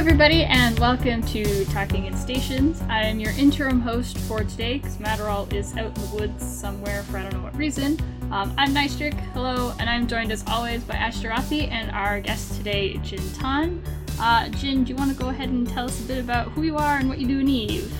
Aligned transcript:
Everybody, 0.00 0.44
and 0.44 0.78
welcome 0.78 1.22
to 1.24 1.66
Talking 1.66 2.06
in 2.06 2.16
Stations. 2.16 2.80
I 2.88 3.02
am 3.02 3.20
your 3.20 3.32
interim 3.32 3.82
host 3.82 4.16
for 4.16 4.42
today 4.42 4.78
because 4.78 4.96
Matterall 4.96 5.52
is 5.52 5.76
out 5.76 5.94
in 5.94 6.02
the 6.02 6.16
woods 6.16 6.42
somewhere 6.42 7.02
for 7.02 7.18
I 7.18 7.24
don't 7.24 7.34
know 7.34 7.42
what 7.42 7.54
reason. 7.54 8.00
Um, 8.32 8.54
I'm 8.56 8.70
Nystrik, 8.70 9.12
hello, 9.34 9.74
and 9.78 9.90
I'm 9.90 10.06
joined 10.06 10.32
as 10.32 10.42
always 10.46 10.82
by 10.84 10.94
Ashterothi 10.94 11.70
and 11.70 11.90
our 11.90 12.18
guest 12.18 12.56
today, 12.56 12.96
Jin 13.04 13.20
Tan. 13.34 13.82
Uh, 14.18 14.48
Jin, 14.48 14.84
do 14.84 14.88
you 14.88 14.96
want 14.96 15.12
to 15.12 15.16
go 15.22 15.28
ahead 15.28 15.50
and 15.50 15.68
tell 15.68 15.84
us 15.84 16.00
a 16.02 16.04
bit 16.04 16.18
about 16.18 16.48
who 16.52 16.62
you 16.62 16.78
are 16.78 16.96
and 16.96 17.06
what 17.06 17.18
you 17.18 17.28
do 17.28 17.40
in 17.40 17.48
Eve? 17.48 17.92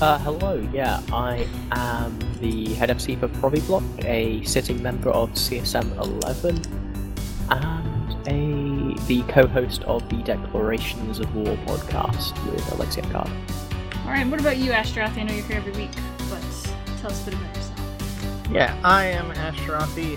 Uh, 0.00 0.16
hello, 0.18 0.64
yeah, 0.72 1.02
I 1.12 1.44
am 1.72 2.16
the 2.40 2.72
head 2.74 2.88
MC 2.88 3.16
for 3.16 3.26
Provibloc, 3.26 3.82
a 4.04 4.44
sitting 4.44 4.80
member 4.80 5.10
of 5.10 5.32
CSM 5.32 5.90
11, 5.96 6.62
and 7.50 8.28
a 8.28 8.75
the 9.06 9.22
co-host 9.24 9.82
of 9.84 10.08
the 10.08 10.16
Declarations 10.22 11.20
of 11.20 11.34
War 11.34 11.56
podcast 11.66 12.32
with 12.50 12.72
Alexia 12.72 13.02
Card. 13.04 13.30
Alright, 14.04 14.26
what 14.28 14.40
about 14.40 14.58
you, 14.58 14.72
Ashterothi 14.72 15.18
I 15.18 15.22
know 15.24 15.34
you're 15.34 15.44
here 15.44 15.56
every 15.56 15.72
week, 15.72 15.90
but 16.28 16.42
tell 17.00 17.10
us 17.10 17.22
a 17.22 17.30
bit 17.30 17.34
about 17.34 17.56
yourself. 17.56 18.48
Yeah, 18.52 18.78
I 18.84 19.06
am 19.06 19.30
Ash 19.32 19.60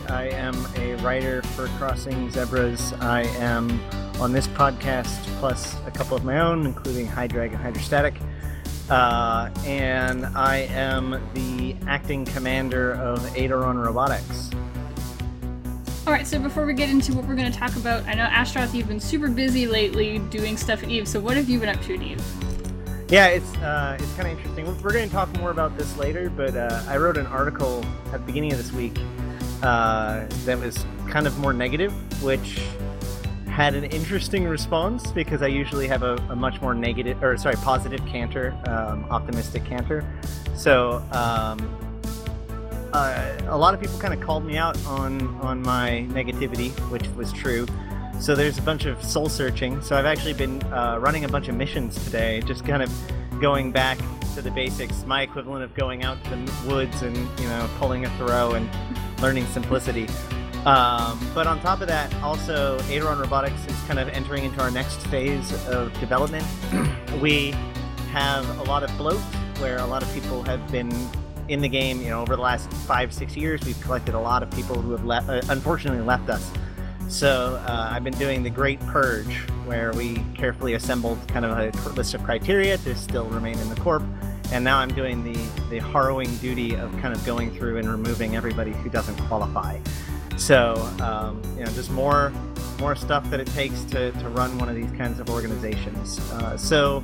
I 0.10 0.30
am 0.32 0.68
a 0.76 0.96
writer 1.04 1.42
for 1.42 1.68
Crossing 1.80 2.30
Zebras. 2.30 2.94
I 3.02 3.24
am 3.38 3.80
on 4.22 4.32
this 4.32 4.48
podcast, 4.48 5.20
plus 5.40 5.76
a 5.88 5.92
couple 5.92 6.16
of 6.16 6.24
my 6.24 6.40
own, 6.40 6.66
including 6.66 7.08
High 7.08 7.28
Drag 7.28 7.54
and 7.54 7.62
Hydrostatic. 7.62 8.16
Uh, 8.90 9.50
and 9.66 10.26
I 10.28 10.68
am 10.70 11.22
the 11.34 11.76
acting 11.88 12.26
commander 12.26 12.94
of 12.94 13.20
Aideron 13.36 13.84
Robotics. 13.84 14.50
Alright, 16.10 16.26
so 16.26 16.40
before 16.40 16.66
we 16.66 16.74
get 16.74 16.90
into 16.90 17.14
what 17.14 17.28
we're 17.28 17.36
going 17.36 17.52
to 17.52 17.56
talk 17.56 17.76
about, 17.76 18.04
I 18.08 18.16
know 18.16 18.26
Ashterothi, 18.26 18.74
you've 18.74 18.88
been 18.88 19.00
super 19.00 19.30
busy 19.30 19.68
lately 19.68 20.18
doing 20.18 20.58
stuff 20.58 20.82
at 20.82 20.90
Eve, 20.90 21.08
so 21.08 21.20
what 21.20 21.38
have 21.38 21.48
you 21.48 21.60
been 21.60 21.70
up 21.70 21.80
to 21.84 21.94
at 21.94 22.02
Eve? 22.02 22.20
Yeah, 23.10 23.28
it's 23.28 23.56
uh, 23.58 23.96
it's 24.00 24.12
kind 24.14 24.28
of 24.28 24.36
interesting. 24.36 24.66
We're 24.82 24.92
going 24.92 25.08
to 25.08 25.14
talk 25.14 25.32
more 25.38 25.52
about 25.52 25.78
this 25.78 25.96
later, 25.98 26.32
but 26.32 26.56
uh, 26.56 26.82
I 26.88 26.98
wrote 26.98 27.16
an 27.16 27.28
article 27.28 27.86
at 28.08 28.14
the 28.14 28.26
beginning 28.26 28.52
of 28.52 28.58
this 28.58 28.72
week 28.72 28.98
uh, 29.62 30.26
that 30.46 30.58
was 30.58 30.84
kind 31.08 31.28
of 31.28 31.38
more 31.38 31.54
negative, 31.54 31.94
which 32.24 32.60
had 33.46 33.76
an 33.76 33.84
interesting 33.84 34.46
response 34.46 35.12
because 35.12 35.44
I 35.44 35.48
usually 35.48 35.86
have 35.86 36.02
a, 36.02 36.16
a 36.30 36.36
much 36.36 36.60
more 36.60 36.74
negative, 36.74 37.24
or 37.24 37.38
sorry, 37.38 37.56
positive 37.58 38.04
canter, 38.08 38.58
um, 38.66 39.06
optimistic 39.12 39.64
canter. 39.64 40.04
So 40.56 41.04
um, 41.12 41.60
uh, 42.94 43.38
a 43.48 43.58
lot 43.58 43.74
of 43.74 43.80
people 43.80 43.98
kind 44.00 44.14
of 44.14 44.22
called 44.22 44.46
me 44.46 44.58
out 44.58 44.78
on 44.86 45.28
on 45.42 45.62
my 45.62 46.06
negativity, 46.10 46.72
which 46.90 47.08
was 47.10 47.32
true. 47.34 47.66
So 48.20 48.36
there's 48.36 48.58
a 48.58 48.62
bunch 48.62 48.86
of 48.86 49.02
soul 49.04 49.30
searching. 49.30 49.82
So 49.82 49.96
I've 49.96 50.06
actually 50.06 50.34
been 50.34 50.62
uh, 50.74 50.98
running 51.00 51.24
a 51.24 51.30
bunch 51.30 51.48
of 51.48 51.56
missions 51.56 52.04
today, 52.04 52.42
just 52.42 52.66
kind 52.66 52.84
of 52.84 52.92
going 53.40 53.72
back 53.72 53.98
to 54.36 54.42
the 54.42 54.52
basics. 54.52 55.06
My 55.06 55.22
equivalent 55.22 55.64
of 55.64 55.74
going 55.74 56.04
out 56.04 56.22
to 56.26 56.30
the 56.32 56.68
woods 56.68 57.02
and 57.02 57.16
you 57.40 57.48
know 57.48 57.70
pulling 57.78 58.06
a 58.06 58.18
throw 58.18 58.52
and 58.52 58.70
learning 59.22 59.46
simplicity. 59.48 60.08
Um, 60.66 61.18
but 61.34 61.48
on 61.48 61.62
top 61.62 61.80
of 61.80 61.88
that, 61.88 62.14
also 62.16 62.78
Aideron 62.90 63.20
Robotics 63.20 63.66
is 63.66 63.80
kind 63.84 63.98
of 63.98 64.10
entering 64.10 64.44
into 64.44 64.62
our 64.62 64.70
next 64.70 64.98
phase 65.08 65.54
of 65.68 65.98
development. 66.02 66.46
we 67.22 67.52
have 68.12 68.48
a 68.60 68.64
lot 68.64 68.84
of 68.84 68.96
bloat 68.98 69.22
where 69.60 69.78
a 69.78 69.86
lot 69.86 70.04
of 70.04 70.14
people 70.14 70.44
have 70.44 70.70
been 70.70 70.92
in 71.50 71.62
the 71.62 71.68
game. 71.68 72.02
You 72.02 72.10
know, 72.10 72.22
over 72.22 72.36
the 72.36 72.42
last 72.42 72.72
five 72.72 73.14
six 73.14 73.36
years, 73.36 73.64
we've 73.66 73.80
collected 73.82 74.16
a 74.16 74.20
lot 74.20 74.44
of 74.44 74.52
people 74.52 74.82
who 74.82 74.92
have 74.92 75.06
left, 75.06 75.30
uh, 75.30 75.42
unfortunately 75.50 76.02
left 76.02 76.30
us. 76.30 76.50
So 77.08 77.60
uh, 77.68 77.90
I've 77.92 78.04
been 78.04 78.18
doing 78.18 78.44
the 78.44 78.52
Great 78.52 78.80
Purge, 78.82 79.36
where 79.66 79.92
we 79.94 80.24
carefully 80.36 80.76
assembled 80.76 81.18
kind 81.28 81.44
of 81.44 81.52
a 81.58 81.90
list 81.90 82.14
of 82.14 82.24
criteria 82.24 82.78
to 82.78 82.96
still 82.96 83.26
remain 83.26 83.58
in 83.58 83.70
the 83.70 83.76
corp, 83.82 84.04
and 84.52 84.64
now 84.64 84.78
I'm 84.78 84.94
doing 84.94 85.24
the 85.24 85.40
the 85.70 85.80
harrowing 85.80 86.36
duty 86.38 86.76
of 86.76 86.92
kind 87.00 87.14
of 87.14 87.26
going 87.26 87.52
through 87.52 87.78
and 87.78 87.90
removing 87.90 88.36
everybody 88.36 88.72
who 88.72 88.90
doesn't 88.90 89.18
qualify. 89.22 89.80
So 90.38 90.76
um, 91.02 91.42
you 91.58 91.66
know, 91.66 91.72
just 91.72 91.90
more 91.92 92.32
more 92.80 92.96
stuff 92.96 93.30
that 93.30 93.40
it 93.40 93.48
takes 93.48 93.84
to, 93.86 94.12
to 94.14 94.30
run 94.30 94.58
one 94.58 94.70
of 94.70 94.76
these 94.76 94.92
kinds 94.92 95.20
of 95.20 95.30
organizations. 95.30 96.20
Uh, 96.32 96.56
so 96.58 97.04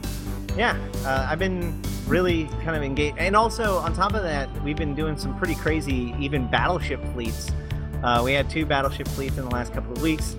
yeah, 0.58 0.78
uh, 1.06 1.28
I've 1.30 1.40
been 1.40 1.82
really 2.08 2.46
kind 2.64 2.76
of 2.76 2.84
engaged, 2.84 3.18
and 3.18 3.36
also 3.36 3.78
on 3.78 3.94
top 3.94 4.14
of 4.14 4.24
that, 4.24 4.50
we've 4.64 4.78
been 4.78 4.96
doing 4.96 5.18
some 5.18 5.38
pretty 5.38 5.56
crazy 5.56 6.16
even 6.20 6.48
battleship 6.50 7.04
fleets. 7.14 7.52
Uh, 8.04 8.22
we 8.24 8.34
had 8.34 8.50
two 8.50 8.66
battleship 8.66 9.08
fleets 9.10 9.38
in 9.38 9.46
the 9.46 9.50
last 9.52 9.74
couple 9.74 9.92
of 9.92 10.02
weeks, 10.02 10.36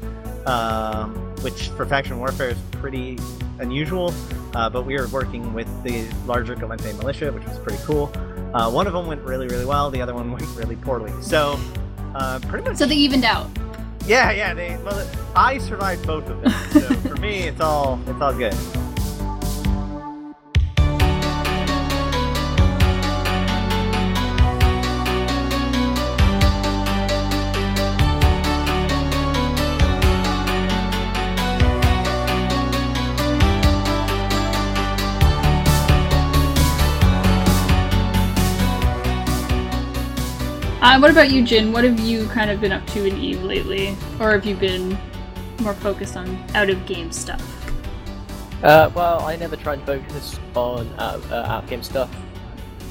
um, 0.47 1.15
which 1.43 1.69
for 1.71 1.85
faction 1.85 2.19
warfare 2.19 2.51
is 2.51 2.59
pretty 2.73 3.19
unusual. 3.59 4.15
Uh, 4.55 4.71
but 4.71 4.87
we 4.87 4.97
were 4.97 5.09
working 5.09 5.53
with 5.53 5.69
the 5.83 6.07
larger 6.25 6.55
Gallente 6.55 6.97
militia, 6.97 7.33
which 7.33 7.45
was 7.45 7.59
pretty 7.59 7.83
cool. 7.85 8.11
Uh, 8.55 8.71
one 8.71 8.87
of 8.87 8.93
them 8.93 9.07
went 9.07 9.21
really, 9.23 9.47
really 9.49 9.67
well. 9.67 9.91
The 9.91 10.01
other 10.01 10.15
one 10.15 10.33
went 10.39 10.47
really 10.57 10.77
poorly. 10.77 11.13
So, 11.21 11.59
uh, 12.15 12.39
pretty 12.49 12.67
much. 12.67 12.79
So 12.79 12.87
they 12.87 12.95
evened 12.95 13.25
out. 13.25 13.51
Yeah, 14.07 14.31
yeah. 14.31 14.55
They. 14.55 14.79
Well, 14.79 15.07
I 15.35 15.59
survived 15.59 16.07
both 16.07 16.29
of 16.31 16.41
them. 16.41 16.53
So 16.71 16.81
for 17.09 17.17
me, 17.21 17.41
it's 17.41 17.61
all 17.61 18.01
it's 18.07 18.21
all 18.21 18.33
good. 18.33 18.55
Uh, 40.97 40.99
what 40.99 41.11
about 41.11 41.31
you, 41.31 41.45
Jin? 41.45 41.75
What 41.75 41.85
have 41.85 42.01
you 42.01 42.27
kind 42.29 42.51
of 42.51 42.59
been 42.59 42.73
up 42.73 42.87
to 42.87 43.05
in 43.05 43.19
Eve 43.19 43.43
lately? 43.43 43.95
Or 44.19 44.33
have 44.33 44.47
you 44.47 44.57
been 44.57 44.97
more 45.61 45.75
focused 45.75 46.17
on 46.17 46.43
out 46.55 46.71
of 46.71 46.87
game 46.87 47.13
stuff? 47.13 47.43
Uh, 48.63 48.91
well, 48.95 49.21
I 49.21 49.37
never 49.37 49.57
try 49.57 49.75
and 49.75 49.85
focus 49.85 50.41
on 50.55 50.87
uh, 50.97 51.21
uh, 51.31 51.35
out 51.35 51.65
of 51.65 51.69
game 51.69 51.83
stuff. 51.83 52.09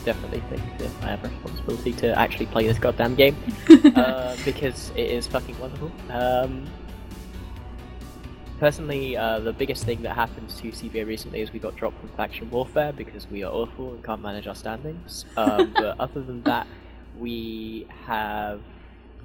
Definitely 0.03 0.41
think 0.51 0.61
that 0.77 0.91
I 1.01 1.07
have 1.07 1.23
a 1.23 1.29
responsibility 1.29 1.93
to 1.93 2.15
actually 2.15 2.45
play 2.45 2.67
this 2.67 2.77
goddamn 2.77 3.15
game 3.15 3.35
uh, 3.95 4.35
because 4.45 4.91
it 4.91 5.09
is 5.09 5.25
fucking 5.25 5.57
wonderful. 5.57 5.91
Um, 6.11 6.69
personally, 8.59 9.17
uh, 9.17 9.39
the 9.39 9.51
biggest 9.51 9.83
thing 9.83 10.03
that 10.03 10.13
happened 10.13 10.49
to 10.49 10.67
CBA 10.67 11.07
recently 11.07 11.41
is 11.41 11.51
we 11.51 11.57
got 11.57 11.75
dropped 11.75 11.99
from 12.01 12.09
faction 12.09 12.51
warfare 12.51 12.93
because 12.93 13.27
we 13.31 13.43
are 13.43 13.51
awful 13.51 13.95
and 13.95 14.03
can't 14.03 14.21
manage 14.21 14.45
our 14.45 14.53
standings. 14.53 15.25
Um, 15.37 15.73
but 15.75 15.99
other 15.99 16.21
than 16.21 16.43
that, 16.43 16.67
we 17.19 17.87
have 18.05 18.61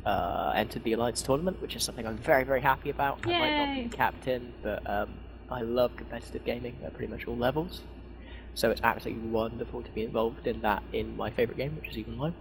uh, 0.04 0.52
entered 0.54 0.84
the 0.84 0.92
Alliance 0.92 1.22
tournament, 1.22 1.60
which 1.60 1.76
is 1.76 1.82
something 1.82 2.06
I'm 2.06 2.16
very, 2.16 2.44
very 2.44 2.60
happy 2.60 2.90
about. 2.90 3.26
I 3.26 3.38
might 3.38 3.56
not 3.56 3.74
be 3.74 3.88
captain, 3.88 4.52
but 4.62 4.88
um, 4.88 5.10
I 5.50 5.62
love 5.62 5.96
competitive 5.96 6.44
gaming 6.44 6.76
at 6.84 6.94
pretty 6.94 7.12
much 7.12 7.26
all 7.26 7.36
levels. 7.36 7.82
So 8.54 8.70
it's 8.70 8.80
absolutely 8.82 9.28
wonderful 9.28 9.82
to 9.82 9.90
be 9.92 10.02
involved 10.02 10.46
in 10.46 10.60
that 10.62 10.82
in 10.92 11.16
my 11.16 11.30
favourite 11.30 11.56
game, 11.56 11.76
which 11.76 11.90
is 11.90 11.98
Eve 11.98 12.08
Online. 12.08 12.34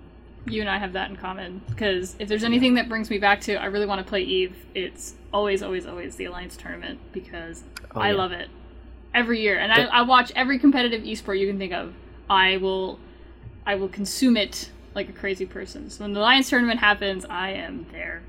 You 0.47 0.61
and 0.61 0.69
I 0.69 0.77
have 0.77 0.93
that 0.93 1.09
in 1.09 1.17
common 1.17 1.61
because 1.69 2.15
if 2.17 2.27
there's 2.27 2.43
anything 2.43 2.75
that 2.75 2.87
brings 2.89 3.09
me 3.09 3.19
back 3.19 3.41
to 3.41 3.55
I 3.55 3.65
really 3.65 3.85
want 3.85 3.99
to 3.99 4.07
play 4.07 4.21
Eve, 4.21 4.55
it's 4.73 5.13
always, 5.33 5.61
always, 5.61 5.85
always 5.85 6.15
the 6.15 6.25
Alliance 6.25 6.55
tournament 6.57 6.99
because 7.11 7.63
Oh, 7.95 8.01
I 8.01 8.11
yeah. 8.11 8.17
love 8.17 8.31
it 8.31 8.49
every 9.13 9.41
year, 9.41 9.57
and 9.57 9.71
I, 9.71 9.83
I 9.85 10.01
watch 10.03 10.31
every 10.35 10.59
competitive 10.59 11.01
esport 11.03 11.39
you 11.39 11.47
can 11.47 11.57
think 11.57 11.73
of. 11.73 11.93
I 12.29 12.57
will, 12.57 12.99
I 13.65 13.75
will 13.75 13.89
consume 13.89 14.37
it 14.37 14.71
like 14.95 15.09
a 15.09 15.13
crazy 15.13 15.45
person. 15.45 15.89
So 15.89 16.03
when 16.03 16.13
the 16.13 16.19
Alliance 16.19 16.49
tournament 16.49 16.79
happens, 16.79 17.25
I 17.25 17.51
am 17.51 17.85
there. 17.91 18.21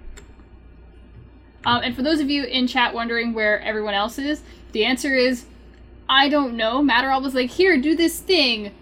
Um, 1.65 1.83
and 1.83 1.95
for 1.95 2.03
those 2.03 2.21
of 2.21 2.31
you 2.31 2.45
in 2.45 2.67
chat 2.67 2.95
wondering 2.95 3.35
where 3.35 3.61
everyone 3.61 3.95
else 3.95 4.19
is, 4.19 4.43
the 4.73 4.85
answer 4.85 5.15
is 5.15 5.45
I 6.09 6.29
don't 6.29 6.55
know. 6.57 6.83
Matterall 6.83 7.23
was 7.23 7.35
like, 7.35 7.51
"Here, 7.51 7.79
do 7.79 7.95
this 7.95 8.19
thing," 8.19 8.73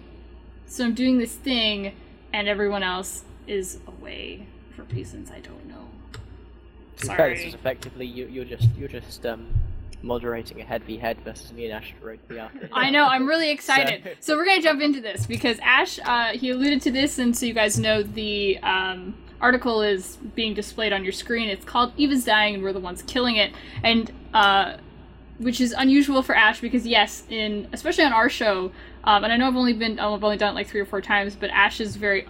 so 0.66 0.84
I'm 0.84 0.94
doing 0.94 1.18
this 1.18 1.34
thing, 1.34 1.94
and 2.32 2.48
everyone 2.48 2.82
else 2.82 3.24
is 3.46 3.80
away 3.86 4.46
for 4.74 4.84
reasons 4.84 5.30
I 5.30 5.40
don't 5.40 5.66
know. 5.66 5.88
To 6.98 7.02
be 7.02 7.14
fair, 7.14 7.30
this 7.30 7.38
Sorry. 7.40 7.48
is 7.48 7.54
effectively 7.54 8.06
you, 8.06 8.26
you're 8.26 8.44
just 8.44 8.68
you're 8.78 8.88
just 8.88 9.26
um, 9.26 9.48
moderating 10.02 10.60
a 10.60 10.64
head 10.64 10.84
v 10.84 10.96
head 10.96 11.18
versus 11.24 11.52
me 11.52 11.68
and 11.70 11.82
Ashterothi. 11.82 12.68
I 12.72 12.90
know. 12.90 13.04
I'm 13.04 13.26
really 13.26 13.50
excited. 13.56 14.02
So, 14.04 14.10
So- 14.20 14.36
we're 14.36 14.44
gonna 14.46 14.62
jump 14.62 14.80
into 14.80 15.00
this 15.00 15.26
because 15.26 15.58
Ash, 15.60 15.98
uh, 16.04 16.28
he 16.28 16.50
alluded 16.50 16.80
to 16.82 16.90
this, 16.90 17.18
and 17.18 17.36
so 17.36 17.46
you 17.46 17.54
guys 17.54 17.78
know 17.78 18.02
the 18.02 18.58
um, 18.58 19.14
article 19.40 19.82
is 19.82 20.16
being 20.34 20.54
displayed 20.54 20.92
on 20.92 21.02
your 21.04 21.12
screen. 21.12 21.48
It's 21.48 21.64
called 21.64 21.92
"Eva's 21.96 22.24
dying, 22.24 22.54
and 22.54 22.62
we're 22.62 22.72
the 22.72 22.80
ones 22.80 23.02
killing 23.02 23.36
it," 23.36 23.52
and 23.82 24.10
uh, 24.34 24.76
which 25.38 25.60
is 25.60 25.72
unusual 25.72 26.22
for 26.22 26.34
Ash 26.34 26.60
because 26.60 26.86
yes, 26.86 27.24
in 27.28 27.68
especially 27.72 28.04
on 28.04 28.12
our 28.12 28.28
show, 28.28 28.72
um, 29.04 29.24
and 29.24 29.32
I 29.32 29.36
know 29.36 29.46
I've 29.48 29.56
only 29.56 29.72
been 29.72 29.98
I've 29.98 30.22
only 30.24 30.36
done 30.36 30.52
it 30.52 30.54
like 30.54 30.68
three 30.68 30.80
or 30.80 30.86
four 30.86 31.00
times, 31.00 31.36
but 31.36 31.50
Ash 31.50 31.80
is 31.80 31.96
very, 31.96 32.26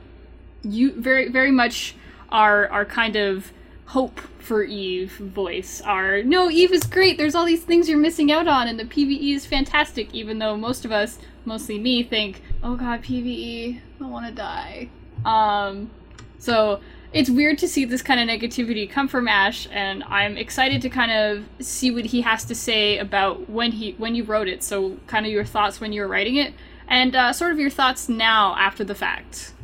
you 0.63 0.93
very 1.01 1.29
very 1.29 1.51
much 1.51 1.95
our 2.31 2.69
our 2.69 2.85
kind 2.85 3.17
of 3.17 3.53
hope 3.89 4.21
for 4.39 4.63
Eve 4.63 5.13
voice 5.13 5.81
are 5.81 6.23
no, 6.23 6.51
Eve 6.51 6.73
is 6.73 6.83
great. 6.85 7.17
There's 7.17 7.35
all 7.35 7.47
these 7.47 7.63
things 7.63 7.89
you're 7.89 7.99
missing 7.99 8.31
out 8.31 8.47
on, 8.47 8.69
and 8.69 8.79
the 8.79 8.85
PVE 8.85 9.35
is 9.35 9.47
fantastic. 9.47 10.15
Even 10.15 10.39
though 10.39 10.57
most 10.57 10.85
of 10.85 10.93
us, 10.93 11.19
mostly 11.45 11.79
me, 11.79 12.03
think, 12.03 12.43
oh 12.63 12.77
god, 12.77 13.03
PVE, 13.03 13.81
I 14.01 14.07
want 14.07 14.27
to 14.27 14.33
die. 14.33 14.91
Um, 15.25 15.91
so 16.39 16.81
it's 17.15 17.31
weird 17.31 17.57
to 17.59 17.69
see 17.69 17.87
this 17.87 18.03
kind 18.03 18.21
of 18.21 18.29
negativity 18.29 18.89
come 18.89 19.09
from 19.09 19.27
Ash, 19.27 19.67
and 19.73 20.05
I'm 20.05 20.37
excited 20.37 20.83
to 20.83 20.91
kind 20.91 21.11
of 21.11 21.67
see 21.67 21.91
what 21.91 22.05
he 22.05 22.21
has 22.21 22.45
to 22.45 22.55
say 22.55 22.99
about 22.99 23.49
when 23.49 23.73
he 23.73 23.93
when 23.93 24.15
you 24.15 24.25
wrote 24.25 24.49
it. 24.49 24.63
So 24.63 24.99
kind 25.07 25.25
of 25.25 25.33
your 25.33 25.47
thoughts 25.47 25.81
when 25.81 25.95
you 25.95 26.03
were 26.03 26.09
writing 26.09 26.37
it, 26.37 26.53
and 26.89 27.17
uh, 27.17 27.33
sort 27.33 27.53
of 27.53 27.59
your 27.59 27.71
thoughts 27.71 28.07
now 28.07 28.55
after 28.59 28.85
the 28.85 28.95
fact. 28.95 29.55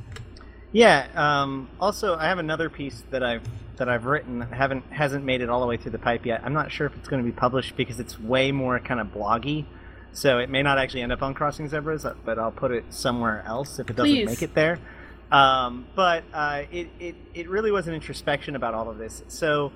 Yeah. 0.72 1.06
Um, 1.14 1.68
also, 1.78 2.16
I 2.16 2.24
have 2.24 2.38
another 2.38 2.70
piece 2.70 3.04
that 3.10 3.22
I've 3.22 3.46
that 3.76 3.88
I've 3.88 4.04
written 4.04 4.40
haven't 4.40 4.84
hasn't 4.92 5.24
made 5.24 5.40
it 5.40 5.48
all 5.48 5.60
the 5.60 5.66
way 5.66 5.76
through 5.76 5.92
the 5.92 5.98
pipe 5.98 6.24
yet. 6.26 6.42
I'm 6.44 6.52
not 6.52 6.70
sure 6.70 6.86
if 6.86 6.96
it's 6.96 7.08
going 7.08 7.22
to 7.22 7.28
be 7.28 7.36
published 7.36 7.76
because 7.76 8.00
it's 8.00 8.18
way 8.18 8.52
more 8.52 8.78
kind 8.78 9.00
of 9.00 9.08
bloggy, 9.08 9.64
so 10.12 10.38
it 10.38 10.48
may 10.48 10.62
not 10.62 10.78
actually 10.78 11.02
end 11.02 11.12
up 11.12 11.22
on 11.22 11.34
Crossing 11.34 11.68
Zebras, 11.68 12.04
uh, 12.04 12.14
but 12.24 12.38
I'll 12.38 12.52
put 12.52 12.70
it 12.70 12.84
somewhere 12.90 13.42
else 13.46 13.78
if 13.78 13.90
it 13.90 13.96
doesn't 13.96 14.12
Please. 14.12 14.26
make 14.26 14.42
it 14.42 14.54
there. 14.54 14.78
Um, 15.30 15.86
but 15.94 16.24
uh, 16.32 16.62
it, 16.70 16.88
it 17.00 17.16
it 17.34 17.48
really 17.48 17.70
was 17.70 17.88
an 17.88 17.94
introspection 17.94 18.56
about 18.56 18.74
all 18.74 18.90
of 18.90 18.98
this. 18.98 19.22
So 19.28 19.72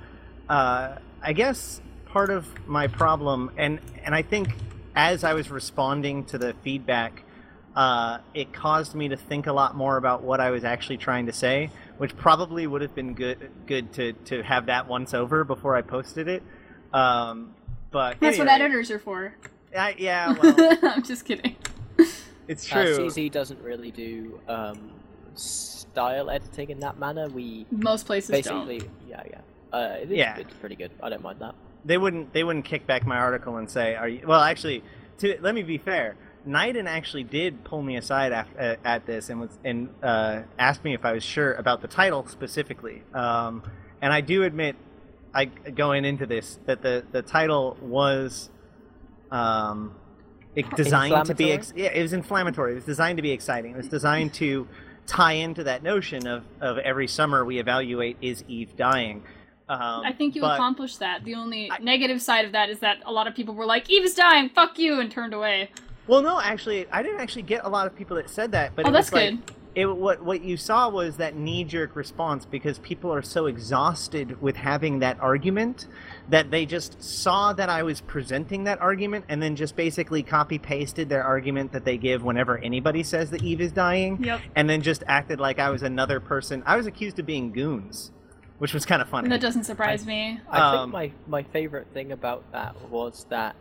uh, 0.48 0.96
I 1.22 1.32
guess 1.32 1.80
part 2.06 2.30
of 2.30 2.46
my 2.66 2.86
problem, 2.86 3.50
and 3.56 3.80
and 4.04 4.14
I 4.14 4.22
think 4.22 4.48
as 4.94 5.24
I 5.24 5.34
was 5.34 5.50
responding 5.50 6.24
to 6.26 6.38
the 6.38 6.54
feedback, 6.62 7.22
uh, 7.74 8.18
it 8.34 8.52
caused 8.52 8.94
me 8.94 9.08
to 9.08 9.16
think 9.16 9.46
a 9.46 9.52
lot 9.52 9.76
more 9.76 9.96
about 9.96 10.22
what 10.22 10.40
I 10.40 10.50
was 10.50 10.64
actually 10.64 10.96
trying 10.96 11.26
to 11.26 11.32
say, 11.32 11.70
which 11.98 12.16
probably 12.16 12.66
would 12.66 12.80
have 12.82 12.94
been 12.94 13.14
good 13.14 13.50
good 13.66 13.92
to, 13.94 14.12
to 14.24 14.42
have 14.42 14.66
that 14.66 14.88
once 14.88 15.14
over 15.14 15.44
before 15.44 15.76
I 15.76 15.82
posted 15.82 16.28
it. 16.28 16.42
Um, 16.92 17.54
but 17.90 18.18
That's 18.20 18.38
what 18.38 18.48
editors 18.48 18.90
are 18.90 18.98
for. 18.98 19.34
I, 19.76 19.94
yeah, 19.98 20.32
well, 20.42 20.78
I'm 20.82 21.02
just 21.02 21.24
kidding. 21.24 21.56
it's 22.48 22.70
Uh, 22.72 22.82
true. 22.84 23.06
CZ 23.08 23.30
doesn't 23.30 23.60
really 23.60 23.90
do 23.90 24.40
um, 24.48 24.92
style 25.34 26.30
editing 26.30 26.70
in 26.70 26.80
that 26.80 26.98
manner. 26.98 27.28
We 27.28 27.66
Most 27.70 28.06
places 28.06 28.30
basically, 28.30 28.78
don't. 28.80 28.90
yeah, 29.08 29.22
yeah. 29.30 29.40
Uh, 29.72 29.96
it's, 30.00 30.10
Yeah. 30.10 30.36
it's 30.38 30.54
pretty 30.54 30.76
good. 30.76 30.90
I 31.02 31.08
don't 31.10 31.22
mind 31.22 31.40
that. 31.40 31.54
they 31.84 31.98
wouldn't 31.98 32.32
they 32.32 32.44
wouldn't 32.44 32.64
kick 32.64 32.86
back 32.86 33.06
my 33.06 33.16
article 33.16 33.56
and 33.58 33.70
say, 33.70 33.94
"Are 33.94 34.08
you?" 34.08 34.22
Well, 34.26 34.40
actually, 34.40 34.82
to 35.18 35.36
let 35.40 35.54
me 35.54 35.62
be 35.62 35.78
fair, 35.78 36.16
Naiden 36.46 36.86
actually 36.86 37.24
did 37.24 37.64
pull 37.64 37.82
me 37.82 37.96
aside 37.96 38.32
af- 38.32 38.56
at, 38.56 38.78
at 38.84 39.06
this 39.06 39.28
and 39.28 39.40
was 39.40 39.50
and 39.64 39.88
uh, 40.02 40.42
asked 40.58 40.84
me 40.84 40.94
if 40.94 41.04
I 41.04 41.12
was 41.12 41.22
sure 41.22 41.54
about 41.54 41.82
the 41.82 41.88
title 41.88 42.26
specifically. 42.26 43.02
Um, 43.14 43.62
and 44.00 44.12
I 44.12 44.20
do 44.20 44.44
admit, 44.44 44.76
I 45.34 45.46
going 45.46 46.04
into 46.04 46.26
this 46.26 46.58
that 46.66 46.82
the 46.82 47.04
the 47.10 47.22
title 47.22 47.76
was 47.80 48.50
um, 49.30 49.94
it 50.54 50.68
designed 50.76 51.26
to 51.26 51.34
be 51.34 51.52
ex- 51.52 51.72
yeah 51.76 51.88
it 51.88 52.02
was 52.02 52.12
inflammatory. 52.12 52.72
It 52.72 52.76
was 52.76 52.84
designed 52.84 53.16
to 53.18 53.22
be 53.22 53.32
exciting. 53.32 53.72
It 53.72 53.76
was 53.76 53.88
designed 53.88 54.34
to 54.34 54.66
tie 55.06 55.32
into 55.32 55.64
that 55.64 55.82
notion 55.82 56.26
of 56.26 56.44
of 56.60 56.78
every 56.78 57.08
summer 57.08 57.44
we 57.44 57.58
evaluate 57.58 58.16
is 58.20 58.44
Eve 58.48 58.76
dying. 58.76 59.22
Um, 59.68 60.02
I 60.02 60.12
think 60.16 60.34
you 60.34 60.44
accomplished 60.44 61.00
that. 61.00 61.24
The 61.24 61.34
only 61.34 61.70
I- 61.70 61.78
negative 61.78 62.22
side 62.22 62.46
of 62.46 62.52
that 62.52 62.70
is 62.70 62.78
that 62.78 62.98
a 63.04 63.12
lot 63.12 63.26
of 63.26 63.34
people 63.34 63.54
were 63.54 63.66
like, 63.66 63.90
"Eve 63.90 64.04
is 64.04 64.14
dying, 64.14 64.48
fuck 64.48 64.78
you," 64.78 64.98
and 64.98 65.10
turned 65.10 65.34
away. 65.34 65.70
Well, 66.08 66.22
no, 66.22 66.40
actually, 66.40 66.86
I 66.90 67.02
didn't 67.02 67.20
actually 67.20 67.42
get 67.42 67.64
a 67.64 67.68
lot 67.68 67.86
of 67.86 67.94
people 67.94 68.16
that 68.16 68.28
said 68.30 68.52
that. 68.52 68.74
But 68.74 68.86
Oh, 68.86 68.88
it 68.88 68.92
that's 68.92 69.12
was 69.12 69.14
like, 69.14 69.30
good. 69.46 69.54
It, 69.74 69.84
what 69.86 70.24
what 70.24 70.42
you 70.42 70.56
saw 70.56 70.88
was 70.88 71.18
that 71.18 71.36
knee 71.36 71.62
jerk 71.62 71.94
response 71.94 72.44
because 72.44 72.80
people 72.80 73.12
are 73.14 73.22
so 73.22 73.46
exhausted 73.46 74.40
with 74.42 74.56
having 74.56 74.98
that 75.00 75.20
argument 75.20 75.86
that 76.30 76.50
they 76.50 76.66
just 76.66 77.00
saw 77.00 77.52
that 77.52 77.68
I 77.68 77.84
was 77.84 78.00
presenting 78.00 78.64
that 78.64 78.80
argument 78.80 79.26
and 79.28 79.40
then 79.40 79.54
just 79.54 79.76
basically 79.76 80.24
copy 80.24 80.58
pasted 80.58 81.08
their 81.08 81.22
argument 81.22 81.70
that 81.72 81.84
they 81.84 81.96
give 81.96 82.24
whenever 82.24 82.58
anybody 82.58 83.04
says 83.04 83.30
that 83.30 83.44
Eve 83.44 83.60
is 83.60 83.70
dying, 83.70 84.24
Yep. 84.24 84.40
and 84.56 84.68
then 84.68 84.82
just 84.82 85.04
acted 85.06 85.38
like 85.38 85.60
I 85.60 85.70
was 85.70 85.82
another 85.84 86.18
person. 86.18 86.64
I 86.66 86.76
was 86.76 86.86
accused 86.86 87.20
of 87.20 87.26
being 87.26 87.52
goons, 87.52 88.10
which 88.56 88.74
was 88.74 88.84
kind 88.84 89.00
of 89.00 89.08
funny. 89.08 89.28
That 89.28 89.40
doesn't 89.42 89.64
surprise 89.64 90.04
me. 90.04 90.40
I 90.50 90.58
Um, 90.58 90.90
think 90.90 90.92
my, 91.28 91.42
my 91.42 91.42
favorite 91.52 91.86
thing 91.94 92.10
about 92.10 92.42
that 92.52 92.74
was 92.90 93.26
that 93.28 93.54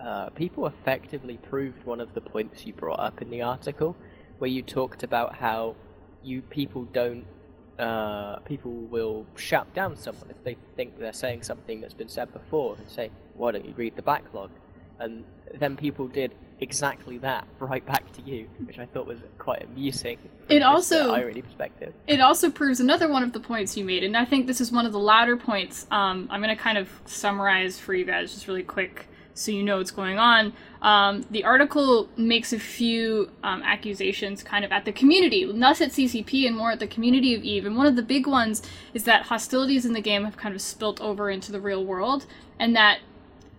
uh, 0.00 0.30
people 0.30 0.66
effectively 0.66 1.38
proved 1.38 1.84
one 1.84 2.00
of 2.00 2.14
the 2.14 2.20
points 2.20 2.64
you 2.66 2.72
brought 2.72 3.00
up 3.00 3.20
in 3.22 3.30
the 3.30 3.42
article, 3.42 3.96
where 4.38 4.50
you 4.50 4.62
talked 4.62 5.02
about 5.02 5.36
how 5.36 5.74
you 6.22 6.42
people 6.42 6.84
don't 6.84 7.24
uh, 7.78 8.36
people 8.40 8.72
will 8.72 9.24
shout 9.36 9.72
down 9.72 9.96
someone 9.96 10.28
if 10.30 10.42
they 10.42 10.56
think 10.76 10.98
they're 10.98 11.12
saying 11.12 11.42
something 11.42 11.80
that's 11.80 11.94
been 11.94 12.08
said 12.08 12.32
before 12.32 12.76
and 12.76 12.88
say, 12.88 13.10
"Why 13.34 13.52
don't 13.52 13.64
you 13.64 13.74
read 13.76 13.96
the 13.96 14.02
backlog?" 14.02 14.50
And 14.98 15.24
then 15.54 15.76
people 15.76 16.08
did 16.08 16.34
exactly 16.60 17.18
that 17.18 17.46
right 17.60 17.84
back 17.86 18.10
to 18.14 18.22
you, 18.22 18.48
which 18.64 18.80
I 18.80 18.86
thought 18.86 19.06
was 19.06 19.18
quite 19.38 19.62
amusing. 19.62 20.18
It 20.48 20.62
also- 20.62 21.12
irony 21.12 21.42
perspective. 21.42 21.94
It 22.06 22.20
also 22.20 22.50
proves 22.50 22.80
another 22.80 23.08
one 23.08 23.22
of 23.22 23.32
the 23.32 23.40
points 23.40 23.76
you 23.76 23.84
made, 23.84 24.02
and 24.02 24.16
I 24.16 24.24
think 24.24 24.46
this 24.46 24.60
is 24.60 24.72
one 24.72 24.86
of 24.86 24.92
the 24.92 24.98
louder 24.98 25.36
points. 25.36 25.86
Um, 25.90 26.26
I'm 26.30 26.42
going 26.42 26.54
to 26.54 26.60
kind 26.60 26.78
of 26.78 26.88
summarize 27.04 27.78
for 27.78 27.94
you 27.94 28.04
guys 28.04 28.32
just 28.32 28.48
really 28.48 28.64
quick 28.64 29.07
so 29.38 29.50
you 29.50 29.62
know 29.62 29.78
what's 29.78 29.90
going 29.90 30.18
on. 30.18 30.52
Um, 30.82 31.24
the 31.30 31.44
article 31.44 32.08
makes 32.16 32.52
a 32.52 32.58
few 32.58 33.30
um, 33.42 33.62
accusations 33.62 34.42
kind 34.42 34.64
of 34.64 34.72
at 34.72 34.84
the 34.84 34.92
community, 34.92 35.46
less 35.46 35.80
at 35.80 35.90
CCP 35.90 36.46
and 36.46 36.56
more 36.56 36.72
at 36.72 36.80
the 36.80 36.86
community 36.86 37.34
of 37.34 37.42
Eve. 37.42 37.66
And 37.66 37.76
one 37.76 37.86
of 37.86 37.96
the 37.96 38.02
big 38.02 38.26
ones 38.26 38.62
is 38.94 39.04
that 39.04 39.26
hostilities 39.26 39.84
in 39.84 39.92
the 39.92 40.00
game 40.00 40.24
have 40.24 40.36
kind 40.36 40.54
of 40.54 40.60
spilt 40.60 41.00
over 41.00 41.30
into 41.30 41.52
the 41.52 41.60
real 41.60 41.84
world, 41.84 42.26
and 42.58 42.74
that 42.76 42.98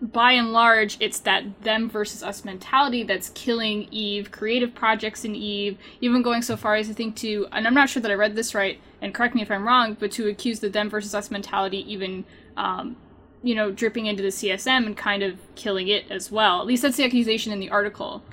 by 0.01 0.31
and 0.31 0.53
large, 0.53 0.97
it's 1.01 1.19
that 1.19 1.63
them 1.63 1.89
versus 1.89 2.23
us 2.23 2.45
mentality 2.45 3.03
that's 3.03 3.29
killing 3.31 3.87
Eve, 3.91 4.31
creative 4.31 4.73
projects 4.73 5.25
in 5.25 5.35
Eve, 5.35 5.77
even 5.99 6.21
going 6.21 6.41
so 6.41 6.55
far 6.55 6.75
as 6.75 6.87
to 6.87 6.93
think 6.93 7.17
to, 7.17 7.47
and 7.51 7.67
I'm 7.67 7.73
not 7.73 7.89
sure 7.89 8.01
that 8.01 8.11
I 8.11 8.15
read 8.15 8.35
this 8.35 8.55
right, 8.55 8.79
and 9.01 9.13
correct 9.13 9.35
me 9.35 9.41
if 9.41 9.51
I'm 9.51 9.67
wrong, 9.67 9.97
but 9.99 10.11
to 10.13 10.29
accuse 10.29 10.61
the 10.61 10.69
them 10.69 10.89
versus 10.89 11.13
us 11.13 11.29
mentality 11.29 11.91
even, 11.91 12.23
um, 12.55 12.95
you 13.44 13.56
know, 13.56 13.71
dripping 13.71 14.06
into 14.06 14.21
the 14.21 14.30
CSM 14.30 14.86
and 14.86 14.97
kind 14.97 15.24
of 15.24 15.38
killing 15.56 15.88
it 15.88 16.09
as 16.12 16.31
well. 16.31 16.60
At 16.60 16.67
least 16.67 16.84
that's 16.84 16.98
the 16.98 17.03
accusation 17.03 17.53
in 17.53 17.60
the 17.60 17.69
article. 17.69 18.24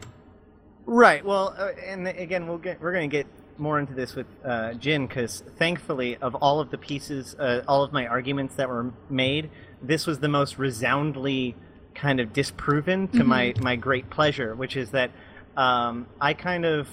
Right. 0.84 1.24
Well, 1.24 1.54
uh, 1.56 1.72
and 1.84 2.06
again, 2.08 2.46
we'll 2.46 2.58
get 2.58 2.80
we're 2.80 2.92
going 2.92 3.08
to 3.10 3.16
get 3.16 3.26
more 3.58 3.78
into 3.78 3.94
this 3.94 4.14
with 4.14 4.26
uh, 4.44 4.74
Jin 4.74 5.06
because 5.06 5.42
thankfully, 5.56 6.16
of 6.16 6.34
all 6.36 6.60
of 6.60 6.70
the 6.70 6.78
pieces, 6.78 7.34
uh, 7.38 7.62
all 7.66 7.82
of 7.82 7.92
my 7.92 8.06
arguments 8.06 8.54
that 8.56 8.68
were 8.68 8.92
made, 9.08 9.50
this 9.82 10.06
was 10.06 10.20
the 10.20 10.28
most 10.28 10.58
resoundly 10.58 11.56
kind 11.94 12.20
of 12.20 12.32
disproven 12.32 13.08
to 13.08 13.24
my 13.24 13.54
my 13.60 13.74
great 13.76 14.10
pleasure, 14.10 14.54
which 14.54 14.76
is 14.76 14.90
that 14.90 15.10
um, 15.56 16.06
I 16.20 16.34
kind 16.34 16.64
of 16.64 16.88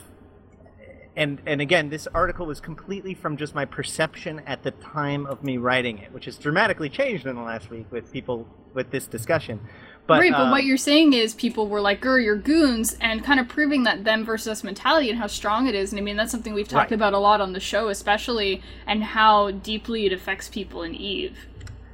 and 1.16 1.42
and 1.46 1.62
again, 1.62 1.90
this 1.90 2.08
article 2.14 2.46
was 2.46 2.60
completely 2.60 3.14
from 3.14 3.38
just 3.38 3.54
my 3.54 3.66
perception 3.66 4.42
at 4.48 4.64
the 4.64 4.72
time 4.72 5.26
of 5.26 5.44
me 5.44 5.58
writing 5.58 6.00
it, 6.00 6.12
which 6.12 6.26
has 6.26 6.38
dramatically 6.38 6.90
changed 6.90 7.26
in 7.26 7.36
the 7.36 7.42
last 7.42 7.70
week 7.70 7.86
with 7.92 8.12
people 8.12 8.48
with 8.74 8.90
this 8.92 9.06
discussion. 9.08 9.60
But, 10.06 10.20
right, 10.20 10.32
but 10.32 10.42
um, 10.42 10.52
what 10.52 10.66
you're 10.66 10.76
saying 10.76 11.14
is 11.14 11.34
people 11.34 11.68
were 11.68 11.80
like, 11.80 12.02
"Grr, 12.02 12.22
you're 12.24 12.36
goons," 12.36 12.98
and 13.00 13.24
kind 13.24 13.40
of 13.40 13.48
proving 13.48 13.84
that 13.84 14.04
them 14.04 14.26
versus 14.26 14.48
us 14.48 14.64
mentality 14.64 15.10
and 15.10 15.18
how 15.20 15.28
strong 15.28 15.68
it 15.68 15.76
is. 15.76 15.94
And 15.94 16.00
I 16.00 16.04
mean, 16.04 16.18
that's 16.18 16.32
something 16.32 16.54
we've 16.54 16.68
talked 16.68 16.92
Right. 16.92 16.96
about 16.96 17.14
a 17.14 17.20
lot 17.20 17.40
on 17.40 17.54
the 17.54 17.60
show, 17.60 17.88
especially, 17.90 18.62
and 18.86 19.04
how 19.04 19.52
deeply 19.52 20.06
it 20.06 20.12
affects 20.12 20.50
people 20.50 20.84
in 20.84 20.94
Eve. 20.96 21.48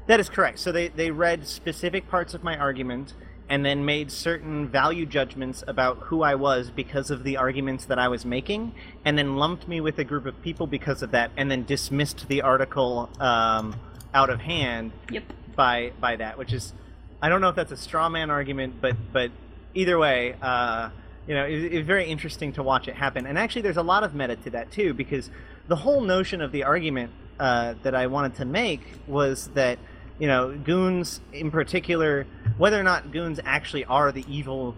That 0.08 0.20
is 0.20 0.28
correct. 0.28 0.58
So 0.58 0.72
they, 0.72 0.88
they 0.88 1.12
read 1.12 1.46
specific 1.46 2.10
parts 2.10 2.34
of 2.34 2.44
my 2.44 2.58
argument 2.58 3.14
and 3.50 3.66
then 3.66 3.84
made 3.84 4.12
certain 4.12 4.68
value 4.68 5.06
judgments 5.06 5.64
about 5.68 5.98
who 5.98 6.22
I 6.22 6.36
was 6.36 6.70
because 6.70 7.10
of 7.10 7.24
the 7.24 7.38
arguments 7.38 7.86
that 7.86 7.98
I 7.98 8.08
was 8.08 8.24
making, 8.24 8.74
and 9.04 9.18
then 9.18 9.36
lumped 9.38 9.68
me 9.68 9.82
with 9.82 9.98
a 9.98 10.04
group 10.04 10.26
of 10.26 10.40
people 10.42 10.68
because 10.68 11.02
of 11.02 11.12
that, 11.12 11.32
and 11.36 11.50
then 11.50 11.66
dismissed 11.66 12.28
the 12.28 12.44
article 12.44 13.10
um, 13.20 13.76
out 14.14 14.30
of 14.30 14.42
hand 14.42 14.92
Yep. 15.12 15.24
by 15.56 15.92
by 16.00 16.16
that, 16.18 16.38
which 16.38 16.54
is 16.54 16.74
I 17.22 17.30
don't 17.30 17.42
know 17.42 17.50
if 17.50 17.56
that's 17.56 17.72
a 17.72 17.78
straw 17.78 18.08
man 18.08 18.30
argument, 18.30 18.76
but 18.80 18.96
but 19.12 19.32
either 19.74 19.98
way, 19.98 20.36
uh, 20.42 20.90
you 21.28 21.34
know, 21.34 21.46
it, 21.46 21.74
it's 21.74 21.88
very 21.88 22.06
interesting 22.06 22.54
to 22.54 22.64
watch 22.64 22.88
it 22.88 22.96
happen. 22.96 23.26
And 23.26 23.38
actually, 23.38 23.64
there's 23.64 23.78
a 23.78 23.84
lot 23.84 24.04
of 24.04 24.14
meta 24.16 24.36
to 24.38 24.50
that 24.52 24.72
too, 24.72 24.94
because 24.94 25.30
the 25.68 25.76
whole 25.76 26.02
notion 26.02 26.42
of 26.42 26.52
the 26.52 26.64
argument 26.64 27.12
uh, 27.40 27.76
that 27.84 27.96
I 27.96 28.08
wanted 28.08 28.36
to 28.36 28.46
make 28.46 28.82
was 29.08 29.48
that 29.50 29.80
you 30.20 30.28
know 30.28 30.58
goons 30.58 31.22
in 31.34 31.52
particular, 31.52 32.26
whether 32.60 32.80
or 32.80 32.84
not 32.84 33.12
goons 33.12 33.40
actually 33.44 33.86
are 33.86 34.12
the 34.12 34.26
evil 34.28 34.76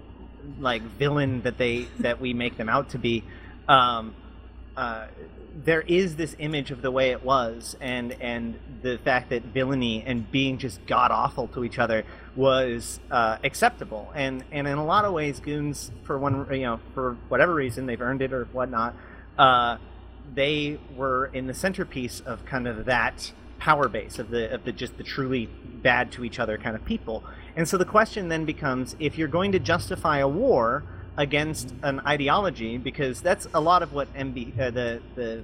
like 0.60 0.82
villain 0.84 1.42
that 1.42 1.58
they 1.58 1.88
that 2.00 2.22
we 2.22 2.34
make 2.34 2.56
them 2.56 2.70
out 2.70 2.92
to 2.92 2.98
be. 2.98 3.26
Um, 3.68 4.16
uh, 4.78 5.08
there 5.66 5.82
is 5.82 6.16
this 6.16 6.34
image 6.40 6.72
of 6.72 6.82
the 6.82 6.92
way 6.92 7.12
it 7.12 7.24
was, 7.24 7.76
and 7.82 8.14
and 8.22 8.58
the 8.82 8.98
fact 9.00 9.32
that 9.32 9.44
villainy 9.44 10.02
and 10.06 10.32
being 10.32 10.58
just 10.58 10.86
god 10.86 11.12
awful 11.12 11.48
to 11.50 11.66
each 11.66 11.78
other 11.78 12.06
was 12.36 13.00
uh, 13.10 13.38
acceptable, 13.44 14.12
and 14.16 14.46
and 14.52 14.68
in 14.68 14.78
a 14.78 14.86
lot 14.86 15.04
of 15.04 15.12
ways, 15.12 15.40
goons 15.42 15.92
for 16.04 16.18
one 16.18 16.48
you 16.54 16.62
know 16.62 16.80
for 16.94 17.18
whatever 17.28 17.54
reason 17.54 17.86
they've 17.86 18.02
earned 18.02 18.22
it 18.22 18.32
or 18.32 18.46
whatnot, 18.46 18.96
uh, 19.38 19.78
they 20.34 20.80
were 20.96 21.26
in 21.34 21.48
the 21.48 21.54
centerpiece 21.54 22.22
of 22.22 22.46
kind 22.46 22.68
of 22.68 22.86
that 22.86 23.34
power 23.60 23.90
base 23.90 24.18
of 24.20 24.30
the 24.30 24.54
of 24.54 24.64
the 24.64 24.72
just 24.72 24.98
the 24.98 25.04
truly 25.04 25.48
bad 25.48 26.12
to 26.14 26.24
each 26.24 26.40
other 26.40 26.58
kind 26.58 26.76
of 26.76 26.86
people. 26.86 27.24
And 27.56 27.68
so 27.68 27.78
the 27.78 27.86
question 27.86 28.30
then 28.30 28.46
becomes 28.46 28.96
if 29.00 29.18
you're 29.18 29.28
going 29.28 29.52
to 29.52 29.60
justify 29.60 30.20
a 30.20 30.28
war 30.28 30.84
against 31.18 31.74
an 31.84 32.00
ideology 32.02 32.78
because 32.78 33.22
that's 33.22 33.48
a 33.54 33.60
lot 33.60 33.84
of 33.84 33.94
what 33.94 34.14
MB 34.14 34.60
uh, 34.60 34.72
the 34.72 35.02
the 35.16 35.44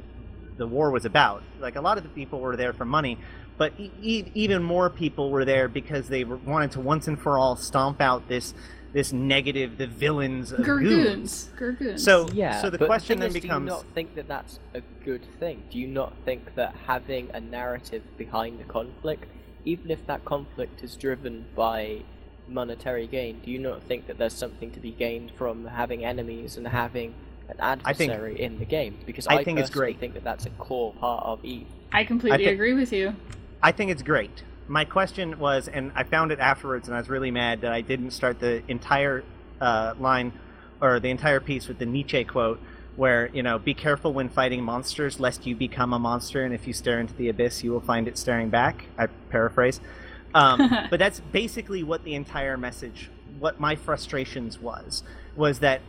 the 0.58 0.68
war 0.68 0.92
was 0.92 1.06
about. 1.06 1.44
Like 1.60 1.76
a 1.76 1.82
lot 1.82 1.98
of 1.98 2.04
the 2.04 2.10
people 2.10 2.40
were 2.40 2.56
there 2.56 2.74
for 2.74 2.86
money, 2.86 3.18
but 3.58 3.74
e- 3.78 4.32
even 4.34 4.64
more 4.64 4.90
people 4.90 5.30
were 5.30 5.46
there 5.46 5.68
because 5.68 6.08
they 6.08 6.24
wanted 6.24 6.72
to 6.72 6.80
once 6.80 7.08
and 7.08 7.20
for 7.20 7.38
all 7.38 7.56
stomp 7.56 8.02
out 8.02 8.28
this 8.28 8.54
this 8.94 9.12
negative, 9.12 9.78
the 9.78 9.86
villains 9.86 10.52
of 10.52 10.64
goons. 10.64 11.50
Gurgoons. 11.58 12.00
So 12.00 12.30
Yeah, 12.30 12.62
so 12.62 12.70
the 12.70 12.78
but 12.78 12.88
question 12.88 13.16
thing 13.16 13.20
then 13.20 13.28
is, 13.36 13.42
becomes 13.42 13.70
Do 13.70 13.76
you 13.76 13.84
not 13.84 13.94
think 13.94 14.16
that 14.16 14.28
that's 14.28 14.60
a 14.74 14.82
good 15.04 15.26
thing? 15.40 15.64
Do 15.70 15.78
you 15.78 15.88
not 15.88 16.14
think 16.26 16.56
that 16.56 16.74
having 16.88 17.30
a 17.34 17.40
narrative 17.40 18.02
behind 18.18 18.60
the 18.60 18.64
conflict, 18.64 19.26
even 19.68 19.92
if 19.92 20.06
that 20.08 20.24
conflict 20.24 20.82
is 20.84 20.96
driven 20.96 21.46
by 21.56 22.00
monetary 22.48 23.06
gain, 23.06 23.40
do 23.44 23.52
you 23.52 23.60
not 23.60 23.84
think 23.84 24.08
that 24.08 24.18
there's 24.18 24.34
something 24.34 24.72
to 24.72 24.80
be 24.80 24.92
gained 24.92 25.30
from 25.38 25.66
having 25.66 26.06
enemies 26.06 26.56
and 26.56 26.66
having 26.68 27.14
an 27.50 27.58
I 27.84 27.94
think- 27.94 28.12
adversary 28.12 28.42
in 28.42 28.60
the 28.60 28.66
game? 28.66 28.98
Because 29.06 29.28
I 29.28 29.36
I, 29.40 29.44
think 29.44 29.60
it's 29.60 29.70
personally 29.70 29.92
great. 29.94 30.00
think 30.00 30.14
that 30.14 30.24
that's 30.24 30.46
a 30.46 30.50
core 30.52 30.94
part 30.94 31.26
of 31.26 31.44
Eve. 31.44 31.68
I 31.92 32.06
completely 32.06 32.46
I 32.46 32.50
thi- 32.50 32.54
agree 32.54 32.74
with 32.74 32.94
you. 32.94 33.14
I 33.62 33.72
think 33.74 33.92
it's 33.92 34.04
great. 34.04 34.44
My 34.70 34.86
question 34.86 35.38
was, 35.40 35.68
and 35.68 35.92
I 35.96 36.04
found 36.04 36.32
it 36.32 36.40
afterwards, 36.40 36.88
and 36.88 36.96
I 36.96 37.00
was 37.00 37.10
really 37.10 37.32
mad 37.32 37.62
that 37.62 37.72
I 37.74 37.82
didn't 37.82 38.12
start 38.12 38.40
the 38.40 38.64
entire 38.70 39.24
uh, 39.60 39.94
line 40.00 40.32
or 40.82 41.00
the 41.00 41.10
entire 41.10 41.40
piece 41.40 41.68
with 41.68 41.80
the 41.80 41.86
Nietzsche 41.86 42.24
quote, 42.24 42.60
where 42.98 43.30
you 43.34 43.44
know, 43.44 43.58
be 43.58 43.74
careful 43.74 44.12
when 44.12 44.28
fighting 44.28 44.62
monsters, 44.64 45.20
lest 45.20 45.46
you 45.46 45.56
become 45.56 45.94
a 45.94 46.00
monster, 46.00 46.44
and 46.44 46.54
if 46.54 46.68
you 46.68 46.74
stare 46.74 47.00
into 47.00 47.14
the 47.14 47.30
abyss, 47.30 47.64
you 47.64 47.72
will 47.72 47.80
find 47.80 48.08
it 48.08 48.18
staring 48.18 48.50
back. 48.50 48.86
I 48.98 49.08
paraphrase, 49.30 49.80
um, 50.34 50.70
but 50.90 51.00
that's 51.00 51.22
basically 51.32 51.84
what 51.84 52.04
the 52.04 52.16
entire 52.16 52.58
message, 52.58 53.10
what 53.40 53.60
my 53.60 53.76
frustrations 53.76 54.60
was, 54.60 55.04
was 55.36 55.60
that 55.60 55.82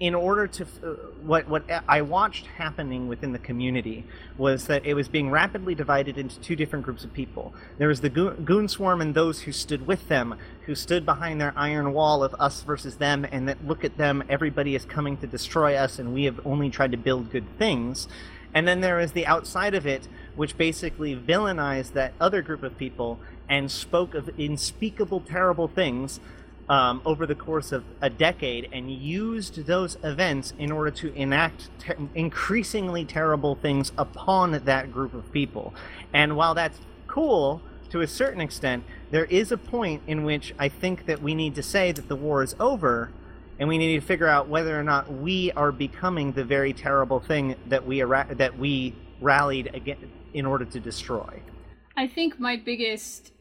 in 0.00 0.14
order 0.14 0.46
to 0.46 0.64
uh, 0.64 0.86
what 1.22 1.46
what 1.46 1.62
I 1.86 2.00
watched 2.00 2.46
happening 2.46 3.06
within 3.06 3.32
the 3.32 3.38
community 3.38 4.06
was 4.38 4.66
that 4.66 4.86
it 4.86 4.94
was 4.94 5.08
being 5.08 5.30
rapidly 5.30 5.74
divided 5.74 6.16
into 6.16 6.40
two 6.40 6.56
different 6.56 6.86
groups 6.86 7.04
of 7.04 7.12
people. 7.12 7.52
There 7.76 7.88
was 7.88 8.00
the 8.00 8.08
goon, 8.08 8.42
goon 8.44 8.66
swarm 8.66 9.02
and 9.02 9.14
those 9.14 9.42
who 9.42 9.52
stood 9.52 9.86
with 9.86 10.08
them, 10.08 10.36
who 10.64 10.74
stood 10.74 11.04
behind 11.04 11.38
their 11.38 11.52
iron 11.54 11.92
wall 11.92 12.24
of 12.24 12.34
us 12.40 12.62
versus 12.62 12.96
them, 12.96 13.26
and 13.30 13.46
that 13.48 13.66
look 13.66 13.84
at 13.84 13.98
them, 13.98 14.24
everybody 14.30 14.74
is 14.74 14.86
coming 14.86 15.18
to 15.18 15.26
destroy 15.26 15.74
us, 15.76 15.98
and 15.98 16.14
we 16.14 16.24
have 16.24 16.40
only 16.46 16.70
tried 16.70 16.92
to 16.92 16.98
build 16.98 17.30
good 17.30 17.46
things. 17.58 18.08
And 18.54 18.66
then 18.66 18.80
there 18.80 18.98
is 18.98 19.12
the 19.12 19.26
outside 19.26 19.74
of 19.74 19.86
it, 19.86 20.08
which 20.34 20.56
basically 20.56 21.14
villainized 21.14 21.92
that 21.92 22.14
other 22.18 22.42
group 22.42 22.62
of 22.62 22.76
people 22.78 23.20
and 23.48 23.70
spoke 23.70 24.14
of 24.14 24.30
unspeakable, 24.38 25.20
terrible 25.20 25.68
things 25.68 26.20
um, 26.70 27.02
over 27.04 27.26
the 27.26 27.34
course 27.34 27.72
of 27.72 27.84
a 28.00 28.08
decade 28.08 28.68
and 28.72 28.90
used 28.92 29.66
those 29.66 29.98
events 30.04 30.54
in 30.56 30.70
order 30.70 30.92
to 30.92 31.12
enact 31.14 31.68
increasingly 32.14 33.04
terrible 33.04 33.56
things 33.56 33.90
upon 33.98 34.52
that 34.52 34.92
group 34.92 35.12
of 35.12 35.30
people. 35.32 35.74
And 36.14 36.36
while 36.36 36.54
that's 36.54 36.78
cool 37.08 37.60
to 37.90 38.02
a 38.02 38.06
certain 38.06 38.40
extent, 38.40 38.84
there 39.10 39.24
is 39.24 39.50
a 39.50 39.56
point 39.56 40.02
in 40.06 40.22
which 40.22 40.54
I 40.60 40.68
think 40.68 41.06
that 41.06 41.20
we 41.20 41.34
need 41.34 41.56
to 41.56 41.62
say 41.62 41.90
that 41.90 42.06
the 42.06 42.14
war 42.14 42.40
is 42.44 42.54
over. 42.60 43.10
And 43.58 43.68
we 43.68 43.76
need 43.76 44.00
to 44.00 44.06
figure 44.06 44.28
out 44.28 44.48
whether 44.48 44.78
or 44.78 44.82
not 44.82 45.12
we 45.12 45.52
are 45.52 45.70
becoming 45.70 46.32
the 46.32 46.44
very 46.44 46.72
terrible 46.72 47.20
thing 47.20 47.56
that 47.66 47.84
we 47.84 48.00
that 48.00 48.58
we 48.58 48.94
rallied 49.20 49.74
again 49.74 50.10
in 50.32 50.46
order 50.46 50.64
to 50.64 50.80
destroy. 50.80 51.42
I 51.94 52.06
think 52.06 52.40
my 52.40 52.56
biggest 52.56 53.32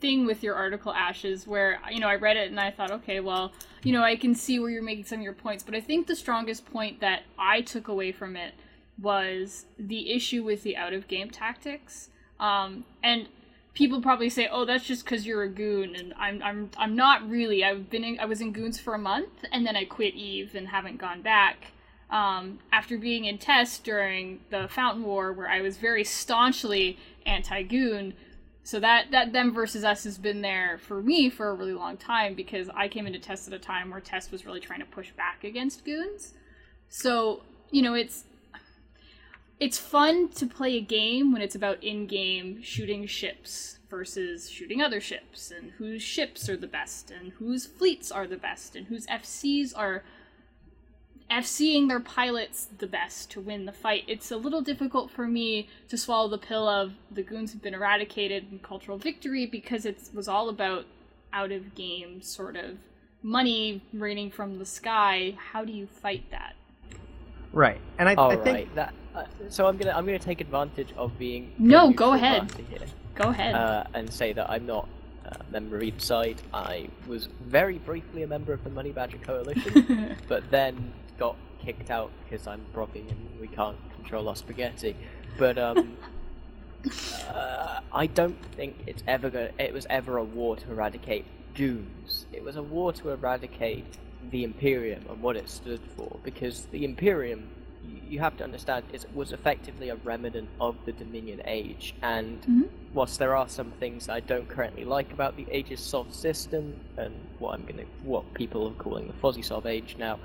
thing 0.00 0.26
with 0.26 0.42
your 0.42 0.54
article, 0.54 0.92
Ashes, 0.92 1.46
where 1.46 1.80
you 1.90 2.00
know 2.00 2.08
I 2.08 2.16
read 2.16 2.36
it 2.36 2.50
and 2.50 2.58
I 2.58 2.70
thought, 2.70 2.90
okay, 2.90 3.20
well, 3.20 3.52
you 3.82 3.92
know, 3.92 4.02
I 4.02 4.16
can 4.16 4.34
see 4.34 4.58
where 4.58 4.70
you're 4.70 4.82
making 4.82 5.04
some 5.04 5.18
of 5.18 5.24
your 5.24 5.32
points, 5.32 5.62
but 5.62 5.74
I 5.74 5.80
think 5.80 6.06
the 6.06 6.16
strongest 6.16 6.66
point 6.66 7.00
that 7.00 7.22
I 7.38 7.60
took 7.62 7.88
away 7.88 8.12
from 8.12 8.36
it 8.36 8.54
was 9.00 9.66
the 9.78 10.12
issue 10.12 10.42
with 10.44 10.62
the 10.62 10.76
out 10.76 10.92
of 10.92 11.08
game 11.08 11.30
tactics. 11.30 12.10
Um, 12.38 12.84
and 13.02 13.28
people 13.74 14.00
probably 14.02 14.28
say, 14.28 14.48
"Oh, 14.50 14.64
that's 14.64 14.84
just 14.84 15.04
because 15.04 15.26
you're 15.26 15.42
a 15.42 15.48
goon," 15.48 15.94
and 15.94 16.14
I'm 16.18 16.42
I'm 16.42 16.70
I'm 16.76 16.96
not 16.96 17.28
really. 17.28 17.64
I've 17.64 17.90
been 17.90 18.04
in, 18.04 18.20
I 18.20 18.24
was 18.24 18.40
in 18.40 18.52
goons 18.52 18.78
for 18.78 18.94
a 18.94 18.98
month, 18.98 19.44
and 19.52 19.66
then 19.66 19.76
I 19.76 19.84
quit 19.84 20.14
Eve 20.14 20.54
and 20.54 20.68
haven't 20.68 20.98
gone 20.98 21.22
back. 21.22 21.72
Um, 22.10 22.58
after 22.72 22.98
being 22.98 23.24
in 23.24 23.38
test 23.38 23.84
during 23.84 24.40
the 24.50 24.66
Fountain 24.68 25.04
War, 25.04 25.32
where 25.32 25.48
I 25.48 25.60
was 25.60 25.76
very 25.76 26.02
staunchly 26.02 26.98
anti-goon, 27.24 28.14
so 28.62 28.78
that 28.80 29.10
that 29.10 29.32
them 29.32 29.52
versus 29.52 29.84
us 29.84 30.04
has 30.04 30.18
been 30.18 30.42
there 30.42 30.78
for 30.78 31.02
me 31.02 31.30
for 31.30 31.48
a 31.48 31.54
really 31.54 31.72
long 31.72 31.96
time 31.96 32.34
because 32.34 32.68
I 32.74 32.88
came 32.88 33.06
into 33.06 33.18
test 33.18 33.48
at 33.48 33.54
a 33.54 33.58
time 33.58 33.90
where 33.90 34.00
test 34.00 34.30
was 34.30 34.44
really 34.44 34.60
trying 34.60 34.80
to 34.80 34.86
push 34.86 35.10
back 35.12 35.44
against 35.44 35.84
goons. 35.84 36.34
So 36.88 37.42
you 37.70 37.82
know 37.82 37.94
it's 37.94 38.24
it's 39.58 39.78
fun 39.78 40.28
to 40.30 40.46
play 40.46 40.76
a 40.76 40.80
game 40.80 41.32
when 41.32 41.42
it's 41.42 41.54
about 41.54 41.84
in-game 41.84 42.62
shooting 42.62 43.06
ships 43.06 43.78
versus 43.90 44.48
shooting 44.48 44.80
other 44.80 45.00
ships 45.00 45.50
and 45.50 45.72
whose 45.72 46.02
ships 46.02 46.48
are 46.48 46.56
the 46.56 46.66
best 46.66 47.10
and 47.10 47.32
whose 47.32 47.66
fleets 47.66 48.10
are 48.10 48.26
the 48.26 48.38
best 48.38 48.74
and 48.74 48.86
whose 48.86 49.06
FCs 49.08 49.72
are 49.76 50.02
FCing 51.30 51.88
their 51.88 52.00
pilots 52.00 52.68
the 52.78 52.86
best 52.86 53.30
to 53.32 53.40
win 53.40 53.64
the 53.66 53.72
fight. 53.72 54.04
It's 54.08 54.30
a 54.30 54.36
little 54.36 54.60
difficult 54.62 55.10
for 55.10 55.26
me 55.28 55.68
to 55.88 55.96
swallow 55.96 56.28
the 56.28 56.38
pill 56.38 56.68
of 56.68 56.92
the 57.10 57.22
goons 57.22 57.52
have 57.52 57.62
been 57.62 57.74
eradicated 57.74 58.46
and 58.50 58.62
cultural 58.62 58.98
victory 58.98 59.46
because 59.46 59.84
it 59.86 59.98
was 60.12 60.26
all 60.28 60.48
about 60.48 60.86
out 61.32 61.52
of 61.52 61.74
game 61.76 62.20
sort 62.22 62.56
of 62.56 62.78
money 63.22 63.82
raining 63.92 64.30
from 64.30 64.58
the 64.58 64.66
sky. 64.66 65.36
How 65.52 65.64
do 65.64 65.72
you 65.72 65.86
fight 65.86 66.24
that? 66.32 66.54
Right, 67.52 67.80
and 67.98 68.08
I, 68.08 68.14
All 68.14 68.30
I 68.32 68.34
right, 68.36 68.44
think 68.44 68.74
that. 68.74 68.94
Uh, 69.14 69.24
so 69.48 69.66
I'm 69.66 69.76
gonna 69.76 69.90
I'm 69.92 70.06
gonna 70.06 70.18
take 70.20 70.40
advantage 70.40 70.92
of 70.96 71.18
being 71.18 71.52
No, 71.58 71.92
go 71.92 72.12
ahead. 72.12 72.50
here, 72.68 72.78
Go 73.16 73.28
ahead. 73.30 73.54
uh, 73.56 73.84
and 73.92 74.12
say 74.12 74.32
that 74.32 74.48
I'm 74.48 74.66
not 74.66 74.88
a 75.24 75.36
member 75.50 75.76
of 75.76 75.82
either 75.82 75.98
side. 75.98 76.40
I 76.54 76.88
was 77.08 77.28
very 77.44 77.78
briefly 77.78 78.22
a 78.22 78.26
member 78.28 78.52
of 78.52 78.62
the 78.62 78.70
Money 78.70 78.92
Badger 78.92 79.18
Coalition, 79.18 80.16
but 80.28 80.48
then 80.52 80.92
got 81.20 81.36
kicked 81.64 81.90
out 81.90 82.10
because 82.24 82.46
I'm 82.48 82.62
Brocky 82.72 83.04
and 83.08 83.40
we 83.40 83.46
can't 83.46 83.76
control 83.94 84.28
our 84.28 84.34
spaghetti. 84.34 84.96
But 85.38 85.58
um, 85.58 85.96
uh, 87.32 87.80
I 87.92 88.06
don't 88.06 88.42
think 88.56 88.76
it's 88.86 89.04
ever 89.06 89.30
go- 89.30 89.50
It 89.58 89.72
was 89.72 89.86
ever 89.88 90.16
a 90.16 90.24
war 90.24 90.56
to 90.56 90.70
eradicate 90.72 91.24
goons. 91.54 92.26
It 92.32 92.42
was 92.42 92.56
a 92.56 92.62
war 92.62 92.92
to 92.94 93.10
eradicate 93.10 93.84
the 94.30 94.44
Imperium 94.44 95.04
and 95.08 95.22
what 95.22 95.36
it 95.36 95.48
stood 95.48 95.80
for, 95.96 96.18
because 96.24 96.66
the 96.66 96.84
Imperium, 96.84 97.48
you 98.08 98.18
have 98.20 98.36
to 98.38 98.44
understand, 98.44 98.84
is 98.92 99.06
was 99.14 99.32
effectively 99.32 99.90
a 99.90 99.96
remnant 99.96 100.48
of 100.60 100.76
the 100.86 100.92
Dominion 100.92 101.42
Age, 101.46 101.94
and 102.02 102.40
Mhm. 102.42 102.68
whilst 102.94 103.18
there 103.18 103.34
are 103.36 103.48
some 103.48 103.70
things 103.72 104.08
I 104.08 104.20
don't 104.20 104.48
currently 104.48 104.84
like 104.84 105.12
about 105.12 105.36
the 105.36 105.46
Aegis 105.50 105.80
Sov 105.80 106.12
system 106.14 106.74
and 106.96 107.14
what 107.38 107.54
I'm 107.54 107.64
gonna 107.66 107.84
what 108.04 108.32
people 108.34 108.66
are 108.68 108.72
calling 108.84 109.06
the 109.06 109.14
Fozziesov 109.14 109.64
Age 109.66 109.96
now, 109.98 110.18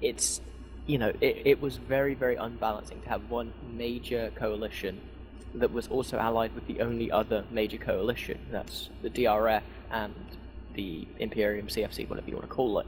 it's 0.00 0.40
you 0.86 0.98
know 0.98 1.12
it, 1.20 1.42
it 1.44 1.60
was 1.60 1.76
very 1.76 2.14
very 2.14 2.36
unbalancing 2.36 3.00
to 3.02 3.08
have 3.08 3.30
one 3.30 3.52
major 3.72 4.32
coalition 4.34 5.00
that 5.54 5.72
was 5.72 5.88
also 5.88 6.16
allied 6.18 6.54
with 6.54 6.66
the 6.66 6.80
only 6.80 7.10
other 7.10 7.44
major 7.50 7.76
coalition 7.76 8.38
that's 8.50 8.88
the 9.02 9.10
DRF 9.10 9.62
and 9.90 10.14
the 10.74 11.06
Imperium 11.18 11.66
CFC 11.66 12.08
whatever 12.08 12.28
you 12.28 12.36
want 12.36 12.48
to 12.48 12.54
call 12.54 12.78
it 12.78 12.86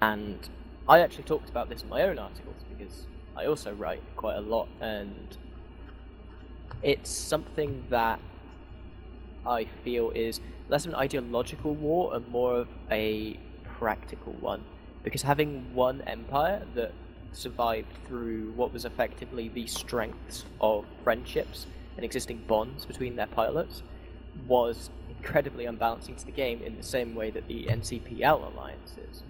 and 0.00 0.48
I 0.88 1.00
actually 1.00 1.24
talked 1.24 1.48
about 1.48 1.68
this 1.68 1.82
in 1.82 1.88
my 1.88 2.02
own 2.02 2.18
articles 2.18 2.56
because 2.76 3.06
I 3.36 3.46
also 3.46 3.72
write 3.72 4.02
quite 4.16 4.36
a 4.36 4.40
lot 4.40 4.68
and 4.80 5.36
it's 6.82 7.10
something 7.10 7.84
that 7.90 8.20
I 9.46 9.64
feel 9.84 10.10
is 10.10 10.40
less 10.68 10.84
of 10.84 10.92
an 10.92 10.96
ideological 10.96 11.74
war 11.74 12.14
and 12.14 12.26
more 12.28 12.56
of 12.56 12.68
a 12.90 13.38
practical 13.64 14.32
one. 14.34 14.64
Because 15.02 15.22
having 15.22 15.74
one 15.74 16.02
empire 16.02 16.62
that 16.74 16.92
survived 17.32 17.88
through 18.06 18.52
what 18.52 18.72
was 18.72 18.84
effectively 18.84 19.48
the 19.48 19.66
strengths 19.66 20.44
of 20.60 20.84
friendships 21.02 21.66
and 21.96 22.04
existing 22.04 22.44
bonds 22.46 22.84
between 22.84 23.16
their 23.16 23.26
pilots 23.26 23.82
was 24.46 24.90
incredibly 25.08 25.66
unbalancing 25.66 26.16
to 26.16 26.26
the 26.26 26.32
game 26.32 26.62
in 26.62 26.76
the 26.76 26.82
same 26.82 27.14
way 27.14 27.30
that 27.30 27.46
the 27.48 27.64
NCPL 27.66 28.52
alliance 28.52 28.96
is. 29.10 29.22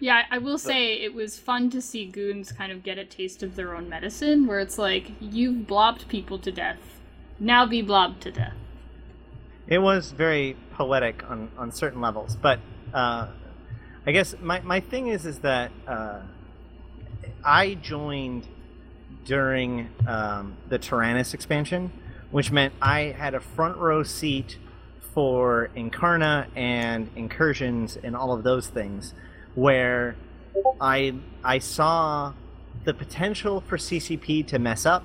Yeah, 0.00 0.22
I 0.30 0.38
will 0.38 0.56
say 0.56 0.94
it 0.94 1.12
was 1.12 1.38
fun 1.38 1.68
to 1.70 1.82
see 1.82 2.06
goons 2.06 2.52
kind 2.52 2.72
of 2.72 2.82
get 2.82 2.96
a 2.96 3.04
taste 3.04 3.42
of 3.42 3.54
their 3.54 3.76
own 3.76 3.86
medicine, 3.88 4.46
where 4.46 4.58
it's 4.58 4.78
like, 4.78 5.12
you've 5.20 5.66
blobbed 5.66 6.08
people 6.08 6.38
to 6.38 6.50
death. 6.50 6.78
Now 7.38 7.66
be 7.66 7.82
blobbed 7.82 8.22
to 8.22 8.30
death. 8.32 8.54
it 9.66 9.78
was 9.78 10.12
very 10.12 10.56
poetic 10.72 11.28
on, 11.30 11.50
on 11.58 11.70
certain 11.70 12.00
levels. 12.00 12.34
But 12.36 12.60
uh, 12.94 13.28
I 14.06 14.12
guess 14.12 14.34
my, 14.40 14.60
my 14.60 14.80
thing 14.80 15.08
is 15.08 15.26
is 15.26 15.40
that 15.40 15.70
uh, 15.86 16.20
I 17.44 17.74
joined 17.74 18.48
during 19.26 19.90
um, 20.06 20.56
the 20.70 20.78
Tyrannis 20.78 21.34
expansion, 21.34 21.92
which 22.30 22.50
meant 22.50 22.72
I 22.80 23.14
had 23.16 23.34
a 23.34 23.40
front 23.40 23.76
row 23.76 24.02
seat 24.02 24.56
for 25.12 25.70
Incarna 25.76 26.46
and 26.56 27.10
incursions 27.14 27.98
and 28.02 28.16
all 28.16 28.32
of 28.32 28.42
those 28.42 28.68
things, 28.68 29.12
where 29.54 30.16
I 30.80 31.14
I 31.44 31.58
saw 31.58 32.32
the 32.84 32.94
potential 32.94 33.60
for 33.60 33.76
CCP 33.76 34.46
to 34.46 34.58
mess 34.58 34.86
up, 34.86 35.04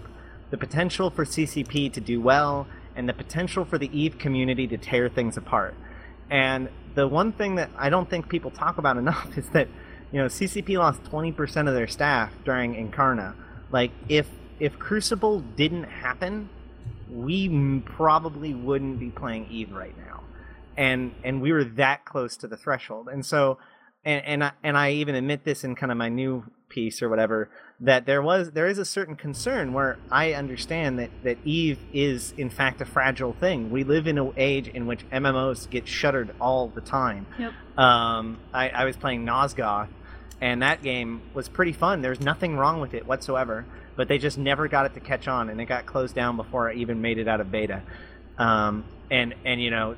the 0.51 0.57
potential 0.57 1.09
for 1.09 1.25
CCP 1.25 1.91
to 1.91 1.99
do 1.99 2.21
well, 2.21 2.65
and 2.95 3.09
the 3.09 3.13
potential 3.13 3.65
for 3.65 3.77
the 3.77 3.89
Eve 3.91 4.17
community 4.17 4.67
to 4.67 4.77
tear 4.77 5.09
things 5.09 5.35
apart. 5.35 5.73
And 6.29 6.69
the 6.95 7.07
one 7.07 7.31
thing 7.31 7.55
that 7.55 7.69
I 7.77 7.89
don't 7.89 8.09
think 8.09 8.29
people 8.29 8.51
talk 8.51 8.77
about 8.77 8.97
enough 9.05 9.37
is 9.37 9.49
that 9.49 9.67
you 10.11 10.19
know 10.19 10.27
CCP 10.27 10.77
lost 10.77 11.03
20% 11.03 11.67
of 11.67 11.73
their 11.73 11.87
staff 11.87 12.33
during 12.43 12.75
Incarna. 12.75 13.35
Like 13.71 13.91
if 14.09 14.27
if 14.59 14.79
Crucible 14.79 15.41
didn't 15.41 15.83
happen, 15.83 16.49
we 17.09 17.81
probably 17.85 18.53
wouldn't 18.53 18.99
be 18.99 19.09
playing 19.09 19.47
Eve 19.49 19.71
right 19.71 19.97
now. 19.97 20.23
And 20.77 21.13
and 21.23 21.41
we 21.41 21.51
were 21.51 21.63
that 21.63 22.05
close 22.05 22.37
to 22.37 22.47
the 22.47 22.57
threshold. 22.57 23.09
And 23.11 23.25
so 23.25 23.57
and 24.03 24.23
and 24.25 24.43
I, 24.43 24.51
and 24.63 24.77
I 24.77 24.91
even 24.91 25.15
admit 25.15 25.43
this 25.43 25.63
in 25.63 25.75
kind 25.75 25.91
of 25.91 25.97
my 25.97 26.09
new 26.09 26.45
piece 26.69 27.01
or 27.01 27.09
whatever 27.09 27.49
that 27.79 28.05
there 28.05 28.21
was 28.21 28.51
there 28.51 28.67
is 28.67 28.77
a 28.77 28.85
certain 28.85 29.15
concern 29.15 29.73
where 29.73 29.97
I 30.09 30.33
understand 30.33 30.97
that 30.99 31.09
that 31.23 31.37
Eve 31.43 31.79
is 31.93 32.33
in 32.37 32.49
fact 32.49 32.79
a 32.81 32.85
fragile 32.85 33.33
thing. 33.33 33.69
We 33.69 33.83
live 33.83 34.07
in 34.07 34.17
an 34.17 34.33
age 34.37 34.67
in 34.67 34.85
which 34.87 35.07
MMOs 35.09 35.69
get 35.69 35.87
shuttered 35.87 36.33
all 36.39 36.69
the 36.69 36.81
time. 36.81 37.25
Yep. 37.37 37.53
Um, 37.77 38.39
I, 38.53 38.69
I 38.69 38.85
was 38.85 38.95
playing 38.95 39.25
Nosgoth, 39.25 39.89
and 40.39 40.61
that 40.61 40.81
game 40.83 41.21
was 41.33 41.49
pretty 41.49 41.73
fun. 41.73 42.01
There's 42.01 42.21
nothing 42.21 42.55
wrong 42.55 42.79
with 42.79 42.93
it 42.93 43.05
whatsoever, 43.05 43.65
but 43.97 44.07
they 44.07 44.17
just 44.17 44.37
never 44.37 44.69
got 44.69 44.85
it 44.85 44.93
to 44.93 45.01
catch 45.01 45.27
on, 45.27 45.49
and 45.49 45.59
it 45.59 45.65
got 45.65 45.85
closed 45.85 46.15
down 46.15 46.37
before 46.37 46.69
I 46.69 46.75
even 46.75 47.01
made 47.01 47.17
it 47.17 47.27
out 47.27 47.41
of 47.41 47.51
beta. 47.51 47.81
Um, 48.37 48.85
and 49.11 49.35
and 49.43 49.61
you 49.61 49.71
know 49.71 49.95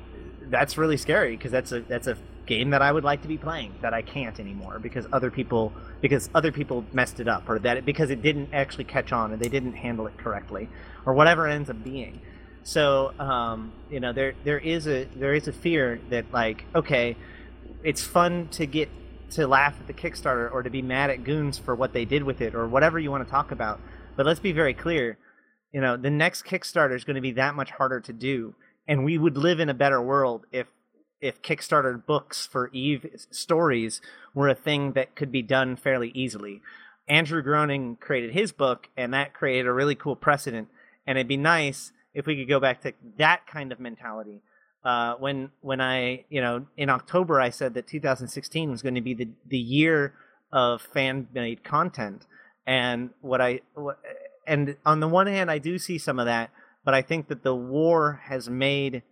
that's 0.50 0.78
really 0.78 0.96
scary 0.96 1.36
because 1.36 1.52
that's 1.52 1.72
a 1.72 1.80
that's 1.80 2.06
a 2.06 2.16
game 2.48 2.70
that 2.70 2.82
I 2.82 2.90
would 2.90 3.04
like 3.04 3.22
to 3.22 3.28
be 3.28 3.38
playing 3.38 3.74
that 3.82 3.94
I 3.94 4.02
can't 4.02 4.40
anymore 4.40 4.78
because 4.80 5.06
other 5.12 5.30
people 5.30 5.72
because 6.00 6.28
other 6.34 6.50
people 6.50 6.84
messed 6.92 7.20
it 7.20 7.28
up 7.28 7.48
or 7.48 7.58
that 7.60 7.76
it, 7.76 7.84
because 7.84 8.10
it 8.10 8.22
didn't 8.22 8.48
actually 8.52 8.84
catch 8.84 9.12
on 9.12 9.32
and 9.32 9.40
they 9.40 9.48
didn't 9.48 9.74
handle 9.74 10.06
it 10.06 10.16
correctly 10.16 10.68
or 11.06 11.12
whatever 11.12 11.46
it 11.46 11.52
ends 11.52 11.70
up 11.70 11.84
being. 11.84 12.20
So 12.64 13.12
um, 13.20 13.72
you 13.90 14.00
know 14.00 14.12
there 14.12 14.34
there 14.44 14.58
is 14.58 14.88
a 14.88 15.04
there 15.14 15.34
is 15.34 15.46
a 15.46 15.52
fear 15.52 16.00
that 16.10 16.32
like 16.32 16.64
okay, 16.74 17.16
it's 17.84 18.02
fun 18.02 18.48
to 18.52 18.66
get 18.66 18.88
to 19.32 19.46
laugh 19.46 19.74
at 19.78 19.86
the 19.86 19.92
Kickstarter 19.92 20.50
or 20.50 20.62
to 20.62 20.70
be 20.70 20.80
mad 20.80 21.10
at 21.10 21.22
goons 21.22 21.58
for 21.58 21.74
what 21.74 21.92
they 21.92 22.06
did 22.06 22.22
with 22.22 22.40
it 22.40 22.54
or 22.54 22.66
whatever 22.66 22.98
you 22.98 23.10
want 23.10 23.24
to 23.24 23.30
talk 23.30 23.52
about. 23.52 23.78
But 24.16 24.24
let's 24.24 24.40
be 24.40 24.52
very 24.52 24.74
clear, 24.74 25.18
you 25.72 25.80
know 25.82 25.96
the 25.96 26.10
next 26.10 26.44
Kickstarter 26.46 26.96
is 26.96 27.04
going 27.04 27.16
to 27.16 27.22
be 27.22 27.32
that 27.32 27.54
much 27.54 27.70
harder 27.70 28.00
to 28.00 28.12
do, 28.12 28.54
and 28.88 29.04
we 29.04 29.18
would 29.18 29.36
live 29.36 29.60
in 29.60 29.68
a 29.68 29.74
better 29.74 30.00
world 30.00 30.46
if 30.50 30.66
if 31.20 31.42
Kickstarter 31.42 32.04
books 32.04 32.46
for 32.46 32.70
Eve 32.72 33.06
stories 33.30 34.00
were 34.34 34.48
a 34.48 34.54
thing 34.54 34.92
that 34.92 35.14
could 35.14 35.32
be 35.32 35.42
done 35.42 35.76
fairly 35.76 36.10
easily. 36.14 36.62
Andrew 37.08 37.42
Groening 37.42 37.96
created 37.96 38.32
his 38.32 38.52
book, 38.52 38.88
and 38.96 39.12
that 39.14 39.32
created 39.32 39.66
a 39.66 39.72
really 39.72 39.94
cool 39.94 40.16
precedent. 40.16 40.68
And 41.06 41.16
it'd 41.16 41.28
be 41.28 41.36
nice 41.36 41.92
if 42.14 42.26
we 42.26 42.36
could 42.36 42.48
go 42.48 42.60
back 42.60 42.82
to 42.82 42.92
that 43.16 43.46
kind 43.46 43.72
of 43.72 43.80
mentality. 43.80 44.42
Uh, 44.84 45.14
when 45.14 45.50
when 45.60 45.80
I 45.80 46.24
you 46.28 46.40
know 46.40 46.66
in 46.76 46.88
October 46.88 47.40
I 47.40 47.50
said 47.50 47.74
that 47.74 47.88
2016 47.88 48.70
was 48.70 48.80
going 48.80 48.94
to 48.94 49.00
be 49.00 49.14
the 49.14 49.28
the 49.46 49.58
year 49.58 50.14
of 50.52 50.82
fan 50.82 51.26
made 51.34 51.64
content, 51.64 52.26
and 52.66 53.10
what 53.20 53.40
I 53.40 53.60
what, 53.74 53.98
and 54.46 54.76
on 54.86 55.00
the 55.00 55.08
one 55.08 55.26
hand 55.26 55.50
I 55.50 55.58
do 55.58 55.78
see 55.78 55.98
some 55.98 56.18
of 56.18 56.26
that, 56.26 56.50
but 56.84 56.94
I 56.94 57.02
think 57.02 57.28
that 57.28 57.42
the 57.42 57.54
war 57.54 58.20
has 58.24 58.48
made 58.48 59.02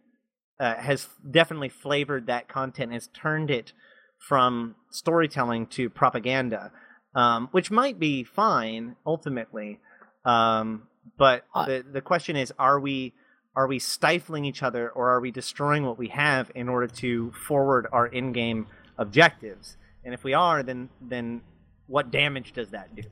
uh, 0.59 0.75
has 0.77 1.09
definitely 1.31 1.69
flavored 1.69 2.27
that 2.27 2.49
content, 2.49 2.92
has 2.92 3.09
turned 3.09 3.51
it 3.51 3.73
from 4.19 4.75
storytelling 4.90 5.66
to 5.66 5.90
propaganda, 5.90 6.73
um, 7.14 7.49
which 7.53 7.71
might 7.71 7.99
be 7.99 8.25
fine 8.25 8.97
ultimately. 9.05 9.81
Um, 10.25 10.88
but 11.16 11.45
the 11.55 11.85
the 11.90 12.01
question 12.01 12.37
is, 12.37 12.53
are 12.59 12.81
we 12.81 13.14
are 13.55 13.66
we 13.66 13.79
stifling 13.79 14.45
each 14.45 14.62
other, 14.62 14.90
or 14.90 15.11
are 15.11 15.21
we 15.21 15.31
destroying 15.31 15.85
what 15.85 15.99
we 15.99 16.09
have 16.09 16.51
in 16.55 16.69
order 16.69 16.88
to 16.88 17.33
forward 17.33 17.87
our 17.92 18.07
in-game 18.07 18.66
objectives? 18.99 19.77
And 20.05 20.12
if 20.12 20.25
we 20.25 20.35
are, 20.35 20.62
then 20.62 20.88
then 21.01 21.42
what 21.87 22.11
damage 22.11 22.53
does 22.53 22.71
that 22.71 22.95
do? 22.95 23.05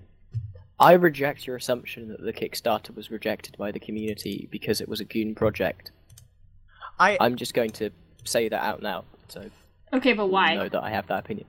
I 0.78 0.94
reject 0.94 1.46
your 1.46 1.56
assumption 1.56 2.08
that 2.08 2.20
the 2.20 2.32
Kickstarter 2.32 2.94
was 2.94 3.10
rejected 3.10 3.56
by 3.56 3.70
the 3.70 3.78
community 3.78 4.48
because 4.50 4.80
it 4.80 4.88
was 4.88 5.00
a 5.00 5.04
goon 5.04 5.34
project. 5.34 5.92
I 6.98 7.16
I'm 7.20 7.36
just 7.36 7.54
going 7.54 7.70
to 7.72 7.90
say 8.24 8.48
that 8.48 8.62
out 8.62 8.82
now, 8.82 9.04
so 9.28 9.50
Okay, 9.92 10.12
but 10.12 10.26
you 10.26 10.30
why? 10.32 10.54
know 10.54 10.68
that 10.68 10.82
I 10.82 10.90
have 10.90 11.06
that 11.08 11.20
opinion. 11.20 11.46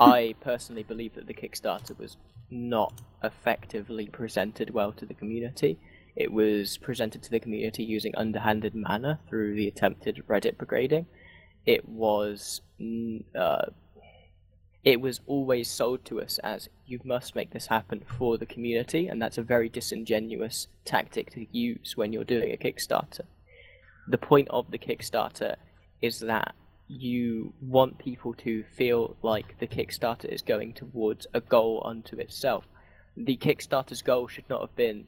I 0.00 0.34
personally 0.40 0.82
believe 0.82 1.14
that 1.14 1.26
the 1.26 1.34
Kickstarter 1.34 1.98
was 1.98 2.16
not 2.50 2.92
effectively 3.22 4.06
presented 4.06 4.70
well 4.70 4.92
to 4.92 5.04
the 5.06 5.14
community. 5.14 5.78
It 6.16 6.32
was 6.32 6.78
presented 6.78 7.22
to 7.24 7.30
the 7.30 7.40
community 7.40 7.82
using 7.82 8.14
underhanded 8.16 8.74
manner 8.74 9.18
through 9.28 9.56
the 9.56 9.66
attempted 9.68 10.22
Reddit 10.28 10.56
brigading. 10.56 11.06
It 11.66 11.88
was 11.88 12.60
uh, 13.34 13.66
it 14.84 15.00
was 15.00 15.20
always 15.26 15.68
sold 15.68 16.04
to 16.04 16.20
us 16.20 16.38
as 16.38 16.68
you 16.86 17.00
must 17.04 17.34
make 17.34 17.50
this 17.50 17.66
happen 17.66 18.02
for 18.18 18.36
the 18.38 18.46
community, 18.46 19.08
and 19.08 19.20
that's 19.20 19.38
a 19.38 19.42
very 19.42 19.68
disingenuous 19.68 20.68
tactic 20.84 21.32
to 21.32 21.46
use 21.50 21.96
when 21.96 22.12
you're 22.12 22.24
doing 22.24 22.52
a 22.52 22.56
Kickstarter. 22.56 23.22
The 24.08 24.18
point 24.18 24.48
of 24.50 24.70
the 24.70 24.78
Kickstarter 24.78 25.56
is 26.02 26.20
that 26.20 26.54
you 26.86 27.54
want 27.60 27.98
people 27.98 28.34
to 28.34 28.64
feel 28.76 29.16
like 29.22 29.58
the 29.58 29.66
Kickstarter 29.66 30.26
is 30.26 30.42
going 30.42 30.74
towards 30.74 31.26
a 31.32 31.40
goal 31.40 31.82
unto 31.86 32.16
itself. 32.18 32.64
The 33.16 33.36
Kickstarter's 33.36 34.02
goal 34.02 34.28
should 34.28 34.48
not 34.48 34.60
have 34.60 34.76
been 34.76 35.06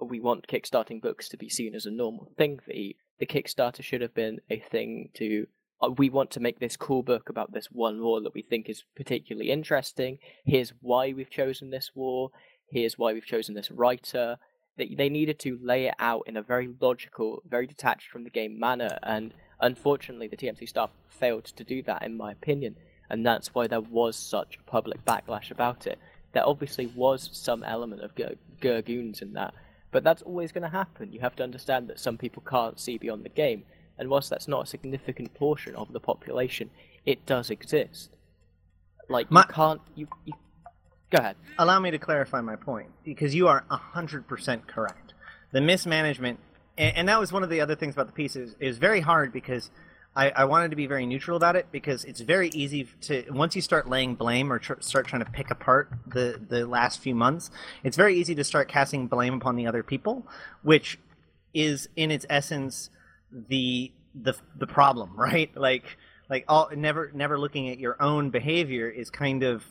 we 0.00 0.20
want 0.20 0.46
kickstarting 0.46 1.00
books 1.00 1.28
to 1.28 1.36
be 1.36 1.48
seen 1.48 1.74
as 1.74 1.86
a 1.86 1.90
normal 1.90 2.30
thing 2.36 2.58
for 2.64 2.72
Eve. 2.72 2.96
The 3.18 3.26
Kickstarter 3.26 3.82
should 3.82 4.00
have 4.00 4.14
been 4.14 4.40
a 4.50 4.58
thing 4.58 5.10
to 5.14 5.46
uh, 5.82 5.90
we 5.90 6.08
want 6.08 6.30
to 6.32 6.40
make 6.40 6.60
this 6.60 6.76
cool 6.76 7.02
book 7.02 7.28
about 7.28 7.52
this 7.52 7.66
one 7.70 8.02
war 8.02 8.20
that 8.20 8.34
we 8.34 8.42
think 8.42 8.68
is 8.68 8.84
particularly 8.96 9.50
interesting. 9.50 10.18
Here's 10.44 10.72
why 10.80 11.12
we've 11.12 11.30
chosen 11.30 11.70
this 11.70 11.90
war. 11.94 12.30
Here's 12.70 12.98
why 12.98 13.12
we've 13.12 13.26
chosen 13.26 13.54
this 13.54 13.70
writer. 13.70 14.38
They, 14.76 14.94
they 14.94 15.08
needed 15.08 15.38
to 15.40 15.58
lay 15.62 15.86
it 15.86 15.94
out 15.98 16.24
in 16.26 16.36
a 16.36 16.42
very 16.42 16.70
logical, 16.80 17.42
very 17.48 17.66
detached 17.66 18.10
from 18.10 18.24
the 18.24 18.30
game 18.30 18.58
manner, 18.58 18.98
and 19.02 19.32
unfortunately, 19.60 20.28
the 20.28 20.36
TMC 20.36 20.68
staff 20.68 20.90
failed 21.08 21.44
to 21.44 21.64
do 21.64 21.82
that, 21.82 22.02
in 22.02 22.16
my 22.16 22.32
opinion, 22.32 22.76
and 23.08 23.24
that's 23.24 23.54
why 23.54 23.66
there 23.66 23.80
was 23.80 24.16
such 24.16 24.56
a 24.58 24.70
public 24.70 25.04
backlash 25.04 25.50
about 25.50 25.86
it. 25.86 25.98
There 26.32 26.46
obviously 26.46 26.86
was 26.86 27.30
some 27.32 27.62
element 27.62 28.02
of 28.02 28.14
gur- 28.16 28.34
gurgoons 28.60 29.22
in 29.22 29.32
that, 29.34 29.54
but 29.92 30.02
that's 30.02 30.22
always 30.22 30.50
going 30.50 30.62
to 30.62 30.68
happen. 30.68 31.12
You 31.12 31.20
have 31.20 31.36
to 31.36 31.44
understand 31.44 31.88
that 31.88 32.00
some 32.00 32.18
people 32.18 32.42
can't 32.48 32.80
see 32.80 32.98
beyond 32.98 33.24
the 33.24 33.28
game, 33.28 33.62
and 33.96 34.08
whilst 34.08 34.30
that's 34.30 34.48
not 34.48 34.64
a 34.64 34.66
significant 34.66 35.34
portion 35.34 35.76
of 35.76 35.92
the 35.92 36.00
population, 36.00 36.70
it 37.06 37.24
does 37.26 37.50
exist. 37.50 38.10
Like 39.08 39.30
you 39.30 39.42
can't 39.44 39.80
you, 39.94 40.08
you 40.24 40.32
go 41.10 41.18
ahead. 41.18 41.36
allow 41.58 41.78
me 41.78 41.90
to 41.90 41.98
clarify 41.98 42.40
my 42.40 42.56
point 42.56 42.88
because 43.04 43.34
you 43.34 43.48
are 43.48 43.64
100% 43.70 44.66
correct 44.66 45.14
the 45.52 45.60
mismanagement 45.60 46.38
and, 46.76 46.96
and 46.96 47.08
that 47.08 47.20
was 47.20 47.32
one 47.32 47.42
of 47.42 47.50
the 47.50 47.60
other 47.60 47.76
things 47.76 47.94
about 47.94 48.06
the 48.06 48.12
piece 48.12 48.36
is, 48.36 48.56
is 48.58 48.78
very 48.78 49.00
hard 49.00 49.32
because 49.32 49.70
I, 50.16 50.30
I 50.30 50.44
wanted 50.44 50.70
to 50.70 50.76
be 50.76 50.86
very 50.86 51.06
neutral 51.06 51.36
about 51.36 51.56
it 51.56 51.66
because 51.72 52.04
it's 52.04 52.20
very 52.20 52.48
easy 52.50 52.88
to 53.02 53.24
once 53.30 53.56
you 53.56 53.62
start 53.62 53.88
laying 53.88 54.14
blame 54.14 54.52
or 54.52 54.58
tr- 54.58 54.80
start 54.80 55.06
trying 55.06 55.24
to 55.24 55.30
pick 55.30 55.50
apart 55.50 55.90
the 56.06 56.40
the 56.48 56.66
last 56.66 57.00
few 57.00 57.14
months 57.14 57.50
it's 57.82 57.96
very 57.96 58.16
easy 58.16 58.34
to 58.34 58.44
start 58.44 58.68
casting 58.68 59.06
blame 59.06 59.34
upon 59.34 59.56
the 59.56 59.66
other 59.66 59.82
people 59.82 60.26
which 60.62 60.98
is 61.52 61.88
in 61.96 62.10
its 62.10 62.24
essence 62.30 62.90
the 63.32 63.92
the 64.14 64.34
the 64.56 64.66
problem 64.66 65.16
right 65.16 65.56
like 65.56 65.84
like 66.30 66.44
all 66.48 66.70
never 66.74 67.10
never 67.12 67.38
looking 67.38 67.68
at 67.68 67.78
your 67.78 68.00
own 68.00 68.30
behavior 68.30 68.88
is 68.88 69.10
kind 69.10 69.42
of 69.42 69.64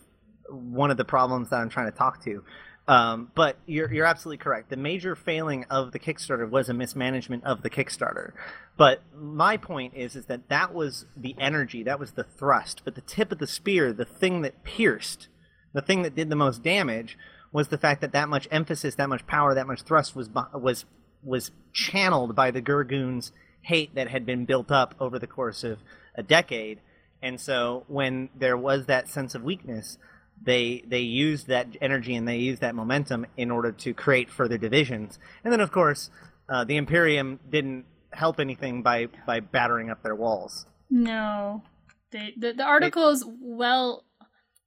one 0.49 0.91
of 0.91 0.97
the 0.97 1.05
problems 1.05 1.49
that 1.49 1.57
I'm 1.57 1.69
trying 1.69 1.91
to 1.91 1.97
talk 1.97 2.23
to. 2.25 2.43
Um, 2.85 3.31
but 3.33 3.57
you're 3.65 3.91
you're 3.93 4.05
absolutely 4.05 4.43
correct. 4.43 4.69
The 4.69 4.75
major 4.75 5.15
failing 5.15 5.63
of 5.69 5.93
the 5.93 5.99
Kickstarter 5.99 6.49
was 6.49 6.67
a 6.67 6.73
mismanagement 6.73 7.45
of 7.45 7.61
the 7.61 7.69
Kickstarter. 7.69 8.33
But 8.77 9.01
my 9.15 9.55
point 9.55 9.93
is 9.95 10.15
is 10.17 10.25
that 10.25 10.49
that 10.49 10.73
was 10.73 11.05
the 11.15 11.35
energy, 11.39 11.83
that 11.83 11.99
was 11.99 12.11
the 12.11 12.25
thrust. 12.25 12.81
But 12.83 12.95
the 12.95 13.01
tip 13.01 13.31
of 13.31 13.37
the 13.37 13.47
spear, 13.47 13.93
the 13.93 14.03
thing 14.03 14.41
that 14.41 14.63
pierced, 14.63 15.29
the 15.71 15.81
thing 15.81 16.01
that 16.01 16.15
did 16.15 16.29
the 16.29 16.35
most 16.35 16.61
damage, 16.61 17.17
was 17.53 17.69
the 17.69 17.77
fact 17.77 18.01
that 18.01 18.11
that 18.11 18.27
much 18.27 18.49
emphasis, 18.51 18.95
that 18.95 19.07
much 19.07 19.25
power, 19.27 19.53
that 19.53 19.67
much 19.67 19.83
thrust 19.83 20.13
was 20.13 20.29
was 20.53 20.83
was 21.23 21.51
channeled 21.71 22.35
by 22.35 22.51
the 22.51 22.61
Gurgoons' 22.61 23.31
hate 23.61 23.95
that 23.95 24.09
had 24.09 24.25
been 24.25 24.43
built 24.43 24.71
up 24.71 24.93
over 24.99 25.17
the 25.17 25.27
course 25.27 25.63
of 25.63 25.79
a 26.15 26.23
decade. 26.23 26.81
And 27.21 27.39
so 27.39 27.85
when 27.87 28.27
there 28.35 28.57
was 28.57 28.87
that 28.87 29.07
sense 29.07 29.33
of 29.35 29.43
weakness, 29.43 29.97
they 30.43 30.83
they 30.87 30.99
used 30.99 31.47
that 31.47 31.67
energy 31.81 32.15
and 32.15 32.27
they 32.27 32.37
used 32.37 32.61
that 32.61 32.75
momentum 32.75 33.25
in 33.37 33.51
order 33.51 33.71
to 33.71 33.93
create 33.93 34.29
further 34.29 34.57
divisions. 34.57 35.19
And 35.43 35.51
then 35.51 35.61
of 35.61 35.71
course, 35.71 36.09
uh, 36.49 36.63
the 36.63 36.77
Imperium 36.77 37.39
didn't 37.49 37.85
help 38.11 38.39
anything 38.39 38.81
by 38.81 39.07
by 39.25 39.39
battering 39.39 39.89
up 39.89 40.03
their 40.03 40.15
walls. 40.15 40.65
No, 40.89 41.63
they, 42.11 42.33
the 42.37 42.53
the 42.53 42.63
articles 42.63 43.25
well 43.41 44.05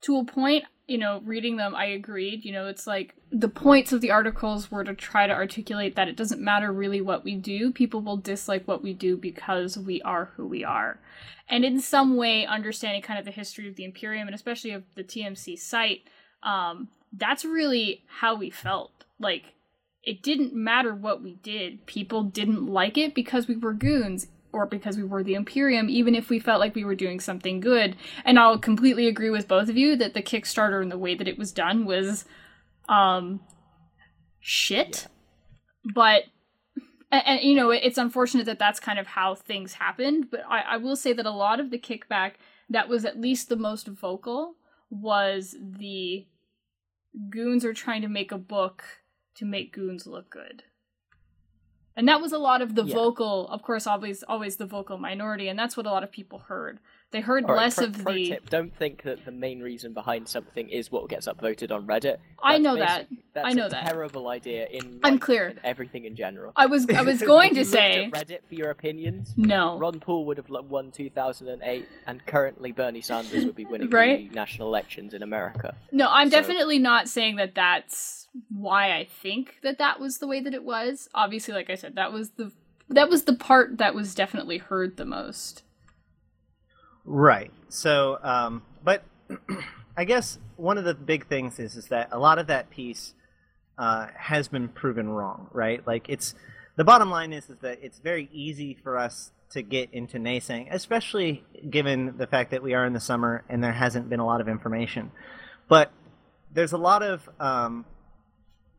to 0.03 0.19
a 0.19 0.25
point. 0.25 0.65
You 0.87 0.99
know, 0.99 1.21
reading 1.25 1.57
them, 1.57 1.75
I 1.75 1.87
agreed. 1.87 2.45
You 2.45 2.53
know, 2.53 2.67
it's 2.67 2.87
like 2.87 3.15
the 3.31 3.49
points 3.49 3.93
of 3.93 4.01
the 4.01 4.13
articles 4.13 4.71
were 4.71 4.85
to 4.85 4.95
try 4.95 5.27
to 5.27 5.33
articulate 5.33 5.97
that 5.97 6.09
it 6.09 6.17
doesn't 6.17 6.41
matter 6.41 6.73
really 6.73 7.01
what 7.01 7.25
we 7.25 7.35
do. 7.35 7.73
People 7.73 8.01
will 8.01 8.17
dislike 8.17 8.67
what 8.69 8.83
we 8.83 8.93
do 8.93 9.17
because 9.17 9.77
we 9.77 10.01
are 10.03 10.31
who 10.37 10.47
we 10.47 10.65
are. 10.65 11.01
And 11.49 11.65
in 11.65 11.81
some 11.81 12.17
way, 12.17 12.47
understanding 12.47 13.03
kind 13.03 13.19
of 13.19 13.25
the 13.25 13.31
history 13.31 13.69
of 13.69 13.77
the 13.77 13.85
Imperium 13.85 14.29
and 14.29 14.35
especially 14.35 14.73
of 14.73 14.85
the 14.95 15.05
TMC 15.05 15.59
site, 15.59 16.03
um, 16.43 16.89
that's 17.13 17.45
really 17.45 18.05
how 18.21 18.37
we 18.37 18.51
felt. 18.51 19.05
Like, 19.19 19.55
it 20.03 20.23
didn't 20.23 20.55
matter 20.55 20.95
what 20.95 21.23
we 21.23 21.35
did. 21.43 21.85
People 21.87 22.23
didn't 22.23 22.67
like 22.67 22.97
it 22.97 23.15
because 23.15 23.49
we 23.49 23.57
were 23.57 23.73
goons 23.73 24.29
or 24.57 24.67
because 24.67 24.97
we 24.97 25.05
were 25.05 25.23
the 25.23 25.35
Imperium, 25.35 25.91
even 25.91 26.15
if 26.15 26.31
we 26.31 26.39
felt 26.39 26.61
like 26.61 26.75
we 26.75 26.85
were 26.85 26.95
doing 26.95 27.21
something 27.21 27.61
good. 27.61 27.95
And 28.25 28.39
I'll 28.39 28.59
completely 28.59 29.07
agree 29.07 29.31
with 29.31 29.47
both 29.47 29.69
of 29.69 29.77
you 29.77 29.97
that 29.97 30.15
the 30.15 30.23
Kickstarter 30.23 30.81
and 30.81 30.91
the 30.91 30.99
way 30.99 31.15
that 31.15 31.29
it 31.29 31.39
was 31.39 31.53
done 31.53 31.85
was 31.85 32.25
um 32.89 33.41
shit. 34.41 35.09
But 35.95 36.25
and, 37.13 37.23
and, 37.27 37.41
you 37.43 37.55
know 37.55 37.71
it's 37.71 37.99
unfortunate 37.99 38.47
that 38.47 38.59
that's 38.59 38.81
kind 38.81 38.99
of 38.99 39.07
how 39.07 39.35
things 39.35 39.75
happened 39.75 40.31
but 40.31 40.41
I, 40.49 40.61
I 40.63 40.77
will 40.79 40.97
say 40.97 41.13
that 41.13 41.27
a 41.27 41.31
lot 41.31 41.61
of 41.61 41.71
the 41.71 41.79
kickback 41.79 42.33
that 42.69 42.89
was 42.89 43.05
at 43.05 43.21
least 43.21 43.49
the 43.49 43.57
most 43.57 43.87
vocal 43.87 44.55
was 44.91 45.55
the 45.61 46.27
goons 47.31 47.65
are 47.65 47.75
trying 47.75 48.03
to 48.03 48.09
make 48.09 48.33
a 48.33 48.39
book 48.39 48.83
to 49.37 49.45
make 49.45 49.73
goons 49.73 50.07
look 50.07 50.31
good 50.31 50.65
and 51.97 52.07
that 52.09 52.21
was 52.21 52.33
a 52.33 52.39
lot 52.39 52.61
of 52.63 52.75
the 52.75 52.85
Yeah. 52.85 52.95
vocal 52.95 53.49
of 53.49 53.63
course 53.63 53.87
always 53.87 54.23
always 54.25 54.57
the 54.57 54.67
vocal 54.67 54.99
minority 54.99 55.49
and 55.49 55.59
that's 55.59 55.77
what 55.77 55.87
a 55.87 55.91
lot 55.91 56.03
of 56.05 56.11
people 56.13 56.41
heard 56.41 56.79
they 57.13 57.21
heard 57.21 57.49
right, 57.49 57.57
less 57.57 57.77
pro, 57.77 57.85
of 57.87 58.03
pro 58.03 58.13
the 58.15 58.29
tip: 58.31 58.51
Don't 58.51 58.75
think 58.77 59.03
that 59.05 59.25
the 59.25 59.31
main 59.33 59.61
reason 59.61 59.93
behind 59.95 60.29
something 60.29 60.69
is 60.69 60.91
what 60.91 61.09
gets 61.09 61.27
upvoted 61.29 61.71
on 61.71 61.87
Reddit. 61.87 62.17
I 62.43 62.59
know 62.59 62.77
that. 62.77 63.07
That's 63.33 63.47
I 63.47 63.53
know 63.53 63.67
a 63.67 63.69
that. 63.71 63.87
Terrible 63.87 64.29
idea 64.29 64.67
in. 64.67 65.01
I'm 65.03 65.19
clear. 65.19 65.49
and 65.49 65.61
everything 65.65 66.05
in 66.05 66.17
general. 66.17 66.53
i 66.57 66.67
was 66.67 66.87
i 66.91 67.03
was 67.03 67.21
going 67.35 67.55
to 67.55 67.61
If 67.61 67.67
you 67.69 67.73
looked 67.73 67.73
say 67.73 68.11
Reddit 68.13 68.41
for 68.49 68.55
your 68.55 68.71
opinions. 68.71 69.35
no 69.37 69.79
Ron 69.79 70.01
Paul 70.01 70.25
would 70.27 70.37
have 70.39 70.49
won 70.51 70.91
2008, 70.91 71.87
and 72.07 72.27
currently 72.27 72.73
Bernie 72.73 73.01
Sanders 73.03 73.45
would 73.45 73.57
be 73.57 73.65
winning 73.71 73.91
Right? 73.91 74.29
the 74.29 74.35
national 74.35 74.69
elections 74.69 75.15
in 75.15 75.23
America. 75.23 75.75
No, 75.93 76.09
I'm 76.11 76.31
So- 76.31 76.39
definitely 76.41 76.79
not 76.79 77.09
saying 77.09 77.37
that 77.37 77.55
that's 77.55 78.29
why 78.51 78.93
I 78.97 79.05
think 79.05 79.59
that 79.63 79.79
that 79.79 80.01
was 80.01 80.19
the 80.19 80.27
way 80.27 80.41
that 80.41 80.53
it 80.55 80.65
was. 80.65 81.09
Obviously, 81.15 81.55
like 81.55 81.71
I 81.71 81.75
said, 81.77 81.95
that 81.95 82.13
was 82.13 82.31
the 82.31 82.53
that 82.89 83.09
was 83.09 83.25
the 83.25 83.35
part 83.35 83.79
that 83.79 83.95
was 83.95 84.15
definitely 84.15 84.59
heard 84.59 84.97
the 84.97 85.05
most. 85.07 85.63
Right. 87.07 87.53
So, 87.69 88.19
um, 88.23 88.63
but 88.85 89.05
I 89.97 90.05
guess 90.05 90.39
one 90.57 90.77
of 90.77 90.85
the 90.85 90.95
big 90.95 91.29
things 91.29 91.59
is 91.59 91.77
is 91.77 91.87
that 91.87 92.09
a 92.13 92.19
lot 92.19 92.39
of 92.39 92.49
that 92.49 92.69
piece 92.69 93.15
uh, 93.79 94.09
has 94.17 94.49
been 94.49 94.69
proven 94.69 95.09
wrong. 95.09 95.49
Right. 95.53 95.87
Like 95.87 96.09
it's 96.09 96.35
the 96.77 96.85
bottom 96.85 97.11
line 97.11 97.33
is 97.33 97.49
is 97.49 97.59
that 97.61 97.79
it's 97.83 98.01
very 98.01 98.29
easy 98.33 98.77
for 98.83 98.99
us 98.99 99.31
to 99.51 99.63
get 99.63 99.89
into 99.93 100.19
naysaying, 100.19 100.67
especially 100.73 101.45
given 101.71 102.17
the 102.19 102.27
fact 102.27 102.51
that 102.51 102.63
we 102.63 102.75
are 102.75 102.85
in 102.85 102.93
the 102.93 103.01
summer 103.01 103.45
and 103.49 103.63
there 103.63 103.73
hasn't 103.73 104.11
been 104.11 104.21
a 104.21 104.27
lot 104.27 104.41
of 104.41 104.49
information. 104.49 105.13
But 105.69 105.93
there's 106.53 106.73
a 106.73 106.79
lot 106.79 107.03
of 107.03 107.29
um, 107.39 107.85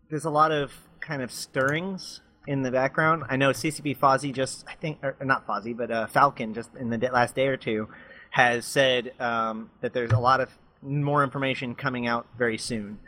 there's 0.09 0.25
a 0.25 0.29
lot 0.29 0.51
of 0.51 0.71
kind 0.99 1.21
of 1.21 1.31
stirrings 1.31 2.21
in 2.45 2.61
the 2.61 2.71
background. 2.71 3.23
I 3.29 3.37
know 3.37 3.51
CCP 3.51 3.97
Fozzie 3.97 4.33
just 4.33 4.65
I 4.67 4.75
think 4.75 4.99
or 5.01 5.15
not 5.23 5.47
Fozzie 5.47 5.75
but 5.75 5.91
uh, 5.91 6.07
Falcon 6.07 6.53
just 6.53 6.75
in 6.75 6.89
the 6.89 6.97
last 7.11 7.35
day 7.35 7.47
or 7.47 7.57
two 7.57 7.87
has 8.31 8.65
said 8.65 9.13
um, 9.19 9.69
that 9.81 9.93
there's 9.93 10.11
a 10.11 10.19
lot 10.19 10.41
of 10.41 10.49
more 10.81 11.23
information 11.23 11.75
coming 11.75 12.07
out 12.07 12.27
very 12.37 12.57
soon. 12.57 12.99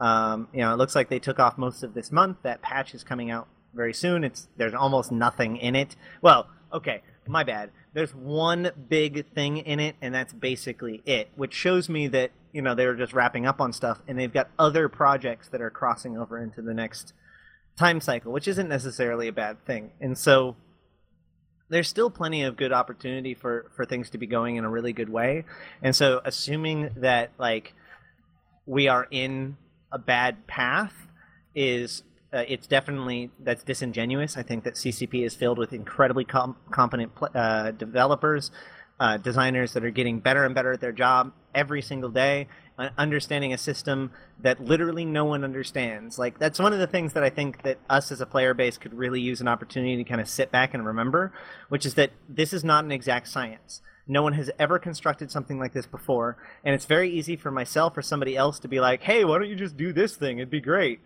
Um, 0.00 0.48
you 0.52 0.60
know, 0.60 0.72
it 0.72 0.76
looks 0.76 0.94
like 0.94 1.08
they 1.08 1.20
took 1.20 1.38
off 1.38 1.56
most 1.56 1.82
of 1.82 1.94
this 1.94 2.10
month. 2.10 2.38
That 2.42 2.62
patch 2.62 2.94
is 2.94 3.04
coming 3.04 3.30
out 3.30 3.46
very 3.74 3.94
soon. 3.94 4.24
It's 4.24 4.48
there's 4.56 4.74
almost 4.74 5.12
nothing 5.12 5.56
in 5.56 5.76
it. 5.76 5.96
Well, 6.20 6.48
okay, 6.72 7.02
my 7.26 7.44
bad. 7.44 7.70
There's 7.94 8.14
one 8.14 8.70
big 8.88 9.26
thing 9.34 9.58
in 9.58 9.78
it, 9.78 9.96
and 10.00 10.14
that's 10.14 10.32
basically 10.32 11.02
it, 11.04 11.28
which 11.36 11.54
shows 11.54 11.88
me 11.88 12.08
that 12.08 12.32
you 12.52 12.62
know 12.62 12.74
they're 12.74 12.96
just 12.96 13.12
wrapping 13.12 13.46
up 13.46 13.60
on 13.60 13.72
stuff, 13.72 14.02
and 14.08 14.18
they've 14.18 14.32
got 14.32 14.48
other 14.58 14.88
projects 14.88 15.48
that 15.48 15.60
are 15.60 15.70
crossing 15.70 16.16
over 16.16 16.42
into 16.42 16.62
the 16.62 16.74
next 16.74 17.12
time 17.76 18.00
cycle, 18.00 18.32
which 18.32 18.48
isn't 18.48 18.68
necessarily 18.68 19.28
a 19.28 19.32
bad 19.32 19.64
thing. 19.64 19.92
And 20.00 20.16
so 20.18 20.56
there's 21.72 21.88
still 21.88 22.10
plenty 22.10 22.42
of 22.42 22.56
good 22.56 22.72
opportunity 22.72 23.32
for 23.34 23.70
for 23.74 23.86
things 23.86 24.10
to 24.10 24.18
be 24.18 24.26
going 24.26 24.56
in 24.56 24.64
a 24.64 24.68
really 24.68 24.92
good 24.92 25.08
way. 25.08 25.44
And 25.82 25.96
so 25.96 26.20
assuming 26.24 26.90
that 26.96 27.30
like 27.38 27.72
we 28.66 28.88
are 28.88 29.08
in 29.10 29.56
a 29.90 29.98
bad 29.98 30.46
path 30.46 30.94
is 31.54 32.02
uh, 32.32 32.44
it's 32.46 32.66
definitely 32.66 33.30
that's 33.40 33.64
disingenuous. 33.64 34.36
I 34.36 34.42
think 34.42 34.64
that 34.64 34.74
CCP 34.74 35.24
is 35.24 35.34
filled 35.34 35.58
with 35.58 35.72
incredibly 35.72 36.24
com- 36.24 36.56
competent 36.70 37.14
pl- 37.14 37.30
uh, 37.34 37.70
developers, 37.70 38.50
uh, 39.00 39.16
designers 39.16 39.72
that 39.72 39.82
are 39.82 39.90
getting 39.90 40.20
better 40.20 40.44
and 40.44 40.54
better 40.54 40.72
at 40.72 40.80
their 40.80 40.92
job 40.92 41.32
every 41.54 41.80
single 41.80 42.10
day, 42.10 42.48
understanding 42.78 43.52
a 43.52 43.58
system 43.58 44.10
that 44.40 44.62
literally 44.62 45.04
no 45.04 45.24
one 45.24 45.44
understands. 45.44 46.18
Like 46.18 46.38
that's 46.38 46.58
one 46.58 46.72
of 46.72 46.78
the 46.78 46.86
things 46.86 47.12
that 47.12 47.22
I 47.22 47.30
think 47.30 47.62
that 47.62 47.78
us 47.88 48.10
as 48.10 48.20
a 48.20 48.26
player 48.26 48.54
base 48.54 48.78
could 48.78 48.94
really 48.94 49.20
use 49.20 49.40
an 49.40 49.48
opportunity 49.48 49.96
to 49.96 50.04
kind 50.04 50.20
of 50.20 50.28
sit 50.28 50.50
back 50.50 50.74
and 50.74 50.84
remember, 50.84 51.32
which 51.68 51.86
is 51.86 51.94
that 51.94 52.10
this 52.28 52.52
is 52.52 52.64
not 52.64 52.84
an 52.84 52.92
exact 52.92 53.28
science. 53.28 53.82
No 54.06 54.22
one 54.22 54.32
has 54.32 54.50
ever 54.58 54.78
constructed 54.78 55.30
something 55.30 55.58
like 55.60 55.72
this 55.72 55.86
before, 55.86 56.36
and 56.64 56.74
it's 56.74 56.86
very 56.86 57.08
easy 57.08 57.36
for 57.36 57.52
myself 57.52 57.96
or 57.96 58.02
somebody 58.02 58.36
else 58.36 58.58
to 58.60 58.68
be 58.68 58.80
like, 58.80 59.02
"Hey, 59.02 59.24
why 59.24 59.38
don't 59.38 59.48
you 59.48 59.54
just 59.54 59.76
do 59.76 59.92
this 59.92 60.16
thing? 60.16 60.38
It'd 60.38 60.50
be 60.50 60.60
great." 60.60 61.00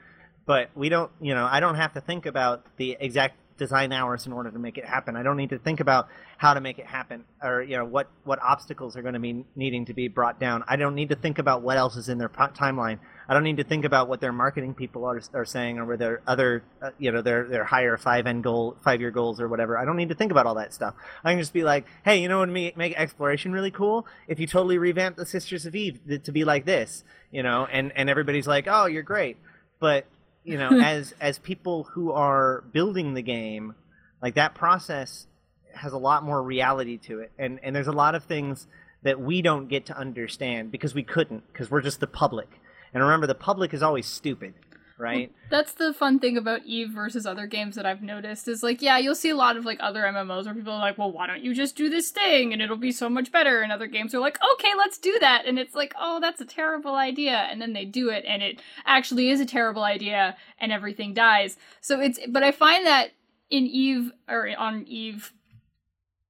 But 0.47 0.71
we 0.75 0.89
don't, 0.89 1.11
you 1.21 1.35
know, 1.35 1.47
I 1.51 1.61
don't 1.61 1.75
have 1.75 1.93
to 1.95 2.01
think 2.01 2.25
about 2.25 2.65
the 2.79 2.97
exact 2.99 3.37
design 3.57 3.93
hours 3.93 4.27
in 4.27 4.33
order 4.33 4.51
to 4.51 4.59
make 4.59 4.79
it 4.79 4.85
happen. 4.85 5.17
I 5.17 5.23
don't 5.23 5.37
need 5.37 5.51
to 5.51 5.59
think 5.59 5.81
about 5.81 6.09
how 6.39 6.55
to 6.55 6.61
make 6.61 6.79
it 6.79 6.87
happen 6.87 7.25
or 7.43 7.63
you 7.63 7.77
know 7.77 7.85
what 7.85 8.11
what 8.25 8.39
obstacles 8.43 8.97
are 8.97 9.03
going 9.03 9.15
to 9.15 9.21
be 9.21 9.45
needing 9.55 9.87
to 9.87 9.95
be 9.95 10.09
brought 10.09 10.39
down. 10.39 10.65
I 10.69 10.77
don't 10.77 10.95
need 10.95 11.09
to 11.09 11.17
think 11.17 11.39
about 11.39 11.63
what 11.63 11.77
else 11.77 11.97
is 11.97 12.09
in 12.09 12.19
their 12.19 12.29
timeline. 12.29 12.99
I 13.29 13.35
don't 13.35 13.43
need 13.43 13.57
to 13.57 13.65
think 13.65 13.85
about 13.85 14.09
what 14.09 14.21
their 14.21 14.33
marketing 14.33 14.75
people 14.75 15.05
are, 15.05 15.21
are 15.35 15.45
saying 15.45 15.79
or 15.79 15.87
what 15.87 15.99
their 15.99 16.21
other 16.27 16.63
uh, 16.83 16.91
you 16.99 17.11
know 17.11 17.23
their 17.23 17.45
their 17.49 17.65
higher 17.65 17.97
five 17.97 18.27
end 18.27 18.45
goal 18.45 18.77
five 18.85 19.01
year 19.01 19.11
goals 19.11 19.41
or 19.41 19.49
whatever. 19.49 19.79
I 19.79 19.85
don't 19.85 19.97
need 19.97 20.11
to 20.11 20.15
think 20.15 20.31
about 20.31 20.47
all 20.47 20.55
that 20.57 20.75
stuff. 20.75 20.95
I 21.25 21.33
can 21.33 21.41
just 21.41 21.53
be 21.53 21.65
like, 21.65 21.87
hey, 22.05 22.21
you 22.21 22.29
know 22.29 22.41
what 22.41 22.49
make, 22.49 22.77
make 22.77 22.95
exploration 22.97 23.53
really 23.53 23.71
cool 23.71 24.07
if 24.29 24.39
you 24.39 24.47
totally 24.47 24.79
revamp 24.79 25.17
the 25.17 25.27
Sisters 25.27 25.67
of 25.67 25.75
Eve 25.75 26.01
to 26.25 26.33
be 26.33 26.45
like 26.45 26.65
this, 26.65 27.05
you 27.31 27.43
know, 27.43 27.67
and 27.67 27.93
and 27.97 28.11
everybody's 28.11 28.47
like, 28.47 28.67
oh, 28.69 28.87
you're 28.87 29.03
great, 29.03 29.37
but 29.81 30.07
you 30.47 30.57
know, 30.57 30.71
as 30.83 31.15
as 31.21 31.39
people 31.39 31.85
who 31.85 32.13
are 32.13 32.65
building 32.73 33.15
the 33.15 33.23
game, 33.23 33.75
like 34.23 34.35
that 34.35 34.55
process 34.55 35.27
has 35.75 35.93
a 35.93 35.99
lot 35.99 36.23
more 36.23 36.43
reality 36.43 36.97
to 36.99 37.21
it, 37.21 37.33
and 37.39 37.61
and 37.63 37.75
there's 37.75 37.89
a 37.89 37.93
lot 37.93 38.15
of 38.15 38.25
things 38.25 38.67
that 39.03 39.21
we 39.21 39.43
don't 39.43 39.69
get 39.69 39.87
to 39.87 39.97
understand 39.97 40.73
because 40.73 40.95
we 40.95 41.03
couldn't 41.03 41.47
because 41.53 41.71
we're 41.71 41.83
just 41.83 42.01
the 42.01 42.07
public. 42.07 42.49
And 42.95 43.03
remember, 43.03 43.27
the 43.27 43.35
public 43.35 43.75
is 43.75 43.83
always 43.83 44.07
stupid, 44.07 44.55
right? 44.99 45.33
That's 45.51 45.73
the 45.75 45.93
fun 45.93 46.19
thing 46.19 46.37
about 46.37 46.65
Eve 46.65 46.91
versus 46.91 47.27
other 47.27 47.47
games 47.47 47.75
that 47.77 47.85
I've 47.85 48.03
noticed 48.03 48.49
is 48.49 48.63
like, 48.63 48.81
yeah, 48.81 48.99
you'll 48.99 49.15
see 49.15 49.29
a 49.29 49.37
lot 49.37 49.57
of 49.57 49.65
like 49.65 49.79
other 49.81 50.03
MMOs 50.03 50.47
where 50.47 50.55
people 50.55 50.73
are 50.73 50.79
like, 50.79 50.97
well, 50.97 51.13
why 51.13 51.27
don't 51.27 51.43
you 51.43 51.55
just 51.55 51.77
do 51.77 51.91
this 51.91 52.11
thing 52.11 52.53
and 52.53 52.63
it'll 52.63 52.77
be 52.77 52.93
so 52.93 53.09
much 53.09 53.31
better? 53.31 53.61
And 53.61 53.71
other 53.71 53.87
games 53.87 54.15
are 54.15 54.21
like, 54.21 54.39
okay, 54.55 54.71
let's 54.77 54.99
do 54.99 55.19
that. 55.21 55.45
And 55.47 55.59
it's 55.59 55.75
like, 55.75 55.95
oh, 56.01 56.19
that's 56.21 56.41
a 56.41 56.47
terrible 56.47 56.95
idea. 56.95 57.47
And 57.51 57.61
then 57.61 57.75
they 57.75 57.85
do 57.85 58.09
it 58.09 58.25
and 58.27 58.43
it 58.43 58.61
actually 58.87 59.29
is 59.29 59.41
a 59.41 59.47
terrible 59.47 59.85
idea 59.85 60.37
and 60.59 60.73
everything 60.73 61.13
dies. 61.13 61.57
So 61.81 62.01
it's, 62.01 62.19
but 62.29 62.43
I 62.43 62.51
find 62.51 62.87
that 62.87 63.11
in 63.51 63.67
Eve 63.67 64.13
or 64.29 64.49
on 64.59 64.85
Eve 64.87 65.33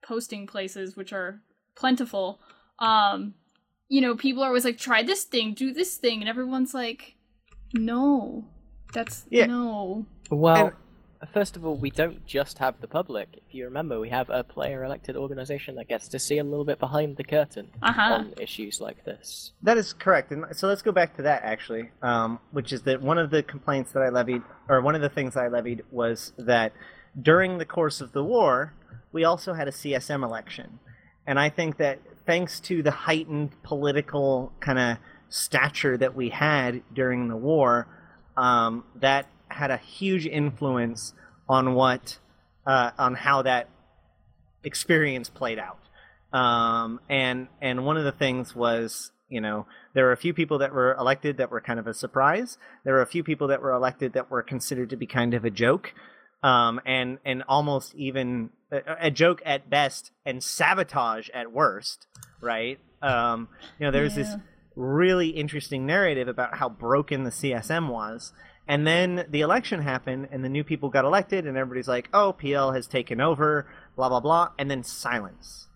posting 0.03 0.47
places, 0.47 0.97
which 0.97 1.13
are 1.13 1.41
plentiful, 1.77 2.41
um, 2.79 3.35
you 3.89 4.01
know, 4.01 4.17
people 4.17 4.43
are 4.43 4.49
always 4.49 4.65
like, 4.65 4.79
try 4.79 5.03
this 5.03 5.23
thing, 5.23 5.55
do 5.55 5.73
this 5.73 5.97
thing. 5.97 6.21
And 6.21 6.29
everyone's 6.29 6.75
like, 6.75 7.15
no, 7.73 8.45
that's 8.93 9.27
Yeah. 9.31 9.47
no. 9.47 10.07
Well, 10.31 10.73
first 11.33 11.57
of 11.57 11.65
all, 11.65 11.77
we 11.77 11.91
don't 11.91 12.25
just 12.27 12.59
have 12.59 12.81
the 12.81 12.89
public. 12.89 13.29
If 13.49 13.55
you 13.55 13.65
remember, 13.65 13.99
we 13.99 14.09
have 14.11 14.29
a 14.31 14.45
player-elected 14.45 15.17
organization 15.17 15.77
that 15.77 15.89
gets 15.89 16.09
to 16.09 16.19
see 16.19 16.39
a 16.39 16.45
little 16.45 16.65
bit 16.65 16.79
behind 16.79 17.17
the 17.17 17.25
curtain 17.25 17.69
Uh-huh. 17.83 18.15
on 18.15 18.33
issues 18.41 18.81
like 18.81 19.05
this. 19.05 19.53
That 19.63 19.79
is 19.79 19.93
correct, 19.93 20.31
and 20.33 20.45
so 20.53 20.69
let's 20.69 20.83
go 20.83 20.93
back 20.93 21.17
to 21.17 21.23
that 21.23 21.43
actually, 21.43 21.91
um, 22.03 22.39
which 22.53 22.73
is 22.73 22.83
that 22.83 23.01
one 23.03 23.19
of 23.19 23.31
the 23.31 23.43
complaints 23.43 23.93
that 23.93 24.03
I 24.03 24.09
levied, 24.09 24.43
or 24.69 24.81
one 24.81 24.95
of 24.95 25.01
the 25.01 25.09
things 25.09 25.37
I 25.37 25.49
levied, 25.49 25.83
was 25.91 26.33
that 26.39 26.73
during 27.21 27.59
the 27.59 27.65
course 27.65 28.01
of 28.01 28.13
the 28.13 28.23
war, 28.25 28.75
we 29.13 29.25
also 29.25 29.55
had 29.55 29.69
a 29.69 29.73
CSM 29.73 30.23
election, 30.23 30.79
and 31.27 31.39
I 31.41 31.49
think 31.49 31.79
that 31.79 31.99
thanks 32.27 32.61
to 32.61 32.83
the 32.83 32.91
heightened 32.91 33.51
political 33.63 34.53
kind 34.61 34.79
of 34.79 34.99
stature 35.29 35.97
that 35.97 36.15
we 36.15 36.29
had 36.31 36.83
during 36.93 37.29
the 37.29 37.37
war, 37.37 37.87
um, 38.37 38.85
that 38.97 39.27
had 39.49 39.71
a 39.71 39.77
huge 39.77 40.27
influence 40.27 41.15
on 41.49 41.75
what 41.75 42.19
uh, 42.67 42.91
on 42.99 43.15
how 43.15 43.43
that 43.43 43.69
experience 44.65 45.29
played 45.29 45.59
out. 45.59 45.79
Um, 46.33 47.01
and 47.09 47.49
and 47.63 47.85
one 47.85 47.97
of 47.97 48.05
the 48.05 48.13
things 48.13 48.55
was 48.55 49.13
you 49.29 49.41
know 49.41 49.67
there 49.95 50.05
were 50.05 50.13
a 50.13 50.17
few 50.17 50.35
people 50.35 50.59
that 50.59 50.73
were 50.73 50.95
elected 50.95 51.39
that 51.39 51.51
were 51.51 51.61
kind 51.61 51.79
of 51.79 51.87
a 51.87 51.95
surprise. 51.95 52.59
There 52.85 52.95
were 52.95 53.03
a 53.03 53.07
few 53.07 53.25
people 53.25 53.49
that 53.49 53.63
were 53.63 53.73
elected 53.73 54.13
that 54.15 54.31
were 54.31 54.43
considered 54.43 54.91
to 54.91 54.97
be 54.97 55.07
kind 55.07 55.35
of 55.35 55.45
a 55.45 55.51
joke, 55.51 55.95
um, 56.43 56.81
and 56.85 57.19
and 57.25 57.45
almost 57.49 57.95
even 57.95 58.51
a, 58.71 58.81
a 59.03 59.11
joke 59.11 59.41
at 59.45 59.71
best 59.71 60.11
and 60.25 60.43
sabotage 60.43 61.31
at 61.31 61.53
worst. 61.53 62.07
Right? 62.43 62.79
Um, 63.01 63.49
you 63.79 63.87
know, 63.87 63.93
there's 63.93 64.17
this 64.17 64.29
Yeah. 64.29 64.39
Really 64.77 65.31
interesting 65.31 65.87
narrative 65.87 66.29
about 66.29 66.59
how 66.59 66.69
broken 66.69 67.25
the 67.25 67.31
CSM 67.31 67.89
was. 67.89 68.33
And 68.69 68.87
then 68.87 69.27
the 69.29 69.41
election 69.41 69.81
happened, 69.81 70.29
and 70.31 70.45
the 70.45 70.49
new 70.49 70.65
people 70.65 70.89
got 70.89 71.05
elected, 71.05 71.47
and 71.47 71.57
everybody's 71.57 71.89
like, 71.89 72.09
"Oh, 72.13 72.33
PL 72.33 72.73
has 72.73 72.87
taken 72.87 73.21
over," 73.21 73.69
blah 73.95 74.09
blah 74.09 74.21
blah, 74.21 74.51
and 74.59 74.71
then 74.71 74.83
silence, 74.83 75.69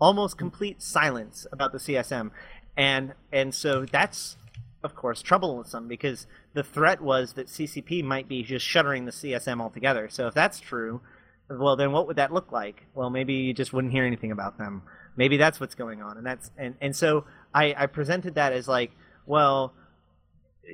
almost 0.00 0.36
complete 0.36 0.82
silence 0.82 1.46
about 1.52 1.72
the 1.72 1.78
CSM, 1.78 2.32
and 2.76 3.14
and 3.32 3.54
so 3.54 3.84
that's 3.84 4.36
of 4.82 4.94
course 4.94 5.22
troublesome 5.22 5.88
because 5.88 6.26
the 6.54 6.62
threat 6.62 7.00
was 7.00 7.34
that 7.34 7.48
CCP 7.48 8.02
might 8.02 8.28
be 8.28 8.42
just 8.42 8.66
shuttering 8.66 9.04
the 9.04 9.12
CSM 9.12 9.60
altogether. 9.60 10.08
So 10.08 10.26
if 10.26 10.34
that's 10.34 10.60
true, 10.60 11.00
well 11.48 11.76
then 11.76 11.92
what 11.92 12.06
would 12.08 12.16
that 12.16 12.32
look 12.32 12.50
like? 12.50 12.86
Well, 12.94 13.10
maybe 13.10 13.34
you 13.34 13.54
just 13.54 13.72
wouldn't 13.72 13.92
hear 13.92 14.04
anything 14.04 14.32
about 14.32 14.58
them. 14.58 14.82
Maybe 15.16 15.36
that's 15.36 15.60
what's 15.60 15.74
going 15.74 16.02
on, 16.02 16.16
and 16.16 16.26
that's 16.26 16.50
and 16.56 16.74
and 16.80 16.94
so 16.94 17.24
I 17.54 17.74
I 17.76 17.86
presented 17.86 18.34
that 18.36 18.52
as 18.52 18.68
like, 18.68 18.92
well 19.26 19.74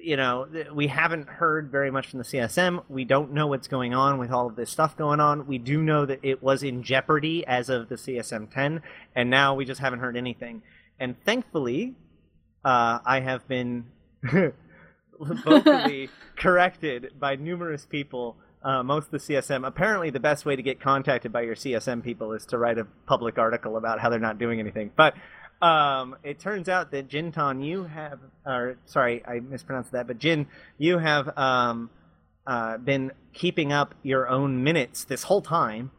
you 0.03 0.17
know, 0.17 0.47
we 0.73 0.89
haven't 0.89 1.29
heard 1.29 1.71
very 1.71 1.91
much 1.91 2.09
from 2.09 2.19
the 2.19 2.25
CSM. 2.25 2.85
We 2.89 3.05
don't 3.05 3.33
know 3.33 3.47
what's 3.47 3.69
going 3.69 3.95
on 3.95 4.19
with 4.19 4.31
all 4.31 4.47
of 4.47 4.57
this 4.57 4.71
stuff 4.71 4.97
going 4.97 5.21
on. 5.21 5.47
We 5.47 5.59
do 5.59 5.83
know 5.83 6.05
that 6.07 6.21
it 6.23 6.43
was 6.43 6.63
in 6.63 6.83
jeopardy 6.83 7.47
as 7.47 7.69
of 7.69 7.89
the 7.89 7.95
CSM 7.95 8.53
10, 8.53 8.83
and 9.15 9.31
now 9.31 9.55
we 9.55 9.65
just 9.65 9.81
haven't 9.81 10.01
heard 10.01 10.17
anything. 10.17 10.63
And 10.99 11.17
thankfully, 11.25 11.95
uh, 12.65 12.99
I 13.05 13.21
have 13.21 13.47
been 13.47 13.87
vocally 15.21 16.11
corrected 16.37 17.13
by 17.19 17.37
numerous 17.37 17.87
people. 17.87 18.37
Uh, 18.63 18.83
most 18.83 19.05
of 19.05 19.11
the 19.11 19.19
CSM. 19.19 19.67
Apparently, 19.67 20.09
the 20.09 20.19
best 20.19 20.47
way 20.47 20.57
to 20.57 20.63
get 20.63 20.81
contacted 20.81 21.31
by 21.31 21.43
your 21.43 21.55
CSM 21.55 22.03
people 22.03 22.33
is 22.33 22.47
to 22.47 22.57
write 22.57 22.79
a 22.79 22.87
public 23.05 23.37
article 23.37 23.77
about 23.77 24.01
how 24.01 24.09
they're 24.09 24.19
not 24.19 24.39
doing 24.39 24.59
anything. 24.59 24.91
But 24.97 25.13
um, 25.65 26.17
it 26.23 26.39
turns 26.39 26.69
out 26.69 26.91
that 26.91 27.09
Jinton, 27.09 27.65
you 27.67 27.85
have, 27.85 28.19
or 28.45 28.77
sorry, 28.85 29.25
I 29.27 29.41
mispronounced 29.41 29.93
that, 29.93 30.07
but 30.07 30.19
Jin, 30.19 30.47
you 30.77 30.99
have 30.99 31.39
um, 31.39 31.89
uh, 32.47 32.77
been 32.77 33.13
keeping 33.33 33.73
up 33.73 33.95
your 34.03 34.29
own 34.29 34.63
minutes 34.63 35.05
this 35.05 35.23
whole 35.23 35.41
time, 35.41 35.91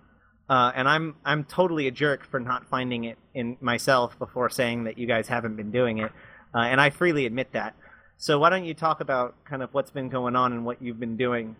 uh, 0.51 0.71
and 0.75 0.87
I'm 0.87 1.15
I'm 1.25 1.45
totally 1.45 1.87
a 1.87 1.91
jerk 1.91 2.27
for 2.27 2.39
not 2.39 2.67
finding 2.67 3.05
it 3.05 3.17
in 3.33 3.57
myself 3.59 4.19
before 4.19 4.51
saying 4.51 4.83
that 4.83 4.99
you 4.99 5.07
guys 5.07 5.27
haven't 5.27 5.55
been 5.55 5.71
doing 5.71 5.97
it, 5.97 6.11
uh, 6.53 6.59
and 6.59 6.79
I 6.79 6.91
freely 6.91 7.25
admit 7.25 7.53
that. 7.53 7.75
So 8.17 8.37
why 8.37 8.51
don't 8.51 8.65
you 8.65 8.75
talk 8.75 9.01
about 9.01 9.33
kind 9.45 9.63
of 9.63 9.73
what's 9.73 9.89
been 9.89 10.09
going 10.09 10.35
on 10.35 10.53
and 10.53 10.63
what 10.63 10.79
you've 10.79 10.99
been 10.99 11.17
doing? 11.17 11.55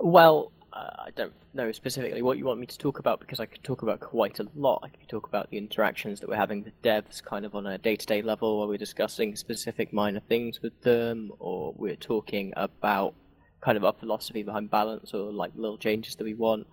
Well, 0.00 0.50
I 0.74 1.10
don't 1.14 1.32
know 1.54 1.70
specifically 1.72 2.22
what 2.22 2.38
you 2.38 2.44
want 2.46 2.58
me 2.60 2.66
to 2.66 2.78
talk 2.78 2.98
about 2.98 3.20
because 3.20 3.40
I 3.40 3.46
could 3.46 3.62
talk 3.62 3.82
about 3.82 4.00
quite 4.00 4.38
a 4.40 4.46
lot. 4.54 4.80
I 4.82 4.88
could 4.88 5.08
talk 5.08 5.26
about 5.26 5.50
the 5.50 5.58
interactions 5.58 6.20
that 6.20 6.28
we're 6.28 6.36
having 6.36 6.64
with 6.64 6.80
devs 6.82 7.22
kind 7.22 7.44
of 7.44 7.54
on 7.54 7.66
a 7.66 7.78
day 7.78 7.96
to 7.96 8.06
day 8.06 8.22
level 8.22 8.58
where 8.58 8.68
we're 8.68 8.78
discussing 8.78 9.36
specific 9.36 9.92
minor 9.92 10.20
things 10.20 10.62
with 10.62 10.80
them, 10.82 11.30
or 11.38 11.74
we're 11.76 11.96
talking 11.96 12.52
about 12.56 13.14
kind 13.60 13.76
of 13.76 13.84
our 13.84 13.92
philosophy 13.92 14.42
behind 14.42 14.70
balance 14.70 15.12
or 15.14 15.30
like 15.32 15.52
little 15.54 15.78
changes 15.78 16.16
that 16.16 16.24
we 16.24 16.34
want. 16.34 16.66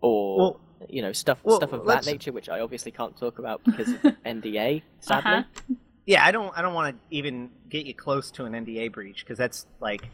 Or 0.00 0.38
Well- 0.38 0.60
you 0.88 1.00
know 1.00 1.12
stuff 1.12 1.38
well, 1.44 1.56
stuff 1.56 1.72
of 1.72 1.80
that 1.80 1.86
let's- 1.86 2.06
nature, 2.06 2.32
which 2.32 2.48
I 2.50 2.60
obviously 2.60 2.92
can't 2.92 3.16
talk 3.16 3.38
about 3.38 3.62
because 3.64 3.88
of 3.88 4.00
NDA, 4.26 4.82
sadly. 5.00 5.32
Uh-huh. 5.32 5.74
Yeah, 6.06 6.24
I 6.24 6.30
don't 6.32 6.52
I 6.56 6.60
don't 6.62 6.74
want 6.74 6.94
to 6.96 7.16
even 7.16 7.50
get 7.70 7.86
you 7.86 7.94
close 7.94 8.30
to 8.32 8.44
an 8.44 8.52
NDA 8.52 8.92
breach 8.92 9.20
because 9.24 9.38
that's 9.38 9.66
like, 9.80 10.08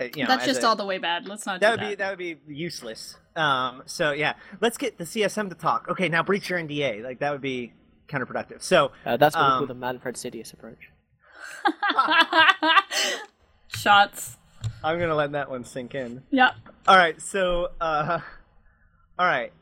you 0.00 0.22
know, 0.22 0.28
That's 0.28 0.46
just 0.46 0.62
a- 0.62 0.66
all 0.68 0.76
the 0.76 0.84
way 0.84 0.98
bad. 0.98 1.26
Let's 1.26 1.46
not 1.46 1.60
that 1.60 1.66
do 1.66 1.70
would 1.72 1.80
that. 1.80 1.88
be 1.90 1.94
that 1.96 2.10
would 2.10 2.18
be 2.46 2.54
useless. 2.54 3.16
Um, 3.36 3.82
so 3.86 4.12
yeah, 4.12 4.34
let's 4.60 4.78
get 4.78 4.98
the 4.98 5.04
CSM 5.04 5.48
to 5.50 5.54
talk. 5.54 5.88
Okay, 5.88 6.08
now 6.08 6.22
breach 6.22 6.48
your 6.50 6.58
NDA. 6.58 7.02
Like 7.02 7.20
that 7.20 7.32
would 7.32 7.40
be 7.40 7.72
counterproductive. 8.08 8.62
So 8.62 8.92
Uh, 9.04 9.16
that's 9.16 9.34
what 9.36 9.42
we 9.44 9.52
Um, 9.52 9.58
call 9.58 9.66
the 9.66 9.74
Manfred 9.74 10.16
Sideous 10.16 10.52
approach. 10.52 10.90
Shots. 13.68 14.36
I'm 14.82 14.98
gonna 14.98 15.14
let 15.14 15.32
that 15.32 15.50
one 15.50 15.64
sink 15.64 15.94
in. 15.94 16.22
Yep. 16.30 16.54
All 16.86 16.96
right, 16.96 17.20
so 17.20 17.70
uh, 17.80 18.20
all 19.18 19.26
right. 19.26 19.52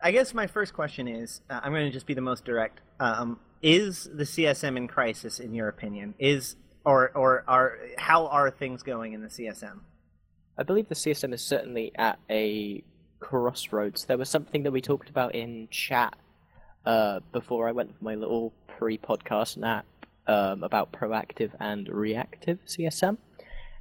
I 0.00 0.12
guess 0.12 0.32
my 0.32 0.46
first 0.46 0.74
question 0.74 1.08
is, 1.08 1.40
uh, 1.50 1.60
I'm 1.62 1.72
gonna 1.72 1.90
just 1.90 2.06
be 2.06 2.14
the 2.14 2.20
most 2.20 2.44
direct. 2.44 2.80
Um, 3.00 3.40
is 3.62 4.08
the 4.12 4.24
CSM 4.24 4.76
in 4.76 4.86
crisis, 4.86 5.40
in 5.40 5.54
your 5.54 5.68
opinion? 5.68 6.14
Is 6.18 6.56
or 6.88 7.10
or 7.14 7.44
are 7.46 7.76
how 7.98 8.26
are 8.28 8.50
things 8.50 8.82
going 8.82 9.12
in 9.12 9.20
the 9.20 9.28
CSM? 9.28 9.80
I 10.56 10.62
believe 10.62 10.88
the 10.88 10.94
CSM 10.94 11.34
is 11.34 11.42
certainly 11.42 11.92
at 11.96 12.18
a 12.30 12.82
crossroads. 13.20 14.06
There 14.06 14.16
was 14.16 14.30
something 14.30 14.62
that 14.62 14.72
we 14.72 14.80
talked 14.80 15.10
about 15.10 15.34
in 15.34 15.68
chat 15.70 16.16
uh, 16.86 17.20
before 17.30 17.68
I 17.68 17.72
went 17.72 17.96
for 17.96 18.04
my 18.04 18.14
little 18.14 18.54
pre-podcast 18.78 19.58
nap 19.58 19.84
um, 20.26 20.64
about 20.64 20.90
proactive 20.90 21.50
and 21.60 21.88
reactive 21.88 22.58
CSM, 22.66 23.18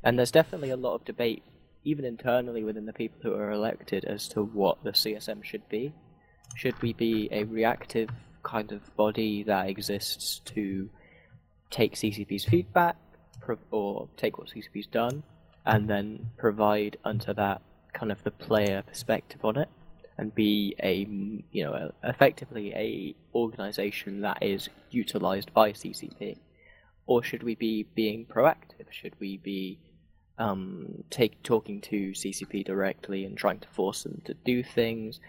and 0.03 0.19
there's 0.19 0.31
definitely 0.31 0.71
a 0.71 0.77
lot 0.77 0.95
of 0.95 1.05
debate, 1.05 1.43
even 1.85 2.03
internally 2.03 2.65
within 2.65 2.85
the 2.85 2.93
people 2.93 3.19
who 3.23 3.33
are 3.33 3.51
elected, 3.51 4.03
as 4.03 4.27
to 4.29 4.43
what 4.43 4.83
the 4.83 4.91
CSM 4.91 5.45
should 5.45 5.67
be. 5.69 5.93
Should 6.55 6.81
we 6.81 6.91
be 6.91 7.29
a 7.31 7.45
reactive 7.45 8.09
kind 8.43 8.73
of 8.73 8.95
body 8.97 9.43
that 9.43 9.69
exists 9.69 10.39
to 10.45 10.89
take 11.69 11.95
CCP's 11.95 12.45
feedback, 12.45 12.95
pro- 13.41 13.57
or 13.71 14.07
take 14.17 14.37
what 14.37 14.47
CCP's 14.47 14.87
done, 14.87 15.23
and 15.65 15.89
then 15.89 16.29
provide 16.37 16.97
under 17.03 17.33
that 17.33 17.61
kind 17.93 18.11
of 18.11 18.23
the 18.23 18.31
player 18.31 18.83
perspective 18.85 19.43
on 19.43 19.57
it 19.57 19.69
and 20.19 20.33
be 20.33 20.75
a 20.81 21.07
you 21.51 21.63
know 21.63 21.91
effectively 22.03 22.73
a 22.73 23.15
organization 23.35 24.21
that 24.21 24.41
is 24.41 24.69
utilized 24.91 25.53
by 25.53 25.71
CCP 25.71 26.37
or 27.07 27.23
should 27.23 27.41
we 27.41 27.55
be 27.55 27.83
being 27.95 28.25
proactive? 28.25 28.91
Should 28.91 29.13
we 29.19 29.37
be 29.37 29.79
um, 30.37 31.03
take 31.09 31.41
talking 31.41 31.81
to 31.81 32.11
CCP 32.11 32.65
directly 32.65 33.23
and 33.23 33.35
trying 33.35 33.59
to 33.59 33.67
force 33.69 34.03
them 34.03 34.21
to 34.25 34.33
do 34.33 34.61
things 34.61 35.19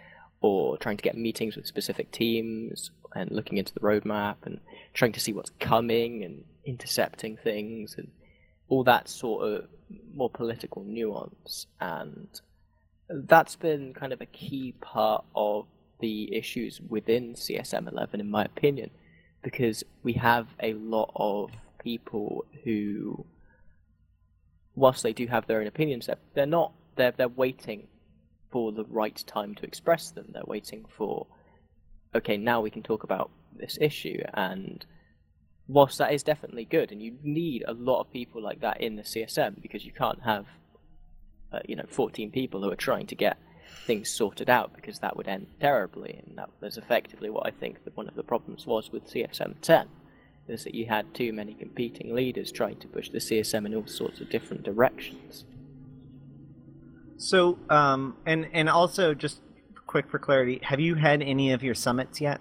or 0.41 0.77
trying 0.77 0.97
to 0.97 1.03
get 1.03 1.17
meetings 1.17 1.57
with 1.57 1.67
specific 1.67 2.11
teams 2.11 2.91
and 3.15 3.31
looking 3.31 3.59
into 3.59 3.75
the 3.75 3.81
roadmap 3.81 4.37
and 4.45 4.61
trying 4.95 5.13
to 5.13 5.21
see 5.21 5.33
what's 5.33 5.53
coming 5.61 6.25
and 6.25 6.45
intercepting 6.65 7.37
things 7.37 7.95
and 7.97 8.09
all 8.69 8.85
that 8.85 9.09
sort 9.09 9.49
of 9.49 9.69
more 10.15 10.31
political 10.31 10.85
nuance. 10.85 11.67
And 11.81 12.29
that's 13.09 13.57
been 13.57 13.95
kind 13.95 14.13
of 14.13 14.21
a 14.21 14.27
key 14.27 14.75
part 14.81 15.25
of 15.35 15.67
the 16.01 16.35
issues 16.35 16.81
within 16.89 17.35
CSM 17.35 17.91
11 17.91 18.21
in 18.21 18.31
my 18.31 18.45
opinion 18.45 18.91
because 19.43 19.83
we 20.03 20.13
have 20.13 20.47
a 20.61 20.75
lot 20.75 21.11
of 21.17 21.51
people 21.83 22.45
who 22.65 23.25
whilst 24.77 25.03
they 25.03 25.13
do 25.13 25.27
have 25.27 25.47
their 25.49 25.61
own 25.61 25.67
opinions 25.67 26.07
they're, 26.07 26.19
they're 26.35 26.47
not 26.47 26.73
they're, 26.95 27.13
they're 27.13 27.29
waiting 27.29 27.89
for 28.51 28.73
the 28.73 28.85
right 28.85 29.23
time 29.27 29.55
to 29.57 29.65
express 29.65 30.11
them. 30.11 30.27
They're 30.33 30.43
waiting 30.47 30.85
for 30.89 31.27
okay 32.15 32.37
now 32.37 32.61
we 32.61 32.71
can 32.71 32.83
talk 32.83 33.05
about 33.05 33.31
this 33.57 33.79
issue 33.81 34.21
and 34.35 34.87
whilst 35.69 35.99
that 35.99 36.13
is 36.13 36.23
definitely 36.23 36.65
good, 36.65 36.91
and 36.91 37.03
you 37.03 37.17
need 37.23 37.63
a 37.69 37.75
lot 37.75 38.01
of 38.01 38.11
people 38.11 38.43
like 38.43 38.61
that 38.61 38.81
in 38.81 38.97
the 38.97 39.03
CSM 39.03 39.61
because 39.61 39.85
you 39.85 39.93
can't 39.93 40.23
have, 40.23 40.47
uh, 41.53 41.61
you 41.69 41.77
know, 41.77 41.85
14 41.89 42.31
people 42.31 42.63
who 42.63 42.71
are 42.71 42.77
trying 42.77 43.07
to 43.07 43.15
get 43.15 43.37
things 43.87 44.11
sorted 44.11 44.49
out 44.49 44.75
because 44.75 44.99
that 45.01 45.17
would 45.17 45.29
end 45.29 45.47
terribly, 45.61 46.23
and 46.27 46.39
that 46.39 46.49
was 46.61 46.79
effectively 46.79 47.29
what 47.29 47.47
I 47.47 47.51
think 47.51 47.85
that 47.85 47.97
one 47.97 48.09
of 48.09 48.15
the 48.15 48.23
problems 48.23 48.67
was 48.67 48.91
with 48.91 49.07
CSM 49.07 49.57
10, 49.61 49.89
is 50.49 50.65
that 50.65 50.75
you 50.75 50.87
had 50.87 51.15
too 51.15 51.33
many 51.35 51.53
competing 51.53 52.15
leaders 52.15 52.51
trying 52.51 52.77
to 52.79 52.89
push 52.89 53.11
the 53.11 53.19
CSM 53.19 53.67
in 53.67 53.75
all 53.75 53.87
sorts 53.87 54.21
of 54.21 54.31
different 54.31 54.63
directions. 54.63 55.45
So, 57.19 57.59
um, 57.69 58.17
and 58.25 58.47
and 58.53 58.69
also 58.69 59.13
just 59.13 59.41
quick 59.89 60.09
for 60.09 60.21
clarity, 60.21 60.61
have 60.63 60.79
you 60.79 60.95
had 60.95 61.21
any 61.23 61.51
of 61.53 61.65
your 61.65 61.75
summits 61.75 62.21
yet? 62.21 62.41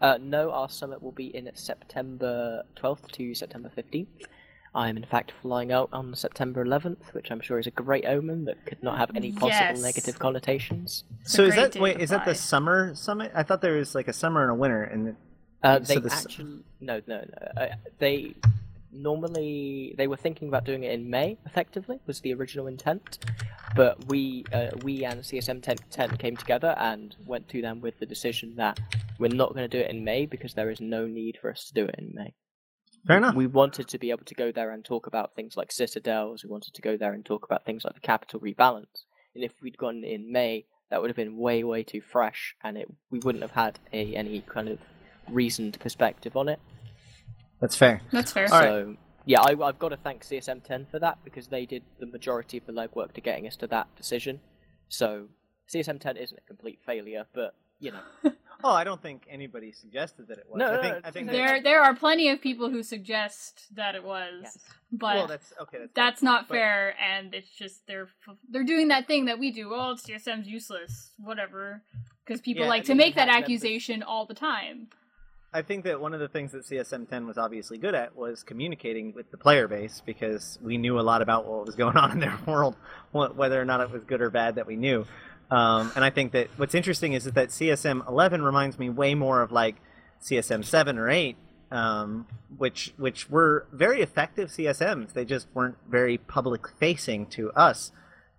Uh, 0.00 0.18
no, 0.20 0.52
our 0.52 0.68
summit 0.68 1.02
will 1.02 1.10
be 1.24 1.34
in 1.34 1.50
September 1.54 2.62
12th 2.76 3.10
to 3.12 3.34
September 3.34 3.70
15th. 3.76 4.06
I'm 4.74 4.96
in 4.96 5.06
fact 5.06 5.32
flying 5.42 5.72
out 5.72 5.88
on 5.92 6.14
September 6.14 6.64
11th, 6.64 7.12
which 7.12 7.32
I'm 7.32 7.40
sure 7.40 7.58
is 7.58 7.66
a 7.66 7.70
great 7.72 8.04
omen 8.06 8.44
that 8.44 8.64
could 8.66 8.80
not 8.82 8.98
have 8.98 9.10
any 9.16 9.32
possible 9.32 9.48
Yes. 9.76 9.82
negative 9.82 10.18
connotations. 10.20 11.02
It's 11.22 11.32
so 11.32 11.42
is 11.42 11.56
that 11.56 11.74
wait? 11.76 12.00
Is 12.00 12.10
that 12.10 12.24
the 12.26 12.34
summer 12.34 12.94
summit? 12.94 13.32
I 13.34 13.42
thought 13.42 13.60
there 13.62 13.72
was 13.78 13.94
like 13.96 14.06
a 14.06 14.12
summer 14.12 14.42
and 14.42 14.52
a 14.52 14.54
winter, 14.54 14.84
and 14.84 15.16
Uh, 15.64 15.80
So 15.82 15.94
they 15.94 16.00
the 16.00 16.12
s- 16.12 16.26
actually 16.26 16.60
no 16.80 17.00
no 17.08 17.18
no 17.34 17.60
uh, 17.62 17.74
they 17.98 18.34
normally 18.92 19.94
they 19.96 20.06
were 20.06 20.16
thinking 20.16 20.48
about 20.48 20.64
doing 20.64 20.84
it 20.84 20.92
in 20.92 21.08
May. 21.08 21.38
Effectively, 21.46 22.00
was 22.06 22.20
the 22.20 22.34
original 22.34 22.66
intent, 22.66 23.18
but 23.76 24.06
we 24.06 24.44
uh, 24.52 24.70
we 24.82 25.04
and 25.04 25.20
CSM 25.20 25.62
10, 25.62 25.76
10 25.90 26.16
came 26.16 26.36
together 26.36 26.74
and 26.78 27.16
went 27.26 27.48
to 27.48 27.62
them 27.62 27.80
with 27.80 27.98
the 27.98 28.06
decision 28.06 28.54
that 28.56 28.80
we're 29.18 29.28
not 29.28 29.54
going 29.54 29.68
to 29.68 29.76
do 29.76 29.82
it 29.82 29.90
in 29.90 30.04
May 30.04 30.26
because 30.26 30.54
there 30.54 30.70
is 30.70 30.80
no 30.80 31.06
need 31.06 31.38
for 31.40 31.50
us 31.50 31.66
to 31.66 31.74
do 31.74 31.84
it 31.84 31.94
in 31.98 32.12
May. 32.14 32.34
Fair 33.06 33.18
enough. 33.18 33.34
We 33.34 33.46
wanted 33.46 33.88
to 33.88 33.98
be 33.98 34.10
able 34.10 34.24
to 34.24 34.34
go 34.34 34.52
there 34.52 34.70
and 34.70 34.84
talk 34.84 35.06
about 35.06 35.34
things 35.34 35.56
like 35.56 35.72
citadels. 35.72 36.44
We 36.44 36.50
wanted 36.50 36.74
to 36.74 36.82
go 36.82 36.96
there 36.96 37.12
and 37.12 37.24
talk 37.24 37.44
about 37.44 37.64
things 37.64 37.84
like 37.84 37.94
the 37.94 38.00
capital 38.00 38.40
rebalance. 38.40 39.04
And 39.34 39.44
if 39.44 39.52
we'd 39.62 39.78
gone 39.78 40.04
in 40.04 40.32
May, 40.32 40.66
that 40.90 41.00
would 41.00 41.10
have 41.10 41.16
been 41.16 41.36
way, 41.36 41.64
way 41.64 41.82
too 41.82 42.00
fresh, 42.00 42.54
and 42.62 42.76
it 42.78 42.88
we 43.10 43.18
wouldn't 43.18 43.42
have 43.42 43.52
had 43.52 43.78
a 43.92 44.14
any 44.14 44.40
kind 44.40 44.68
of 44.68 44.78
reasoned 45.28 45.78
perspective 45.80 46.36
on 46.36 46.48
it. 46.48 46.60
That's 47.60 47.76
fair. 47.76 48.00
That's 48.12 48.32
fair. 48.32 48.44
All 48.52 48.60
right. 48.60 48.68
So 48.68 48.96
yeah, 49.24 49.40
I, 49.42 49.50
I've 49.62 49.78
got 49.78 49.90
to 49.90 49.96
thank 49.96 50.24
CSM 50.24 50.62
10 50.64 50.86
for 50.90 50.98
that 51.00 51.18
because 51.24 51.48
they 51.48 51.66
did 51.66 51.82
the 51.98 52.06
majority 52.06 52.56
of 52.58 52.66
the 52.66 52.72
legwork 52.72 53.12
to 53.12 53.20
getting 53.20 53.46
us 53.46 53.56
to 53.56 53.66
that 53.68 53.94
decision. 53.96 54.40
So 54.88 55.28
CSM 55.72 56.00
10 56.00 56.16
isn't 56.16 56.38
a 56.38 56.46
complete 56.46 56.78
failure, 56.86 57.26
but 57.34 57.54
you 57.80 57.92
know, 57.92 58.32
Oh, 58.64 58.72
I 58.72 58.82
don't 58.82 59.00
think 59.00 59.22
anybody 59.30 59.70
suggested 59.70 60.26
that 60.28 60.38
it 60.38 60.46
was. 60.50 60.58
No, 60.58 60.66
I 60.78 60.82
think 60.82 60.94
no, 60.94 61.00
I 61.04 61.10
think 61.12 61.26
no. 61.28 61.32
There, 61.32 61.62
there 61.62 61.80
are 61.80 61.94
plenty 61.94 62.28
of 62.30 62.40
people 62.40 62.70
who 62.70 62.82
suggest 62.82 63.66
that 63.76 63.94
it 63.94 64.02
was, 64.02 64.40
Yes. 64.42 64.58
but 64.90 65.14
well, 65.14 65.26
that's 65.28 65.52
okay. 65.62 65.78
That's, 65.78 65.92
that's 65.94 66.22
not 66.24 66.48
but- 66.48 66.54
fair, 66.56 66.94
and 67.00 67.32
it's 67.34 67.48
just 67.50 67.86
they're 67.86 68.08
they're 68.50 68.64
doing 68.64 68.88
that 68.88 69.06
thing 69.06 69.26
that 69.26 69.38
we 69.38 69.52
do. 69.52 69.72
Oh, 69.72 69.94
CSM's 69.94 70.48
useless, 70.48 71.12
whatever, 71.18 71.82
because 72.26 72.40
people 72.40 72.64
Yeah, 72.64 72.68
like 72.70 72.82
I 72.82 72.86
to 72.86 72.94
make 72.96 73.14
that 73.14 73.28
members- 73.28 73.44
accusation 73.44 74.02
all 74.02 74.26
the 74.26 74.34
time. 74.34 74.88
I 75.52 75.62
think 75.62 75.84
that 75.84 75.98
one 75.98 76.12
of 76.12 76.20
the 76.20 76.28
things 76.28 76.52
that 76.52 76.66
CSM 76.66 77.08
10 77.08 77.26
was 77.26 77.38
obviously 77.38 77.78
good 77.78 77.94
at 77.94 78.14
was 78.14 78.42
communicating 78.42 79.14
with 79.14 79.30
the 79.30 79.38
player 79.38 79.66
base 79.66 80.02
because 80.04 80.58
we 80.62 80.76
knew 80.76 81.00
a 81.00 81.02
lot 81.02 81.22
about 81.22 81.46
what 81.46 81.64
was 81.64 81.74
going 81.74 81.96
on 81.96 82.12
in 82.12 82.20
their 82.20 82.38
world, 82.46 82.76
whether 83.12 83.60
or 83.60 83.64
not 83.64 83.80
it 83.80 83.90
was 83.90 84.04
good 84.04 84.20
or 84.20 84.28
bad 84.28 84.56
that 84.56 84.66
we 84.66 84.76
knew. 84.76 85.06
Um, 85.50 85.90
and 85.96 86.04
I 86.04 86.10
think 86.10 86.32
that 86.32 86.48
what's 86.58 86.74
interesting 86.74 87.14
is 87.14 87.24
that, 87.24 87.34
that 87.34 87.48
CSM 87.48 88.06
11 88.06 88.42
reminds 88.42 88.78
me 88.78 88.90
way 88.90 89.14
more 89.14 89.40
of 89.40 89.50
like 89.50 89.76
CSM 90.22 90.66
7 90.66 90.98
or 90.98 91.08
8, 91.08 91.36
um, 91.70 92.26
which 92.58 92.92
which 92.98 93.30
were 93.30 93.66
very 93.72 94.02
effective 94.02 94.50
CSMs. 94.50 95.14
They 95.14 95.24
just 95.24 95.46
weren't 95.54 95.76
very 95.88 96.18
public 96.18 96.68
facing 96.78 97.24
to 97.26 97.50
us 97.52 97.90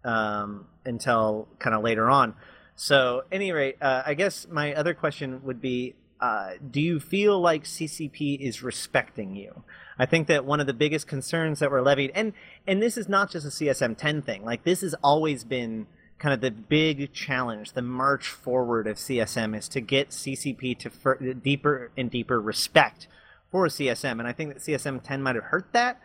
um, 0.04 0.68
until 0.86 1.48
kind 1.58 1.76
of 1.76 1.82
later 1.82 2.08
on. 2.08 2.36
So, 2.76 3.24
any 3.32 3.52
rate, 3.52 3.78
uh, 3.82 4.04
I 4.06 4.14
guess 4.14 4.48
my 4.50 4.74
other 4.74 4.94
question 4.94 5.42
would 5.44 5.60
be 5.60 5.96
uh, 6.22 6.52
do 6.70 6.82
you 6.82 7.00
feel 7.00 7.40
like 7.40 7.64
CCP 7.64 8.40
is 8.40 8.62
respecting 8.62 9.36
you? 9.36 9.64
I 9.98 10.06
think 10.06 10.28
that 10.28 10.46
one 10.46 10.60
of 10.60 10.68
the 10.68 10.74
biggest 10.74 11.08
concerns 11.08 11.60
that 11.60 11.72
were 11.72 11.82
levied, 11.82 12.12
and 12.16 12.34
and 12.68 12.82
this 12.82 12.98
is 12.98 13.10
not 13.10 13.32
just 13.32 13.46
a 13.46 13.50
CSM 13.50 13.98
10 13.98 14.22
thing. 14.22 14.44
Like 14.44 14.64
this 14.64 14.82
has 14.82 14.94
always 15.04 15.44
been 15.44 15.88
kind 16.20 16.34
of 16.34 16.42
the 16.42 16.52
big 16.52 17.14
challenge, 17.14 17.74
the 17.74 17.82
march 17.82 18.28
forward 18.28 18.88
of 18.88 18.98
CSM 18.98 19.58
is 19.58 19.70
to 19.70 19.82
get 19.82 20.10
CCP 20.10 20.78
to 20.80 21.34
deeper 21.34 21.92
and 21.98 22.12
deeper 22.12 22.40
respect 22.40 23.08
for 23.52 23.68
CSM, 23.68 24.20
and 24.20 24.28
I 24.28 24.34
think 24.34 24.54
that 24.54 24.62
CSM 24.62 25.02
10 25.02 25.24
might 25.24 25.36
have 25.36 25.46
hurt 25.46 25.72
that, 25.72 26.00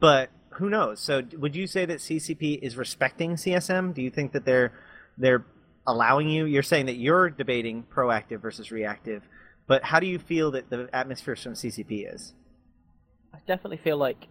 but 0.00 0.30
who 0.50 0.68
knows? 0.68 1.00
So, 1.00 1.22
would 1.38 1.56
you 1.56 1.66
say 1.66 1.86
that 1.86 1.98
CCP 1.98 2.58
is 2.60 2.76
respecting 2.76 3.36
CSM? 3.36 3.94
Do 3.94 4.02
you 4.02 4.10
think 4.10 4.32
that 4.32 4.44
they're 4.44 4.72
they're 5.16 5.44
allowing 5.86 6.28
you? 6.28 6.44
You're 6.44 6.62
saying 6.62 6.86
that 6.86 6.96
you're 6.96 7.30
debating 7.30 7.84
proactive 7.84 8.40
versus 8.40 8.70
reactive, 8.70 9.22
but 9.70 9.84
how 9.84 10.00
do 10.00 10.06
you 10.08 10.18
feel 10.18 10.50
that 10.50 10.68
the 10.68 10.90
atmosphere 10.92 11.36
from 11.36 11.52
CCP 11.52 12.12
is? 12.12 12.34
I 13.32 13.38
definitely 13.46 13.76
feel 13.76 13.96
like 13.96 14.26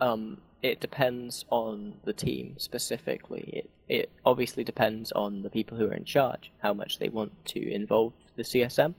um, 0.00 0.38
it 0.62 0.80
depends 0.80 1.44
on 1.50 1.96
the 2.04 2.14
team 2.14 2.54
specifically. 2.56 3.42
It 3.52 3.70
it 3.90 4.10
obviously 4.24 4.64
depends 4.64 5.12
on 5.12 5.42
the 5.42 5.50
people 5.50 5.76
who 5.76 5.84
are 5.88 5.92
in 5.92 6.06
charge, 6.06 6.50
how 6.62 6.72
much 6.72 6.98
they 6.98 7.10
want 7.10 7.44
to 7.48 7.60
involve 7.70 8.14
the 8.36 8.42
CSM. 8.42 8.94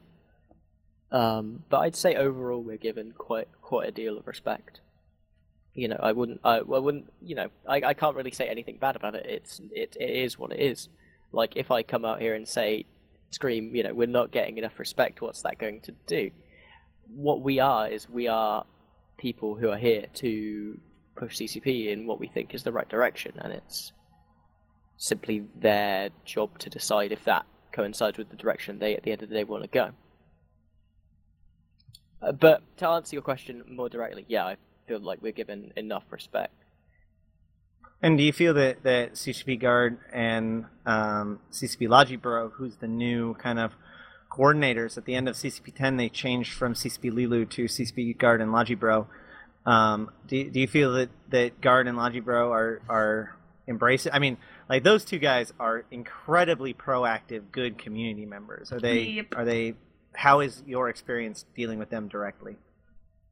Um, 1.12 1.64
but 1.68 1.80
I'd 1.80 1.96
say 1.96 2.14
overall 2.14 2.62
we're 2.62 2.78
given 2.78 3.14
quite 3.18 3.48
quite 3.64 3.90
a 3.90 3.92
deal 3.92 4.20
of 4.20 4.28
respect. 4.28 4.82
You 5.74 5.88
know, 5.88 6.00
I 6.00 6.12
wouldn't, 6.12 6.42
I, 6.44 6.58
I 6.58 6.62
wouldn't, 6.62 7.12
you 7.24 7.34
know, 7.34 7.48
I, 7.68 7.82
I 7.84 7.94
can't 7.96 8.16
really 8.16 8.30
say 8.30 8.48
anything 8.48 8.78
bad 8.78 8.96
about 8.96 9.16
it. 9.16 9.26
It's 9.26 9.60
it, 9.74 9.98
it 10.00 10.12
is 10.12 10.38
what 10.38 10.52
it 10.52 10.60
is. 10.60 10.90
Like 11.32 11.56
if 11.56 11.72
I 11.72 11.82
come 11.82 12.06
out 12.06 12.22
here 12.22 12.36
and 12.36 12.48
say, 12.48 12.86
scream, 13.32 13.76
you 13.76 13.84
know, 13.84 13.94
we're 13.94 14.08
not 14.08 14.32
getting 14.32 14.58
enough 14.58 14.78
respect. 14.78 15.22
What's 15.22 15.42
that 15.42 15.58
going 15.58 15.82
to 15.82 15.94
do? 16.06 16.32
What 17.08 17.42
we 17.42 17.60
are 17.60 17.88
is 17.88 18.10
we 18.10 18.28
are 18.28 18.66
people 19.18 19.56
who 19.56 19.70
are 19.70 19.78
here 19.78 20.06
to 20.16 20.80
push 21.16 21.38
CCP 21.38 21.92
in 21.92 22.08
what 22.08 22.20
we 22.20 22.28
think 22.28 22.54
is 22.54 22.64
the 22.64 22.72
right 22.72 22.88
direction, 22.88 23.34
and 23.40 23.54
it's 23.54 23.92
simply 24.98 25.46
their 25.56 26.10
job 26.26 26.60
to 26.60 26.70
decide 26.70 27.12
if 27.12 27.24
that 27.26 27.46
coincides 27.72 28.18
with 28.18 28.30
the 28.30 28.36
direction 28.36 28.80
they, 28.80 28.96
at 28.96 29.04
the 29.04 29.12
end 29.12 29.24
of 29.24 29.30
the 29.30 29.36
day, 29.36 29.44
want 29.44 29.64
to 29.64 29.70
go. 29.70 29.92
Uh, 32.22 32.32
but 32.32 32.62
to 32.78 32.88
answer 32.88 33.16
your 33.16 33.24
question 33.24 33.64
more 33.68 33.90
directly, 33.90 34.26
yeah, 34.28 34.46
I 34.46 34.58
feel 34.88 35.00
like 35.00 35.22
we're 35.22 35.32
given 35.32 35.74
enough 35.76 36.04
respect. 36.12 36.54
And 38.02 38.18
do 38.18 38.24
you 38.24 38.34
feel 38.34 38.54
that, 38.56 38.84
that 38.84 39.14
CCP 39.14 39.60
Guard 39.60 40.00
and 40.12 40.66
um, 40.86 41.40
CCP 41.52 41.88
Logibro, 41.88 42.52
who's 42.52 42.78
the 42.78 42.88
new 42.88 43.36
kind 43.36 43.60
of 43.60 43.74
coordinators 44.32 44.98
at 44.98 45.06
the 45.06 45.14
end 45.14 45.30
of 45.30 45.36
CCP 45.36 45.76
10, 45.76 45.98
they 45.98 46.10
changed 46.10 46.54
from 46.54 46.74
CCP 46.74 47.12
Leeloo 47.12 47.50
to 47.52 47.66
CCP 47.66 48.18
Guard 48.18 48.42
and 48.42 48.52
Logibro. 48.52 49.08
Um, 49.66 50.10
do, 50.28 50.50
do 50.50 50.60
you 50.60 50.68
feel 50.68 50.94
that, 50.94 51.10
that 51.30 51.62
Guard 51.62 51.88
and 51.88 51.98
Logibro 51.98 52.50
are, 52.50 52.82
are 52.90 53.36
embracing? 53.68 54.12
I 54.14 54.20
mean, 54.20 54.38
like 54.68 54.84
those 54.84 55.06
two 55.06 55.20
guys 55.20 55.54
are 55.60 55.86
incredibly 55.92 56.74
proactive, 56.74 57.52
good 57.52 57.78
community 57.78 58.26
members. 58.26 58.72
Are 58.72 58.80
they? 58.80 59.02
Yep. 59.02 59.28
Are 59.36 59.46
they? 59.46 59.76
How 60.14 60.40
is 60.40 60.64
your 60.66 60.90
experience 60.90 61.46
dealing 61.56 61.78
with 61.78 61.90
them 61.90 62.08
directly? 62.08 62.56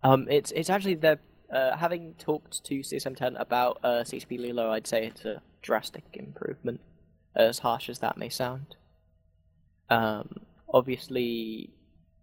Um, 0.04 0.28
it's 0.30 0.52
it's 0.52 0.70
actually 0.70 0.96
the 0.96 1.18
uh, 1.54 1.76
having 1.78 2.14
talked 2.16 2.64
to 2.66 2.80
CSM10 2.80 3.40
about 3.40 3.80
uh, 3.84 4.04
CCP 4.04 4.40
Leeloo, 4.40 4.70
I'd 4.70 4.88
say 4.88 5.08
it's 5.08 5.26
a 5.26 5.42
drastic 5.62 6.04
improvement, 6.14 6.80
as 7.36 7.60
harsh 7.60 7.90
as 7.90 8.00
that 8.00 8.18
may 8.18 8.30
sound. 8.30 8.76
Um, 9.90 10.42
obviously, 10.72 11.72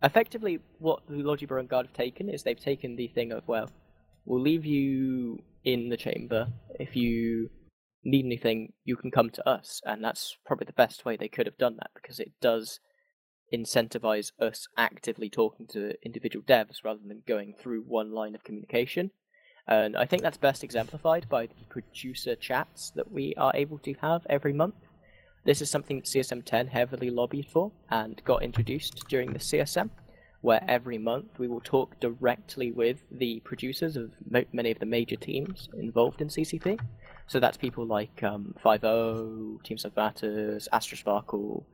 effectively, 0.03 0.61
what 0.79 1.03
the 1.09 1.17
Logibro 1.17 1.59
and 1.59 1.69
Guard 1.69 1.87
have 1.87 1.95
taken 1.95 2.29
is 2.29 2.43
they've 2.43 2.59
taken 2.59 2.97
the 2.97 3.09
thing 3.09 3.33
of 3.33 3.47
well, 3.49 3.71
we'll 4.25 4.41
leave 4.41 4.65
you 4.65 5.43
in 5.65 5.89
the 5.89 5.97
chamber 5.97 6.49
if 6.79 6.95
you 6.95 7.51
need 8.05 8.25
anything, 8.25 8.73
you 8.85 8.97
can 8.97 9.11
come 9.11 9.31
to 9.31 9.49
us, 9.49 9.81
and 9.85 10.03
that's 10.03 10.37
probably 10.47 10.65
the 10.65 10.73
best 10.73 11.05
way 11.05 11.17
they 11.17 11.29
could 11.29 11.47
have 11.47 11.59
done 11.59 11.77
that 11.77 11.91
because 11.95 12.21
it 12.21 12.31
does 12.41 12.79
incentivize 13.53 14.33
us 14.41 14.69
actively 14.77 15.31
talking 15.31 15.67
to 15.69 15.95
individual 16.05 16.45
devs 16.45 16.85
rather 16.85 17.01
than 17.07 17.23
going 17.27 17.55
through 17.59 17.83
one 17.83 18.13
line 18.13 18.35
of 18.35 18.45
communication. 18.45 19.11
And 19.69 19.97
I 19.97 20.05
think 20.05 20.23
that's 20.23 20.39
best 20.39 20.63
exemplified 20.63 21.29
by 21.29 21.47
the 21.47 21.65
producer 21.69 22.37
chats 22.37 22.91
that 22.91 23.11
we 23.11 23.35
are 23.37 23.53
able 23.55 23.79
to 23.79 23.95
have 23.95 24.27
every 24.29 24.53
month. 24.53 24.75
This 25.45 25.61
is 25.61 25.71
something 25.71 26.03
CSM 26.03 26.45
10 26.45 26.69
heavily 26.69 27.11
lobbied 27.11 27.47
for 27.47 27.73
and 27.91 28.21
got 28.25 28.43
introduced 28.43 29.05
during 29.09 29.33
the 29.33 29.39
CSM, 29.39 29.91
where 30.41 30.65
every 30.69 30.99
month 30.99 31.39
we 31.39 31.49
will 31.49 31.61
talk 31.61 31.99
directly 32.01 32.73
with 32.73 32.99
the 33.11 33.41
producers 33.41 33.97
of 33.97 34.11
mo- 34.29 34.45
many 34.53 34.71
of 34.71 34.79
the 34.79 34.87
major 34.87 35.17
teams 35.17 35.69
involved 35.79 36.21
in 36.21 36.29
CCP. 36.29 36.81
So 37.29 37.41
that's 37.41 37.57
people 37.57 37.87
like 37.87 38.23
um, 38.23 38.55
5.0, 38.65 39.63
Team 39.65 39.79
Size 39.79 39.93
Matters, 39.97 40.69
Astrosparkle, 40.73 41.65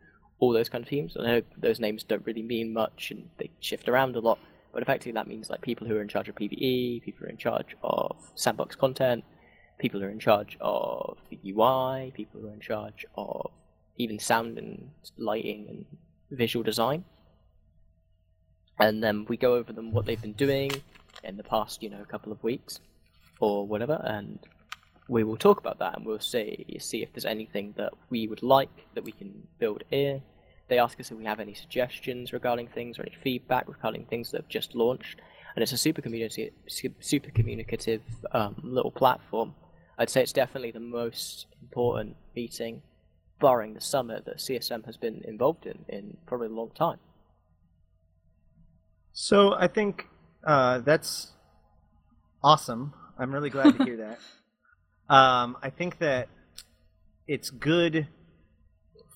all 0.42 0.52
those 0.52 0.68
kind 0.68 0.82
of 0.82 0.90
teams. 0.90 1.16
I 1.16 1.22
know 1.22 1.42
those 1.56 1.78
names 1.78 2.02
don't 2.02 2.26
really 2.26 2.42
mean 2.42 2.72
much 2.72 3.12
and 3.12 3.30
they 3.38 3.48
shift 3.60 3.88
around 3.88 4.16
a 4.16 4.18
lot, 4.18 4.40
but 4.72 4.82
effectively 4.82 5.12
that 5.12 5.28
means 5.28 5.48
like 5.48 5.60
people 5.60 5.86
who 5.86 5.96
are 5.96 6.02
in 6.02 6.08
charge 6.08 6.28
of 6.28 6.34
PvE, 6.34 7.00
people 7.00 7.20
who 7.20 7.26
are 7.26 7.30
in 7.30 7.36
charge 7.36 7.76
of 7.84 8.16
sandbox 8.34 8.74
content, 8.74 9.22
people 9.78 10.00
who 10.00 10.06
are 10.06 10.10
in 10.10 10.18
charge 10.18 10.56
of 10.60 11.16
the 11.30 11.38
UI, 11.46 12.10
people 12.12 12.40
who 12.40 12.48
are 12.48 12.54
in 12.54 12.58
charge 12.58 13.06
of 13.16 13.52
even 13.98 14.18
sound 14.18 14.58
and 14.58 14.90
lighting 15.16 15.66
and 15.68 15.86
visual 16.32 16.64
design. 16.64 17.04
And 18.80 19.00
then 19.00 19.24
we 19.28 19.36
go 19.36 19.54
over 19.54 19.72
them 19.72 19.92
what 19.92 20.06
they've 20.06 20.20
been 20.20 20.32
doing 20.32 20.72
in 21.22 21.36
the 21.36 21.44
past, 21.44 21.84
you 21.84 21.88
know, 21.88 22.04
couple 22.08 22.32
of 22.32 22.42
weeks 22.42 22.80
or 23.38 23.64
whatever, 23.64 24.02
and 24.04 24.40
we 25.06 25.22
will 25.22 25.36
talk 25.36 25.60
about 25.60 25.78
that 25.78 25.96
and 25.96 26.06
we'll 26.06 26.18
see 26.18 26.64
see 26.80 27.02
if 27.02 27.12
there's 27.12 27.24
anything 27.24 27.74
that 27.76 27.92
we 28.10 28.26
would 28.26 28.42
like 28.42 28.70
that 28.94 29.04
we 29.04 29.12
can 29.12 29.46
build 29.60 29.84
in. 29.92 30.22
They 30.72 30.78
ask 30.78 30.98
us 30.98 31.10
if 31.10 31.18
we 31.18 31.26
have 31.26 31.38
any 31.38 31.52
suggestions 31.52 32.32
regarding 32.32 32.66
things 32.66 32.98
or 32.98 33.02
any 33.02 33.14
feedback 33.22 33.68
regarding 33.68 34.06
things 34.06 34.30
that 34.30 34.40
have 34.40 34.48
just 34.48 34.74
launched, 34.74 35.20
and 35.54 35.62
it's 35.62 35.72
a 35.72 35.76
super 35.76 36.00
community, 36.00 36.50
super 36.66 37.30
communicative 37.30 38.00
um, 38.32 38.56
little 38.62 38.90
platform. 38.90 39.54
I'd 39.98 40.08
say 40.08 40.22
it's 40.22 40.32
definitely 40.32 40.70
the 40.70 40.80
most 40.80 41.44
important 41.60 42.16
meeting, 42.34 42.80
barring 43.38 43.74
the 43.74 43.82
summit, 43.82 44.24
that 44.24 44.38
CSM 44.38 44.86
has 44.86 44.96
been 44.96 45.20
involved 45.28 45.66
in 45.66 45.84
in 45.90 46.16
probably 46.24 46.46
a 46.46 46.52
long 46.52 46.70
time. 46.70 47.00
So 49.12 49.52
I 49.52 49.68
think 49.68 50.08
uh, 50.42 50.78
that's 50.78 51.32
awesome. 52.42 52.94
I'm 53.18 53.30
really 53.30 53.50
glad 53.50 53.76
to 53.76 53.84
hear 53.84 53.98
that. 53.98 54.20
Um, 55.10 55.58
I 55.60 55.68
think 55.68 55.98
that 55.98 56.28
it's 57.26 57.50
good 57.50 58.06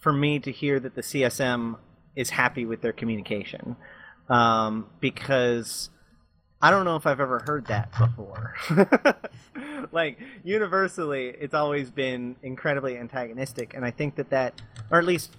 for 0.07 0.13
me 0.13 0.39
to 0.39 0.53
hear 0.53 0.79
that 0.79 0.95
the 0.95 1.01
CSM 1.01 1.75
is 2.15 2.31
happy 2.31 2.65
with 2.65 2.81
their 2.81 2.93
communication 2.93 3.75
um, 4.29 4.87
because 5.01 5.91
I 6.63 6.71
don't 6.71 6.85
know 6.85 6.95
if 6.95 7.09
I've 7.09 7.19
ever 7.19 7.41
heard 7.45 7.67
that 7.67 7.91
before. 7.91 8.55
like 9.91 10.21
universally, 10.45 11.35
it's 11.41 11.55
always 11.55 11.91
been 11.91 12.37
incredibly 12.45 12.97
antagonistic, 12.97 13.75
and 13.75 13.85
I 13.85 13.91
think 13.91 14.15
that 14.15 14.31
that, 14.31 14.63
or 14.93 15.01
at 15.01 15.05
least 15.05 15.33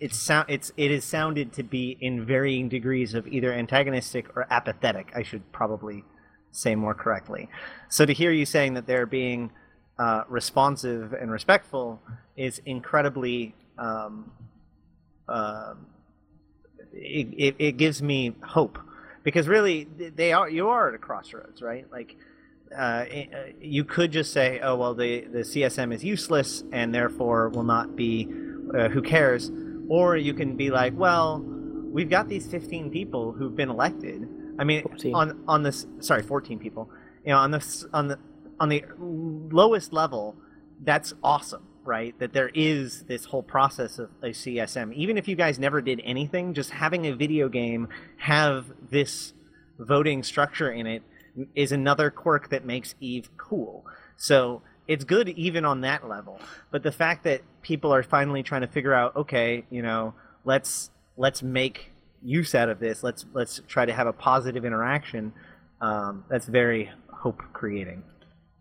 it's 0.00 0.16
sound 0.18 0.46
it's 0.48 0.72
it 0.78 0.90
is 0.90 1.04
sounded 1.04 1.52
to 1.52 1.62
be 1.62 1.98
in 2.00 2.24
varying 2.24 2.70
degrees 2.70 3.12
of 3.12 3.28
either 3.28 3.52
antagonistic 3.52 4.34
or 4.34 4.46
apathetic. 4.48 5.12
I 5.14 5.24
should 5.24 5.52
probably 5.52 6.04
say 6.52 6.74
more 6.74 6.94
correctly. 6.94 7.50
So 7.90 8.06
to 8.06 8.14
hear 8.14 8.32
you 8.32 8.46
saying 8.46 8.72
that 8.74 8.86
they're 8.86 9.04
being 9.04 9.50
uh, 9.98 10.22
responsive 10.26 11.12
and 11.12 11.30
respectful 11.30 12.00
is 12.34 12.62
incredibly. 12.64 13.54
Um, 13.78 14.30
uh, 15.28 15.74
it, 16.92 17.28
it, 17.36 17.56
it 17.58 17.76
gives 17.76 18.02
me 18.02 18.34
hope 18.42 18.78
because 19.22 19.48
really 19.48 19.84
they 19.84 20.32
are 20.32 20.48
you 20.48 20.68
are 20.68 20.88
at 20.88 20.94
a 20.94 20.98
crossroads, 20.98 21.60
right? 21.60 21.90
Like 21.90 22.16
uh, 22.76 23.04
eh, 23.10 23.26
uh, 23.32 23.52
you 23.60 23.84
could 23.84 24.12
just 24.12 24.32
say, 24.32 24.60
oh 24.60 24.76
well, 24.76 24.94
the 24.94 25.22
the 25.22 25.40
CSM 25.40 25.92
is 25.92 26.04
useless 26.04 26.64
and 26.72 26.94
therefore 26.94 27.48
will 27.48 27.64
not 27.64 27.96
be. 27.96 28.28
Uh, 28.76 28.88
who 28.88 29.00
cares? 29.00 29.52
Or 29.88 30.16
you 30.16 30.34
can 30.34 30.56
be 30.56 30.70
like, 30.70 30.92
well, 30.96 31.40
we've 31.40 32.10
got 32.10 32.28
these 32.28 32.48
15 32.48 32.90
people 32.90 33.30
who've 33.30 33.54
been 33.54 33.70
elected. 33.70 34.28
I 34.58 34.64
mean, 34.64 34.82
14. 34.82 35.14
on 35.14 35.44
on 35.46 35.62
this 35.62 35.86
sorry, 36.00 36.22
14 36.22 36.58
people. 36.58 36.90
You 37.24 37.30
know, 37.30 37.38
on 37.38 37.52
this 37.52 37.84
on 37.92 38.08
the 38.08 38.18
on 38.58 38.68
the 38.68 38.84
lowest 38.98 39.92
level, 39.92 40.36
that's 40.82 41.14
awesome, 41.22 41.66
right? 41.86 42.18
That 42.18 42.32
there 42.32 42.50
is 42.54 43.04
this 43.04 43.24
whole 43.24 43.42
process 43.42 43.98
of 43.98 44.10
a 44.22 44.28
CSM. 44.28 44.92
Even 44.94 45.16
if 45.16 45.28
you 45.28 45.36
guys 45.36 45.58
never 45.58 45.80
did 45.80 46.00
anything, 46.04 46.54
just 46.54 46.70
having 46.70 47.06
a 47.06 47.12
video 47.14 47.48
game 47.48 47.88
have 48.18 48.66
this 48.90 49.32
voting 49.78 50.22
structure 50.22 50.70
in 50.70 50.86
it 50.86 51.02
is 51.54 51.72
another 51.72 52.10
quirk 52.10 52.50
that 52.50 52.64
makes 52.64 52.94
Eve 53.00 53.28
cool. 53.36 53.84
So 54.16 54.62
it's 54.88 55.04
good 55.04 55.28
even 55.30 55.64
on 55.64 55.82
that 55.82 56.08
level. 56.08 56.40
But 56.70 56.82
the 56.82 56.92
fact 56.92 57.24
that 57.24 57.42
people 57.62 57.92
are 57.92 58.02
finally 58.02 58.42
trying 58.42 58.62
to 58.62 58.66
figure 58.68 58.94
out, 58.94 59.16
okay, 59.16 59.64
you 59.70 59.82
know, 59.82 60.14
let's 60.44 60.90
let's 61.16 61.42
make 61.42 61.92
use 62.22 62.54
out 62.54 62.68
of 62.68 62.78
this. 62.78 63.02
Let's 63.02 63.26
let's 63.32 63.60
try 63.68 63.84
to 63.84 63.92
have 63.92 64.06
a 64.06 64.12
positive 64.12 64.64
interaction. 64.64 65.32
Um, 65.80 66.24
that's 66.28 66.46
very 66.46 66.90
hope 67.12 67.42
creating. 67.52 68.02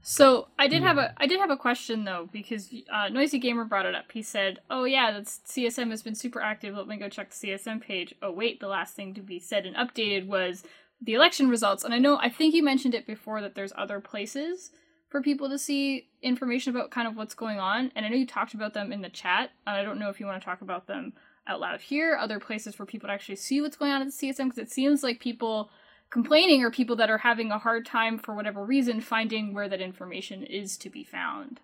So 0.08 0.50
I 0.60 0.68
did 0.68 0.84
have 0.84 1.00
a 1.00 1.16
I 1.18 1.26
did 1.26 1.40
have 1.40 1.50
a 1.50 1.58
question 1.58 2.04
though 2.04 2.30
because 2.32 2.72
uh, 2.94 3.10
Nosy 3.10 3.40
Gamer 3.40 3.66
brought 3.66 3.88
it 3.88 3.96
up. 3.96 4.12
He 4.12 4.22
said, 4.22 4.60
"Oh 4.70 4.84
yeah, 4.84 5.12
that's 5.12 5.40
CSM 5.48 5.90
has 5.90 6.04
been 6.04 6.14
super 6.14 6.40
active. 6.40 6.76
Let 6.76 6.88
me 6.88 6.98
go 6.98 7.10
check 7.10 7.32
the 7.32 7.48
CSM 7.48 7.82
page." 7.82 8.14
Oh 8.22 8.32
wait, 8.32 8.60
the 8.60 8.68
last 8.68 8.96
thing 8.96 9.16
to 9.16 9.22
be 9.22 9.40
said 9.40 9.66
and 9.66 9.76
updated 9.76 10.28
was 10.28 10.64
the 11.02 11.16
election 11.16 11.50
results. 11.50 11.84
And 11.84 11.92
I 11.92 11.98
know 11.98 12.20
I 12.20 12.30
think 12.30 12.54
you 12.54 12.64
mentioned 12.64 12.94
it 12.94 13.08
before 13.08 13.42
that 13.42 13.56
there's 13.56 13.74
other 13.76 14.00
places 14.00 14.70
for 15.10 15.24
people 15.24 15.50
to 15.50 15.58
see 15.58 16.08
information 16.22 16.76
about 16.76 16.92
kind 16.92 17.08
of 17.08 17.16
what's 17.16 17.34
going 17.34 17.60
on. 17.60 17.92
And 17.96 18.06
I 18.06 18.10
know 18.10 18.16
you 18.16 18.28
talked 18.28 18.54
about 18.54 18.76
them 18.76 18.94
in 18.94 19.02
the 19.02 19.10
chat. 19.10 19.50
I 19.66 19.82
don't 19.82 19.98
know 19.98 20.10
if 20.10 20.20
you 20.20 20.28
want 20.28 20.40
to 20.40 20.46
talk 20.46 20.62
about 20.62 20.86
them 20.86 21.14
out 21.48 21.62
loud 21.62 21.82
here. 21.82 22.16
Other 22.16 22.40
places 22.40 22.76
for 22.76 22.86
people 22.86 23.08
to 23.08 23.14
actually 23.14 23.38
see 23.38 23.60
what's 23.60 23.76
going 23.76 23.92
on 23.92 24.04
at 24.04 24.08
the 24.10 24.28
CSM 24.28 24.50
because 24.50 24.60
it 24.60 24.72
seems 24.72 25.02
like 25.02 25.20
people 25.20 25.72
complaining 26.10 26.64
are 26.64 26.72
people 26.72 26.96
that 26.98 27.10
are 27.10 27.20
having 27.20 27.52
a 27.52 27.60
hard 27.60 27.86
time 27.86 28.18
for 28.18 28.34
whatever 28.34 28.64
reason 28.64 29.02
finding 29.02 29.54
where 29.54 29.70
that 29.70 29.82
information 29.82 30.44
is 30.44 30.78
to 30.78 30.90
be 30.90 31.04
found. 31.04 31.60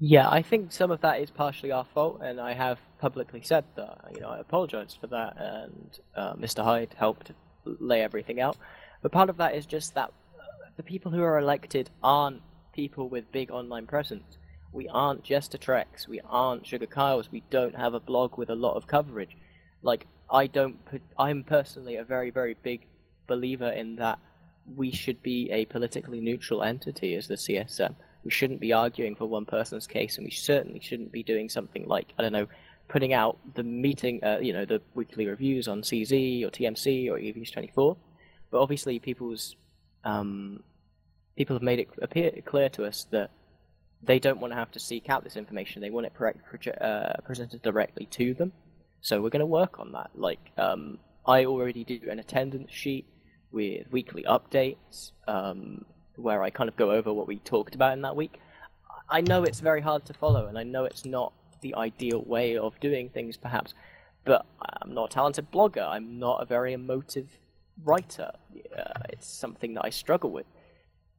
Yeah, 0.00 0.28
I 0.28 0.42
think 0.42 0.72
some 0.72 0.90
of 0.90 1.00
that 1.02 1.20
is 1.20 1.30
partially 1.30 1.70
our 1.70 1.84
fault, 1.84 2.20
and 2.22 2.40
I 2.40 2.52
have 2.54 2.78
publicly 2.98 3.42
said 3.42 3.64
that. 3.76 3.98
You 4.14 4.20
know, 4.20 4.28
I 4.28 4.38
apologise 4.38 4.96
for 5.00 5.06
that, 5.06 5.36
and 5.38 5.98
uh, 6.16 6.34
Mr. 6.34 6.64
Hyde 6.64 6.94
helped 6.96 7.30
lay 7.64 8.02
everything 8.02 8.40
out. 8.40 8.56
But 9.02 9.12
part 9.12 9.30
of 9.30 9.36
that 9.36 9.54
is 9.54 9.66
just 9.66 9.94
that 9.94 10.12
the 10.76 10.82
people 10.82 11.12
who 11.12 11.22
are 11.22 11.38
elected 11.38 11.90
aren't 12.02 12.42
people 12.72 13.08
with 13.08 13.30
big 13.30 13.50
online 13.50 13.86
presence. 13.86 14.38
We 14.72 14.88
aren't 14.88 15.22
Jester 15.22 15.58
Treks, 15.58 16.08
we 16.08 16.20
aren't 16.28 16.66
Sugar 16.66 16.86
Kyles, 16.86 17.30
we 17.30 17.44
don't 17.48 17.76
have 17.76 17.94
a 17.94 18.00
blog 18.00 18.36
with 18.36 18.50
a 18.50 18.56
lot 18.56 18.74
of 18.74 18.88
coverage. 18.88 19.36
Like, 19.82 20.06
I 20.28 20.48
don't 20.48 20.84
put, 20.84 21.02
I'm 21.16 21.44
personally 21.44 21.96
a 21.96 22.04
very, 22.04 22.30
very 22.30 22.56
big 22.60 22.86
believer 23.26 23.70
in 23.70 23.96
that 23.96 24.18
we 24.76 24.90
should 24.90 25.22
be 25.22 25.50
a 25.50 25.64
politically 25.66 26.20
neutral 26.20 26.62
entity 26.62 27.14
as 27.14 27.28
the 27.28 27.34
CSM. 27.34 27.94
We 28.24 28.30
shouldn't 28.30 28.60
be 28.60 28.72
arguing 28.72 29.14
for 29.14 29.26
one 29.26 29.44
person's 29.44 29.86
case, 29.86 30.16
and 30.16 30.24
we 30.24 30.30
certainly 30.30 30.80
shouldn't 30.80 31.12
be 31.12 31.22
doing 31.22 31.48
something 31.48 31.86
like 31.86 32.14
I 32.18 32.22
don't 32.22 32.32
know, 32.32 32.46
putting 32.88 33.12
out 33.12 33.38
the 33.54 33.62
meeting, 33.62 34.24
uh, 34.24 34.38
you 34.40 34.52
know, 34.52 34.64
the 34.64 34.80
weekly 34.94 35.26
reviews 35.26 35.68
on 35.68 35.82
CZ 35.82 36.42
or 36.44 36.50
TMC 36.50 37.10
or 37.10 37.18
EVs 37.18 37.52
twenty 37.52 37.70
four. 37.74 37.96
But 38.50 38.60
obviously, 38.62 38.98
people's 38.98 39.56
um, 40.04 40.62
people 41.36 41.56
have 41.56 41.62
made 41.62 41.80
it 41.80 41.88
appear 42.00 42.30
clear 42.46 42.68
to 42.70 42.84
us 42.84 43.06
that 43.10 43.30
they 44.02 44.18
don't 44.18 44.40
want 44.40 44.52
to 44.52 44.56
have 44.56 44.70
to 44.72 44.80
seek 44.80 45.08
out 45.08 45.24
this 45.24 45.36
information. 45.36 45.82
They 45.82 45.90
want 45.90 46.06
it 46.06 46.14
pre- 46.14 46.32
proje- 46.50 46.82
uh, 46.82 47.20
presented 47.24 47.62
directly 47.62 48.06
to 48.12 48.34
them. 48.34 48.52
So 49.00 49.20
we're 49.20 49.30
going 49.30 49.40
to 49.40 49.46
work 49.46 49.78
on 49.78 49.92
that. 49.92 50.10
Like 50.14 50.50
um, 50.56 50.98
I 51.26 51.44
already 51.44 51.84
do 51.84 52.00
an 52.10 52.18
attendance 52.18 52.72
sheet 52.72 53.06
with 53.54 53.90
weekly 53.92 54.24
updates 54.24 55.12
um, 55.28 55.84
where 56.16 56.42
I 56.42 56.50
kind 56.50 56.68
of 56.68 56.76
go 56.76 56.90
over 56.90 57.12
what 57.12 57.28
we 57.28 57.36
talked 57.36 57.74
about 57.74 57.92
in 57.92 58.02
that 58.02 58.16
week. 58.16 58.40
I 59.08 59.20
know 59.20 59.44
it's 59.44 59.60
very 59.60 59.80
hard 59.80 60.04
to 60.06 60.12
follow, 60.12 60.46
and 60.46 60.58
I 60.58 60.64
know 60.64 60.84
it's 60.84 61.04
not 61.04 61.32
the 61.60 61.74
ideal 61.74 62.22
way 62.26 62.58
of 62.58 62.78
doing 62.80 63.08
things, 63.08 63.36
perhaps, 63.36 63.72
but 64.24 64.44
I'm 64.60 64.92
not 64.92 65.10
a 65.10 65.14
talented 65.14 65.50
blogger. 65.52 65.86
I'm 65.86 66.18
not 66.18 66.42
a 66.42 66.44
very 66.44 66.72
emotive 66.72 67.38
writer. 67.84 68.32
Uh, 68.76 69.00
it's 69.10 69.26
something 69.26 69.74
that 69.74 69.84
I 69.84 69.90
struggle 69.90 70.30
with. 70.30 70.46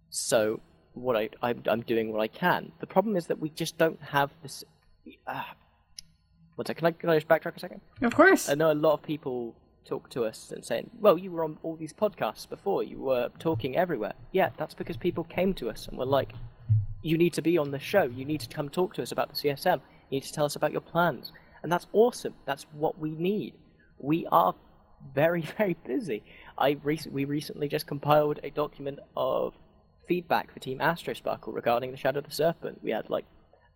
So 0.10 0.60
what 0.94 1.16
I, 1.16 1.30
I 1.42 1.56
am 1.68 1.82
doing 1.82 2.12
what 2.12 2.22
I 2.22 2.28
can. 2.28 2.72
The 2.80 2.88
problem 2.88 3.16
is 3.16 3.28
that 3.28 3.40
we 3.40 3.50
just 3.50 3.78
don't 3.78 4.02
have 4.02 4.32
this. 4.44 4.64
Uh, 5.28 5.44
one 6.56 6.66
second, 6.66 6.80
can 6.80 6.88
I, 6.88 6.92
can 6.92 7.10
I 7.10 7.16
just 7.16 7.28
backtrack 7.28 7.56
a 7.56 7.60
second? 7.60 7.82
Of 8.02 8.16
course. 8.16 8.50
I 8.50 8.56
know 8.56 8.72
a 8.72 8.74
lot 8.74 8.94
of 8.94 9.04
people 9.04 9.56
talk 9.86 10.10
to 10.10 10.26
us 10.26 10.52
and 10.52 10.66
saying, 10.66 10.90
"Well, 11.00 11.18
you 11.18 11.32
were 11.32 11.44
on 11.44 11.58
all 11.64 11.76
these 11.76 11.94
podcasts 11.94 12.48
before. 12.50 12.84
You 12.84 13.00
were 13.00 13.30
talking 13.40 13.78
everywhere." 13.78 14.14
Yeah, 14.32 14.50
that's 14.58 14.74
because 14.74 14.98
people 14.98 15.24
came 15.24 15.54
to 15.56 15.70
us 15.70 15.88
and 15.88 15.98
were 15.98 16.06
like, 16.06 16.34
"You 17.02 17.18
need 17.18 17.34
to 17.34 17.42
be 17.42 17.58
on 17.58 17.72
the 17.72 17.80
show. 17.80 18.04
You 18.04 18.26
need 18.26 18.42
to 18.42 18.50
come 18.50 18.70
talk 18.70 18.94
to 18.96 19.02
us 19.02 19.12
about 19.12 19.30
the 19.30 19.36
CSM. 19.36 19.82
You 20.10 20.18
need 20.18 20.24
to 20.24 20.34
tell 20.34 20.46
us 20.46 20.56
about 20.56 20.72
your 20.72 20.82
plans." 20.82 21.32
And 21.64 21.72
that's 21.72 21.88
awesome. 21.94 22.36
That's 22.46 22.66
what 22.74 23.00
we 23.00 23.12
need. 23.12 23.56
We 23.98 24.28
are 24.32 24.54
very, 25.14 25.42
very 25.58 25.76
busy. 25.86 26.24
I 26.58 26.78
rec- 26.84 27.08
we 27.12 27.26
recently 27.26 27.68
just 27.68 27.88
compiled 27.88 28.40
a 28.44 28.50
document 28.50 29.00
of 29.16 29.54
feedback 30.08 30.52
for 30.52 30.60
Team 30.60 30.80
Astrosparkle 30.80 31.54
regarding 31.54 31.92
the 31.92 31.98
Shadow 31.98 32.20
of 32.20 32.26
the 32.26 32.32
Serpent. 32.32 32.84
We 32.84 32.92
had 32.92 33.10
like 33.10 33.26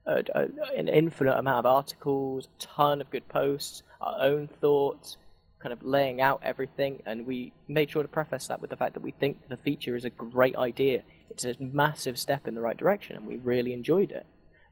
a, 0.05 0.23
a, 0.35 0.47
an 0.75 0.87
infinite 0.87 1.37
amount 1.37 1.65
of 1.65 1.65
articles, 1.65 2.47
a 2.47 2.61
ton 2.61 3.01
of 3.01 3.09
good 3.09 3.27
posts, 3.27 3.83
our 4.01 4.17
own 4.21 4.47
thoughts, 4.47 5.17
kind 5.61 5.73
of 5.73 5.83
laying 5.83 6.21
out 6.21 6.41
everything, 6.43 7.01
and 7.05 7.25
we 7.25 7.53
made 7.67 7.91
sure 7.91 8.01
to 8.01 8.07
preface 8.07 8.47
that 8.47 8.61
with 8.61 8.69
the 8.69 8.77
fact 8.77 8.93
that 8.93 9.03
we 9.03 9.11
think 9.11 9.37
the 9.49 9.57
feature 9.57 9.95
is 9.95 10.05
a 10.05 10.09
great 10.09 10.55
idea. 10.55 11.03
It's 11.29 11.45
a 11.45 11.55
massive 11.59 12.17
step 12.17 12.47
in 12.47 12.55
the 12.55 12.61
right 12.61 12.77
direction, 12.77 13.15
and 13.15 13.25
we 13.25 13.37
really 13.37 13.73
enjoyed 13.73 14.11
it. 14.11 14.25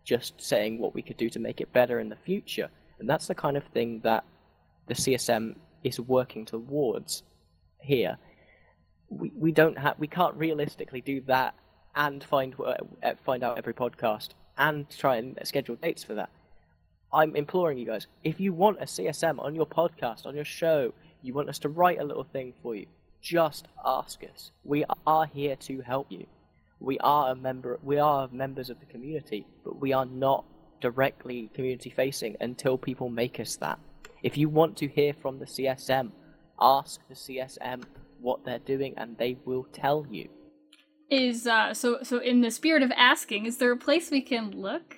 Just 0.03 0.41
saying 0.41 0.79
what 0.79 0.93
we 0.93 1.01
could 1.01 1.17
do 1.17 1.29
to 1.29 1.39
make 1.39 1.59
it 1.59 1.73
better 1.73 1.99
in 1.99 2.09
the 2.09 2.15
future, 2.15 2.69
and 2.99 3.09
that's 3.09 3.27
the 3.27 3.35
kind 3.35 3.57
of 3.57 3.63
thing 3.65 4.01
that 4.03 4.23
the 4.87 4.93
CSM 4.93 5.55
is 5.83 5.99
working 5.99 6.45
towards 6.45 7.23
here. 7.81 8.17
We 9.09 9.31
we 9.35 9.51
don't 9.51 9.77
have 9.77 9.95
we 9.99 10.07
can't 10.07 10.35
realistically 10.35 11.01
do 11.01 11.21
that 11.27 11.53
and 11.95 12.23
find 12.23 12.55
uh, 12.65 12.75
find 13.25 13.43
out 13.43 13.57
every 13.57 13.73
podcast 13.73 14.29
and 14.57 14.89
try 14.89 15.17
and 15.17 15.37
schedule 15.43 15.75
dates 15.75 16.03
for 16.03 16.13
that. 16.15 16.29
I'm 17.11 17.35
imploring 17.35 17.77
you 17.77 17.85
guys, 17.85 18.07
if 18.23 18.39
you 18.39 18.53
want 18.53 18.81
a 18.81 18.85
CSM 18.85 19.39
on 19.39 19.55
your 19.55 19.65
podcast, 19.65 20.25
on 20.25 20.35
your 20.35 20.45
show, 20.45 20.93
you 21.21 21.33
want 21.33 21.49
us 21.49 21.59
to 21.59 21.69
write 21.69 21.99
a 21.99 22.03
little 22.03 22.25
thing 22.25 22.53
for 22.61 22.75
you, 22.75 22.87
just 23.21 23.67
ask 23.85 24.23
us. 24.23 24.51
We 24.63 24.85
are 25.05 25.25
here 25.25 25.55
to 25.55 25.81
help 25.81 26.07
you. 26.11 26.27
We 26.79 26.99
are 26.99 27.31
a 27.31 27.35
member 27.35 27.79
we 27.81 27.97
are 27.97 28.27
members 28.31 28.69
of 28.69 28.79
the 28.79 28.85
community, 28.85 29.47
but 29.63 29.79
we 29.79 29.93
are 29.93 30.05
not 30.05 30.45
directly 30.79 31.49
community 31.53 31.89
facing 31.89 32.37
until 32.39 32.77
people 32.77 33.09
make 33.09 33.39
us 33.39 33.55
that. 33.57 33.79
If 34.21 34.37
you 34.37 34.49
want 34.49 34.77
to 34.77 34.87
hear 34.87 35.13
from 35.13 35.39
the 35.39 35.45
CSM, 35.45 36.11
ask 36.59 36.99
the 37.07 37.15
CSM 37.15 37.83
what 38.19 38.43
they're 38.45 38.59
doing 38.59 38.93
and 38.97 39.17
they 39.17 39.37
will 39.45 39.65
tell 39.71 40.05
you. 40.09 40.29
Is 41.09 41.47
uh 41.47 41.73
so 41.73 41.99
so 42.03 42.19
in 42.19 42.41
the 42.41 42.51
spirit 42.51 42.83
of 42.83 42.91
asking, 42.91 43.45
is 43.45 43.57
there 43.57 43.71
a 43.71 43.77
place 43.77 44.11
we 44.11 44.21
can 44.21 44.51
look 44.51 44.97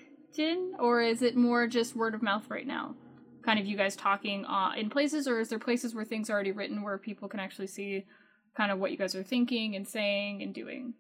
Or 0.80 1.02
is 1.02 1.22
it 1.22 1.36
more 1.36 1.68
just 1.68 1.96
word 1.96 2.14
of 2.14 2.22
mouth 2.22 2.50
right 2.50 2.68
now? 2.68 2.96
Kind 3.44 3.60
of 3.60 3.66
you 3.66 3.78
guys 3.78 3.96
talking 3.96 4.46
uh, 4.46 4.72
in 4.78 4.90
places, 4.90 5.28
or 5.28 5.40
is 5.40 5.50
there 5.50 5.60
places 5.60 5.96
where 5.96 6.06
things 6.06 6.30
are 6.30 6.34
already 6.34 6.52
written 6.52 6.82
where 6.82 6.98
people 6.98 7.28
can 7.28 7.40
actually 7.40 7.68
see 7.68 8.06
kind 8.56 8.72
of 8.72 8.80
what 8.80 8.92
you 8.92 8.98
guys 8.98 9.16
are 9.16 9.24
thinking 9.24 9.76
and 9.76 9.88
saying 9.88 10.42
and 10.42 10.54
doing? 10.54 10.94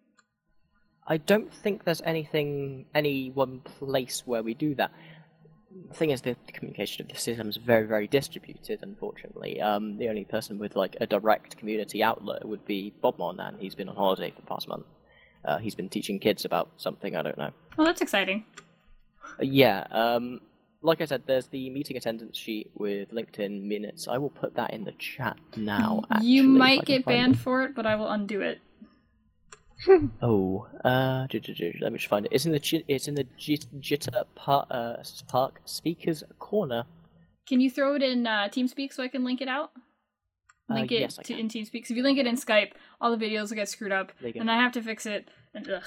I 1.08 1.18
don't 1.18 1.52
think 1.52 1.84
there's 1.84 2.02
anything, 2.02 2.86
any 2.94 3.32
one 3.32 3.62
place 3.62 4.24
where 4.26 4.44
we 4.44 4.54
do 4.54 4.76
that. 4.76 4.92
The 5.90 5.94
thing 5.94 6.12
is, 6.12 6.22
the 6.22 6.36
communication 6.54 7.04
of 7.04 7.10
the 7.10 7.20
system 7.20 7.50
is 7.50 7.58
very, 7.58 7.88
very 7.88 8.08
distributed. 8.08 8.80
Unfortunately, 8.82 9.62
um, 9.62 9.98
the 9.98 10.10
only 10.10 10.26
person 10.26 10.58
with 10.60 10.76
like 10.76 10.98
a 11.02 11.08
direct 11.08 11.58
community 11.58 12.04
outlet 12.04 12.46
would 12.46 12.66
be 12.66 12.94
Bobmon, 13.04 13.40
and 13.40 13.60
he's 13.60 13.76
been 13.76 13.90
on 13.90 13.96
holiday 13.96 14.32
for 14.32 14.42
the 14.42 14.48
past 14.48 14.68
month. 14.68 14.86
Uh, 15.46 15.58
he's 15.58 15.76
been 15.76 15.90
teaching 15.90 16.20
kids 16.20 16.46
about 16.46 16.70
something 16.78 17.16
I 17.16 17.22
don't 17.22 17.38
know. 17.38 17.52
Well, 17.78 17.86
that's 17.86 18.02
exciting. 18.02 18.46
Uh, 19.40 19.44
yeah, 19.44 19.86
um, 19.92 20.40
like 20.82 21.02
I 21.02 21.06
said, 21.06 21.24
there's 21.26 21.48
the 21.48 21.70
meeting 21.70 21.98
attendance 21.98 22.38
sheet 22.38 22.72
with 22.76 23.12
LinkedIn 23.12 23.62
minutes. 23.64 24.08
I 24.08 24.18
will 24.18 24.30
put 24.30 24.56
that 24.56 24.74
in 24.74 24.86
the 24.86 24.94
chat 24.94 25.38
now. 25.58 26.04
Actually, 26.10 26.28
you 26.30 26.44
might 26.44 26.86
get 26.86 27.06
banned 27.06 27.36
it. 27.36 27.40
for 27.40 27.64
it, 27.64 27.76
but 27.76 27.86
I 27.86 27.96
will 27.96 28.08
undo 28.10 28.42
it. 28.42 28.60
Oh, 30.22 30.68
uh, 30.84 31.26
ju- 31.28 31.40
ju- 31.40 31.54
ju- 31.54 31.74
let 31.80 31.94
me 31.94 31.98
just 32.00 32.10
find 32.10 32.26
it. 32.26 32.34
It's 32.34 32.46
in 32.46 32.52
the 32.52 32.60
Ji- 32.60 32.84
it's 32.90 33.08
in 33.08 33.16
the 33.16 33.26
Jit- 33.38 33.68
Jita 33.80 34.26
Park, 34.36 34.68
uh, 34.72 34.98
Park 35.30 35.62
speakers 35.64 36.22
corner. 36.38 36.84
Can 37.48 37.62
you 37.62 37.70
throw 37.72 37.96
it 37.96 38.04
in 38.04 38.28
uh, 38.28 38.50
TeamSpeak 38.52 38.92
so 38.94 39.02
I 39.04 39.08
can 39.08 39.24
link 39.24 39.40
it 39.40 39.48
out? 39.48 39.72
Uh, 40.70 40.76
Link 40.76 40.92
it 40.92 41.00
yes, 41.00 41.16
to, 41.24 41.34
in 41.34 41.48
TeamSpeak. 41.48 41.84
'Cause 41.84 41.92
if 41.92 41.98
you 41.98 42.04
link 42.04 42.20
it 42.20 42.28
in 42.28 42.36
Skype, 42.36 42.74
all 43.00 43.16
the 43.16 43.26
videos 43.26 43.50
will 43.50 43.56
get 43.56 43.70
screwed 43.70 43.92
up, 43.94 44.12
There 44.20 44.28
you 44.28 44.34
go. 44.34 44.42
and 44.42 44.52
I 44.52 44.58
have 44.58 44.74
to 44.74 44.82
fix 44.82 45.06
it. 45.06 45.30
And 45.54 45.68
ugh. 45.70 45.84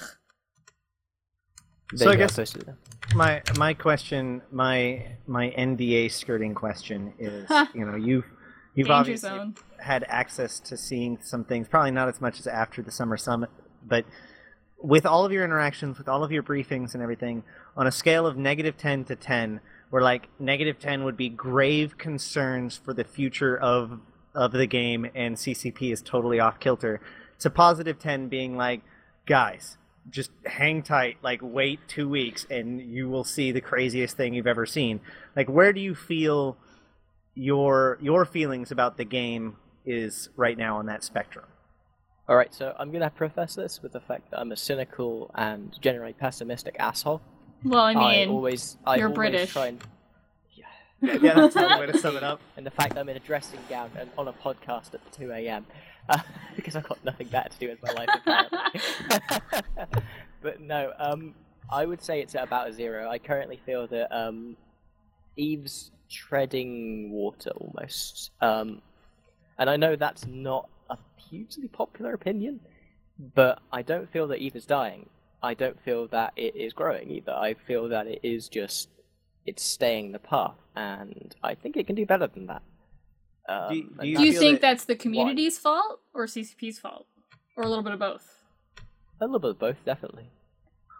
There 1.97 2.07
So 2.07 2.11
I 2.11 2.15
guess- 2.15 2.35
posted 2.35 2.61
it 2.63 2.65
there. 2.65 2.77
My 3.15 3.41
my 3.57 3.73
question, 3.73 4.41
my 4.51 5.05
my 5.27 5.49
NDA 5.57 6.09
skirting 6.09 6.55
question 6.55 7.13
is, 7.19 7.47
you 7.75 7.85
know, 7.85 7.95
you've 7.95 8.25
you've 8.75 8.87
Danger 8.87 8.93
obviously 8.93 9.29
zone. 9.29 9.55
had 9.79 10.03
access 10.07 10.59
to 10.61 10.77
seeing 10.77 11.19
some 11.21 11.43
things, 11.43 11.67
probably 11.67 11.91
not 11.91 12.07
as 12.07 12.19
much 12.21 12.39
as 12.39 12.47
after 12.47 12.81
the 12.81 12.91
summer 12.91 13.17
summit, 13.17 13.49
but 13.85 14.05
with 14.79 15.05
all 15.05 15.23
of 15.25 15.31
your 15.31 15.43
interactions, 15.45 15.97
with 15.97 16.09
all 16.09 16.23
of 16.23 16.31
your 16.31 16.43
briefings 16.43 16.93
and 16.93 17.03
everything, 17.03 17.43
on 17.77 17.85
a 17.87 17.91
scale 17.91 18.25
of 18.27 18.35
negative 18.35 18.75
10 18.77 19.05
to 19.05 19.15
10, 19.15 19.61
where 19.91 20.01
like 20.01 20.27
negative 20.39 20.79
10 20.79 21.03
would 21.03 21.15
be 21.15 21.29
grave 21.29 21.97
concerns 21.97 22.75
for 22.77 22.93
the 22.93 23.03
future 23.03 23.55
of 23.57 23.99
of 24.33 24.51
the 24.53 24.65
game 24.65 25.05
and 25.13 25.35
CCP 25.37 25.91
is 25.93 26.01
totally 26.01 26.39
off 26.39 26.59
kilter, 26.59 26.99
to 27.39 27.49
positive 27.51 27.99
10 27.99 28.29
being 28.29 28.57
like, 28.57 28.81
guys, 29.27 29.77
just 30.09 30.31
hang 30.45 30.83
tight, 30.83 31.17
like 31.21 31.39
wait 31.41 31.79
two 31.87 32.09
weeks 32.09 32.45
and 32.49 32.81
you 32.81 33.09
will 33.09 33.23
see 33.23 33.51
the 33.51 33.61
craziest 33.61 34.17
thing 34.17 34.33
you've 34.33 34.47
ever 34.47 34.65
seen. 34.65 34.99
Like 35.35 35.49
where 35.49 35.73
do 35.73 35.79
you 35.79 35.95
feel 35.95 36.57
your 37.35 37.97
your 38.01 38.25
feelings 38.25 38.71
about 38.71 38.97
the 38.97 39.05
game 39.05 39.57
is 39.85 40.29
right 40.35 40.57
now 40.57 40.77
on 40.77 40.85
that 40.87 41.03
spectrum? 41.03 41.45
All 42.27 42.37
right, 42.37 42.53
so 42.53 42.73
I'm 42.79 42.91
gonna 42.91 43.09
preface 43.09 43.55
this 43.55 43.81
with 43.81 43.91
the 43.91 43.99
fact 43.99 44.31
that 44.31 44.39
I'm 44.39 44.51
a 44.51 44.57
cynical 44.57 45.31
and 45.35 45.75
generally 45.81 46.13
pessimistic 46.13 46.75
asshole. 46.79 47.21
Well, 47.65 47.81
I 47.81 47.93
mean, 47.93 48.29
always, 48.29 48.77
I 48.85 48.95
you're 48.95 49.07
always 49.07 49.15
British. 49.15 49.51
Try 49.51 49.67
and, 49.67 49.83
Yeah, 51.01 51.33
that's 51.33 51.55
a 51.55 51.59
good 51.59 51.79
way 51.79 51.85
to 51.87 51.97
sum 51.97 52.15
it 52.15 52.23
up. 52.23 52.39
and 52.57 52.65
the 52.65 52.71
fact 52.71 52.93
that 52.93 53.01
I'm 53.01 53.09
in 53.09 53.17
a 53.17 53.19
dressing 53.19 53.59
gown 53.69 53.91
and 53.97 54.09
on 54.17 54.27
a 54.29 54.33
podcast 54.33 54.93
at 54.93 55.11
2 55.11 55.31
a.m. 55.31 55.65
Uh, 56.09 56.19
because 56.55 56.75
I've 56.75 56.87
got 56.87 57.03
nothing 57.03 57.27
better 57.27 57.49
to 57.49 57.57
do 57.57 57.69
with 57.69 57.81
my 57.81 57.91
life. 57.91 58.09
Apparently. 58.13 60.01
but 60.41 60.61
no, 60.61 60.93
um, 60.97 61.35
I 61.69 61.85
would 61.85 62.01
say 62.01 62.21
it's 62.21 62.35
at 62.35 62.43
about 62.43 62.69
a 62.69 62.73
zero. 62.73 63.09
I 63.09 63.17
currently 63.17 63.59
feel 63.65 63.87
that 63.87 64.15
um, 64.15 64.57
Eve's 65.35 65.91
treading 66.09 67.11
water 67.11 67.51
almost, 67.51 68.31
um, 68.41 68.81
and 69.57 69.69
I 69.69 69.77
know 69.77 69.95
that's 69.95 70.27
not 70.27 70.69
a 70.89 70.97
hugely 71.17 71.67
popular 71.67 72.13
opinion, 72.13 72.59
but 73.35 73.59
I 73.71 73.81
don't 73.81 74.11
feel 74.11 74.27
that 74.27 74.39
Eve 74.39 74.55
is 74.55 74.65
dying. 74.65 75.09
I 75.41 75.53
don't 75.53 75.81
feel 75.83 76.07
that 76.07 76.33
it 76.35 76.55
is 76.55 76.73
growing 76.73 77.11
either. 77.11 77.33
I 77.33 77.53
feel 77.53 77.89
that 77.89 78.07
it 78.07 78.19
is 78.23 78.47
just 78.47 78.89
it's 79.45 79.63
staying 79.63 80.11
the 80.11 80.19
path, 80.19 80.55
and 80.75 81.35
I 81.43 81.55
think 81.55 81.75
it 81.75 81.87
can 81.87 81.95
do 81.95 82.05
better 82.05 82.27
than 82.27 82.47
that. 82.47 82.61
Um, 83.49 83.69
Do 83.69 83.75
you- 83.75 83.83
do 83.99 84.07
you 84.07 84.17
do 84.17 84.23
you 84.23 84.39
think 84.39 84.61
that- 84.61 84.67
that's 84.69 84.85
the 84.85 84.95
community's 84.95 85.57
fault 85.59 85.99
or 86.13 86.27
CCP's 86.27 86.79
fault, 86.79 87.07
or 87.57 87.63
a 87.63 87.67
little 87.67 87.83
bit 87.83 87.93
of 87.93 87.99
both? 87.99 88.25
A 89.21 89.25
little 89.25 89.39
bit 89.39 89.51
of 89.51 89.59
both, 89.59 89.83
definitely. 89.85 90.29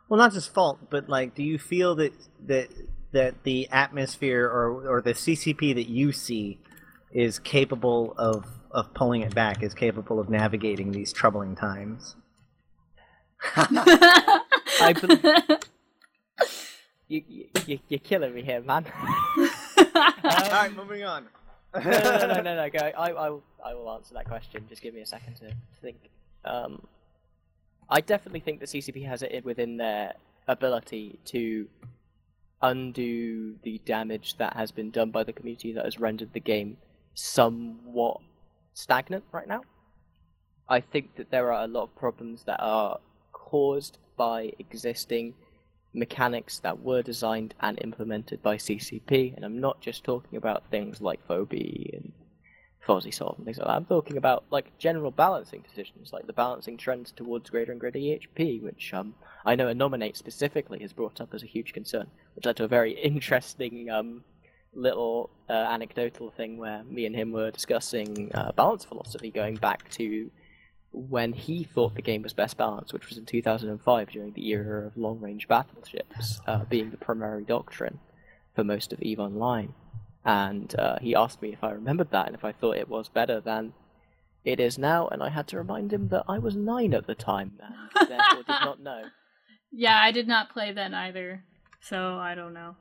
Well, 0.10 0.18
not 0.18 0.34
just 0.34 0.54
fault, 0.54 0.90
but 0.90 1.08
like, 1.10 1.34
do 1.36 1.44
you 1.44 1.58
feel 1.58 1.96
that 1.96 2.14
that 2.46 2.70
that 3.14 3.44
the 3.44 3.70
atmosphere 3.70 4.46
or 4.46 4.88
or 4.90 5.02
the 5.02 5.14
CCP 5.14 5.74
that 5.74 5.90
you 5.90 6.12
see 6.12 6.60
is 7.14 7.40
capable 7.40 8.14
of 8.18 8.46
of 8.72 8.94
pulling 8.94 9.22
it 9.22 9.34
back, 9.36 9.64
is 9.64 9.74
capable 9.74 10.20
of 10.20 10.30
navigating 10.30 10.92
these 10.92 11.14
troubling 11.14 11.56
times? 11.56 12.16
I 13.56 14.94
bel 15.00 15.60
you, 17.08 17.22
you, 17.28 17.46
you, 17.68 17.80
you're 17.90 18.00
killing 18.00 18.34
me 18.34 18.42
here, 18.42 18.62
man. 18.62 18.86
All 19.38 19.46
right, 20.24 20.72
moving 20.76 21.04
on. 21.04 21.28
No, 21.76 21.82
no, 21.82 22.28
no, 22.28 22.42
no, 22.42 22.56
no, 22.56 22.70
go. 22.70 22.80
I, 22.98 23.12
I, 23.12 23.30
will, 23.30 23.44
I 23.64 23.74
will 23.74 23.92
answer 23.92 24.14
that 24.14 24.28
question. 24.28 24.66
Just 24.70 24.82
give 24.82 24.94
me 24.94 25.02
a 25.02 25.06
second 25.06 25.36
to 25.38 25.52
think. 25.82 25.98
Um, 26.46 26.86
I 27.90 28.02
definitely 28.02 28.40
think 28.40 28.60
the 28.60 28.66
CCP 28.66 29.08
has 29.08 29.24
it 29.24 29.44
within 29.44 29.78
their 29.78 30.14
ability 30.48 31.20
to 31.26 31.68
undo 32.62 33.56
the 33.64 33.80
damage 33.86 34.38
that 34.38 34.56
has 34.56 34.72
been 34.72 34.90
done 34.90 35.12
by 35.12 35.24
the 35.24 35.34
community 35.34 35.74
that 35.74 35.84
has 35.84 36.00
rendered 36.00 36.34
the 36.34 36.40
game 36.40 36.78
somewhat 37.14 38.20
stagnant 38.74 39.24
right 39.32 39.48
now. 39.48 39.62
I 40.70 40.80
think 40.80 41.16
that 41.18 41.30
there 41.30 41.52
are 41.52 41.64
a 41.64 41.68
lot 41.68 41.84
of 41.84 41.96
problems 41.96 42.44
that 42.44 42.60
are 42.60 43.00
caused 43.32 43.98
by 44.18 44.54
existing 44.60 45.34
mechanics 45.94 46.60
that 46.60 46.82
were 46.82 47.02
designed 47.02 47.54
and 47.60 47.80
implemented 47.82 48.42
by 48.42 48.58
CCP, 48.58 49.36
and 49.36 49.46
I'm 49.46 49.60
not 49.60 49.82
just 49.82 50.04
talking 50.04 50.38
about 50.38 50.70
things 50.70 51.02
like 51.02 51.26
Phoebe 51.28 51.92
and 51.94 52.12
Fozziesov 52.86 53.38
and 53.38 53.46
things 53.46 53.58
like 53.58 53.68
that. 53.68 53.76
I'm 53.76 53.86
talking 53.86 54.18
about 54.18 54.44
like 54.50 54.78
general 54.78 55.12
balancing 55.12 55.62
decisions, 55.62 56.12
like 56.12 56.28
the 56.28 56.34
balancing 56.34 56.78
trends 56.78 57.12
towards 57.12 57.50
greater 57.50 57.72
and 57.72 57.80
greater 57.80 58.00
EHP, 58.00 58.62
which 58.62 58.94
um, 58.94 59.16
I 59.46 59.56
know 59.56 59.68
a 59.68 59.74
nominate 59.74 60.18
specifically 60.18 60.80
has 60.80 60.94
brought 60.94 61.22
up 61.22 61.34
as 61.34 61.44
a 61.44 61.48
huge 61.48 61.74
concern, 61.74 62.08
which 62.36 62.46
led 62.46 62.58
to 62.58 62.66
a 62.66 62.68
very 62.68 62.92
interesting 63.04 63.90
um, 63.90 64.24
little 64.74 65.30
uh, 65.50 65.54
anecdotal 65.54 66.32
thing 66.32 66.58
where 66.58 66.84
me 66.84 67.06
and 67.06 67.16
him 67.16 67.32
were 67.32 67.52
discussing 67.52 68.32
uh, 68.34 68.52
balance 68.52 68.84
philosophy 68.84 69.30
going 69.30 69.56
back 69.56 69.90
to 69.92 70.30
when 70.94 71.34
he 71.34 71.64
thought 71.64 71.96
the 71.96 72.02
game 72.02 72.22
was 72.22 72.34
best 72.34 72.56
balanced, 72.56 72.94
which 72.94 73.10
was 73.10 73.18
in 73.18 73.26
2005 73.26 74.10
during 74.12 74.32
the 74.34 74.48
era 74.50 74.86
of 74.86 74.96
long 74.96 75.20
range 75.20 75.48
battleships 75.48 76.40
uh, 76.46 76.64
being 76.66 76.92
the 76.92 76.98
primary 76.98 77.44
doctrine 77.44 78.00
for 78.56 78.64
most 78.64 78.94
of 78.94 79.02
EVE 79.02 79.20
Online. 79.20 79.74
And 80.24 80.74
uh, 80.80 81.00
he 81.02 81.16
asked 81.16 81.42
me 81.42 81.52
if 81.52 81.64
I 81.64 81.72
remembered 81.72 82.12
that 82.12 82.28
and 82.28 82.36
if 82.36 82.46
I 82.46 82.52
thought 82.52 82.78
it 82.78 82.88
was 82.88 83.10
better 83.10 83.42
than 83.42 83.74
it 84.46 84.60
is 84.60 84.78
now, 84.78 85.08
and 85.08 85.24
I 85.24 85.30
had 85.30 85.48
to 85.48 85.58
remind 85.58 85.92
him 85.92 86.10
that 86.10 86.26
I 86.28 86.38
was 86.38 86.56
nine 86.56 86.94
at 86.94 87.08
the 87.08 87.16
time 87.16 87.54
and 87.60 88.10
therefore 88.10 88.44
did 88.44 88.48
not 88.48 88.82
know. 88.82 89.04
yeah, 89.72 90.00
I 90.02 90.12
did 90.12 90.28
not 90.28 90.52
play 90.52 90.72
then 90.72 90.94
either, 90.94 91.44
so 91.82 92.18
I 92.18 92.36
don't 92.36 92.54
know. 92.54 92.76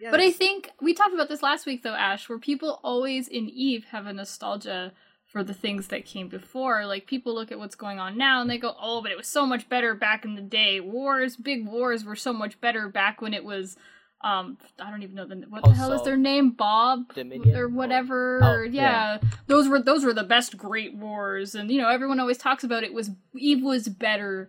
Yeah, 0.00 0.10
But 0.10 0.20
I 0.20 0.32
think 0.32 0.70
we 0.80 0.94
talked 0.94 1.14
about 1.14 1.28
this 1.28 1.42
last 1.42 1.64
week, 1.66 1.82
though, 1.82 1.94
Ash, 1.94 2.28
where 2.28 2.38
people 2.38 2.80
always 2.82 3.28
in 3.28 3.48
Eve 3.48 3.84
have 3.92 4.06
a 4.06 4.12
nostalgia 4.12 4.92
for 5.32 5.42
the 5.42 5.54
things 5.54 5.88
that 5.88 6.04
came 6.04 6.28
before. 6.28 6.84
Like 6.86 7.06
people 7.06 7.34
look 7.34 7.50
at 7.50 7.58
what's 7.58 7.74
going 7.74 7.98
on 7.98 8.18
now 8.18 8.40
and 8.42 8.50
they 8.50 8.58
go, 8.58 8.74
"Oh, 8.80 9.00
but 9.02 9.10
it 9.10 9.16
was 9.16 9.26
so 9.26 9.46
much 9.46 9.68
better 9.68 9.94
back 9.94 10.24
in 10.24 10.34
the 10.34 10.42
day. 10.42 10.78
Wars, 10.78 11.36
big 11.36 11.66
wars, 11.66 12.04
were 12.04 12.14
so 12.16 12.32
much 12.32 12.60
better 12.60 12.88
back 12.88 13.20
when 13.22 13.32
it 13.34 13.44
was." 13.44 13.76
Um, 14.24 14.56
I 14.78 14.88
don't 14.90 15.02
even 15.02 15.16
know 15.16 15.26
the 15.26 15.36
what 15.48 15.64
the 15.64 15.72
hell 15.72 15.92
is 15.92 16.02
their 16.02 16.16
name, 16.16 16.50
Bob 16.50 17.12
Dominion 17.14 17.56
or 17.56 17.64
or- 17.64 17.68
whatever. 17.68 18.38
Oh, 18.40 18.46
or, 18.52 18.64
yeah. 18.64 19.18
those 19.48 19.66
were 19.66 19.80
those 19.82 20.04
were 20.04 20.12
the 20.14 20.22
best 20.22 20.56
great 20.56 20.94
wars, 20.94 21.56
and 21.56 21.70
you 21.70 21.80
know 21.80 21.88
everyone 21.88 22.20
always 22.20 22.38
talks 22.38 22.62
about 22.62 22.84
it 22.84 22.92
was 22.94 23.10
Eve 23.34 23.64
was 23.64 23.88
better 23.88 24.48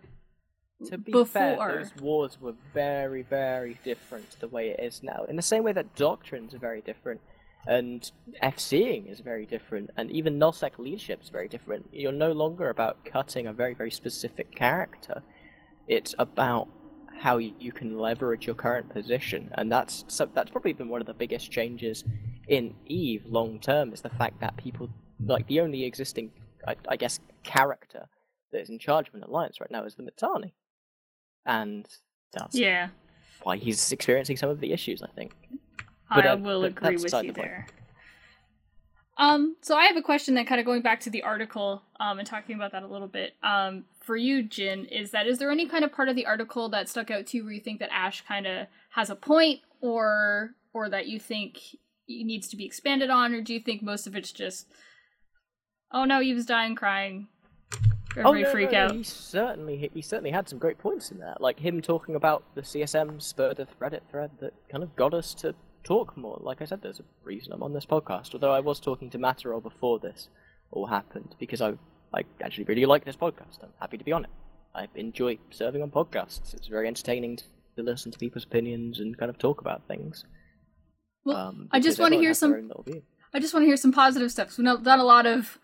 To 0.90 0.98
be 0.98 1.10
before. 1.10 1.26
fair, 1.26 1.78
those 1.78 1.96
wars 2.00 2.40
were 2.40 2.54
very, 2.72 3.22
very 3.22 3.78
different 3.82 4.30
to 4.32 4.40
the 4.40 4.48
way 4.48 4.68
it 4.68 4.78
is 4.78 5.02
now. 5.02 5.24
In 5.28 5.34
the 5.34 5.42
same 5.42 5.64
way 5.64 5.72
that 5.72 5.96
doctrines 5.96 6.54
are 6.54 6.58
very 6.58 6.80
different, 6.80 7.20
and 7.66 8.10
FCing 8.42 9.10
is 9.10 9.20
very 9.20 9.46
different, 9.46 9.90
and 9.96 10.10
even 10.10 10.38
nullsec 10.38 10.78
leadership 10.78 11.22
is 11.22 11.30
very 11.30 11.48
different. 11.48 11.88
You're 11.92 12.12
no 12.12 12.32
longer 12.32 12.68
about 12.70 13.04
cutting 13.04 13.46
a 13.46 13.52
very, 13.52 13.74
very 13.74 13.90
specific 13.90 14.54
character. 14.54 15.22
It's 15.88 16.14
about 16.18 16.68
how 17.20 17.38
you, 17.38 17.54
you 17.58 17.72
can 17.72 17.98
leverage 17.98 18.46
your 18.46 18.56
current 18.56 18.88
position, 18.90 19.50
and 19.52 19.70
that's 19.70 20.04
so, 20.08 20.28
that's 20.34 20.50
probably 20.50 20.72
been 20.72 20.88
one 20.88 21.00
of 21.00 21.06
the 21.06 21.14
biggest 21.14 21.50
changes 21.50 22.04
in 22.48 22.74
Eve 22.86 23.24
long 23.26 23.58
term. 23.60 23.92
Is 23.92 24.00
the 24.02 24.10
fact 24.10 24.40
that 24.40 24.56
people 24.56 24.88
like 25.24 25.46
the 25.46 25.60
only 25.60 25.84
existing, 25.84 26.30
I, 26.66 26.76
I 26.88 26.96
guess, 26.96 27.20
character 27.44 28.08
that 28.52 28.60
is 28.60 28.70
in 28.70 28.78
charge 28.78 29.08
of 29.08 29.14
an 29.14 29.22
alliance 29.22 29.60
right 29.60 29.70
now 29.70 29.84
is 29.84 29.94
the 29.94 30.02
Mittani 30.02 30.52
and 31.46 31.86
that's 32.32 32.56
Yeah, 32.56 32.88
why 33.42 33.56
he's 33.56 33.92
experiencing 33.92 34.36
some 34.36 34.50
of 34.50 34.60
the 34.60 34.72
issues. 34.72 35.02
I 35.02 35.08
think. 35.08 35.32
But, 36.14 36.26
I 36.26 36.34
will 36.34 36.64
agree 36.64 36.96
with 36.96 37.12
you 37.12 37.32
the 37.32 37.32
there. 37.32 37.66
Um, 39.16 39.56
so 39.60 39.76
I 39.76 39.84
have 39.84 39.96
a 39.96 40.02
question 40.02 40.34
that 40.34 40.46
kind 40.46 40.60
of 40.60 40.66
going 40.66 40.82
back 40.82 41.00
to 41.00 41.10
the 41.10 41.22
article, 41.22 41.82
um, 42.00 42.18
and 42.18 42.26
talking 42.26 42.56
about 42.56 42.72
that 42.72 42.82
a 42.82 42.86
little 42.86 43.06
bit. 43.06 43.34
Um, 43.42 43.84
for 44.00 44.16
you, 44.16 44.42
Jin, 44.42 44.86
is 44.86 45.12
that 45.12 45.26
is 45.26 45.38
there 45.38 45.50
any 45.50 45.66
kind 45.66 45.84
of 45.84 45.92
part 45.92 46.08
of 46.08 46.16
the 46.16 46.26
article 46.26 46.68
that 46.70 46.88
stuck 46.88 47.10
out 47.10 47.26
to 47.28 47.36
you 47.36 47.44
where 47.44 47.52
you 47.52 47.60
think 47.60 47.78
that 47.78 47.92
Ash 47.92 48.24
kind 48.26 48.46
of 48.46 48.66
has 48.90 49.10
a 49.10 49.16
point, 49.16 49.60
or 49.80 50.54
or 50.72 50.88
that 50.88 51.06
you 51.06 51.20
think 51.20 51.60
needs 52.08 52.48
to 52.48 52.56
be 52.56 52.64
expanded 52.66 53.08
on, 53.08 53.32
or 53.32 53.40
do 53.40 53.54
you 53.54 53.60
think 53.60 53.82
most 53.82 54.06
of 54.06 54.16
it's 54.16 54.32
just, 54.32 54.66
oh 55.92 56.04
no, 56.04 56.20
he 56.20 56.34
was 56.34 56.44
dying, 56.44 56.74
crying, 56.74 57.28
everybody 58.16 58.42
oh, 58.42 58.46
no, 58.46 58.50
freak 58.50 58.72
no, 58.72 58.78
out? 58.78 58.92
He 58.92 59.04
certainly 59.04 59.90
he 59.94 60.02
certainly 60.02 60.32
had 60.32 60.48
some 60.48 60.58
great 60.58 60.78
points 60.78 61.12
in 61.12 61.18
there, 61.18 61.36
like 61.38 61.60
him 61.60 61.80
talking 61.80 62.16
about 62.16 62.42
the 62.56 62.62
CSM 62.62 63.22
spurred 63.22 63.60
a 63.60 63.68
Reddit 63.80 64.02
thread 64.10 64.32
that 64.40 64.54
kind 64.68 64.82
of 64.82 64.96
got 64.96 65.14
us 65.14 65.34
to 65.34 65.54
talk 65.84 66.16
more. 66.16 66.38
Like 66.40 66.60
I 66.62 66.64
said, 66.64 66.82
there's 66.82 67.00
a 67.00 67.04
reason 67.22 67.52
I'm 67.52 67.62
on 67.62 67.72
this 67.74 67.86
podcast. 67.86 68.34
Although 68.34 68.52
I 68.52 68.60
was 68.60 68.80
talking 68.80 69.10
to 69.10 69.18
Matterall 69.18 69.62
before 69.62 69.98
this 69.98 70.28
all 70.70 70.86
happened 70.86 71.34
because 71.38 71.60
I 71.60 71.74
I 72.12 72.24
actually 72.42 72.64
really 72.64 72.86
like 72.86 73.04
this 73.04 73.16
podcast. 73.16 73.62
I'm 73.62 73.70
happy 73.80 73.98
to 73.98 74.04
be 74.04 74.12
on 74.12 74.24
it. 74.24 74.30
I 74.74 74.88
enjoy 74.94 75.38
serving 75.50 75.82
on 75.82 75.90
podcasts. 75.90 76.54
It's 76.54 76.68
very 76.68 76.86
entertaining 76.88 77.38
to 77.76 77.82
listen 77.82 78.12
to 78.12 78.18
people's 78.18 78.44
opinions 78.44 79.00
and 79.00 79.16
kind 79.18 79.30
of 79.30 79.38
talk 79.38 79.60
about 79.60 79.86
things. 79.88 80.24
Well, 81.24 81.36
Um, 81.36 81.68
I 81.72 81.80
just 81.80 81.98
want 81.98 82.12
to 82.14 82.20
hear 82.20 82.34
some. 82.34 82.52
own 82.52 82.68
little 82.68 82.82
view. 82.82 83.02
I 83.32 83.40
just 83.40 83.52
want 83.54 83.62
to 83.64 83.66
hear 83.66 83.76
some 83.76 83.92
positive 83.92 84.30
stuff. 84.30 84.56
We've 84.56 84.64
not 84.64 84.84
done 84.84 85.00
a 85.00 85.04
lot 85.04 85.26
of 85.26 85.58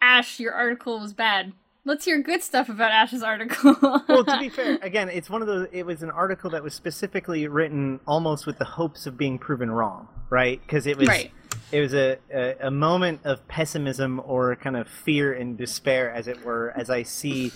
Ash. 0.00 0.38
Your 0.38 0.52
article 0.52 1.00
was 1.00 1.12
bad. 1.12 1.52
Let's 1.86 2.04
hear 2.04 2.20
good 2.20 2.42
stuff 2.42 2.68
about 2.68 2.90
Ash's 2.90 3.22
article. 3.22 3.76
well, 4.08 4.24
to 4.24 4.38
be 4.40 4.48
fair, 4.48 4.76
again, 4.82 5.08
it's 5.08 5.30
one 5.30 5.40
of 5.40 5.46
those. 5.46 5.68
It 5.70 5.86
was 5.86 6.02
an 6.02 6.10
article 6.10 6.50
that 6.50 6.62
was 6.62 6.74
specifically 6.74 7.46
written 7.46 8.00
almost 8.08 8.44
with 8.44 8.58
the 8.58 8.64
hopes 8.64 9.06
of 9.06 9.16
being 9.16 9.38
proven 9.38 9.70
wrong, 9.70 10.08
right? 10.28 10.60
Because 10.60 10.88
it 10.88 10.96
was 10.98 11.06
Right. 11.06 11.30
it 11.70 11.80
was 11.80 11.94
a, 11.94 12.18
a 12.34 12.66
a 12.66 12.70
moment 12.72 13.20
of 13.24 13.46
pessimism 13.46 14.20
or 14.24 14.56
kind 14.56 14.76
of 14.76 14.88
fear 14.88 15.32
and 15.32 15.56
despair, 15.56 16.12
as 16.12 16.26
it 16.26 16.44
were, 16.44 16.72
as 16.76 16.90
I 16.90 17.04
see, 17.04 17.52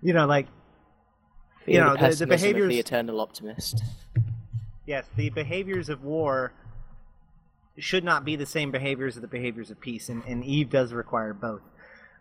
you 0.00 0.12
know, 0.12 0.26
like 0.26 0.46
Feel 1.66 1.74
You 1.74 1.80
know, 1.80 1.90
the, 1.90 1.94
the- 1.94 1.96
the 1.96 2.06
pessimism 2.06 2.30
of 2.30 2.38
behaviors- 2.40 2.68
the 2.68 2.78
eternal 2.78 3.20
optimist. 3.20 3.82
yes, 4.86 5.06
the 5.16 5.30
behaviors 5.30 5.88
of 5.88 6.04
war 6.04 6.52
should 7.78 8.04
not 8.04 8.24
be 8.24 8.36
the 8.36 8.46
same 8.46 8.70
behaviors 8.70 9.16
as 9.16 9.22
the 9.22 9.28
behaviors 9.28 9.70
of 9.72 9.80
peace, 9.80 10.08
and, 10.08 10.22
and 10.24 10.44
Eve 10.44 10.70
does 10.70 10.92
require 10.92 11.32
both. 11.34 11.62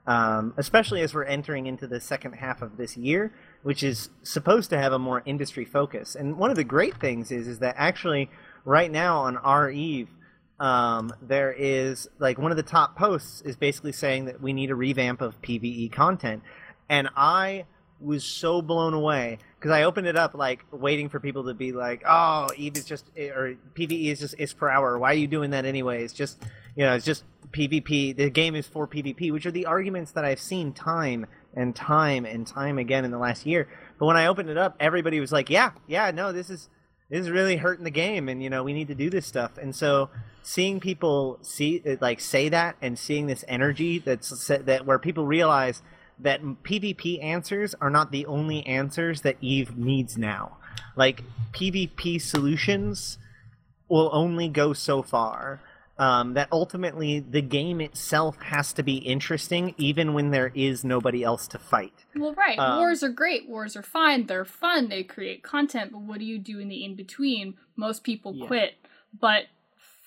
Um, 0.07 0.55
especially 0.57 1.01
as 1.01 1.13
we're 1.13 1.25
entering 1.25 1.67
into 1.67 1.85
the 1.85 2.01
second 2.01 2.33
half 2.33 2.63
of 2.63 2.77
this 2.77 2.97
year, 2.97 3.31
which 3.61 3.83
is 3.83 4.09
supposed 4.23 4.71
to 4.71 4.77
have 4.79 4.93
a 4.93 4.99
more 4.99 5.21
industry 5.25 5.63
focus. 5.63 6.15
And 6.15 6.37
one 6.37 6.49
of 6.49 6.55
the 6.55 6.63
great 6.63 6.99
things 6.99 7.31
is 7.31 7.47
is 7.47 7.59
that 7.59 7.75
actually 7.77 8.29
right 8.65 8.91
now 8.91 9.19
on 9.19 9.37
r/Eve, 9.37 10.09
um, 10.59 11.13
there 11.21 11.51
is 11.51 12.09
like 12.19 12.39
one 12.39 12.51
of 12.51 12.57
the 12.57 12.63
top 12.63 12.95
posts 12.95 13.41
is 13.41 13.55
basically 13.55 13.91
saying 13.91 14.25
that 14.25 14.41
we 14.41 14.53
need 14.53 14.71
a 14.71 14.75
revamp 14.75 15.21
of 15.21 15.39
PVE 15.41 15.91
content, 15.91 16.41
and 16.89 17.09
I 17.15 17.65
was 17.99 18.23
so 18.23 18.61
blown 18.61 18.93
away 18.93 19.37
because 19.59 19.71
I 19.71 19.83
opened 19.83 20.07
it 20.07 20.15
up 20.15 20.33
like 20.33 20.65
waiting 20.71 21.09
for 21.09 21.19
people 21.19 21.45
to 21.45 21.53
be 21.53 21.71
like, 21.71 22.03
"Oh, 22.07 22.47
Eve 22.57 22.77
is 22.77 22.85
just 22.85 23.05
or 23.17 23.55
PVE 23.75 24.11
is 24.11 24.19
just 24.19 24.37
ISK 24.37 24.57
per 24.57 24.69
hour. 24.69 24.97
Why 24.97 25.11
are 25.11 25.15
you 25.15 25.27
doing 25.27 25.51
that 25.51 25.65
anyway? 25.65 26.03
It's 26.03 26.13
just 26.13 26.43
you 26.75 26.85
know, 26.85 26.93
it's 26.95 27.05
just 27.05 27.23
PvP. 27.51 28.15
The 28.15 28.29
game 28.29 28.55
is 28.55 28.67
for 28.67 28.87
PvP, 28.87 29.31
which 29.31 29.45
are 29.45 29.51
the 29.51 29.65
arguments 29.65 30.11
that 30.13 30.25
I've 30.25 30.39
seen 30.39 30.73
time 30.73 31.25
and 31.53 31.75
time 31.75 32.25
and 32.25 32.47
time 32.47 32.77
again 32.77 33.05
in 33.05 33.11
the 33.11 33.17
last 33.17 33.45
year. 33.45 33.67
But 33.99 34.05
when 34.05 34.17
I 34.17 34.27
opened 34.27 34.49
it 34.49 34.57
up, 34.57 34.75
everybody 34.79 35.19
was 35.19 35.31
like, 35.31 35.49
"Yeah, 35.49 35.71
yeah, 35.87 36.11
no, 36.11 36.31
this 36.31 36.49
is 36.49 36.69
this 37.09 37.21
is 37.21 37.29
really 37.29 37.57
hurting 37.57 37.83
the 37.83 37.91
game, 37.91 38.29
and 38.29 38.41
you 38.41 38.49
know, 38.49 38.63
we 38.63 38.73
need 38.73 38.87
to 38.87 38.95
do 38.95 39.09
this 39.09 39.25
stuff." 39.25 39.57
And 39.57 39.75
so 39.75 40.09
seeing 40.43 40.79
people 40.79 41.37
see 41.41 41.81
like 42.01 42.19
say 42.19 42.49
that 42.49 42.75
and 42.81 42.97
seeing 42.97 43.27
this 43.27 43.45
energy 43.47 43.99
that's 43.99 44.47
that 44.47 44.85
where 44.85 44.97
people 44.97 45.25
realize 45.25 45.81
that 46.19 46.41
PvP 46.41 47.23
answers 47.23 47.75
are 47.81 47.89
not 47.89 48.11
the 48.11 48.25
only 48.25 48.65
answers 48.65 49.21
that 49.21 49.37
Eve 49.41 49.77
needs 49.77 50.17
now. 50.17 50.57
Like 50.95 51.23
PvP 51.53 52.21
solutions 52.21 53.17
will 53.89 54.09
only 54.13 54.47
go 54.47 54.73
so 54.73 55.01
far. 55.01 55.61
Um, 55.97 56.33
that 56.33 56.47
ultimately 56.51 57.19
the 57.19 57.41
game 57.41 57.79
itself 57.79 58.35
has 58.41 58.73
to 58.73 58.81
be 58.81 58.95
interesting, 58.95 59.75
even 59.77 60.13
when 60.13 60.31
there 60.31 60.51
is 60.55 60.83
nobody 60.83 61.23
else 61.23 61.47
to 61.49 61.59
fight. 61.59 61.93
well, 62.15 62.33
right. 62.33 62.57
Um, 62.57 62.79
Wars 62.79 63.03
are 63.03 63.09
great. 63.09 63.47
Wars 63.47 63.75
are 63.75 63.83
fine. 63.83 64.25
They're 64.25 64.45
fun. 64.45 64.89
They 64.89 65.03
create 65.03 65.43
content. 65.43 65.91
But 65.91 66.01
what 66.01 66.17
do 66.17 66.25
you 66.25 66.39
do 66.39 66.57
in 66.59 66.69
the 66.69 66.83
in 66.83 66.95
between? 66.95 67.55
Most 67.75 68.03
people 68.03 68.33
Yeah. 68.33 68.47
quit. 68.47 68.73
But 69.19 69.43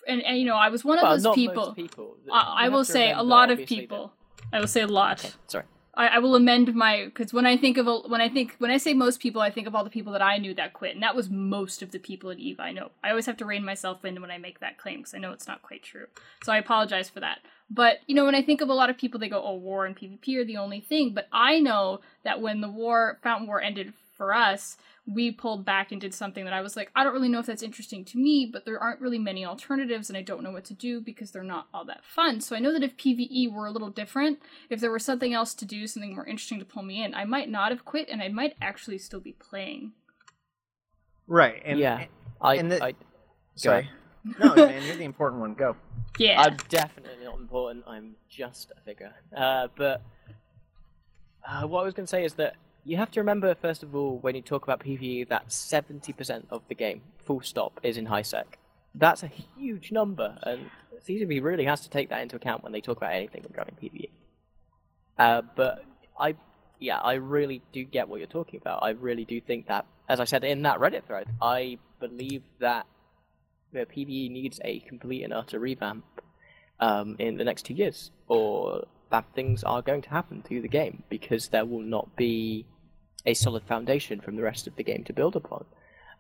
and, 0.09 0.21
and 0.23 0.39
you 0.39 0.47
know, 0.47 0.57
I 0.57 0.69
was 0.69 0.85
one 0.85 0.99
of 0.99 1.09
those 1.09 1.23
not 1.23 1.35
people. 1.37 1.67
most 1.67 1.77
people. 1.77 2.17
I, 2.33 2.65
I 2.65 2.69
will 2.71 2.85
say 2.85 3.13
a 3.13 3.23
lot 3.23 3.51
of 3.51 3.55
obviously, 3.61 3.77
that- 3.77 3.81
people. 3.83 4.13
I 4.53 4.61
will 4.61 4.67
say 4.69 4.81
a 4.83 4.87
lot. 4.89 5.25
Okay, 5.25 5.35
sorry. 5.47 5.65
I, 5.97 6.07
I 6.09 6.19
will 6.19 6.35
amend 6.35 6.75
my 6.75 7.05
because 7.05 7.33
when 7.33 7.47
I 7.47 7.57
think 7.57 7.77
of 7.77 7.87
a, 7.87 7.99
when 8.01 8.21
I 8.21 8.29
think 8.29 8.55
when 8.59 8.71
I 8.71 8.77
say 8.79 8.95
most 8.95 9.21
people, 9.21 9.41
I 9.41 9.51
think 9.51 9.67
of 9.67 9.75
all 9.75 9.85
the 9.85 9.91
people 9.91 10.13
that 10.13 10.23
I 10.23 10.39
knew 10.39 10.55
that 10.55 10.73
quit, 10.73 10.95
and 10.95 11.03
that 11.03 11.17
was 11.17 11.31
most 11.31 11.83
of 11.83 11.91
the 11.91 11.99
people 11.99 12.31
at 12.31 12.39
Eve 12.39 12.61
I 12.61 12.73
know. 12.73 12.91
I 13.03 13.11
always 13.11 13.27
have 13.27 13.37
to 13.39 13.45
rein 13.45 13.65
myself 13.65 14.05
in 14.05 14.21
when 14.21 14.31
I 14.31 14.39
make 14.39 14.61
that 14.61 14.79
claim 14.79 15.01
because 15.01 15.15
I 15.15 15.19
know 15.19 15.33
it's 15.33 15.49
not 15.49 15.63
quite 15.63 15.83
true. 15.83 16.07
So 16.43 16.53
I 16.53 16.59
apologize 16.59 17.09
for 17.09 17.21
that. 17.21 17.39
But 17.71 17.99
you 18.07 18.15
know, 18.15 18.25
when 18.25 18.35
I 18.35 18.43
think 18.43 18.61
of 18.61 18.69
a 18.69 18.75
lot 18.75 18.91
of 18.91 18.99
people, 18.99 19.19
they 19.21 19.29
go, 19.29 19.43
"Oh, 19.43 19.55
war 19.55 19.87
and 19.87 19.97
PvP 19.97 20.37
are 20.37 20.45
the 20.45 20.57
only 20.57 20.81
thing." 20.81 21.15
But 21.15 21.29
I 21.33 21.61
know 21.61 22.01
that 22.25 22.41
when 22.41 22.61
the 22.61 22.71
war, 22.71 23.19
Fountain 23.23 23.47
War, 23.47 23.61
ended 23.61 23.95
for 24.17 24.35
us, 24.35 24.77
we 25.07 25.31
pulled 25.31 25.65
back 25.65 25.93
and 25.93 26.01
did 26.01 26.15
something 26.15 26.45
that 26.45 26.55
I 26.55 26.63
was 26.63 26.77
like, 26.77 26.91
I 26.97 27.05
don't 27.05 27.13
really 27.13 27.29
know 27.29 27.41
if 27.41 27.47
that's 27.47 27.63
interesting 27.63 28.05
to 28.07 28.19
me, 28.19 28.49
but 28.51 28.65
there 28.65 28.83
aren't 28.83 29.01
really 29.01 29.19
many 29.19 29.45
alternatives, 29.45 30.09
and 30.09 30.17
I 30.17 30.23
don't 30.23 30.43
know 30.43 30.51
what 30.51 30.65
to 30.67 30.75
do 30.75 31.01
because 31.01 31.31
they're 31.31 31.43
not 31.43 31.69
all 31.75 31.85
that 31.85 32.05
fun. 32.05 32.41
So 32.41 32.57
I 32.57 32.59
know 32.59 32.73
that 32.73 32.83
if 32.83 32.97
PvE 32.97 33.53
were 33.53 33.67
a 33.67 33.71
little 33.71 33.91
different, 33.91 34.39
if 34.71 34.81
there 34.81 34.91
was 34.91 35.05
something 35.05 35.35
else 35.35 35.53
to 35.55 35.67
do, 35.67 35.87
something 35.87 36.15
more 36.15 36.27
interesting 36.27 36.59
to 36.59 36.65
pull 36.65 36.83
me 36.83 37.03
in, 37.03 37.15
I 37.15 37.25
might 37.25 37.51
not 37.51 37.71
have 37.71 37.85
quit, 37.85 38.09
and 38.09 38.23
I 38.23 38.29
might 38.29 38.55
actually 38.63 38.99
still 38.99 39.21
be 39.21 39.33
playing. 39.33 39.93
Right. 41.27 41.61
And, 41.65 41.79
yeah, 41.79 42.07
I, 42.41 42.57
and 42.57 42.71
the- 42.73 42.83
I, 42.83 42.95
Sorry. 43.57 43.91
no, 44.39 44.55
man, 44.55 44.83
you're 44.85 44.97
the 44.97 45.05
important 45.05 45.41
one. 45.41 45.55
Go. 45.55 45.77
Yeah. 46.19 46.41
I'm 46.41 46.57
definitely 46.69 47.25
not 47.25 47.39
important. 47.39 47.85
I'm 47.87 48.17
just 48.29 48.73
a 48.77 48.81
figure. 48.81 49.13
Uh, 49.37 49.69
but 49.77 50.03
uh, 51.47 51.67
what 51.67 51.83
I 51.83 51.85
was 51.85 51.95
going 51.95 52.07
to 52.07 52.11
say 52.11 52.25
is 52.25 52.35
that 52.35 52.57
you 52.85 52.97
have 52.99 53.11
to 53.13 53.21
remember, 53.21 53.55
first 53.55 53.83
of 53.83 53.95
all, 53.95 54.19
when 54.19 54.35
you 54.35 54.43
talk 54.43 54.63
about 54.63 54.81
PvE, 54.81 55.29
that 55.29 55.49
70% 55.49 56.45
of 56.51 56.63
the 56.69 56.75
game, 56.75 57.03
full 57.25 57.41
stop, 57.41 57.81
is 57.83 57.97
in 57.97 58.07
high 58.07 58.23
sec. 58.23 58.59
That's 58.95 59.23
a 59.23 59.31
huge 59.57 59.91
number, 59.91 60.39
and 60.43 60.71
CCP 61.07 61.43
really 61.43 61.65
has 61.65 61.81
to 61.81 61.91
take 61.91 62.11
that 62.11 62.21
into 62.21 62.37
account 62.37 62.63
when 62.63 62.73
they 62.73 62.81
talk 62.81 62.99
about 62.99 63.13
anything 63.13 63.43
regarding 63.49 63.77
PvE. 63.83 64.11
Uh, 65.19 65.43
but 65.57 65.85
I, 66.19 66.37
yeah, 66.79 66.99
I 66.99 67.15
really 67.15 67.63
do 67.73 67.85
get 67.85 68.09
what 68.09 68.19
you're 68.19 68.27
talking 68.27 68.61
about. 68.61 68.83
I 68.83 68.91
really 68.91 69.25
do 69.25 69.41
think 69.41 69.67
that, 69.69 69.87
as 70.09 70.21
I 70.21 70.25
said 70.25 70.45
in 70.45 70.63
that 70.63 70.79
Reddit 70.79 71.05
thread, 71.05 71.29
I 71.41 71.79
believe 72.01 72.43
that 72.61 72.87
the 73.73 73.87
PvE 73.87 74.31
needs 74.31 74.61
a 74.63 74.81
complete 74.81 75.25
and 75.25 75.33
utter 75.33 75.59
revamp 75.59 76.05
um, 76.81 77.17
in 77.19 77.39
the 77.39 77.45
next 77.45 77.65
two 77.65 77.75
years, 77.75 78.11
or 78.29 78.87
bad 79.11 79.25
things 79.35 79.65
are 79.65 79.81
going 79.81 80.03
to 80.03 80.11
happen 80.11 80.43
to 80.43 80.61
the 80.61 80.69
game 80.69 81.03
because 81.09 81.49
there 81.49 81.65
will 81.65 81.83
not 81.83 82.15
be 82.17 82.67
a 83.27 83.35
solid 83.35 83.65
foundation 83.65 84.21
from 84.21 84.37
the 84.37 84.43
rest 84.43 84.67
of 84.67 84.77
the 84.77 84.85
game 84.85 85.05
to 85.05 85.13
build 85.13 85.37
upon. 85.37 85.65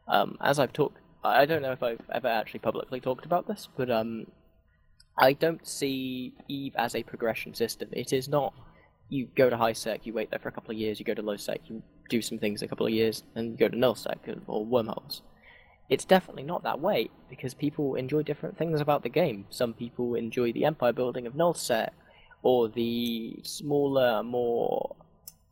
Um, 0.08 0.36
as 0.40 0.58
I've 0.58 0.72
talked, 0.72 0.98
I 1.22 1.46
don't 1.46 1.62
know 1.62 1.72
if 1.72 1.82
I've 1.82 2.02
ever 2.12 2.28
actually 2.28 2.60
publicly 2.60 3.00
talked 3.00 3.24
about 3.24 3.46
this, 3.46 3.68
but 3.76 3.90
um, 3.90 4.26
I 5.18 5.32
don't 5.32 5.66
see 5.66 6.34
Eve 6.48 6.74
as 6.76 6.94
a 6.94 7.02
progression 7.02 7.54
system. 7.54 7.88
It 7.92 8.12
is 8.12 8.28
not. 8.28 8.52
You 9.08 9.28
go 9.34 9.48
to 9.48 9.56
high 9.56 9.72
sec, 9.72 10.06
you 10.06 10.12
wait 10.12 10.30
there 10.30 10.38
for 10.38 10.48
a 10.48 10.52
couple 10.52 10.72
of 10.72 10.78
years, 10.78 10.98
you 10.98 11.04
go 11.04 11.14
to 11.14 11.22
low 11.22 11.36
sec, 11.36 11.60
you 11.66 11.82
do 12.08 12.20
some 12.20 12.38
things 12.38 12.62
a 12.62 12.68
couple 12.68 12.86
of 12.86 12.92
years, 12.92 13.22
and 13.34 13.52
you 13.52 13.56
go 13.56 13.68
to 13.68 13.76
null 13.76 13.94
sec 13.94 14.18
or 14.46 14.64
wormholes 14.64 15.22
it's 15.88 16.04
definitely 16.04 16.42
not 16.42 16.62
that 16.62 16.80
way 16.80 17.10
because 17.28 17.52
people 17.54 17.94
enjoy 17.94 18.22
different 18.22 18.56
things 18.56 18.80
about 18.80 19.02
the 19.02 19.08
game. 19.08 19.46
Some 19.50 19.74
people 19.74 20.14
enjoy 20.14 20.52
the 20.52 20.64
empire 20.64 20.92
building 20.92 21.26
of 21.26 21.34
null 21.34 21.54
sec 21.54 21.92
or 22.42 22.68
the 22.68 23.38
smaller, 23.42 24.22
more 24.22 24.96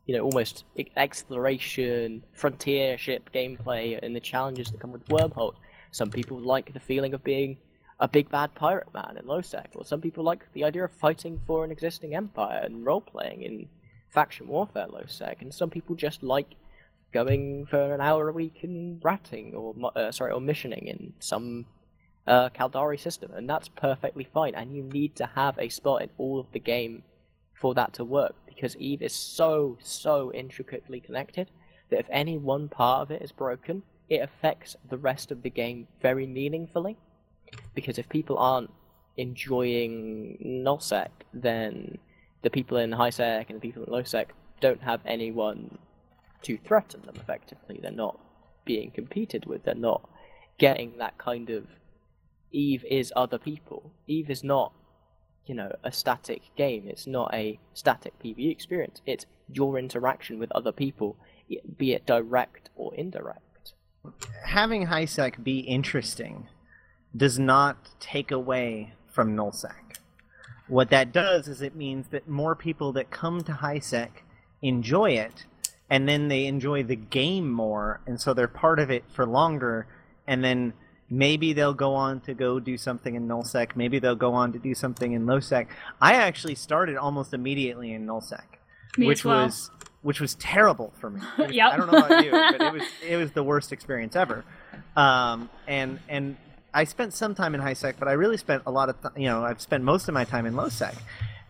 you 0.05 0.15
know, 0.15 0.23
almost 0.23 0.65
exploration, 0.97 2.23
frontier 2.33 2.97
ship 2.97 3.29
gameplay, 3.33 3.99
and 4.01 4.15
the 4.15 4.19
challenges 4.19 4.69
that 4.69 4.79
come 4.79 4.91
with 4.91 5.07
Wormhole. 5.07 5.53
Some 5.91 6.09
people 6.09 6.39
like 6.39 6.73
the 6.73 6.79
feeling 6.79 7.13
of 7.13 7.23
being 7.23 7.57
a 7.99 8.07
big 8.07 8.29
bad 8.29 8.53
pirate 8.55 8.93
man 8.93 9.17
in 9.17 9.25
Lowsec, 9.25 9.67
or 9.75 9.85
some 9.85 10.01
people 10.01 10.23
like 10.23 10.51
the 10.53 10.63
idea 10.63 10.83
of 10.83 10.91
fighting 10.91 11.39
for 11.47 11.63
an 11.63 11.71
existing 11.71 12.15
empire 12.15 12.61
and 12.63 12.85
role 12.85 13.01
playing 13.01 13.43
in 13.43 13.69
faction 14.09 14.47
warfare 14.47 14.87
Lowsec, 14.87 15.41
and 15.41 15.53
some 15.53 15.69
people 15.69 15.95
just 15.95 16.21
like 16.21 16.55
going 17.13 17.65
for 17.67 17.93
an 17.93 18.01
hour 18.01 18.27
a 18.27 18.33
week 18.33 18.59
in 18.63 18.99
ratting 19.03 19.53
or 19.53 19.75
uh, 19.95 20.11
sorry 20.11 20.31
or 20.31 20.41
missioning 20.41 20.87
in 20.87 21.13
some 21.19 21.65
uh, 22.27 22.49
Caldari 22.49 22.99
system, 22.99 23.31
and 23.33 23.49
that's 23.49 23.69
perfectly 23.69 24.27
fine. 24.33 24.55
And 24.55 24.75
you 24.75 24.83
need 24.83 25.15
to 25.17 25.27
have 25.27 25.57
a 25.57 25.69
spot 25.69 26.01
in 26.01 26.09
all 26.17 26.39
of 26.39 26.47
the 26.51 26.59
game 26.59 27.03
for 27.53 27.73
that 27.75 27.93
to 27.93 28.03
work 28.03 28.35
because 28.53 28.75
Eve 28.77 29.01
is 29.01 29.13
so 29.13 29.77
so 29.81 30.31
intricately 30.33 30.99
connected 30.99 31.49
that 31.89 31.99
if 31.99 32.07
any 32.09 32.37
one 32.37 32.69
part 32.69 33.01
of 33.01 33.11
it 33.11 33.21
is 33.21 33.31
broken, 33.31 33.83
it 34.09 34.21
affects 34.21 34.75
the 34.89 34.97
rest 34.97 35.31
of 35.31 35.43
the 35.43 35.49
game 35.49 35.87
very 36.01 36.25
meaningfully. 36.25 36.97
Because 37.75 37.97
if 37.97 38.09
people 38.09 38.37
aren't 38.37 38.71
enjoying 39.17 40.63
nullsec, 40.65 41.09
then 41.33 41.97
the 42.41 42.49
people 42.49 42.77
in 42.77 42.91
high 42.91 43.09
sec 43.09 43.49
and 43.49 43.57
the 43.57 43.61
people 43.61 43.83
in 43.83 43.91
low 43.91 44.03
sec 44.03 44.33
don't 44.59 44.81
have 44.81 45.01
anyone 45.05 45.77
to 46.41 46.57
threaten 46.57 47.01
them 47.05 47.15
effectively. 47.15 47.79
They're 47.81 47.91
not 47.91 48.19
being 48.65 48.91
competed 48.91 49.45
with. 49.45 49.63
They're 49.63 49.75
not 49.75 50.09
getting 50.57 50.97
that 50.97 51.17
kind 51.17 51.49
of 51.49 51.65
Eve 52.51 52.85
is 52.89 53.11
other 53.15 53.37
people. 53.37 53.91
Eve 54.07 54.29
is 54.29 54.43
not, 54.43 54.73
you 55.45 55.55
know, 55.55 55.71
a 55.83 55.91
static 55.91 56.41
game. 56.55 56.87
It's 56.87 57.07
not 57.07 57.33
a 57.33 57.59
static 57.73 58.13
PvE 58.23 58.51
experience. 58.51 59.01
It's 59.05 59.25
your 59.51 59.77
interaction 59.77 60.39
with 60.39 60.51
other 60.53 60.71
people, 60.71 61.17
be 61.77 61.93
it 61.93 62.05
direct 62.05 62.69
or 62.75 62.93
indirect. 62.95 63.73
Having 64.45 64.87
HiSec 64.87 65.43
be 65.43 65.59
interesting 65.59 66.47
does 67.15 67.37
not 67.39 67.89
take 67.99 68.31
away 68.31 68.93
from 69.11 69.35
NullSec. 69.35 69.97
What 70.67 70.89
that 70.89 71.11
does 71.11 71.47
is 71.47 71.61
it 71.61 71.75
means 71.75 72.07
that 72.07 72.27
more 72.27 72.55
people 72.55 72.93
that 72.93 73.11
come 73.11 73.43
to 73.43 73.51
HiSec 73.51 74.09
enjoy 74.61 75.11
it, 75.11 75.45
and 75.89 76.07
then 76.07 76.29
they 76.29 76.45
enjoy 76.45 76.83
the 76.83 76.95
game 76.95 77.51
more, 77.51 78.01
and 78.07 78.19
so 78.19 78.33
they're 78.33 78.47
part 78.47 78.79
of 78.79 78.89
it 78.89 79.03
for 79.13 79.25
longer, 79.25 79.87
and 80.25 80.43
then 80.43 80.73
maybe 81.13 81.53
they'll 81.53 81.73
go 81.87 81.93
on 81.93 82.19
to 82.21 82.33
go 82.33 82.59
do 82.59 82.75
something 82.77 83.13
in 83.15 83.27
nullsec. 83.27 83.75
Maybe 83.75 83.99
they'll 83.99 84.15
go 84.27 84.33
on 84.33 84.51
to 84.53 84.59
do 84.59 84.73
something 84.73 85.11
in 85.13 85.25
lowsec 85.25 85.67
i 86.01 86.13
actually 86.15 86.55
started 86.55 86.95
almost 86.97 87.33
immediately 87.33 87.93
in 87.93 88.05
nullsec 88.07 88.43
Me 88.97 89.07
which 89.07 89.23
well. 89.25 89.45
was 89.45 89.69
which 90.01 90.19
was 90.19 90.35
terrible 90.35 90.91
for 90.99 91.09
me. 91.11 91.21
Was- 91.37 91.51
Yep. 91.51 91.71
i 91.73 91.77
don't 91.77 91.91
know 91.91 91.99
about 92.05 92.25
you 92.25 92.31
but 92.51 92.61
it 92.61 92.73
was 92.73 92.83
it 93.07 93.17
was 93.17 93.31
the 93.31 93.43
worst 93.43 93.71
experience 93.71 94.15
ever. 94.15 94.43
Um, 94.95 95.49
and 95.67 95.99
and 96.09 96.37
i 96.73 96.83
spent 96.85 97.13
some 97.13 97.35
time 97.35 97.53
in 97.55 97.61
high 97.61 97.73
sec 97.73 97.95
but 97.99 98.07
i 98.07 98.13
really 98.13 98.37
spent 98.37 98.63
a 98.65 98.71
lot 98.71 98.89
of 98.89 98.95
th- 99.01 99.13
you 99.17 99.27
know 99.29 99.43
i've 99.43 99.61
spent 99.61 99.83
most 99.83 100.07
of 100.07 100.13
my 100.13 100.23
time 100.25 100.45
in 100.45 100.55
low 100.55 100.69
sec 100.69 100.95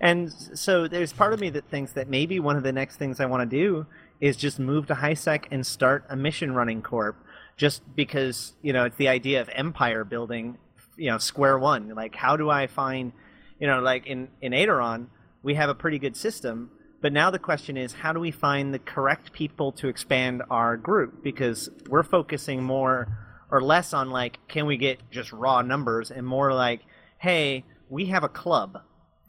and 0.01 0.31
so 0.65 0.87
there's 0.87 1.13
part 1.13 1.31
of 1.33 1.39
me 1.39 1.49
that 1.51 1.65
thinks 1.69 1.93
that 1.93 2.09
maybe 2.09 2.39
one 2.39 2.57
of 2.57 2.63
the 2.63 2.71
next 2.73 2.97
things 2.97 3.19
i 3.21 3.25
want 3.25 3.41
to 3.49 3.57
do 3.63 3.85
is 4.19 4.35
just 4.35 4.59
move 4.59 4.87
to 4.87 4.95
high 4.95 5.13
sec 5.13 5.47
and 5.51 5.65
start 5.65 6.03
a 6.09 6.15
mission 6.15 6.53
running 6.53 6.81
corp 6.81 7.15
just 7.57 7.81
because 7.95 8.53
you 8.61 8.73
know 8.73 8.85
it's 8.85 8.97
the 8.97 9.07
idea 9.07 9.41
of 9.41 9.49
empire 9.53 10.03
building 10.03 10.57
you 10.97 11.09
know 11.09 11.17
square 11.17 11.57
one. 11.57 11.89
Like 11.89 12.15
how 12.15 12.37
do 12.37 12.49
i 12.49 12.67
find 12.67 13.11
you 13.59 13.67
know 13.67 13.79
like 13.79 14.05
in 14.05 14.29
in 14.41 14.53
Aideron, 14.53 15.07
we 15.41 15.55
have 15.55 15.69
a 15.69 15.75
pretty 15.75 15.99
good 15.99 16.15
system 16.15 16.71
but 17.01 17.11
now 17.11 17.29
the 17.29 17.39
question 17.39 17.75
is 17.75 17.91
how 17.91 18.13
do 18.13 18.21
we 18.21 18.31
find 18.31 18.73
the 18.73 18.79
correct 18.79 19.33
people 19.33 19.73
to 19.73 19.89
expand 19.89 20.41
our 20.49 20.77
group? 20.77 21.21
Because 21.21 21.69
we're 21.89 22.01
focusing 22.01 22.63
more 22.63 23.09
or 23.51 23.61
less 23.61 23.93
on 23.93 24.09
like 24.09 24.39
can 24.47 24.65
we 24.65 24.77
get 24.77 25.11
just 25.11 25.33
raw 25.33 25.61
numbers 25.61 26.11
and 26.11 26.25
more 26.25 26.53
like 26.53 26.81
hey 27.17 27.65
we 27.89 28.05
have 28.05 28.23
a 28.23 28.29
club 28.29 28.79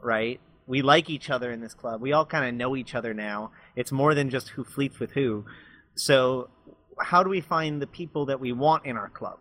right? 0.04 0.40
We 0.66 0.82
like 0.82 1.10
each 1.10 1.30
other 1.30 1.50
in 1.50 1.60
this 1.60 1.74
club. 1.74 2.00
We 2.00 2.12
all 2.12 2.26
kind 2.26 2.46
of 2.46 2.54
know 2.54 2.76
each 2.76 2.94
other 2.94 3.12
now. 3.12 3.50
It's 3.74 3.90
more 3.90 4.14
than 4.14 4.30
just 4.30 4.50
who 4.50 4.64
fleets 4.64 5.00
with 5.00 5.12
who. 5.12 5.44
So 5.94 6.50
how 7.00 7.22
do 7.22 7.30
we 7.30 7.40
find 7.40 7.80
the 7.80 7.86
people 7.86 8.26
that 8.26 8.40
we 8.40 8.52
want 8.52 8.86
in 8.86 8.96
our 8.96 9.08
club 9.08 9.38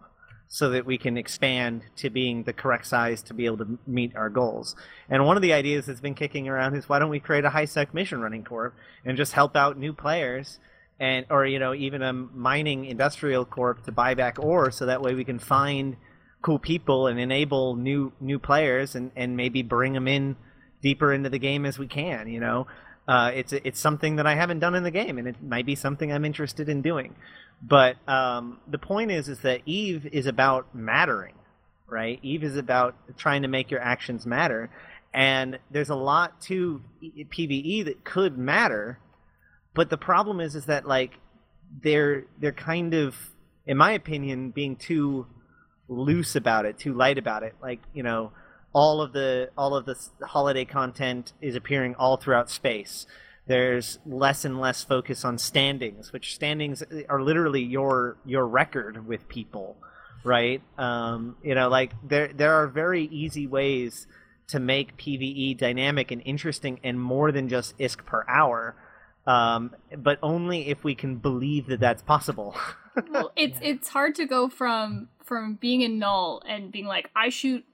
so 0.48 0.70
that 0.70 0.86
we 0.86 0.98
can 0.98 1.18
expand 1.18 1.82
to 1.96 2.10
being 2.10 2.44
the 2.44 2.54
correct 2.54 2.86
size 2.86 3.24
to 3.24 3.34
be 3.34 3.46
able 3.46 3.58
to 3.58 3.80
meet 3.88 4.16
our 4.16 4.30
goals. 4.30 4.76
And 5.10 5.26
one 5.26 5.36
of 5.36 5.42
the 5.42 5.54
ideas 5.54 5.88
that's 5.88 6.00
been 6.00 6.14
kicking 6.14 6.48
around 6.48 6.76
is 6.76 6.88
why 6.88 7.00
don't 7.00 7.10
we 7.10 7.20
create 7.20 7.44
a 7.44 7.50
high 7.50 7.66
sec 7.66 7.94
mission 7.94 8.22
running 8.22 8.44
corp 8.44 8.76
and 9.04 9.18
just 9.18 9.34
help 9.34 9.56
out 9.56 9.78
new 9.80 9.94
players 9.94 10.60
and 11.00 11.26
or 11.32 11.46
you 11.46 11.58
know 11.58 11.74
even 11.74 12.04
a 12.04 12.14
mining 12.14 12.86
industrial 12.86 13.46
corp 13.46 13.84
to 13.86 13.92
buy 13.92 14.14
back 14.14 14.38
ore 14.38 14.70
so 14.70 14.86
that 14.86 15.02
way 15.02 15.16
we 15.16 15.24
can 15.24 15.40
find 15.40 15.98
cool 16.44 16.60
people 16.60 17.08
and 17.08 17.20
enable 17.20 17.76
new 17.76 18.14
new 18.22 18.38
players 18.38 18.94
and 18.94 19.12
and 19.16 19.36
maybe 19.36 19.64
bring 19.64 19.94
them 19.94 20.08
in 20.08 20.36
deeper 20.84 21.12
into 21.12 21.30
the 21.30 21.40
game 21.40 21.66
as 21.66 21.80
we 21.80 21.88
can, 21.88 22.28
you 22.28 22.40
know. 22.40 22.68
Uh, 23.08 23.32
it's 23.34 23.52
it's 23.52 23.80
something 23.80 24.16
that 24.16 24.26
I 24.26 24.36
haven't 24.36 24.60
done 24.60 24.76
in 24.76 24.84
the 24.84 24.92
game, 24.92 25.18
and 25.18 25.28
it 25.28 25.42
might 25.42 25.66
be 25.66 25.76
something 25.76 26.12
I'm 26.12 26.26
interested 26.26 26.70
in 26.70 26.82
doing. 26.82 27.16
But 27.62 27.98
um, 28.08 28.60
the 28.68 28.78
point 28.78 29.12
is, 29.12 29.28
is 29.28 29.40
that 29.40 29.62
Eve 29.66 30.08
is 30.12 30.26
about 30.26 30.74
mattering, 30.74 31.36
right? 31.88 32.20
Eve 32.22 32.44
is 32.44 32.56
about 32.58 32.96
trying 33.18 33.42
to 33.42 33.48
make 33.48 33.72
your 33.72 33.82
actions 33.82 34.26
matter, 34.26 34.70
and 35.14 35.60
there's 35.70 35.90
a 35.90 35.96
lot 35.96 36.40
to 36.42 36.82
PVE 37.04 37.86
that 37.86 38.04
could 38.06 38.38
matter, 38.38 39.00
but 39.74 39.90
the 39.90 39.98
problem 39.98 40.40
is, 40.40 40.56
is 40.56 40.66
that 40.66 40.88
like 40.88 41.20
they're 41.82 42.26
they're 42.40 42.52
kind 42.52 42.94
of, 42.94 43.16
in 43.66 43.78
my 43.78 43.92
opinion, 43.92 44.52
being 44.52 44.76
too 44.76 45.28
loose 45.88 46.36
about 46.36 46.66
it, 46.66 46.80
too 46.80 46.94
light 46.94 47.18
about 47.18 47.44
it. 47.44 47.56
Like 47.62 47.82
you 47.94 48.04
know, 48.04 48.32
all 48.74 49.02
of 49.02 49.14
the 49.14 49.50
all 49.58 49.76
of 49.76 49.86
the 49.86 49.96
holiday 50.26 50.66
content 50.66 51.34
is 51.42 51.56
appearing 51.56 51.96
all 51.96 52.18
throughout 52.18 52.50
space. 52.50 53.06
There's 53.46 54.00
less 54.06 54.46
and 54.46 54.60
less 54.60 54.84
focus 54.84 55.24
on 55.24 55.38
standings, 55.38 56.12
which 56.12 56.34
standings 56.34 56.84
are 57.08 57.22
literally 57.22 57.62
your 57.62 58.18
your 58.26 58.48
record 58.48 59.06
with 59.06 59.28
people, 59.28 59.78
right? 60.24 60.62
Um, 60.78 61.38
you 61.44 61.54
know, 61.54 61.70
like 61.70 61.92
there 62.04 62.30
there 62.34 62.54
are 62.54 62.68
very 62.68 63.06
easy 63.06 63.46
ways 63.46 64.08
to 64.48 64.60
make 64.60 64.98
PVE 64.98 65.58
dynamic 65.58 66.12
and 66.12 66.22
interesting 66.26 66.80
and 66.84 67.00
more 67.00 67.32
than 67.32 67.48
just 67.48 67.78
ISK 67.78 68.06
per 68.06 68.26
hour, 68.28 68.76
um, 69.26 69.76
but 69.98 70.20
only 70.22 70.68
if 70.68 70.84
we 70.84 70.96
can 70.96 71.18
believe 71.18 71.68
that 71.68 71.80
that's 71.80 72.02
possible. 72.02 72.56
well, 73.10 73.32
it's 73.36 73.60
it's 73.62 73.90
hard 73.90 74.16
to 74.16 74.26
go 74.26 74.50
from 74.50 75.10
from 75.24 75.56
being 75.56 75.82
in 75.82 76.00
null 76.00 76.42
and 76.48 76.72
being 76.72 76.86
like 76.86 77.10
I 77.16 77.30
shoot 77.30 77.66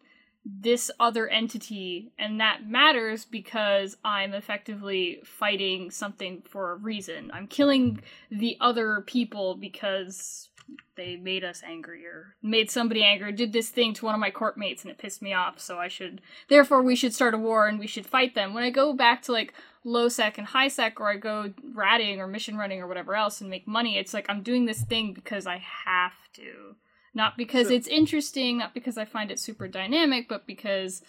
this 0.46 0.90
other 1.00 1.28
entity 1.28 2.12
and 2.18 2.40
that 2.40 2.66
matters 2.66 3.26
because 3.26 3.98
I'm 4.04 4.34
effectively 4.34 5.20
fighting 5.24 5.92
something 5.92 6.44
for 6.50 6.72
a 6.72 6.76
reason. 6.76 7.30
I'm 7.34 7.48
killing 7.48 8.02
the 8.32 8.58
other 8.60 9.04
people 9.06 9.56
because 9.56 10.50
they 10.96 11.16
made 11.16 11.44
us 11.44 11.62
angry 11.66 12.06
or 12.06 12.36
made 12.44 12.70
somebody 12.70 13.04
angry, 13.04 13.32
did 13.32 13.54
this 13.54 13.70
thing 13.70 13.94
to 13.94 14.06
one 14.06 14.14
of 14.14 14.22
my 14.22 14.30
corp 14.32 14.58
mates 14.58 14.84
and 14.84 14.92
it 14.92 14.98
pissed 14.98 15.22
me 15.22 15.34
off, 15.34 15.60
so 15.60 15.78
I 15.80 15.88
should 15.88 16.22
therefore 16.48 16.84
we 16.84 16.96
should 16.96 17.14
start 17.14 17.34
a 17.34 17.38
war 17.38 17.68
and 17.68 17.80
we 17.80 17.88
should 17.88 18.06
fight 18.06 18.36
them. 18.36 18.54
When 18.54 18.64
I 18.64 18.70
go 18.70 18.94
back 18.94 19.22
to 19.24 19.32
like 19.32 19.54
low 19.84 20.10
sec 20.10 20.38
and 20.38 20.48
high 20.48 20.68
sec 20.68 21.00
or 21.00 21.10
I 21.10 21.16
go 21.18 21.54
ratting 21.74 22.20
or 22.20 22.28
mission 22.28 22.58
running 22.58 22.82
or 22.82 22.88
whatever 22.88 23.16
else 23.16 23.42
and 23.42 23.50
make 23.50 23.68
money, 23.68 23.98
it's 23.98 24.14
like 24.14 24.26
I'm 24.30 24.44
doing 24.44 24.66
this 24.66 24.82
thing 24.82 25.14
because 25.14 25.48
I 25.48 25.58
have 25.86 26.14
to. 26.34 26.76
Not 27.14 27.38
because 27.38 27.68
So- 27.68 27.74
it's 27.74 27.88
interesting, 27.88 28.58
not 28.60 28.74
because 28.74 28.98
I 28.98 29.06
find 29.06 29.32
it 29.32 29.40
super 29.40 29.68
dynamic, 29.68 30.28
but 30.30 30.46
because 30.46 31.02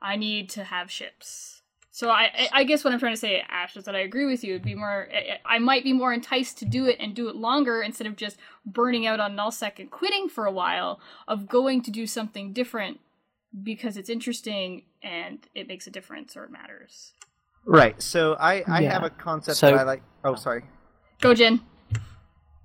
I 0.00 0.16
need 0.16 0.48
to 0.50 0.64
have 0.64 0.90
ships. 0.90 1.62
So 1.90 2.10
I, 2.10 2.30
I- 2.32 2.48
I 2.52 2.64
guess 2.64 2.84
what 2.84 2.92
I'm 2.92 3.00
trying 3.00 3.14
to 3.14 3.16
say, 3.20 3.42
Ash, 3.48 3.76
is 3.76 3.84
that 3.86 3.96
I 3.96 4.00
agree 4.00 4.24
with 4.26 4.44
you. 4.44 4.52
It'd 4.54 4.62
be 4.62 4.76
more, 4.76 5.08
I- 5.12 5.40
I 5.44 5.58
might 5.58 5.82
be 5.82 5.92
more 5.92 6.12
enticed 6.12 6.58
to 6.58 6.64
do 6.64 6.86
it 6.86 6.96
and 7.00 7.14
do 7.14 7.28
it 7.28 7.34
longer 7.34 7.82
instead 7.82 8.06
of 8.06 8.14
just 8.14 8.38
burning 8.64 9.04
out 9.06 9.18
on 9.18 9.34
nullsec 9.34 9.80
and 9.80 9.90
quitting 9.90 10.28
for 10.28 10.46
a 10.46 10.52
while. 10.52 11.00
Of 11.26 11.48
going 11.48 11.82
to 11.82 11.90
do 11.90 12.06
something 12.06 12.52
different 12.52 13.00
because 13.64 13.96
it's 13.96 14.08
interesting 14.10 14.84
and 15.02 15.40
it 15.56 15.66
makes 15.66 15.86
a 15.88 15.90
difference 15.90 16.36
or 16.36 16.44
it 16.44 16.50
matters. 16.52 17.14
right. 17.64 18.00
So 18.00 18.34
I 18.34 18.62
I 18.66 18.80
Yeah. 18.82 18.92
have 18.92 19.02
a 19.02 19.10
concept 19.10 19.58
So- 19.58 19.70
that 19.72 19.80
I 19.80 19.82
like. 19.82 20.02
Oh, 20.24 20.36
sorry. 20.36 20.62
Go, 21.20 21.34
Jin. 21.34 21.60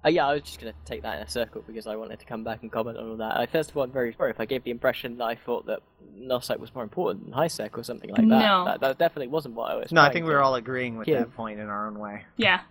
Uh, 0.05 0.09
yeah, 0.09 0.27
I 0.27 0.33
was 0.33 0.41
just 0.43 0.59
going 0.59 0.73
to 0.73 0.77
take 0.85 1.01
that 1.03 1.17
in 1.17 1.23
a 1.23 1.29
circle 1.29 1.63
because 1.65 1.87
I 1.87 1.95
wanted 1.95 2.19
to 2.19 2.25
come 2.25 2.43
back 2.43 2.61
and 2.61 2.71
comment 2.71 2.97
on 2.97 3.09
all 3.11 3.17
that. 3.17 3.37
I, 3.37 3.45
first 3.45 3.71
of 3.71 3.77
all, 3.77 3.83
I'm 3.83 3.91
very 3.91 4.13
sorry 4.13 4.31
if 4.31 4.39
I 4.39 4.45
gave 4.45 4.63
the 4.65 4.71
impression 4.71 5.17
that 5.19 5.23
I 5.23 5.35
thought 5.35 5.65
that 5.67 5.79
nullsec 6.19 6.59
was 6.59 6.75
more 6.75 6.83
important 6.83 7.25
than 7.25 7.33
highsec 7.33 7.77
or 7.77 7.83
something 7.83 8.09
like 8.09 8.19
that. 8.19 8.25
No. 8.25 8.65
That, 8.65 8.81
that 8.81 8.97
definitely 8.97 9.27
wasn't 9.29 9.55
what 9.55 9.71
I 9.71 9.75
was 9.75 9.91
No, 9.93 10.01
I 10.01 10.11
think 10.11 10.25
we 10.25 10.31
to- 10.31 10.35
were 10.35 10.41
all 10.41 10.55
agreeing 10.55 10.97
with 10.97 11.07
Yeah. 11.07 11.19
that 11.19 11.33
point 11.35 11.59
in 11.61 11.67
our 11.67 11.87
own 11.87 11.99
way. 11.99 12.25
Yeah. 12.35 12.61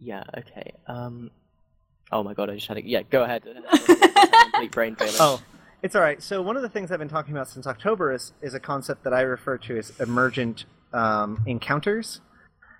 Yeah, 0.00 0.24
okay. 0.38 0.72
Um, 0.86 1.30
oh 2.10 2.22
my 2.22 2.32
god, 2.34 2.48
I 2.50 2.54
just 2.54 2.66
had 2.66 2.74
to... 2.78 2.86
Yeah, 2.88 3.02
go 3.02 3.22
ahead. 3.24 3.42
Complete 3.84 4.72
brain 4.72 4.96
failure. 4.96 5.14
Oh, 5.20 5.40
it's 5.82 5.94
all 5.94 6.02
right. 6.02 6.22
So 6.22 6.40
one 6.42 6.56
of 6.56 6.62
the 6.62 6.68
things 6.68 6.90
I've 6.90 6.98
been 6.98 7.08
talking 7.08 7.34
about 7.34 7.48
since 7.48 7.66
October 7.66 8.12
is 8.12 8.32
is 8.40 8.54
a 8.54 8.60
concept 8.60 9.04
that 9.04 9.12
I 9.12 9.20
refer 9.22 9.58
to 9.58 9.76
as 9.78 9.92
emergent 10.00 10.64
um, 10.92 11.42
encounters. 11.46 12.20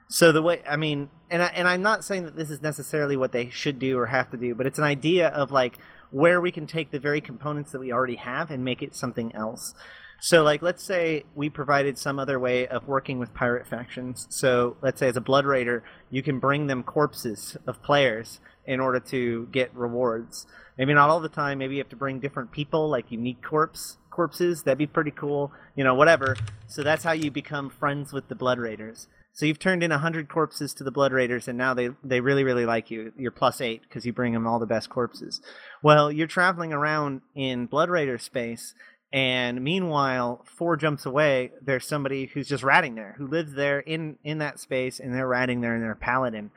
So 0.08 0.30
the 0.32 0.42
way 0.42 0.62
I 0.68 0.76
mean, 0.76 1.10
and 1.32 1.42
I, 1.42 1.46
and 1.46 1.66
I'm 1.66 1.82
not 1.82 2.04
saying 2.04 2.24
that 2.24 2.36
this 2.36 2.50
is 2.50 2.60
necessarily 2.60 3.16
what 3.16 3.32
they 3.32 3.48
should 3.48 3.78
do 3.78 3.98
or 3.98 4.06
have 4.06 4.30
to 4.30 4.36
do, 4.36 4.54
but 4.54 4.66
it's 4.66 4.78
an 4.78 4.84
idea 4.84 5.28
of 5.28 5.50
like 5.50 5.78
where 6.10 6.40
we 6.40 6.52
can 6.52 6.66
take 6.66 6.90
the 6.90 7.00
very 7.00 7.22
components 7.22 7.72
that 7.72 7.80
we 7.80 7.90
already 7.90 8.16
have 8.16 8.50
and 8.50 8.62
make 8.62 8.82
it 8.82 8.94
something 8.94 9.34
else. 9.34 9.74
So 10.20 10.42
like 10.44 10.60
let's 10.60 10.84
say 10.84 11.24
we 11.34 11.48
provided 11.48 11.96
some 11.96 12.18
other 12.18 12.38
way 12.38 12.68
of 12.68 12.86
working 12.86 13.18
with 13.18 13.32
pirate 13.32 13.66
factions. 13.66 14.26
So 14.28 14.76
let's 14.82 15.00
say 15.00 15.08
as 15.08 15.16
a 15.16 15.22
blood 15.22 15.46
raider, 15.46 15.82
you 16.10 16.22
can 16.22 16.38
bring 16.38 16.66
them 16.66 16.82
corpses 16.82 17.56
of 17.66 17.82
players 17.82 18.38
in 18.66 18.78
order 18.78 19.00
to 19.00 19.48
get 19.50 19.74
rewards. 19.74 20.46
Maybe 20.76 20.92
not 20.92 21.08
all 21.08 21.20
the 21.20 21.28
time. 21.30 21.58
Maybe 21.58 21.76
you 21.76 21.80
have 21.80 21.88
to 21.88 21.96
bring 21.96 22.20
different 22.20 22.52
people, 22.52 22.88
like 22.88 23.10
unique 23.10 23.42
corpse 23.42 23.96
corpses. 24.10 24.62
That'd 24.62 24.78
be 24.78 24.86
pretty 24.86 25.10
cool. 25.10 25.50
You 25.74 25.82
know, 25.82 25.94
whatever. 25.94 26.36
So 26.68 26.82
that's 26.82 27.04
how 27.04 27.12
you 27.12 27.30
become 27.30 27.70
friends 27.70 28.12
with 28.12 28.28
the 28.28 28.34
Blood 28.34 28.58
Raiders. 28.58 29.08
So 29.34 29.46
you've 29.46 29.58
turned 29.58 29.82
in 29.82 29.90
hundred 29.90 30.28
corpses 30.28 30.74
to 30.74 30.84
the 30.84 30.90
Blood 30.90 31.12
Raiders, 31.12 31.48
and 31.48 31.56
now 31.56 31.72
they 31.74 31.90
they 32.04 32.20
really 32.20 32.44
really 32.44 32.66
like 32.66 32.90
you. 32.90 33.12
You're 33.16 33.30
plus 33.30 33.60
eight 33.60 33.82
because 33.82 34.04
you 34.04 34.12
bring 34.12 34.34
them 34.34 34.46
all 34.46 34.58
the 34.58 34.66
best 34.66 34.90
corpses. 34.90 35.40
Well, 35.82 36.12
you're 36.12 36.26
traveling 36.26 36.72
around 36.72 37.22
in 37.34 37.66
Blood 37.66 37.88
Raider 37.90 38.18
space, 38.18 38.74
And 39.12 39.62
meanwhile, 39.62 40.42
four 40.46 40.76
jumps 40.76 41.04
away, 41.04 41.52
there's 41.60 41.86
somebody 41.86 42.26
who's 42.26 42.48
just 42.48 42.62
ratting 42.64 42.94
there, 42.94 43.14
who 43.18 43.26
lives 43.26 43.52
there 43.54 43.80
in 43.80 44.16
in 44.24 44.38
that 44.38 44.58
space, 44.58 44.98
and 45.00 45.14
they're 45.14 45.28
ratting 45.28 45.60
there, 45.60 45.74
and 45.74 45.82
they're 45.82 45.94
paladin, 45.94 46.50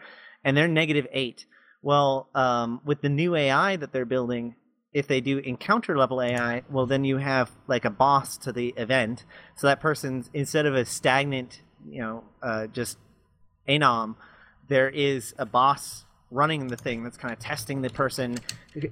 and 0.43 0.55
they're 0.55 0.67
negative 0.67 1.07
eight. 1.11 1.45
Well, 1.82 2.30
um, 2.34 2.82
with 2.86 3.01
the 3.01 3.09
new 3.09 3.36
AI 3.36 3.76
that 3.76 3.91
they're 3.93 4.05
building, 4.05 4.55
if 4.93 5.07
they 5.07 5.21
do 5.21 5.39
encounter 5.39 5.97
level 5.97 6.21
AI, 6.21 6.63
well, 6.69 6.86
then 6.86 7.03
you 7.03 7.17
have 7.17 7.51
like 7.67 7.86
a 7.86 7.89
boss 7.89 8.38
to 8.39 8.51
the 8.53 8.73
event. 8.78 9.26
So 9.57 9.67
that 9.67 9.82
person's 9.82 10.30
instead 10.34 10.65
of 10.65 10.76
a 10.76 10.86
stagnant, 10.86 11.61
you 11.88 12.01
know, 12.01 12.23
uh, 12.41 12.67
just 12.67 12.97
anom, 13.67 14.15
there 14.67 14.89
is 14.89 15.33
a 15.38 15.45
boss 15.45 16.05
running 16.31 16.67
the 16.67 16.77
thing 16.77 17.03
that's 17.03 17.17
kind 17.17 17.31
of 17.31 17.39
testing 17.39 17.81
the 17.81 17.89
person. 17.89 18.39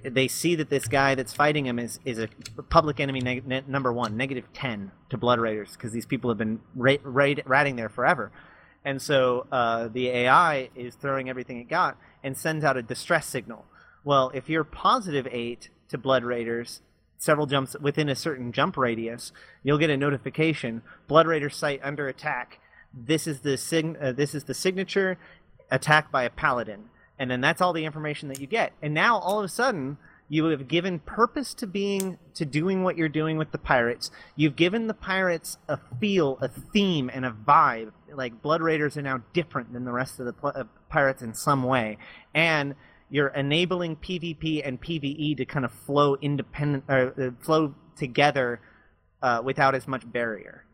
They 0.03 0.27
see 0.27 0.55
that 0.55 0.69
this 0.69 0.87
guy 0.87 1.15
that's 1.15 1.33
fighting 1.33 1.65
him 1.65 1.79
is, 1.79 1.99
is 2.05 2.19
a 2.19 2.29
public 2.69 2.99
enemy 2.99 3.21
neg- 3.21 3.47
ne- 3.47 3.63
number 3.67 3.91
one, 3.91 4.15
negative 4.15 4.45
10 4.53 4.91
to 5.09 5.17
Blood 5.17 5.39
Raiders, 5.39 5.73
because 5.73 5.91
these 5.91 6.05
people 6.05 6.29
have 6.29 6.37
been 6.37 6.59
ra- 6.75 6.95
ra- 7.03 7.33
ratting 7.45 7.75
there 7.75 7.89
forever. 7.89 8.31
And 8.85 9.01
so 9.01 9.47
uh, 9.51 9.87
the 9.87 10.09
AI 10.09 10.69
is 10.75 10.95
throwing 10.95 11.29
everything 11.29 11.59
it 11.59 11.69
got 11.69 11.97
and 12.23 12.37
sends 12.37 12.63
out 12.63 12.77
a 12.77 12.81
distress 12.81 13.27
signal. 13.27 13.65
Well, 14.03 14.31
if 14.33 14.49
you're 14.49 14.63
positive 14.63 15.27
8 15.29 15.69
to 15.89 15.97
Blood 15.97 16.23
Raiders, 16.23 16.81
several 17.17 17.47
jumps 17.47 17.75
within 17.79 18.09
a 18.09 18.15
certain 18.15 18.51
jump 18.51 18.77
radius, 18.77 19.31
you'll 19.63 19.77
get 19.77 19.89
a 19.89 19.97
notification 19.97 20.81
Blood 21.07 21.25
Raider 21.25 21.49
site 21.49 21.79
under 21.83 22.07
attack. 22.07 22.59
This 22.93 23.27
is 23.27 23.41
the 23.41 23.57
sig- 23.57 23.97
uh, 23.99 24.11
this 24.11 24.35
is 24.35 24.43
the 24.43 24.53
signature 24.53 25.17
attack 25.71 26.11
by 26.11 26.23
a 26.23 26.29
paladin 26.29 26.89
and 27.19 27.29
then 27.29 27.41
that's 27.41 27.61
all 27.61 27.73
the 27.73 27.85
information 27.85 28.27
that 28.29 28.39
you 28.39 28.47
get. 28.47 28.73
And 28.81 28.93
now 28.93 29.17
all 29.17 29.39
of 29.39 29.45
a 29.45 29.49
sudden, 29.49 29.97
you 30.29 30.45
have 30.45 30.67
given 30.67 30.99
purpose 30.99 31.53
to 31.55 31.67
being 31.67 32.17
to 32.33 32.45
doing 32.45 32.83
what 32.83 32.97
you're 32.97 33.09
doing 33.09 33.37
with 33.37 33.51
the 33.51 33.57
pirates. 33.57 34.09
You've 34.35 34.55
given 34.55 34.87
the 34.87 34.93
pirates 34.93 35.57
a 35.67 35.77
feel, 35.99 36.37
a 36.41 36.47
theme, 36.47 37.11
and 37.13 37.25
a 37.25 37.31
vibe. 37.31 37.91
Like 38.13 38.41
Blood 38.41 38.61
Raiders 38.61 38.97
are 38.97 39.01
now 39.01 39.21
different 39.33 39.73
than 39.73 39.85
the 39.85 39.91
rest 39.91 40.19
of 40.19 40.25
the 40.25 40.33
pl- 40.33 40.53
uh, 40.55 40.63
pirates 40.89 41.21
in 41.21 41.33
some 41.33 41.63
way, 41.63 41.97
and 42.33 42.75
you're 43.09 43.27
enabling 43.27 43.97
PvP 43.97 44.65
and 44.65 44.81
PvE 44.81 45.37
to 45.37 45.45
kind 45.45 45.65
of 45.65 45.71
flow 45.71 46.15
independent 46.21 46.85
or 46.89 47.13
uh, 47.17 47.43
flow 47.43 47.75
together 47.95 48.59
uh, 49.21 49.41
without 49.43 49.75
as 49.75 49.87
much 49.87 50.11
barrier. 50.11 50.65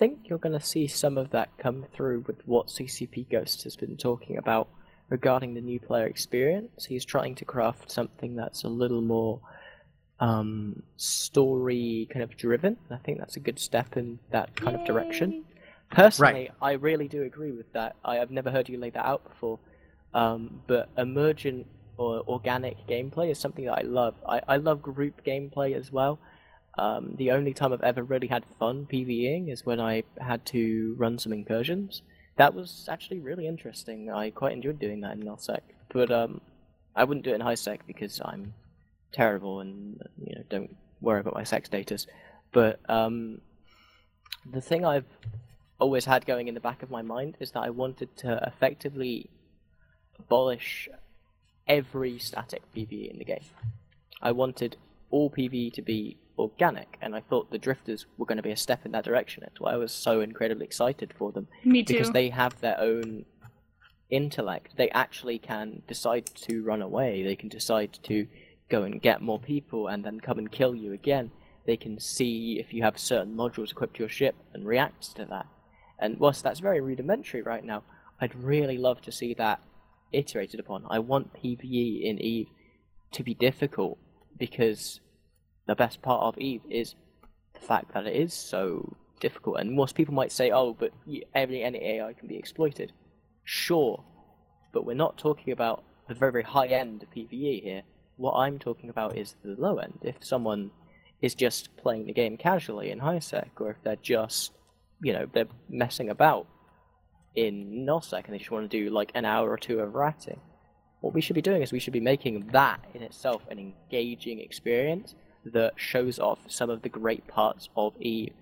I 0.00 0.08
think 0.08 0.30
you're 0.30 0.38
going 0.38 0.58
to 0.58 0.64
see 0.64 0.86
some 0.86 1.18
of 1.18 1.28
that 1.32 1.50
come 1.58 1.84
through 1.92 2.24
with 2.26 2.36
what 2.46 2.68
CCP 2.68 3.28
Ghost 3.30 3.64
has 3.64 3.76
been 3.76 3.98
talking 3.98 4.38
about 4.38 4.68
regarding 5.10 5.52
the 5.52 5.60
new 5.60 5.78
player 5.78 6.06
experience. 6.06 6.86
He's 6.86 7.04
trying 7.04 7.34
to 7.34 7.44
craft 7.44 7.90
something 7.90 8.34
that's 8.34 8.64
a 8.64 8.68
little 8.68 9.02
more 9.02 9.40
um, 10.18 10.84
story 10.96 12.08
kind 12.10 12.22
of 12.22 12.34
driven. 12.38 12.78
I 12.90 12.96
think 12.96 13.18
that's 13.18 13.36
a 13.36 13.40
good 13.40 13.58
step 13.58 13.98
in 13.98 14.18
that 14.30 14.56
kind 14.56 14.74
of 14.74 14.86
direction. 14.86 15.44
Personally, 15.90 16.48
Right. 16.48 16.50
I 16.62 16.72
really 16.76 17.06
do 17.06 17.24
agree 17.24 17.52
with 17.52 17.70
that. 17.74 17.96
I 18.02 18.16
have 18.16 18.30
never 18.30 18.50
heard 18.50 18.70
you 18.70 18.78
lay 18.78 18.88
that 18.88 19.04
out 19.04 19.28
before. 19.28 19.58
Um, 20.14 20.62
but 20.66 20.88
emergent 20.96 21.66
or 21.98 22.22
organic 22.26 22.86
gameplay 22.86 23.30
is 23.30 23.38
something 23.38 23.66
that 23.66 23.76
I 23.76 23.82
love. 23.82 24.14
I, 24.26 24.40
I 24.48 24.56
love 24.56 24.80
group 24.80 25.22
gameplay 25.26 25.76
as 25.76 25.92
well. 25.92 26.18
Um, 26.80 27.14
the 27.18 27.32
only 27.32 27.52
time 27.52 27.74
I've 27.74 27.82
ever 27.82 28.02
really 28.02 28.28
had 28.28 28.42
fun 28.58 28.86
PvEing 28.90 29.52
is 29.52 29.66
when 29.66 29.80
I 29.80 30.02
had 30.18 30.46
to 30.46 30.94
run 30.96 31.18
some 31.18 31.30
incursions. 31.30 32.00
That 32.36 32.54
was 32.54 32.88
actually 32.90 33.20
really 33.20 33.46
interesting. 33.46 34.10
I 34.10 34.30
quite 34.30 34.54
enjoyed 34.54 34.78
doing 34.78 35.02
that 35.02 35.12
in 35.12 35.22
nullsec, 35.22 35.60
but 35.92 36.10
um, 36.10 36.40
I 36.96 37.04
wouldn't 37.04 37.26
do 37.26 37.32
it 37.32 37.34
in 37.34 37.42
highsec 37.42 37.80
because 37.86 38.18
I'm 38.24 38.54
terrible 39.12 39.60
and 39.60 40.00
you 40.24 40.36
know 40.36 40.42
don't 40.48 40.74
worry 41.02 41.20
about 41.20 41.34
my 41.34 41.44
sec 41.44 41.66
status. 41.66 42.06
But 42.50 42.80
um, 42.88 43.42
the 44.50 44.62
thing 44.62 44.86
I've 44.86 45.12
always 45.78 46.06
had 46.06 46.24
going 46.24 46.48
in 46.48 46.54
the 46.54 46.60
back 46.60 46.82
of 46.82 46.90
my 46.90 47.02
mind 47.02 47.36
is 47.40 47.50
that 47.50 47.60
I 47.60 47.68
wanted 47.68 48.16
to 48.18 48.42
effectively 48.46 49.28
abolish 50.18 50.88
every 51.68 52.18
static 52.18 52.62
PvE 52.74 53.10
in 53.10 53.18
the 53.18 53.26
game. 53.26 53.44
I 54.22 54.32
wanted 54.32 54.78
all 55.10 55.28
PvE 55.28 55.74
to 55.74 55.82
be 55.82 56.16
organic, 56.40 56.98
and 57.00 57.14
I 57.14 57.20
thought 57.20 57.50
the 57.50 57.58
Drifters 57.58 58.06
were 58.16 58.26
going 58.26 58.36
to 58.36 58.42
be 58.42 58.50
a 58.50 58.56
step 58.56 58.84
in 58.84 58.92
that 58.92 59.04
direction. 59.04 59.44
It's 59.44 59.60
why 59.60 59.72
I 59.72 59.76
was 59.76 59.92
so 59.92 60.20
incredibly 60.20 60.64
excited 60.64 61.12
for 61.16 61.32
them 61.32 61.48
Me 61.64 61.82
too. 61.82 61.94
because 61.94 62.10
they 62.10 62.30
have 62.30 62.60
their 62.60 62.78
own 62.80 63.24
intellect. 64.10 64.76
They 64.76 64.90
actually 64.90 65.38
can 65.38 65.82
decide 65.86 66.26
to 66.26 66.62
run 66.62 66.82
away. 66.82 67.22
They 67.22 67.36
can 67.36 67.48
decide 67.48 67.98
to 68.04 68.26
go 68.68 68.82
and 68.82 69.00
get 69.00 69.20
more 69.22 69.38
people 69.38 69.88
and 69.88 70.04
then 70.04 70.20
come 70.20 70.38
and 70.38 70.50
kill 70.50 70.74
you 70.74 70.92
again. 70.92 71.30
They 71.66 71.76
can 71.76 72.00
see 72.00 72.58
if 72.58 72.72
you 72.72 72.82
have 72.82 72.98
certain 72.98 73.36
modules 73.36 73.70
equipped 73.70 73.94
to 73.96 74.00
your 74.00 74.08
ship 74.08 74.34
and 74.54 74.66
react 74.66 75.14
to 75.16 75.24
that. 75.26 75.46
And 75.98 76.18
whilst 76.18 76.42
that's 76.42 76.60
very 76.60 76.80
rudimentary 76.80 77.42
right 77.42 77.64
now, 77.64 77.82
I'd 78.20 78.34
really 78.34 78.78
love 78.78 79.02
to 79.02 79.12
see 79.12 79.34
that 79.34 79.60
iterated 80.12 80.60
upon. 80.60 80.86
I 80.90 80.98
want 80.98 81.34
PvE 81.34 82.02
in 82.02 82.18
Eve 82.18 82.48
to 83.12 83.22
be 83.22 83.34
difficult 83.34 83.98
because 84.38 85.00
the 85.66 85.74
best 85.74 86.02
part 86.02 86.22
of 86.22 86.38
Eve 86.38 86.62
is 86.68 86.94
the 87.54 87.60
fact 87.60 87.94
that 87.94 88.06
it 88.06 88.16
is 88.16 88.34
so 88.34 88.96
difficult. 89.20 89.60
And 89.60 89.72
most 89.72 89.94
people 89.94 90.14
might 90.14 90.32
say, 90.32 90.50
"Oh, 90.50 90.74
but 90.74 90.92
every 91.34 91.62
any 91.62 91.78
AI 91.78 92.12
can 92.12 92.28
be 92.28 92.36
exploited." 92.36 92.92
Sure, 93.44 94.02
but 94.72 94.84
we're 94.84 94.94
not 94.94 95.18
talking 95.18 95.52
about 95.52 95.84
the 96.08 96.14
very 96.14 96.32
very 96.32 96.44
high 96.44 96.66
end 96.66 97.06
PVE 97.14 97.62
here. 97.62 97.82
What 98.16 98.34
I'm 98.34 98.58
talking 98.58 98.90
about 98.90 99.16
is 99.16 99.36
the 99.42 99.56
low 99.58 99.78
end. 99.78 99.98
If 100.02 100.24
someone 100.24 100.70
is 101.22 101.34
just 101.34 101.76
playing 101.76 102.06
the 102.06 102.12
game 102.12 102.36
casually 102.36 102.90
in 102.90 102.98
high 102.98 103.18
sec, 103.18 103.52
or 103.60 103.70
if 103.70 103.82
they're 103.82 103.96
just, 103.96 104.52
you 105.02 105.12
know, 105.12 105.26
they're 105.32 105.46
messing 105.68 106.08
about 106.08 106.46
in 107.34 107.86
nullsec 107.86 108.24
and 108.24 108.34
they 108.34 108.38
just 108.38 108.50
want 108.50 108.68
to 108.68 108.78
do 108.78 108.90
like 108.90 109.12
an 109.14 109.24
hour 109.24 109.50
or 109.50 109.58
two 109.58 109.80
of 109.80 109.94
ratting, 109.94 110.40
what 111.00 111.14
we 111.14 111.20
should 111.20 111.34
be 111.34 111.42
doing 111.42 111.62
is 111.62 111.72
we 111.72 111.78
should 111.78 111.92
be 111.92 112.00
making 112.00 112.48
that 112.48 112.84
in 112.94 113.02
itself 113.02 113.42
an 113.50 113.58
engaging 113.58 114.40
experience 114.40 115.14
that 115.44 115.74
shows 115.76 116.18
off 116.18 116.38
some 116.48 116.70
of 116.70 116.82
the 116.82 116.88
great 116.88 117.26
parts 117.26 117.68
of 117.76 117.94
Eve. 118.00 118.32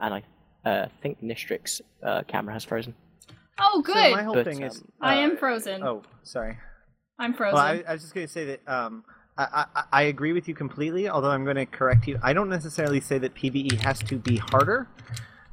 And 0.00 0.14
I 0.14 0.22
uh, 0.68 0.88
think 1.02 1.22
Nistrix 1.22 1.80
uh, 2.02 2.22
camera 2.26 2.52
has 2.54 2.64
frozen. 2.64 2.94
oh, 3.58 3.82
good. 3.82 3.94
So 3.94 4.10
my 4.10 4.22
whole 4.22 4.34
But, 4.34 4.46
thing 4.46 4.62
is, 4.62 4.78
um, 4.78 4.84
I 5.00 5.16
am 5.16 5.32
uh, 5.32 5.36
frozen. 5.36 5.82
Oh, 5.82 6.02
sorry. 6.22 6.58
I'm 7.18 7.34
frozen. 7.34 7.54
Well, 7.54 7.64
I, 7.64 7.84
I 7.88 7.92
was 7.92 8.02
just 8.02 8.14
going 8.14 8.26
to 8.26 8.32
say 8.32 8.44
that 8.46 8.68
um, 8.68 9.04
I, 9.38 9.66
I, 9.74 9.82
I 9.92 10.02
agree 10.02 10.32
with 10.32 10.48
you 10.48 10.54
completely. 10.54 11.08
Although 11.08 11.30
I'm 11.30 11.44
going 11.44 11.56
to 11.56 11.66
correct 11.66 12.06
you, 12.06 12.18
I 12.22 12.32
don't 12.32 12.48
necessarily 12.48 13.00
say 13.00 13.18
that 13.18 13.34
PVE 13.34 13.80
has 13.80 14.00
to 14.00 14.16
be 14.16 14.36
harder, 14.36 14.88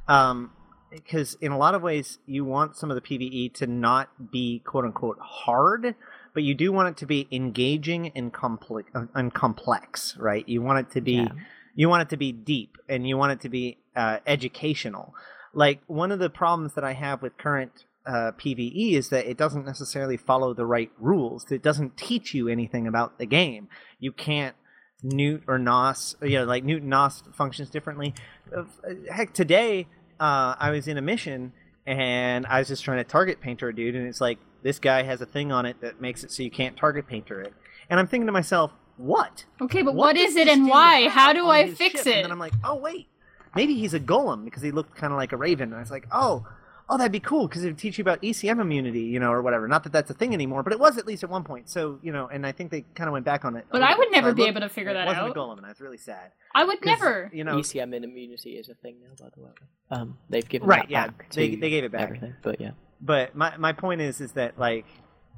um, 0.08 0.50
because 0.90 1.36
in 1.40 1.52
a 1.52 1.58
lot 1.58 1.74
of 1.74 1.82
ways 1.82 2.18
you 2.26 2.44
want 2.44 2.76
some 2.76 2.90
of 2.90 2.94
the 2.94 3.00
PVE 3.00 3.54
to 3.54 3.66
not 3.66 4.30
be 4.30 4.60
quote 4.60 4.84
unquote 4.84 5.18
hard, 5.20 5.94
but 6.34 6.42
you 6.42 6.54
do 6.54 6.72
want 6.72 6.88
it 6.88 6.96
to 6.98 7.06
be 7.06 7.26
engaging 7.30 8.10
and 8.14 8.32
complex, 8.32 8.90
and 9.14 9.32
complex, 9.32 10.16
right? 10.18 10.46
You 10.48 10.60
want 10.62 10.80
it 10.80 10.92
to 10.94 11.00
be 11.00 11.12
Yeah. 11.14 11.28
you 11.74 11.88
want 11.88 12.02
it 12.02 12.08
to 12.10 12.16
be 12.16 12.32
deep 12.32 12.76
and 12.88 13.08
you 13.08 13.16
want 13.16 13.32
it 13.32 13.40
to 13.40 13.48
be 13.48 13.78
uh, 13.96 14.18
educational. 14.26 15.14
Like 15.52 15.80
one 15.86 16.12
of 16.12 16.18
the 16.18 16.30
problems 16.30 16.74
that 16.74 16.84
I 16.84 16.92
have 16.92 17.22
with 17.22 17.36
current 17.36 17.84
uh, 18.06 18.32
PVE 18.36 18.92
is 18.94 19.08
that 19.08 19.26
it 19.26 19.36
doesn't 19.38 19.64
necessarily 19.64 20.16
follow 20.16 20.52
the 20.52 20.66
right 20.66 20.90
rules. 20.98 21.50
It 21.50 21.62
doesn't 21.62 21.96
teach 21.96 22.34
you 22.34 22.48
anything 22.48 22.86
about 22.86 23.18
the 23.18 23.26
game. 23.26 23.68
You 23.98 24.12
can't 24.12 24.54
Neut 25.02 25.42
or 25.46 25.58
Nos, 25.58 26.16
you 26.22 26.38
know, 26.38 26.44
like 26.44 26.64
Neut 26.64 26.78
and 26.80 26.90
Nos 26.90 27.22
functions 27.32 27.70
differently. 27.70 28.14
Uh, 28.56 28.64
Heck, 29.10 29.32
today 29.32 29.86
uh, 30.20 30.54
I 30.58 30.70
was 30.70 30.86
in 30.88 30.96
a 30.98 31.02
mission 31.02 31.52
and 31.86 32.46
I 32.46 32.58
was 32.58 32.68
just 32.68 32.84
trying 32.84 32.98
to 32.98 33.04
target 33.04 33.40
painter 33.40 33.68
a 33.68 33.74
dude, 33.74 33.94
and 33.94 34.06
it's 34.06 34.20
like 34.20 34.38
this 34.64 34.80
guy 34.80 35.04
has 35.04 35.20
a 35.20 35.26
thing 35.26 35.52
on 35.52 35.64
it 35.66 35.80
that 35.80 36.00
makes 36.00 36.24
it 36.24 36.32
so 36.32 36.42
you 36.42 36.50
can't 36.50 36.76
target 36.76 37.06
painter 37.06 37.40
it. 37.40 37.54
And 37.88 38.00
I'm 38.00 38.08
thinking 38.08 38.26
to 38.26 38.32
myself, 38.32 38.72
what? 38.96 39.44
okay, 39.60 39.82
but 39.82 39.94
what 39.94 40.06
what 40.08 40.16
does 40.16 40.30
is 40.32 40.36
it 40.36 40.48
and 40.48 40.66
why? 40.68 41.08
How 41.08 41.32
do 41.32 41.46
I 41.48 41.70
fix 41.70 41.98
ship? 42.02 42.06
it? 42.08 42.16
And 42.16 42.24
then 42.24 42.32
I'm 42.32 42.38
like, 42.40 42.54
oh 42.64 42.74
wait, 42.74 43.06
maybe 43.54 43.74
he's 43.74 43.94
a 43.94 44.00
golem 44.00 44.44
because 44.44 44.62
he 44.62 44.72
looked 44.72 44.96
kind 44.96 45.12
of 45.12 45.16
like 45.18 45.30
a 45.32 45.36
raven. 45.36 45.68
And 45.68 45.76
I 45.76 45.80
was 45.80 45.90
like, 45.90 46.06
oh, 46.12 46.46
oh, 46.88 46.96
that'd 46.98 47.10
be 47.12 47.20
cool 47.20 47.48
because 47.48 47.64
it 47.64 47.68
would 47.68 47.78
teach 47.78 47.98
you 47.98 48.02
about 48.02 48.20
ECM 48.22 48.60
immunity, 48.60 49.00
you 49.02 49.18
know, 49.18 49.30
or 49.32 49.42
whatever. 49.42 49.66
Not 49.66 49.82
that 49.84 49.92
that's 49.92 50.10
a 50.10 50.14
thing 50.14 50.32
anymore, 50.34 50.62
but 50.62 50.72
it 50.72 50.78
was 50.78 50.96
at 50.98 51.06
least 51.06 51.22
at 51.24 51.30
one 51.30 51.42
point. 51.44 51.68
So 51.68 51.98
you 52.02 52.12
know, 52.12 52.28
and 52.28 52.46
I 52.46 52.52
think 52.52 52.70
they 52.70 52.82
kind 52.94 53.08
of 53.08 53.12
went 53.12 53.24
back 53.24 53.44
on 53.44 53.56
it. 53.56 53.66
But 53.70 53.82
I 53.82 53.96
would 53.96 54.08
bit. 54.10 54.14
So 54.14 54.20
never 54.20 54.32
be 54.34 54.42
looked- 54.42 54.50
able 54.56 54.60
to 54.62 54.68
figure 54.68 54.90
it 54.92 54.94
that 54.94 55.06
wasn't 55.06 55.24
out. 55.26 55.30
a 55.36 55.38
golem, 55.38 55.56
and 55.58 55.66
I 55.66 55.70
was 55.70 55.80
really 55.80 55.98
sad. 55.98 56.30
I 56.54 56.64
would 56.64 56.80
'Cause, 56.80 56.86
never. 56.86 57.30
You 57.34 57.42
know, 57.44 57.58
ECM 57.58 57.92
and 57.94 58.04
immunity 58.04 58.52
is 58.52 58.68
a 58.68 58.74
thing 58.74 58.96
now, 59.02 59.10
by 59.22 59.30
the 59.34 59.42
way. 59.42 59.50
Um, 59.90 60.18
they've 60.30 60.48
given 60.48 60.68
Right, 60.68 60.82
that 60.82 60.90
yeah. 60.90 61.06
back 61.08 61.30
They- 61.34 61.50
to 61.50 61.56
they 61.56 61.70
gave 61.70 61.84
it 61.84 61.90
back. 61.92 62.02
Everything, 62.02 62.34
but 62.42 62.60
yeah. 62.60 62.70
But 63.04 63.36
my 63.36 63.56
my 63.58 63.72
point 63.72 64.00
is 64.00 64.20
is 64.20 64.32
that 64.32 64.58
like 64.58 64.86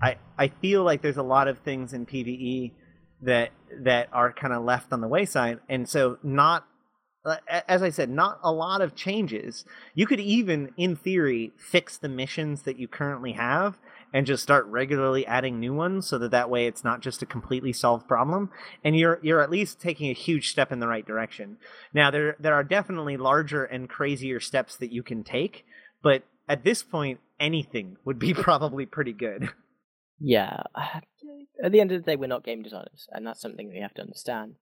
I 0.00 0.16
I 0.38 0.48
feel 0.48 0.84
like 0.84 1.02
there's 1.02 1.16
a 1.16 1.22
lot 1.22 1.48
of 1.48 1.58
things 1.58 1.92
in 1.92 2.06
PVE 2.06 2.72
that 3.22 3.50
that 3.82 4.08
are 4.12 4.32
kind 4.32 4.52
of 4.52 4.64
left 4.64 4.92
on 4.92 5.00
the 5.00 5.08
wayside, 5.08 5.58
and 5.68 5.88
so 5.88 6.18
not 6.22 6.64
as 7.48 7.82
I 7.82 7.90
said, 7.90 8.08
not 8.08 8.38
a 8.44 8.52
lot 8.52 8.80
of 8.80 8.94
changes. 8.94 9.64
You 9.96 10.06
could 10.06 10.20
even, 10.20 10.72
in 10.76 10.94
theory, 10.94 11.52
fix 11.58 11.98
the 11.98 12.08
missions 12.08 12.62
that 12.62 12.78
you 12.78 12.86
currently 12.86 13.32
have 13.32 13.80
and 14.14 14.26
just 14.26 14.44
start 14.44 14.64
regularly 14.66 15.26
adding 15.26 15.58
new 15.58 15.74
ones 15.74 16.06
so 16.06 16.18
that 16.18 16.30
that 16.30 16.48
way 16.48 16.68
it's 16.68 16.84
not 16.84 17.00
just 17.00 17.22
a 17.22 17.26
completely 17.26 17.72
solved 17.72 18.06
problem. 18.06 18.50
And 18.84 18.96
you're 18.96 19.18
you're 19.22 19.40
at 19.40 19.50
least 19.50 19.80
taking 19.80 20.08
a 20.08 20.14
huge 20.14 20.50
step 20.50 20.70
in 20.70 20.78
the 20.78 20.86
right 20.86 21.04
direction. 21.04 21.56
Now 21.92 22.12
there 22.12 22.36
there 22.38 22.54
are 22.54 22.62
definitely 22.62 23.16
larger 23.16 23.64
and 23.64 23.88
crazier 23.88 24.38
steps 24.38 24.76
that 24.76 24.92
you 24.92 25.02
can 25.02 25.24
take 25.24 25.64
but 26.06 26.22
at 26.49 26.64
this 26.64 26.82
point 26.82 27.20
anything 27.40 27.97
would 28.05 28.18
be 28.18 28.32
probably 28.49 28.86
pretty 28.86 29.12
good 29.12 29.49
Yeah. 30.20 30.62
At 31.62 31.72
the 31.72 31.80
end 31.80 31.92
of 31.92 32.03
the 32.05 32.11
day, 32.11 32.16
we're 32.16 32.26
not 32.26 32.44
game 32.44 32.62
designers, 32.62 33.07
and 33.12 33.26
that's 33.26 33.40
something 33.40 33.68
we 33.68 33.80
have 33.80 33.94
to 33.94 34.03
understand. 34.03 34.55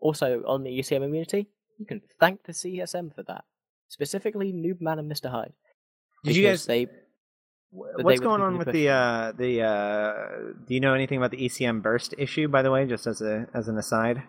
Also, 0.00 0.42
on 0.46 0.62
the 0.62 0.70
ECM 0.78 1.02
immunity, 1.02 1.48
you 1.78 1.86
can 1.86 2.00
thank 2.20 2.44
the 2.44 2.52
CSM 2.52 3.14
for 3.14 3.22
that. 3.24 3.44
Specifically, 3.88 4.52
Noobman 4.52 4.98
and 4.98 5.10
Mr. 5.10 5.30
Hyde. 5.30 5.52
Did 6.24 6.36
you 6.36 6.42
guys- 6.46 6.66
They, 6.66 6.84
Wh- 6.84 7.96
they 7.96 8.02
What's 8.02 8.20
going 8.20 8.40
on 8.40 8.56
with 8.56 8.72
the 8.72 8.88
uh, 8.88 9.32
the 9.32 9.62
uh, 9.62 10.14
do 10.66 10.72
you 10.74 10.80
know 10.80 10.94
anything 10.94 11.18
about 11.18 11.32
the 11.32 11.38
ECM 11.46 11.82
burst 11.82 12.14
issue 12.16 12.48
by 12.48 12.62
the 12.62 12.70
way 12.70 12.86
just 12.86 13.06
as 13.06 13.20
a 13.20 13.46
as 13.52 13.68
an 13.68 13.76
aside 13.76 14.22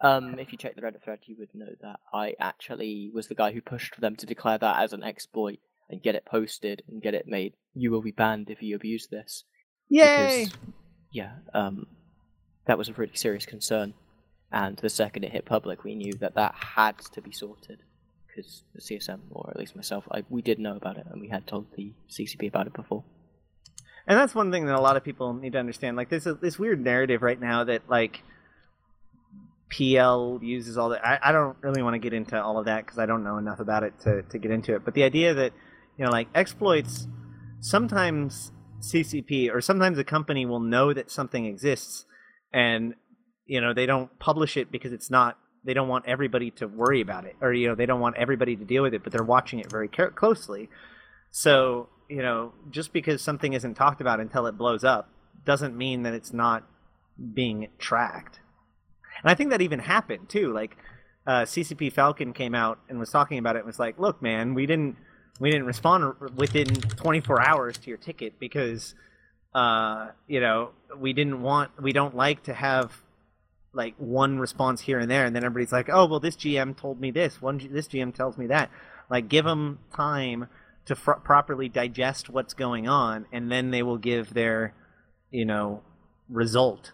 um, 0.00 0.38
if 0.38 0.52
you 0.52 0.58
check 0.58 0.76
the 0.76 0.82
Reddit 0.82 1.02
thread, 1.02 1.20
you 1.26 1.34
would 1.38 1.48
know 1.54 1.72
that 1.80 1.98
I 2.12 2.34
actually 2.38 3.10
was 3.12 3.26
the 3.28 3.34
guy 3.34 3.50
who 3.52 3.60
pushed 3.60 3.94
for 3.96 4.00
them 4.00 4.14
to 4.16 4.26
declare 4.26 4.58
that 4.58 4.78
as 4.80 4.92
an 4.92 5.02
exploit 5.02 5.58
and 5.88 6.02
get 6.02 6.14
it 6.14 6.24
posted 6.24 6.82
and 6.88 7.02
get 7.02 7.14
it 7.14 7.26
made. 7.26 7.54
You 7.74 7.90
will 7.90 8.02
be 8.02 8.10
banned 8.10 8.50
if 8.50 8.62
you 8.62 8.76
abuse 8.76 9.06
this. 9.08 9.44
Yay! 9.88 10.44
Because, 10.44 10.58
yeah, 11.12 11.32
um, 11.52 11.86
that 12.66 12.78
was 12.78 12.88
a 12.88 12.92
really 12.92 13.16
serious 13.16 13.46
concern. 13.46 13.94
And 14.50 14.76
the 14.76 14.88
second 14.88 15.24
it 15.24 15.32
hit 15.32 15.44
public, 15.44 15.84
we 15.84 15.94
knew 15.94 16.12
that 16.14 16.34
that 16.36 16.54
had 16.54 16.98
to 17.12 17.20
be 17.20 17.32
sorted. 17.32 17.80
Because 18.26 18.62
the 18.74 18.80
CSM, 18.80 19.20
or 19.30 19.50
at 19.50 19.56
least 19.56 19.76
myself, 19.76 20.04
I, 20.10 20.24
we 20.28 20.42
did 20.42 20.58
know 20.58 20.76
about 20.76 20.96
it, 20.96 21.06
and 21.10 21.20
we 21.20 21.28
had 21.28 21.46
told 21.46 21.66
the 21.76 21.92
CCP 22.10 22.48
about 22.48 22.66
it 22.66 22.72
before. 22.72 23.04
And 24.06 24.18
that's 24.18 24.34
one 24.34 24.50
thing 24.50 24.66
that 24.66 24.74
a 24.74 24.80
lot 24.80 24.96
of 24.96 25.04
people 25.04 25.32
need 25.32 25.52
to 25.52 25.58
understand. 25.58 25.96
Like, 25.96 26.08
there's 26.08 26.26
a, 26.26 26.34
this 26.34 26.58
weird 26.58 26.82
narrative 26.82 27.22
right 27.22 27.40
now 27.40 27.64
that 27.64 27.88
like 27.88 28.22
PL 29.70 30.40
uses 30.42 30.76
all 30.76 30.90
that. 30.90 31.04
I, 31.04 31.18
I 31.22 31.32
don't 31.32 31.56
really 31.60 31.82
want 31.82 31.94
to 31.94 31.98
get 31.98 32.12
into 32.12 32.40
all 32.40 32.58
of 32.58 32.66
that 32.66 32.84
because 32.84 32.98
I 32.98 33.06
don't 33.06 33.24
know 33.24 33.38
enough 33.38 33.60
about 33.60 33.82
it 33.82 33.94
to 34.02 34.22
to 34.22 34.38
get 34.38 34.50
into 34.50 34.74
it. 34.74 34.84
But 34.84 34.94
the 34.94 35.04
idea 35.04 35.34
that 35.34 35.52
you 35.98 36.04
know, 36.04 36.10
like 36.10 36.28
exploits, 36.34 37.06
sometimes 37.60 38.52
CCP 38.80 39.52
or 39.52 39.60
sometimes 39.60 39.98
a 39.98 40.04
company 40.04 40.46
will 40.46 40.60
know 40.60 40.92
that 40.92 41.10
something 41.10 41.46
exists, 41.46 42.04
and 42.52 42.94
you 43.46 43.60
know 43.60 43.72
they 43.72 43.86
don't 43.86 44.16
publish 44.18 44.56
it 44.56 44.70
because 44.70 44.92
it's 44.92 45.10
not. 45.10 45.38
They 45.64 45.72
don't 45.72 45.88
want 45.88 46.04
everybody 46.06 46.50
to 46.52 46.68
worry 46.68 47.00
about 47.00 47.24
it, 47.24 47.36
or 47.40 47.52
you 47.52 47.68
know 47.68 47.74
they 47.74 47.86
don't 47.86 48.00
want 48.00 48.16
everybody 48.16 48.56
to 48.56 48.64
deal 48.64 48.82
with 48.82 48.94
it, 48.94 49.02
but 49.02 49.12
they're 49.12 49.24
watching 49.24 49.60
it 49.60 49.70
very 49.70 49.88
care- 49.88 50.10
closely. 50.10 50.68
So, 51.30 51.88
you 52.08 52.22
know, 52.22 52.52
just 52.70 52.92
because 52.92 53.20
something 53.20 53.54
isn't 53.54 53.74
talked 53.74 54.00
about 54.00 54.20
until 54.20 54.46
it 54.46 54.56
blows 54.56 54.84
up 54.84 55.08
doesn't 55.44 55.76
mean 55.76 56.04
that 56.04 56.14
it's 56.14 56.32
not 56.32 56.64
being 57.34 57.68
tracked. 57.78 58.38
And 59.22 59.30
I 59.30 59.34
think 59.34 59.50
that 59.50 59.60
even 59.60 59.80
happened 59.80 60.28
too. 60.28 60.52
Like 60.52 60.76
uh, 61.26 61.42
CCP 61.42 61.92
Falcon 61.92 62.32
came 62.32 62.54
out 62.54 62.78
and 62.88 62.98
was 62.98 63.10
talking 63.10 63.38
about 63.38 63.56
it 63.56 63.60
and 63.60 63.66
was 63.66 63.78
like, 63.78 63.98
"Look, 63.98 64.22
man, 64.22 64.54
we 64.54 64.66
didn't 64.66 64.96
we 65.40 65.50
didn't 65.50 65.66
respond 65.66 66.14
within 66.36 66.66
24 66.66 67.40
hours 67.40 67.78
to 67.78 67.88
your 67.88 67.98
ticket 67.98 68.38
because 68.38 68.94
uh, 69.54 70.08
you 70.26 70.40
know, 70.40 70.70
we 70.98 71.12
didn't 71.12 71.40
want 71.40 71.70
we 71.80 71.92
don't 71.92 72.16
like 72.16 72.42
to 72.44 72.54
have 72.54 72.92
like 73.72 73.94
one 73.98 74.38
response 74.38 74.80
here 74.80 74.98
and 74.98 75.10
there 75.10 75.24
and 75.24 75.34
then 75.34 75.44
everybody's 75.44 75.72
like, 75.72 75.88
"Oh, 75.88 76.06
well 76.06 76.20
this 76.20 76.36
GM 76.36 76.76
told 76.76 77.00
me 77.00 77.10
this, 77.10 77.40
one 77.40 77.58
G- 77.58 77.68
this 77.68 77.88
GM 77.88 78.14
tells 78.14 78.36
me 78.36 78.48
that." 78.48 78.70
Like 79.10 79.28
give 79.28 79.44
them 79.44 79.78
time 79.94 80.48
to 80.86 80.94
fr- 80.94 81.12
properly 81.12 81.68
digest 81.68 82.30
what's 82.30 82.54
going 82.54 82.88
on 82.88 83.26
and 83.32 83.50
then 83.50 83.70
they 83.70 83.82
will 83.82 83.98
give 83.98 84.34
their, 84.34 84.74
you 85.30 85.44
know, 85.44 85.82
result. 86.28 86.92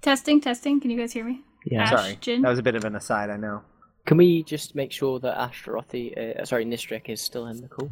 Testing, 0.00 0.40
testing. 0.40 0.80
Can 0.80 0.90
you 0.90 0.98
guys 0.98 1.12
hear 1.12 1.24
me? 1.24 1.42
Yeah. 1.64 1.82
Ash, 1.82 1.90
Sorry. 1.90 2.18
Jin? 2.20 2.42
That 2.42 2.48
was 2.48 2.58
a 2.58 2.62
bit 2.62 2.74
of 2.74 2.84
an 2.84 2.96
aside, 2.96 3.30
I 3.30 3.36
know. 3.36 3.62
Can 4.04 4.16
we 4.16 4.42
just 4.42 4.74
make 4.74 4.90
sure 4.92 5.20
that 5.20 5.36
Ashterothi, 5.36 6.40
uh, 6.40 6.44
sorry, 6.44 6.64
Nistrik 6.64 7.08
is 7.08 7.20
still 7.20 7.46
in 7.46 7.60
the 7.60 7.68
call? 7.68 7.90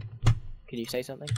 Can 0.66 0.78
you 0.78 0.86
say 0.86 1.02
something? 1.02 1.28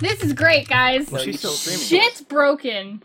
This 0.00 0.22
is 0.22 0.32
great, 0.32 0.68
guys. 0.68 1.10
Well, 1.10 1.22
she's 1.22 1.38
still 1.38 1.50
streaming. 1.52 1.82
Shit's 1.82 2.20
broken. 2.20 3.02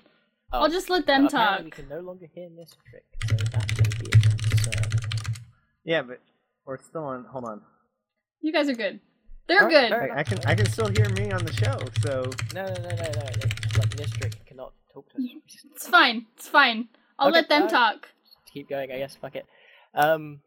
Oh, 0.51 0.61
I'll 0.61 0.69
just 0.69 0.89
let 0.89 1.07
them 1.07 1.25
apparently 1.25 1.71
talk. 1.71 1.77
We 1.77 1.83
can 1.83 1.89
no 1.89 1.99
longer 2.01 2.27
hear 2.33 2.49
Nistrik, 2.49 3.27
so 3.27 3.35
that 3.35 3.71
may 3.77 4.03
be 4.03 4.11
a 4.11 4.37
concern. 4.37 5.01
Yeah, 5.83 6.03
but 6.03 6.19
we're 6.65 6.77
still 6.79 7.05
on. 7.05 7.25
Hold 7.25 7.45
on. 7.45 7.61
You 8.41 8.53
guys 8.53 8.69
are 8.69 8.75
good. 8.75 8.99
They're 9.47 9.63
Alright, 9.63 9.73
good. 9.73 9.89
fair 9.89 10.15
I, 10.15 10.19
I 10.19 10.23
can 10.23 10.39
I 10.45 10.55
can 10.55 10.69
still 10.69 10.87
hear 10.87 11.09
me 11.09 11.31
on 11.31 11.43
the 11.43 11.53
show. 11.53 11.77
So 12.01 12.29
No, 12.53 12.65
no, 12.65 12.73
no, 12.73 12.89
no, 12.89 12.95
no. 12.95 13.29
It's 13.33 13.77
like 13.77 13.89
Nistrik 13.89 14.45
cannot 14.45 14.73
talk 14.93 15.09
to 15.09 15.15
us. 15.15 15.23
It's 15.75 15.87
fine. 15.87 16.27
It's 16.37 16.47
fine. 16.47 16.87
I'll 17.23 17.29
Okay, 17.29 17.37
let 17.39 17.49
them 17.49 17.67
talk. 17.67 18.09
keep 18.53 18.69
going. 18.69 18.91
I 18.91 18.97
guess. 18.97 19.15
Fuck 19.15 19.35
it. 19.35 19.45
Um, 19.93 20.41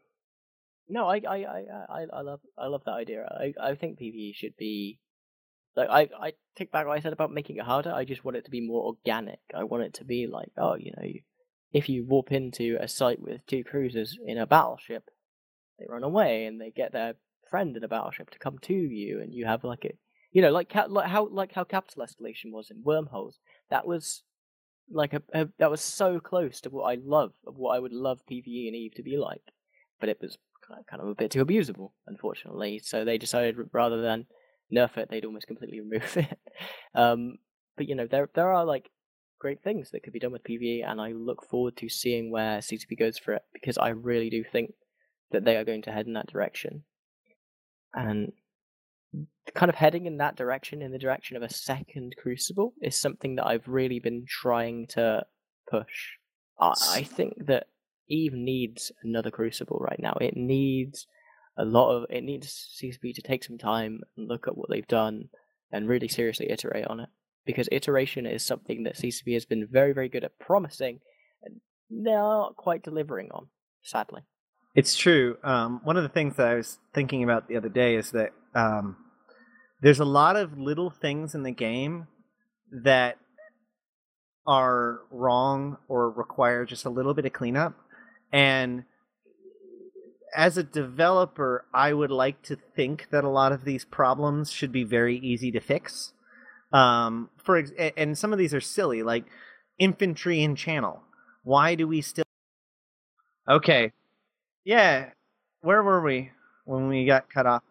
no, 0.89 1.07
I, 1.07 1.21
I, 1.27 1.35
I, 1.37 1.63
I, 1.89 2.05
I 2.13 2.21
love, 2.21 2.39
I 2.57 2.67
love 2.67 2.81
that 2.85 2.93
idea. 2.93 3.25
I, 3.29 3.53
I 3.61 3.75
think 3.75 3.99
PVE 3.99 4.33
should 4.35 4.55
be 4.57 4.99
like 5.75 5.89
I, 5.89 6.09
I 6.19 6.33
take 6.57 6.71
back 6.71 6.87
what 6.87 6.97
I 6.97 7.01
said 7.01 7.13
about 7.13 7.31
making 7.31 7.57
it 7.57 7.63
harder. 7.65 7.91
I 7.93 8.03
just 8.05 8.25
want 8.25 8.37
it 8.37 8.45
to 8.45 8.51
be 8.51 8.61
more 8.61 8.83
organic. 8.83 9.39
I 9.55 9.63
want 9.63 9.83
it 9.83 9.93
to 9.95 10.05
be 10.05 10.27
like, 10.27 10.49
oh, 10.57 10.75
you 10.75 10.91
know, 10.97 11.07
if 11.71 11.87
you 11.87 12.03
warp 12.05 12.31
into 12.31 12.77
a 12.79 12.87
site 12.87 13.21
with 13.21 13.45
two 13.45 13.63
cruisers 13.63 14.17
in 14.25 14.37
a 14.37 14.47
battleship, 14.47 15.09
they 15.77 15.85
run 15.87 16.03
away 16.03 16.45
and 16.45 16.59
they 16.59 16.71
get 16.71 16.93
their 16.93 17.15
friend 17.49 17.77
in 17.77 17.83
a 17.83 17.87
battleship 17.87 18.29
to 18.31 18.39
come 18.39 18.57
to 18.63 18.73
you, 18.73 19.21
and 19.21 19.33
you 19.33 19.45
have 19.45 19.63
like 19.63 19.85
a, 19.85 19.91
you 20.31 20.41
know, 20.41 20.51
like 20.51 20.73
like 20.89 21.09
how 21.09 21.27
like 21.27 21.53
how 21.53 21.63
capital 21.63 22.03
escalation 22.03 22.51
was 22.51 22.71
in 22.71 22.81
wormholes. 22.83 23.39
That 23.69 23.85
was 23.85 24.23
like 24.89 25.13
a, 25.13 25.21
a 25.33 25.47
that 25.59 25.71
was 25.71 25.81
so 25.81 26.19
close 26.19 26.61
to 26.61 26.69
what 26.69 26.83
I 26.83 26.97
love 27.03 27.33
of 27.45 27.57
what 27.57 27.75
I 27.75 27.79
would 27.79 27.93
love 27.93 28.21
PVE 28.29 28.67
and 28.67 28.75
Eve 28.75 28.93
to 28.95 29.03
be 29.03 29.17
like, 29.17 29.41
but 29.99 30.09
it 30.09 30.19
was 30.21 30.37
ki- 30.67 30.83
kind 30.89 31.01
of 31.01 31.09
a 31.09 31.15
bit 31.15 31.31
too 31.31 31.43
abusable, 31.43 31.91
unfortunately. 32.05 32.79
So 32.79 33.03
they 33.03 33.17
decided 33.17 33.55
rather 33.71 34.01
than 34.01 34.25
nerf 34.73 34.97
it, 34.97 35.09
they'd 35.09 35.25
almost 35.25 35.47
completely 35.47 35.79
remove 35.81 36.17
it. 36.17 36.39
Um, 36.95 37.37
but 37.75 37.87
you 37.87 37.95
know, 37.95 38.07
there 38.07 38.29
there 38.33 38.51
are 38.51 38.65
like 38.65 38.89
great 39.39 39.61
things 39.63 39.91
that 39.91 40.03
could 40.03 40.13
be 40.13 40.19
done 40.19 40.31
with 40.31 40.43
PVE, 40.43 40.83
and 40.85 40.99
I 40.99 41.11
look 41.11 41.47
forward 41.49 41.77
to 41.77 41.89
seeing 41.89 42.31
where 42.31 42.59
CCP 42.59 42.97
goes 42.97 43.17
for 43.17 43.33
it 43.33 43.43
because 43.53 43.77
I 43.77 43.89
really 43.89 44.29
do 44.29 44.43
think 44.43 44.73
that 45.31 45.43
they 45.43 45.57
are 45.57 45.65
going 45.65 45.81
to 45.83 45.91
head 45.91 46.07
in 46.07 46.13
that 46.13 46.31
direction, 46.31 46.83
and 47.93 48.31
kind 49.53 49.69
of 49.69 49.75
heading 49.75 50.05
in 50.05 50.17
that 50.17 50.35
direction, 50.35 50.81
in 50.81 50.91
the 50.91 50.99
direction 50.99 51.37
of 51.37 51.43
a 51.43 51.53
second 51.53 52.15
Crucible, 52.17 52.73
is 52.81 52.95
something 52.95 53.35
that 53.35 53.47
I've 53.47 53.67
really 53.67 53.99
been 53.99 54.25
trying 54.27 54.87
to 54.89 55.25
push. 55.69 56.17
I, 56.59 56.73
I 56.89 57.03
think 57.03 57.33
that 57.47 57.67
Eve 58.07 58.33
needs 58.33 58.91
another 59.03 59.31
Crucible 59.31 59.79
right 59.79 59.99
now. 59.99 60.17
It 60.19 60.35
needs 60.35 61.07
a 61.57 61.65
lot 61.65 61.95
of. 61.95 62.05
It 62.09 62.23
needs 62.23 62.69
CCP 62.81 63.13
to 63.15 63.21
take 63.21 63.43
some 63.43 63.57
time 63.57 64.01
and 64.15 64.27
look 64.27 64.47
at 64.47 64.57
what 64.57 64.69
they've 64.69 64.87
done 64.87 65.29
and 65.71 65.87
really 65.87 66.07
seriously 66.07 66.49
iterate 66.49 66.87
on 66.87 66.99
it. 66.99 67.09
Because 67.45 67.69
iteration 67.71 68.25
is 68.25 68.45
something 68.45 68.83
that 68.83 68.97
CCP 68.97 69.33
has 69.33 69.45
been 69.45 69.67
very, 69.69 69.93
very 69.93 70.09
good 70.09 70.23
at 70.23 70.37
promising 70.39 70.99
and 71.43 71.61
they're 71.89 72.15
not 72.15 72.55
quite 72.57 72.83
delivering 72.83 73.29
on, 73.31 73.47
sadly. 73.81 74.21
It's 74.77 74.95
true. 74.95 75.37
Um, 75.43 75.81
one 75.83 75.97
of 75.97 76.03
the 76.03 76.09
things 76.09 76.35
that 76.35 76.47
I 76.47 76.53
was 76.53 76.77
thinking 76.93 77.23
about 77.23 77.47
the 77.47 77.57
other 77.57 77.67
day 77.67 77.95
is 77.95 78.11
that 78.11 78.31
um, 78.53 78.95
there's 79.81 79.99
a 79.99 80.05
lot 80.05 80.35
of 80.35 80.59
little 80.59 80.91
things 80.91 81.33
in 81.33 81.41
the 81.41 81.51
game 81.51 82.05
that 82.83 83.17
are 84.45 84.99
wrong 85.09 85.77
or 85.87 86.11
require 86.11 86.63
just 86.63 86.85
a 86.85 86.91
little 86.91 87.15
bit 87.15 87.25
of 87.25 87.33
cleanup. 87.33 87.73
And 88.31 88.83
as 90.35 90.59
a 90.59 90.63
developer, 90.63 91.65
I 91.73 91.91
would 91.91 92.11
like 92.11 92.43
to 92.43 92.55
think 92.75 93.07
that 93.09 93.23
a 93.23 93.29
lot 93.29 93.51
of 93.51 93.65
these 93.65 93.83
problems 93.83 94.51
should 94.51 94.71
be 94.71 94.83
very 94.83 95.17
easy 95.17 95.51
to 95.53 95.59
fix. 95.59 96.13
Um, 96.71 97.31
for 97.43 97.57
ex- 97.57 97.71
and 97.97 98.15
some 98.15 98.31
of 98.31 98.37
these 98.37 98.53
are 98.53 98.61
silly, 98.61 99.01
like 99.01 99.25
infantry 99.79 100.43
in 100.43 100.55
channel. 100.55 101.01
Why 101.43 101.73
do 101.73 101.87
we 101.87 102.01
still? 102.01 102.25
Okay, 103.49 103.91
yeah, 104.67 105.11
where 105.61 105.81
were 105.81 106.01
we 106.01 106.29
when 106.65 106.89
we 106.89 107.05
got 107.05 107.29
cut 107.29 107.45
off? 107.45 107.63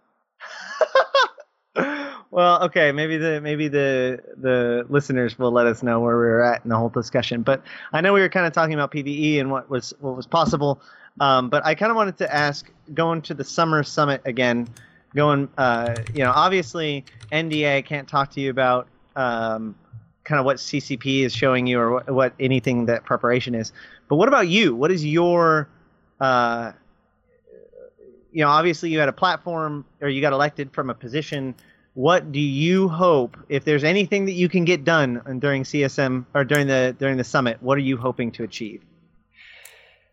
well, 2.30 2.62
okay, 2.64 2.90
maybe 2.90 3.18
the 3.18 3.38
maybe 3.42 3.68
the 3.68 4.18
the 4.38 4.86
listeners 4.88 5.38
will 5.38 5.52
let 5.52 5.66
us 5.66 5.82
know 5.82 6.00
where 6.00 6.16
we 6.16 6.24
were 6.24 6.42
at 6.42 6.64
in 6.64 6.70
the 6.70 6.76
whole 6.76 6.88
discussion. 6.88 7.42
But 7.42 7.62
I 7.92 8.00
know 8.00 8.14
we 8.14 8.20
were 8.20 8.30
kind 8.30 8.46
of 8.46 8.54
talking 8.54 8.72
about 8.72 8.92
PVE 8.92 9.38
and 9.38 9.50
what 9.50 9.68
was 9.68 9.92
what 10.00 10.16
was 10.16 10.26
possible. 10.26 10.80
Um, 11.20 11.50
but 11.50 11.66
I 11.66 11.74
kind 11.74 11.90
of 11.90 11.96
wanted 11.96 12.16
to 12.18 12.34
ask, 12.34 12.70
going 12.94 13.20
to 13.22 13.34
the 13.34 13.44
summer 13.44 13.82
summit 13.82 14.22
again, 14.24 14.66
going, 15.14 15.50
uh, 15.58 15.96
you 16.14 16.24
know, 16.24 16.32
obviously 16.34 17.04
NDA 17.30 17.84
can't 17.84 18.08
talk 18.08 18.30
to 18.32 18.40
you 18.40 18.48
about 18.48 18.88
um, 19.16 19.74
kind 20.24 20.38
of 20.38 20.46
what 20.46 20.56
CCP 20.56 21.24
is 21.24 21.34
showing 21.34 21.66
you 21.66 21.78
or 21.78 21.90
what, 21.92 22.10
what 22.10 22.32
anything 22.40 22.86
that 22.86 23.04
preparation 23.04 23.54
is. 23.54 23.72
But 24.08 24.16
what 24.16 24.28
about 24.28 24.48
you? 24.48 24.74
What 24.74 24.90
is 24.90 25.04
your 25.04 25.68
uh, 26.20 26.72
you 28.36 28.42
know, 28.42 28.50
obviously 28.50 28.90
you 28.90 28.98
had 28.98 29.08
a 29.08 29.14
platform 29.14 29.86
or 30.02 30.10
you 30.10 30.20
got 30.20 30.34
elected 30.34 30.70
from 30.70 30.90
a 30.90 30.94
position. 30.94 31.54
What 31.94 32.32
do 32.32 32.38
you 32.38 32.86
hope 32.86 33.34
if 33.48 33.64
there's 33.64 33.82
anything 33.82 34.26
that 34.26 34.32
you 34.32 34.50
can 34.50 34.66
get 34.66 34.84
done 34.84 35.22
during 35.38 35.62
CSM 35.62 36.26
or 36.34 36.44
during 36.44 36.66
the 36.66 36.94
during 36.98 37.16
the 37.16 37.24
summit? 37.24 37.56
What 37.62 37.78
are 37.78 37.86
you 37.90 37.96
hoping 37.96 38.30
to 38.32 38.44
achieve? 38.44 38.82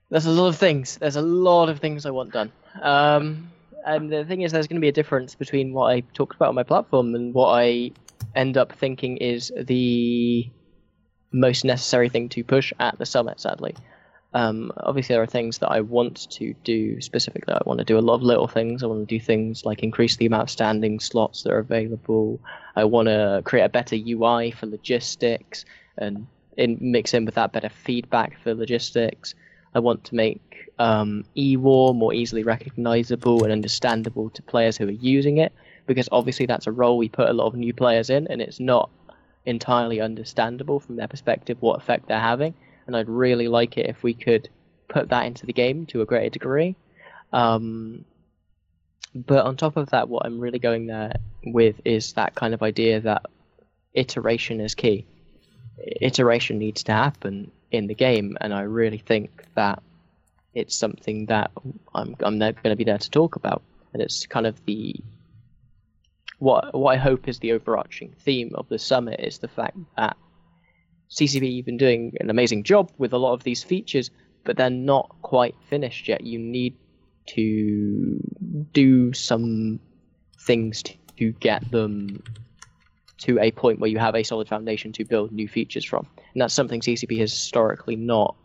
There's 0.09 0.26
a 0.26 0.32
lot 0.32 0.47
of 0.47 0.55
things. 0.55 0.97
There's 0.99 1.17
a 1.17 1.21
lot 1.21 1.67
of 1.67 1.80
things 1.80 2.05
I 2.05 2.11
want 2.11 2.32
done. 2.32 2.53
Um, 2.82 3.51
and 3.86 4.09
the 4.09 4.24
thing 4.24 4.43
is, 4.43 4.53
there's 4.53 4.67
going 4.67 4.80
to 4.80 4.86
be 4.86 4.88
a 4.88 4.93
difference 4.93 5.36
between 5.36 5.74
what 5.74 5.88
I 5.91 5.99
talked 6.13 6.38
about 6.38 6.47
on 6.47 6.55
my 6.55 6.63
platform 6.63 7.15
and 7.15 7.34
what 7.34 7.49
I 7.49 7.91
end 8.38 8.55
up 8.55 8.71
thinking 8.71 9.17
is 9.17 9.51
the 9.59 10.49
most 11.34 11.65
necessary 11.65 12.07
thing 12.07 12.30
to 12.30 12.43
push 12.45 12.71
at 12.80 12.97
the 12.97 13.05
summit. 13.05 13.41
Sadly, 13.41 13.76
um, 14.34 14.71
obviously, 14.77 15.13
there 15.13 15.21
are 15.21 15.27
things 15.27 15.59
that 15.59 15.69
I 15.69 15.81
want 15.81 16.29
to 16.31 16.53
do 16.63 16.99
specifically. 17.01 17.53
I 17.53 17.61
want 17.65 17.79
to 17.79 17.86
do 17.86 17.99
a 17.99 18.01
lot 18.01 18.15
of 18.15 18.23
little 18.23 18.47
things. 18.47 18.81
I 18.81 18.88
want 18.88 19.07
to 19.07 19.19
do 19.19 19.23
things 19.23 19.63
like 19.63 19.84
increase 19.84 20.15
the 20.15 20.25
amount 20.25 20.43
of 20.43 20.49
standing 20.49 20.99
slots 20.99 21.43
that 21.43 21.53
are 21.53 21.59
available. 21.59 22.39
I 22.75 22.86
want 22.86 23.09
to 23.09 23.41
create 23.45 23.63
a 23.63 23.69
better 23.69 23.95
UI 23.95 24.49
for 24.51 24.65
logistics 24.65 25.65
and 25.99 26.25
in, 26.57 26.77
mix 26.81 27.13
in 27.13 27.25
with 27.25 27.36
that 27.36 27.51
better 27.51 27.69
feedback 27.69 28.39
for 28.41 28.55
logistics. 28.55 29.36
I 29.75 29.79
want 29.79 30.03
to 30.05 30.15
make 30.15 30.71
um, 30.79 31.25
eWar 31.38 31.95
more 31.95 32.13
easily 32.13 32.43
recognizable 32.43 33.43
and 33.43 33.51
understandable 33.51 34.31
to 34.31 34.41
players 34.41 34.77
who 34.77 34.88
are 34.88 34.91
using 34.91 35.38
it, 35.38 35.53
because 35.86 36.09
obviously 36.11 36.47
that's 36.47 36.65
a 36.65 36.71
role 36.71 36.97
we 36.97 37.09
put 37.09 37.29
a 37.29 37.34
lot 37.34 37.47
of 37.47 37.55
new 37.55 37.73
players 37.73 38.09
in, 38.09 38.27
and 38.27 38.41
it's 38.41 38.59
not 38.59 38.89
entirely 39.45 40.01
understandable 40.01 40.79
from 40.79 40.95
their 40.95 41.07
perspective 41.07 41.57
what 41.59 41.79
effect 41.79 42.07
they're 42.07 42.19
having 42.19 42.55
and 42.88 42.95
I'd 42.95 43.09
really 43.09 43.47
like 43.47 43.77
it 43.77 43.88
if 43.88 44.03
we 44.03 44.13
could 44.13 44.49
put 44.88 45.09
that 45.09 45.25
into 45.25 45.45
the 45.45 45.53
game 45.53 45.86
to 45.88 46.01
a 46.01 46.05
greater 46.05 46.29
degree. 46.29 46.75
Um, 47.31 48.05
but 49.15 49.45
on 49.45 49.57
top 49.57 49.77
of 49.77 49.91
that, 49.91 50.09
what 50.09 50.25
I'm 50.25 50.39
really 50.39 50.59
going 50.59 50.88
there 50.88 51.13
with 51.45 51.81
is 51.86 52.13
that 52.13 52.36
kind 52.36 52.53
of 52.53 52.63
idea 52.63 53.01
that 53.01 53.25
iteration 53.93 54.59
is 54.59 54.75
key. 54.75 55.05
Iteration 56.01 56.57
needs 56.59 56.84
to 56.84 56.93
happen 56.93 57.51
in 57.71 57.88
the 57.88 57.95
game, 57.95 58.38
and 58.39 58.53
I 58.53 58.61
really 58.61 58.97
think 58.99 59.43
that 59.55 59.81
it's 60.53 60.77
something 60.77 61.27
that 61.27 61.51
I'm 61.93 62.15
I'm 62.21 62.39
going 62.39 62.53
to 62.53 62.75
be 62.75 62.84
there 62.84 62.97
to 62.97 63.09
talk 63.09 63.36
about, 63.36 63.61
and 63.93 64.01
it's 64.01 64.25
kind 64.27 64.45
of 64.45 64.63
the 64.65 64.95
what 66.39 66.73
what 66.73 66.93
I 66.93 66.97
hope 66.97 67.27
is 67.27 67.39
the 67.39 67.53
overarching 67.53 68.13
theme 68.19 68.51
of 68.55 68.69
the 68.69 68.79
summit 68.79 69.19
is 69.19 69.39
the 69.39 69.47
fact 69.47 69.77
that 69.97 70.17
CCP 71.14 71.57
have 71.57 71.66
been 71.66 71.78
doing 71.78 72.14
an 72.20 72.30
amazing 72.30 72.64
job 72.64 72.91
with 72.97 73.14
a 73.14 73.18
lot 73.18 73.34
of 73.34 73.43
these 73.43 73.64
features, 73.64 74.09
but 74.43 74.57
they're 74.57 74.70
not 74.70 75.16
quite 75.22 75.55
finished 75.70 76.07
yet. 76.07 76.22
You 76.22 76.39
need 76.39 76.76
to 77.28 78.20
do 78.74 79.14
some 79.14 79.80
things 80.39 80.82
to, 80.84 80.93
to 81.18 81.32
get 81.34 81.70
them 81.72 82.22
to 83.20 83.39
a 83.39 83.51
point 83.51 83.80
where 83.80 83.89
you 83.89 83.99
have 83.99 84.16
a 84.16 84.24
solid 84.24 84.49
foundation 84.49 84.91
to 84.93 85.05
build 85.05 85.32
new 85.32 85.47
features 85.47 85.86
from. 85.86 86.07
And 86.34 86.41
that's 86.41 86.53
something 86.53 86.82
CCP 86.82 87.20
has 87.20 87.32
historically 87.32 87.95
not 87.95 88.36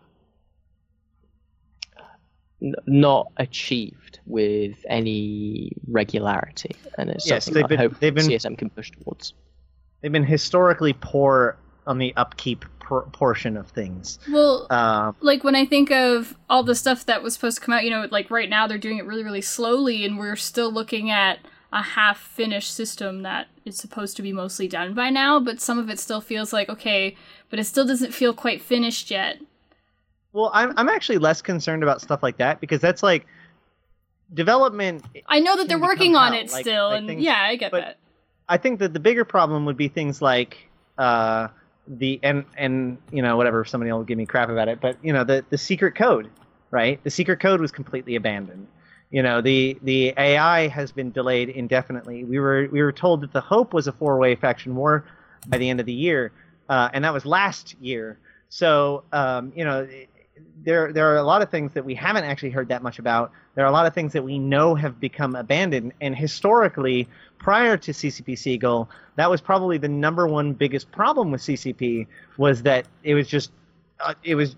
n- 2.63 2.75
not 2.87 3.33
achieved 3.39 4.21
with 4.27 4.77
any 4.89 5.73
regularity, 5.89 6.77
and 6.99 7.09
it's 7.11 7.27
Yes, 7.29 7.47
something 7.47 7.63
they've 7.63 7.69
been- 7.69 7.79
hope 7.79 7.99
they've 7.99 8.15
been- 8.15 8.27
CSM 8.27 8.57
can 8.57 8.69
push 8.71 8.91
towards. 8.91 9.33
They've 10.03 10.13
been 10.13 10.23
historically 10.25 10.93
poor 10.93 11.59
on 11.89 11.99
the 11.99 12.13
upkeep 12.17 12.65
por- 12.81 13.09
portion 13.13 13.57
of 13.57 13.69
things. 13.69 14.19
Well, 14.31 14.67
Uh, 14.71 15.13
like 15.21 15.43
when 15.43 15.55
I 15.57 15.65
think 15.65 15.91
of 15.91 16.37
all 16.49 16.63
the 16.63 16.75
stuff 16.75 17.05
that 17.07 17.23
was 17.23 17.35
supposed 17.35 17.59
to 17.59 17.65
come 17.65 17.75
out, 17.75 17.83
you 17.85 17.91
know, 17.91 18.07
like 18.11 18.31
right 18.31 18.49
now 18.49 18.67
they're 18.67 18.79
doing 18.79 18.99
it 18.99 19.07
really, 19.07 19.25
really 19.25 19.41
slowly, 19.41 20.05
and 20.05 20.19
we're 20.19 20.37
still 20.37 20.71
looking 20.71 21.11
at 21.11 21.39
a 21.73 21.83
half 21.83 22.19
finished 22.19 22.73
system 22.75 23.23
that 23.23 23.47
is 23.65 23.77
supposed 23.77 24.17
to 24.17 24.23
be 24.23 24.33
mostly 24.33 24.69
done 24.69 24.95
by 24.95 25.11
now, 25.11 25.39
but 25.41 25.61
some 25.61 25.79
of 25.79 25.91
it 25.91 25.99
still 25.99 26.21
feels 26.21 26.53
like, 26.53 26.69
okay, 26.71 27.15
but 27.51 27.59
it 27.59 27.65
still 27.65 27.87
doesn't 27.87 28.15
feel 28.15 28.33
quite 28.33 28.63
finished 28.63 29.11
yet. 29.11 29.39
well, 30.33 30.51
I'm 30.55 30.73
I'm 30.77 30.89
actually 30.89 31.19
less 31.19 31.43
concerned 31.43 31.83
about 31.83 32.01
stuff 32.01 32.23
like 32.23 32.37
that 32.39 32.61
because 32.61 32.81
that's 32.81 33.03
like 33.03 33.27
development. 34.33 35.05
I 35.27 35.41
know 35.41 35.57
that 35.57 35.69
they're 35.69 35.79
working 35.79 36.17
on 36.17 36.35
it 36.35 36.51
like- 36.53 36.63
still, 36.63 36.89
like 36.89 36.99
and 36.99 37.07
things- 37.09 37.23
yeah, 37.23 37.41
I 37.43 37.57
get 37.57 37.71
but- 37.71 37.81
that. 37.81 37.97
I 38.51 38.57
think 38.57 38.79
that 38.79 38.95
the 38.95 39.01
bigger 39.01 39.27
problem 39.27 39.67
would 39.67 39.77
be 39.77 39.89
things 39.89 40.23
like 40.23 40.57
uh, 40.97 41.49
the 41.89 42.21
and 42.23 42.45
and 42.57 42.99
you 43.11 43.23
know 43.23 43.37
whatever 43.37 43.65
somebody 43.65 43.91
will 43.93 44.05
give 44.05 44.19
me 44.19 44.27
crap 44.27 44.49
about 44.49 44.69
it, 44.69 44.81
but 44.81 44.97
you 45.03 45.13
know 45.13 45.25
the 45.25 45.45
the 45.49 45.59
secret 45.59 45.95
code, 45.95 46.31
right? 46.71 47.03
The 47.03 47.11
secret 47.11 47.41
code 47.41 47.61
was 47.61 47.73
completely 47.73 48.17
abandoned. 48.17 48.67
You 49.11 49.23
know 49.23 49.41
the 49.41 49.79
the 49.83 50.13
AI 50.17 50.69
has 50.69 50.93
been 50.93 51.11
delayed 51.11 51.49
indefinitely. 51.49 52.25
We 52.25 52.39
were 52.39 52.69
we 52.71 52.83
were 52.83 52.93
told 52.93 53.23
that 53.23 53.33
the 53.33 53.41
hope 53.41 53.73
was 53.73 53.87
a 53.87 53.93
four 53.93 54.19
way 54.19 54.35
faction 54.35 54.77
war 54.77 55.05
by 55.47 55.59
the 55.59 55.69
end 55.71 55.81
of 55.81 55.87
the 55.87 55.93
year, 55.93 56.33
uh, 56.69 56.91
and 56.93 57.05
that 57.05 57.15
was 57.15 57.25
last 57.25 57.75
year. 57.81 58.19
So 58.51 59.05
um, 59.13 59.53
you 59.57 59.65
know 59.65 59.89
there 60.65 60.93
there 60.93 61.13
are 61.13 61.17
a 61.17 61.23
lot 61.23 61.43
of 61.43 61.51
things 61.51 61.73
that 61.73 61.85
we 61.85 61.95
haven't 61.95 62.25
actually 62.25 62.51
heard 62.51 62.69
that 62.69 62.83
much 62.83 62.99
about. 62.99 63.33
There 63.55 63.65
are 63.65 63.69
a 63.69 63.73
lot 63.73 63.87
of 63.87 63.95
things 63.95 64.13
that 64.13 64.23
we 64.23 64.39
know 64.39 64.75
have 64.75 65.01
become 65.01 65.35
abandoned, 65.35 65.93
and 66.01 66.15
historically, 66.15 67.09
prior 67.39 67.77
to 67.79 67.93
CCP 67.93 68.37
Seagull, 68.37 68.89
that 69.17 69.31
was 69.31 69.41
probably 69.41 69.79
the 69.79 69.89
number 69.89 70.27
one 70.27 70.53
biggest 70.53 70.91
problem 70.93 71.31
with 71.31 71.41
CCP 71.41 72.07
was 72.37 72.63
that 72.63 72.87
it 73.03 73.15
was 73.15 73.29
just 73.29 73.51
uh, 74.01 74.15
it 74.23 74.35
was 74.35 74.57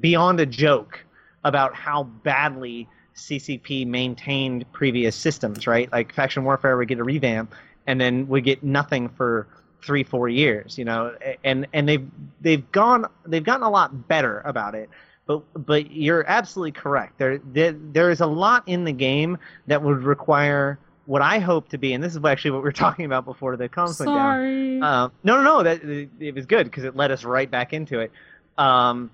beyond 0.00 0.40
a 0.40 0.46
joke 0.46 1.04
about 1.44 1.74
how 1.74 2.04
badly 2.04 2.88
CCP 3.14 3.86
maintained 3.86 4.64
previous 4.72 5.14
systems. 5.14 5.66
Right, 5.66 5.90
like 5.92 6.12
faction 6.12 6.44
warfare 6.44 6.76
would 6.76 6.88
get 6.88 6.98
a 6.98 7.04
revamp, 7.04 7.54
and 7.86 8.00
then 8.00 8.26
we 8.26 8.40
get 8.40 8.62
nothing 8.62 9.08
for 9.10 9.46
three 9.84 10.02
four 10.02 10.28
years. 10.28 10.76
You 10.76 10.86
know, 10.86 11.14
and 11.44 11.66
and 11.72 11.88
they've 11.88 12.08
they've 12.40 12.72
gone 12.72 13.06
they've 13.26 13.44
gotten 13.44 13.62
a 13.62 13.70
lot 13.70 14.08
better 14.08 14.40
about 14.40 14.74
it 14.74 14.90
but 15.26 15.42
but 15.54 15.90
you're 15.90 16.24
absolutely 16.26 16.72
correct. 16.72 17.18
There, 17.18 17.38
there 17.38 17.72
there 17.72 18.10
is 18.10 18.20
a 18.20 18.26
lot 18.26 18.64
in 18.66 18.84
the 18.84 18.92
game 18.92 19.38
that 19.66 19.82
would 19.82 20.02
require 20.02 20.78
what 21.06 21.22
I 21.22 21.38
hope 21.38 21.68
to 21.70 21.78
be, 21.78 21.92
and 21.92 22.02
this 22.02 22.14
is 22.14 22.24
actually 22.24 22.52
what 22.52 22.58
we 22.58 22.64
were 22.64 22.72
talking 22.86 23.04
about 23.04 23.24
before 23.24 23.56
the 23.56 23.68
comms 23.68 23.98
went 23.98 24.08
down. 24.08 24.16
Sorry. 24.16 24.80
Um, 24.80 25.12
no, 25.22 25.36
no, 25.36 25.42
no. 25.42 25.62
That 25.62 26.10
it 26.20 26.34
was 26.34 26.46
good 26.46 26.64
because 26.64 26.84
it 26.84 26.96
led 26.96 27.10
us 27.10 27.24
right 27.24 27.50
back 27.50 27.72
into 27.72 28.00
it. 28.00 28.12
Um, 28.58 29.10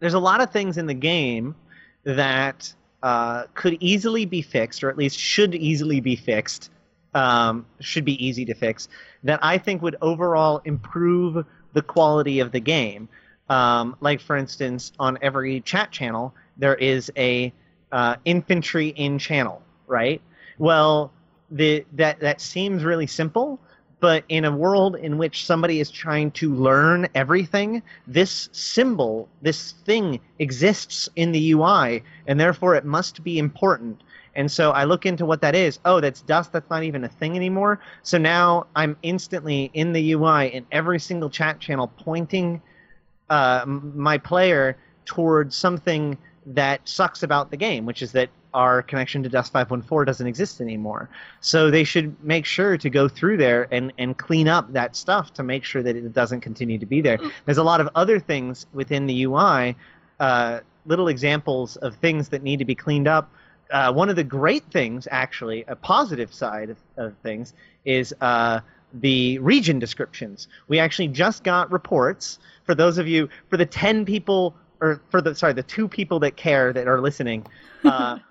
there's 0.00 0.14
a 0.14 0.20
lot 0.20 0.40
of 0.40 0.50
things 0.50 0.78
in 0.78 0.86
the 0.86 0.94
game 0.94 1.54
that 2.04 2.72
uh, 3.02 3.44
could 3.54 3.76
easily 3.80 4.26
be 4.26 4.42
fixed, 4.42 4.84
or 4.84 4.90
at 4.90 4.96
least 4.96 5.18
should 5.18 5.54
easily 5.54 6.00
be 6.00 6.16
fixed. 6.16 6.70
Um, 7.14 7.66
should 7.78 8.04
be 8.04 8.24
easy 8.24 8.44
to 8.46 8.54
fix. 8.54 8.88
That 9.22 9.38
I 9.42 9.58
think 9.58 9.82
would 9.82 9.96
overall 10.02 10.60
improve 10.64 11.46
the 11.72 11.82
quality 11.82 12.40
of 12.40 12.50
the 12.50 12.58
game. 12.60 13.08
Um, 13.48 13.96
like 14.00 14.20
for 14.20 14.36
instance, 14.36 14.92
on 14.98 15.18
every 15.20 15.60
chat 15.60 15.90
channel, 15.90 16.34
there 16.56 16.74
is 16.74 17.12
a 17.16 17.52
uh, 17.92 18.16
infantry 18.24 18.88
in 18.88 19.18
channel, 19.18 19.62
right? 19.86 20.20
Well, 20.58 21.12
the 21.50 21.84
that 21.92 22.20
that 22.20 22.40
seems 22.40 22.84
really 22.84 23.06
simple, 23.06 23.60
but 24.00 24.24
in 24.28 24.44
a 24.44 24.54
world 24.54 24.96
in 24.96 25.18
which 25.18 25.46
somebody 25.46 25.80
is 25.80 25.90
trying 25.90 26.30
to 26.32 26.54
learn 26.54 27.08
everything, 27.14 27.82
this 28.06 28.48
symbol, 28.52 29.28
this 29.42 29.72
thing 29.84 30.20
exists 30.38 31.08
in 31.16 31.32
the 31.32 31.52
UI, 31.52 32.02
and 32.26 32.40
therefore 32.40 32.74
it 32.74 32.84
must 32.84 33.22
be 33.22 33.38
important. 33.38 34.02
And 34.34 34.50
so 34.50 34.72
I 34.72 34.84
look 34.84 35.06
into 35.06 35.24
what 35.24 35.40
that 35.42 35.54
is. 35.54 35.78
Oh, 35.84 36.00
that's 36.00 36.20
dust. 36.22 36.52
That's 36.52 36.68
not 36.68 36.82
even 36.82 37.04
a 37.04 37.08
thing 37.08 37.36
anymore. 37.36 37.80
So 38.02 38.18
now 38.18 38.66
I'm 38.74 38.96
instantly 39.02 39.70
in 39.74 39.92
the 39.92 40.12
UI 40.12 40.48
in 40.48 40.66
every 40.72 40.98
single 40.98 41.30
chat 41.30 41.60
channel 41.60 41.92
pointing 41.98 42.60
uh, 43.30 43.64
my 43.66 44.18
player 44.18 44.76
towards 45.04 45.56
something 45.56 46.18
that 46.46 46.86
sucks 46.88 47.22
about 47.22 47.50
the 47.50 47.56
game, 47.56 47.86
which 47.86 48.02
is 48.02 48.12
that 48.12 48.28
our 48.54 48.82
connection 48.82 49.22
to 49.24 49.28
Dust 49.28 49.52
514 49.52 50.06
doesn't 50.06 50.26
exist 50.26 50.60
anymore. 50.60 51.10
So 51.40 51.70
they 51.70 51.84
should 51.84 52.22
make 52.24 52.46
sure 52.46 52.78
to 52.78 52.88
go 52.88 53.08
through 53.08 53.36
there 53.38 53.66
and, 53.72 53.92
and 53.98 54.16
clean 54.16 54.46
up 54.46 54.72
that 54.72 54.94
stuff 54.94 55.34
to 55.34 55.42
make 55.42 55.64
sure 55.64 55.82
that 55.82 55.96
it 55.96 56.12
doesn't 56.12 56.40
continue 56.40 56.78
to 56.78 56.86
be 56.86 57.00
there. 57.00 57.18
There's 57.44 57.58
a 57.58 57.64
lot 57.64 57.80
of 57.80 57.88
other 57.94 58.20
things 58.20 58.66
within 58.72 59.06
the 59.06 59.24
UI, 59.24 59.76
uh, 60.20 60.60
little 60.86 61.08
examples 61.08 61.76
of 61.76 61.96
things 61.96 62.28
that 62.28 62.42
need 62.42 62.60
to 62.60 62.64
be 62.64 62.76
cleaned 62.76 63.08
up. 63.08 63.30
Uh, 63.70 63.92
one 63.92 64.08
of 64.08 64.14
the 64.14 64.24
great 64.24 64.62
things, 64.70 65.08
actually, 65.10 65.64
a 65.66 65.74
positive 65.74 66.32
side 66.32 66.70
of, 66.70 66.76
of 66.96 67.16
things, 67.24 67.54
is 67.84 68.14
uh, 68.20 68.60
the 68.94 69.38
region 69.38 69.78
descriptions. 69.78 70.48
We 70.68 70.78
actually 70.78 71.08
just 71.08 71.44
got 71.44 71.70
reports 71.72 72.38
for 72.64 72.74
those 72.74 72.98
of 72.98 73.06
you, 73.06 73.28
for 73.50 73.56
the 73.56 73.66
10 73.66 74.04
people, 74.04 74.54
or 74.80 75.00
for 75.10 75.20
the, 75.20 75.34
sorry, 75.34 75.52
the 75.52 75.62
two 75.62 75.88
people 75.88 76.20
that 76.20 76.36
care 76.36 76.72
that 76.72 76.86
are 76.86 77.00
listening. 77.00 77.46
Uh, 77.84 78.18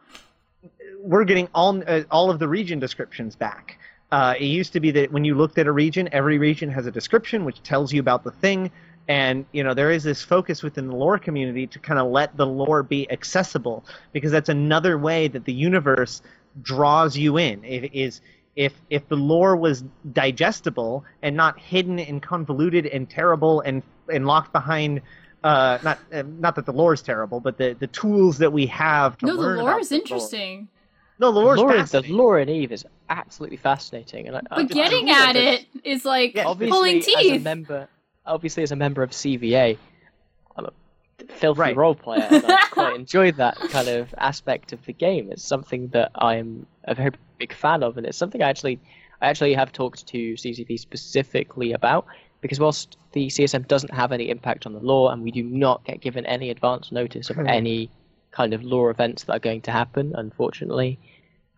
we're 1.03 1.25
getting 1.25 1.49
all 1.53 1.83
uh, 1.85 2.03
all 2.09 2.31
of 2.31 2.39
the 2.39 2.47
region 2.47 2.79
descriptions 2.79 3.35
back. 3.35 3.77
Uh, 4.11 4.35
it 4.39 4.45
used 4.45 4.73
to 4.73 4.79
be 4.79 4.91
that 4.91 5.11
when 5.11 5.25
you 5.25 5.35
looked 5.35 5.57
at 5.57 5.67
a 5.67 5.71
region, 5.71 6.07
every 6.11 6.37
region 6.37 6.69
has 6.69 6.85
a 6.85 6.91
description 6.91 7.45
which 7.45 7.61
tells 7.63 7.91
you 7.91 7.99
about 7.99 8.23
the 8.23 8.31
thing, 8.31 8.71
and 9.07 9.45
you 9.51 9.63
know 9.63 9.73
there 9.73 9.91
is 9.91 10.03
this 10.03 10.23
focus 10.23 10.63
within 10.63 10.87
the 10.87 10.95
lore 10.95 11.19
community 11.19 11.67
to 11.67 11.79
kind 11.79 11.99
of 11.99 12.09
let 12.09 12.35
the 12.37 12.45
lore 12.45 12.83
be 12.83 13.09
accessible 13.11 13.83
because 14.13 14.31
that's 14.31 14.49
another 14.49 14.97
way 14.97 15.27
that 15.27 15.45
the 15.45 15.53
universe 15.53 16.21
draws 16.61 17.17
you 17.17 17.37
in 17.37 17.63
it 17.63 17.93
is 17.93 18.21
if 18.55 18.73
if 18.89 19.07
the 19.07 19.15
lore 19.15 19.55
was 19.55 19.83
digestible 20.13 21.03
and 21.21 21.35
not 21.35 21.59
hidden 21.59 21.99
and 21.99 22.21
convoluted 22.21 22.85
and 22.87 23.09
terrible 23.09 23.61
and 23.61 23.81
and 24.11 24.25
locked 24.27 24.51
behind 24.51 25.01
uh, 25.43 25.77
not 25.83 25.99
uh, 26.13 26.23
not 26.39 26.55
that 26.55 26.65
the 26.65 26.71
lore 26.71 26.93
is 26.93 27.01
terrible, 27.01 27.39
but 27.41 27.57
the, 27.57 27.75
the 27.79 27.87
tools 27.87 28.37
that 28.37 28.53
we 28.53 28.65
have 28.67 29.17
to 29.17 29.25
No, 29.25 29.35
the 29.35 29.41
lore 29.41 29.69
about 29.71 29.81
is 29.81 29.89
the 29.89 29.95
interesting. 29.95 30.69
No, 31.19 31.31
the 31.31 31.39
lore 31.39 31.55
is 31.55 31.59
Lore, 31.61 31.71
the 31.73 31.77
fascinating. 31.79 32.15
lore 32.17 32.39
in 32.39 32.49
Eve 32.49 32.71
is 32.71 32.85
absolutely 33.09 33.57
fascinating, 33.57 34.27
and 34.27 34.37
I, 34.37 34.39
I 34.39 34.55
But 34.55 34.61
just- 34.63 34.73
getting 34.73 35.09
I 35.09 35.29
at 35.29 35.35
it 35.35 35.65
is 35.83 36.05
like 36.05 36.33
Yeah, 36.35 36.45
obviously 36.47 36.71
pulling 36.71 36.97
as 36.97 37.25
a 37.27 37.39
member, 37.39 37.87
obviously 38.25 38.63
as 38.63 38.71
a 38.71 38.75
member 38.75 39.03
of 39.03 39.11
CVA, 39.11 39.77
I'm 40.57 40.65
a 40.65 40.71
filthy 41.33 41.59
Right. 41.59 41.75
role 41.75 41.93
player, 41.95 42.27
and 42.31 42.45
I 42.47 42.65
quite 42.71 42.95
enjoy 42.99 43.31
that 43.33 43.57
kind 43.57 43.89
of 43.89 44.13
aspect 44.17 44.73
of 44.73 44.83
the 44.85 44.93
game. 44.93 45.29
It's 45.31 45.43
something 45.43 45.89
that 45.89 46.11
I 46.15 46.37
am 46.37 46.65
a 46.85 46.95
very 46.95 47.11
big 47.43 47.53
fan 47.53 47.83
of, 47.83 47.97
and 47.97 48.05
it's 48.07 48.17
something 48.17 48.41
I 48.41 48.49
actually, 48.49 48.79
I 49.21 49.25
actually 49.29 49.53
have 49.61 49.71
talked 49.71 50.07
to 50.13 50.19
CCP 50.41 50.79
specifically 50.79 51.73
about 51.79 52.05
because 52.41 52.59
whilst 52.59 52.97
the 53.13 53.27
CSM 53.27 53.67
doesn't 53.67 53.93
have 53.93 54.11
any 54.11 54.29
impact 54.29 54.65
on 54.65 54.73
the 54.73 54.79
lore, 54.91 55.11
and 55.11 55.23
we 55.23 55.31
do 55.31 55.43
not 55.43 55.83
get 55.85 56.01
given 56.01 56.25
any 56.25 56.49
advance 56.49 56.91
notice 56.91 57.29
of 57.29 57.37
Hmm. 57.37 57.47
any 57.47 57.89
kind 58.31 58.53
of 58.53 58.63
lore 58.63 58.89
events 58.89 59.23
that 59.25 59.33
are 59.33 59.45
going 59.49 59.61
to 59.61 59.71
happen, 59.71 60.13
unfortunately. 60.15 60.99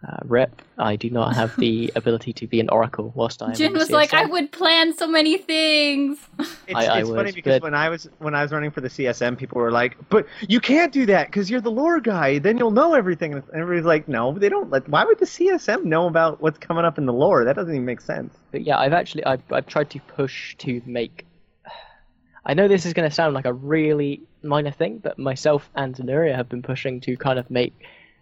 Uh, 0.08 0.18
rep, 0.26 0.62
I 0.78 0.98
do 0.98 1.10
not 1.10 1.34
have 1.36 1.56
the 1.56 1.92
ability 1.96 2.32
to 2.34 2.46
be 2.46 2.60
an 2.60 2.70
oracle 2.70 3.12
whilst 3.16 3.42
I 3.42 3.48
am. 3.48 3.56
Jin 3.56 3.68
in 3.68 3.74
the 3.74 3.80
was 3.80 3.90
like, 3.90 4.14
I 4.14 4.26
would 4.26 4.52
plan 4.52 4.94
so 4.96 5.08
many 5.08 5.40
things. 5.40 6.20
It's, 6.38 6.76
I- 6.76 7.00
I 7.00 7.04
funny 7.04 7.24
was, 7.24 7.34
because 7.34 7.56
but- 7.56 7.64
when 7.64 7.74
I 7.74 7.90
was 7.90 8.08
when 8.20 8.36
I 8.36 8.44
was 8.44 8.52
running 8.52 8.70
for 8.70 8.82
the 8.82 8.90
CSM, 8.90 9.36
people 9.36 9.60
were 9.60 9.72
like, 9.72 9.98
"But 10.10 10.28
you 10.48 10.60
can't 10.60 10.92
do 10.92 11.08
that 11.08 11.28
because 11.28 11.50
you're 11.50 11.62
the 11.62 11.72
lore 11.72 12.00
guy. 12.00 12.38
Then 12.38 12.60
you'll 12.60 12.70
know 12.72 12.94
everything." 12.94 13.34
And 13.34 13.44
everybody's 13.54 13.86
like, 13.86 14.08
"No, 14.08 14.32
they 14.38 14.50
don't. 14.50 14.70
Like, 14.70 14.86
why 14.86 15.06
would 15.06 15.18
the 15.18 15.26
CSM 15.26 15.86
know 15.86 16.06
about 16.06 16.40
what's 16.40 16.60
coming 16.60 16.86
up 16.86 17.00
in 17.00 17.08
the 17.08 17.14
lore? 17.14 17.44
That 17.44 17.56
doesn't 17.56 17.74
even 17.74 17.86
make 17.86 18.02
sense." 18.02 18.36
But 18.52 18.62
yeah, 18.62 18.78
I've 18.78 18.94
actually 18.94 19.26
I've, 19.26 19.42
I've 19.52 19.66
tried 19.66 19.90
to 19.92 20.00
push 20.02 20.56
to 20.58 20.82
make. 20.86 21.26
I 22.46 22.54
know 22.54 22.68
this 22.68 22.86
is 22.86 22.94
going 22.94 23.10
to 23.10 23.16
sound 23.16 23.34
like 23.34 23.46
a 23.46 23.54
really 23.54 24.22
minor 24.44 24.72
thing, 24.72 25.00
but 25.00 25.18
myself 25.18 25.68
and 25.74 25.96
Xenuria 25.96 26.36
have 26.36 26.48
been 26.48 26.62
pushing 26.62 27.02
to 27.02 27.18
kind 27.18 27.40
of 27.40 27.50
make 27.50 27.74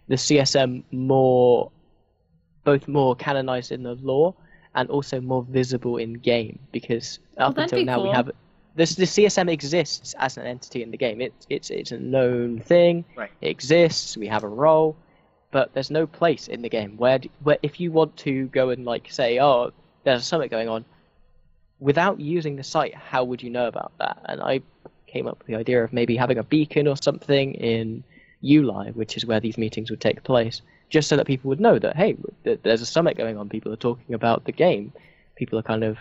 the 0.08 0.16
CSM 0.16 0.82
more, 0.92 1.70
both 2.64 2.88
more 2.88 3.14
canonized 3.14 3.72
in 3.72 3.82
the 3.82 3.94
lore 3.94 4.34
and 4.74 4.90
also 4.90 5.20
more 5.20 5.44
visible 5.44 5.98
in 5.98 6.14
game 6.14 6.58
because 6.72 7.18
up 7.38 7.56
until 7.58 7.78
be 7.78 7.84
now 7.84 8.02
we 8.02 8.10
have 8.10 8.30
this 8.74 8.96
the 8.96 9.04
CSM 9.04 9.50
exists 9.50 10.14
as 10.18 10.36
an 10.36 10.46
entity 10.46 10.82
in 10.82 10.90
the 10.90 10.96
game. 10.96 11.20
It's 11.20 11.46
it's 11.48 11.70
it's 11.70 11.92
a 11.92 11.98
known 11.98 12.58
thing. 12.60 13.04
Right. 13.16 13.30
It 13.40 13.48
exists. 13.48 14.16
We 14.16 14.26
have 14.26 14.42
a 14.42 14.48
role, 14.48 14.96
but 15.52 15.72
there's 15.74 15.90
no 15.90 16.06
place 16.06 16.48
in 16.48 16.62
the 16.62 16.68
game 16.68 16.96
where 16.96 17.20
where 17.42 17.58
if 17.62 17.78
you 17.78 17.92
want 17.92 18.16
to 18.18 18.46
go 18.48 18.70
and 18.70 18.84
like 18.84 19.10
say, 19.10 19.38
oh, 19.40 19.72
there's 20.02 20.22
a 20.22 20.24
summit 20.24 20.50
going 20.50 20.68
on, 20.68 20.84
without 21.78 22.18
using 22.18 22.56
the 22.56 22.64
site, 22.64 22.94
how 22.94 23.24
would 23.24 23.42
you 23.42 23.50
know 23.50 23.68
about 23.68 23.92
that? 23.98 24.20
And 24.24 24.40
I 24.40 24.60
came 25.06 25.28
up 25.28 25.38
with 25.38 25.46
the 25.46 25.54
idea 25.54 25.84
of 25.84 25.92
maybe 25.92 26.16
having 26.16 26.38
a 26.38 26.42
beacon 26.42 26.88
or 26.88 26.96
something 26.96 27.54
in 27.54 28.02
Yulai, 28.42 28.94
which 28.96 29.16
is 29.16 29.24
where 29.24 29.38
these 29.38 29.56
meetings 29.56 29.90
would 29.90 30.00
take 30.00 30.24
place, 30.24 30.62
just 30.90 31.08
so 31.08 31.16
that 31.16 31.26
people 31.26 31.48
would 31.48 31.60
know 31.60 31.78
that 31.78 31.96
hey, 31.96 32.16
there's 32.44 32.82
a 32.82 32.86
summit 32.86 33.16
going 33.16 33.36
on. 33.38 33.48
People 33.48 33.72
are 33.72 33.76
talking 33.76 34.14
about 34.14 34.44
the 34.44 34.52
game. 34.52 34.92
People 35.36 35.58
are 35.58 35.62
kind 35.62 35.82
of, 35.82 35.98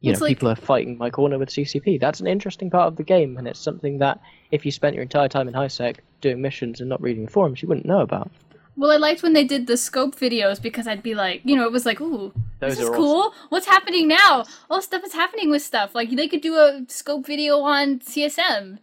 you 0.00 0.12
It's 0.12 0.20
know, 0.20 0.26
like- 0.26 0.30
people 0.36 0.48
are 0.48 0.54
fighting 0.56 0.96
my 0.98 1.10
corner 1.10 1.38
with 1.38 1.50
CCP. 1.50 1.98
That's 2.00 2.20
an 2.20 2.26
interesting 2.26 2.70
part 2.70 2.88
of 2.88 2.96
the 2.96 3.02
game, 3.02 3.36
and 3.36 3.48
it's 3.48 3.58
something 3.60 3.98
that 3.98 4.20
if 4.50 4.64
you 4.64 4.70
spent 4.72 4.94
your 4.94 5.02
entire 5.02 5.28
time 5.28 5.48
in 5.48 5.54
HiSec 5.54 5.96
doing 6.20 6.40
missions 6.40 6.80
and 6.80 6.88
not 6.88 7.00
reading 7.02 7.24
the 7.24 7.30
forums, 7.30 7.62
you 7.62 7.68
wouldn't 7.68 7.86
know 7.86 8.00
about. 8.00 8.30
Well, 8.76 8.90
I 8.90 8.96
liked 8.96 9.22
when 9.22 9.34
they 9.34 9.44
did 9.44 9.66
the 9.66 9.76
scope 9.76 10.14
videos 10.16 10.60
because 10.62 10.86
I'd 10.86 11.02
be 11.02 11.14
like, 11.14 11.42
you 11.44 11.54
know, 11.56 11.64
it 11.66 11.72
was 11.72 11.84
like, 11.84 12.00
ooh, 12.00 12.32
Those 12.60 12.72
this 12.76 12.80
is 12.80 12.88
are 12.88 12.94
cool. 12.94 13.34
What's 13.50 13.66
happening 13.66 14.08
now? 14.08 14.44
Oh, 14.70 14.80
stuff 14.80 15.04
is 15.04 15.12
happening 15.12 15.50
with 15.50 15.60
stuff. 15.62 15.94
Like 15.94 16.08
they 16.10 16.26
could 16.26 16.40
do 16.40 16.54
a 16.54 16.82
scope 16.88 17.26
video 17.26 17.58
on 17.60 17.98
CSM. 18.00 18.78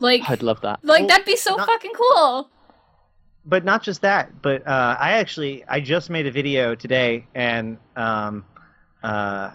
Like, 0.00 0.22
I'd 0.28 0.42
love 0.42 0.62
that. 0.62 0.80
like 0.82 1.00
Well, 1.00 1.08
that'd 1.08 1.26
be 1.26 1.36
so 1.36 1.54
not- 1.56 1.66
fucking 1.68 1.92
cool. 1.94 2.50
But 3.44 3.64
not 3.64 3.82
just 3.82 4.02
that 4.02 4.42
but 4.42 4.66
uh, 4.66 4.96
i 4.98 5.12
actually 5.12 5.64
i 5.68 5.80
just 5.80 6.10
made 6.10 6.26
a 6.26 6.30
video 6.30 6.74
today 6.74 7.26
and 7.34 7.78
um, 7.96 8.44
uh, 9.02 9.50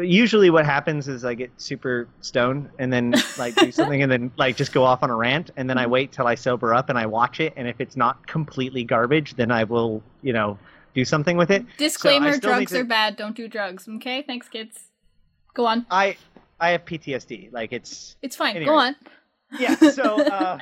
usually 0.00 0.48
what 0.50 0.64
happens 0.64 1.06
is 1.06 1.24
i 1.24 1.34
get 1.34 1.50
super 1.56 2.08
stoned 2.20 2.68
and 2.78 2.92
then 2.92 3.14
like 3.38 3.54
do 3.54 3.70
something 3.80 4.02
and 4.02 4.10
then 4.10 4.30
like 4.36 4.56
just 4.56 4.72
go 4.72 4.82
off 4.84 5.02
on 5.02 5.10
a 5.10 5.14
rant 5.16 5.50
and 5.56 5.68
then 5.68 5.78
i 5.78 5.86
wait 5.86 6.12
till 6.12 6.26
i 6.26 6.34
sober 6.34 6.74
up 6.74 6.88
and 6.88 6.98
i 6.98 7.04
watch 7.06 7.40
it 7.40 7.52
and 7.56 7.68
if 7.68 7.80
it's 7.80 7.96
not 7.96 8.26
completely 8.26 8.82
garbage 8.84 9.34
then 9.36 9.50
i 9.50 9.62
will 9.64 10.02
you 10.22 10.32
know 10.32 10.58
do 10.94 11.04
something 11.04 11.36
with 11.36 11.50
it 11.50 11.64
Disclaimer: 11.76 12.30
need 12.30 12.40
drugs 12.40 12.72
to- 12.72 12.80
are 12.80 12.84
bad. 12.84 13.16
Don't 13.16 13.36
do 13.36 13.48
drugs. 13.48 13.86
Okay, 13.86 14.22
thanks, 14.22 14.48
kids. 14.48 14.78
Go 15.52 15.66
on. 15.66 15.84
i 15.90 16.16
i 16.58 16.70
have 16.70 16.86
ptsd 16.86 17.52
like 17.52 17.70
it's 17.72 18.16
It's 18.22 18.34
fine. 18.34 18.56
Anyway. 18.56 18.70
Go 18.70 18.76
on. 18.76 18.96
Yeah 19.58 19.74
so 19.90 20.20
uh, 20.20 20.58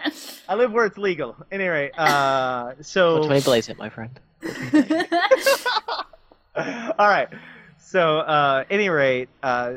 i 0.49 0.55
live 0.55 0.73
where 0.73 0.87
it's 0.87 0.99
legal 0.99 1.37
anyway 1.51 1.91
uh, 1.97 2.73
so 2.81 3.17
420 3.25 3.41
blaze 3.43 3.69
it, 3.69 3.79
my 3.79 3.89
friend. 3.89 4.21
All 6.57 7.09
right. 7.09 7.29
So, 7.79 8.19
uh, 8.19 8.65
any 8.71 8.89
rate, 8.89 9.29
uh, 9.43 9.75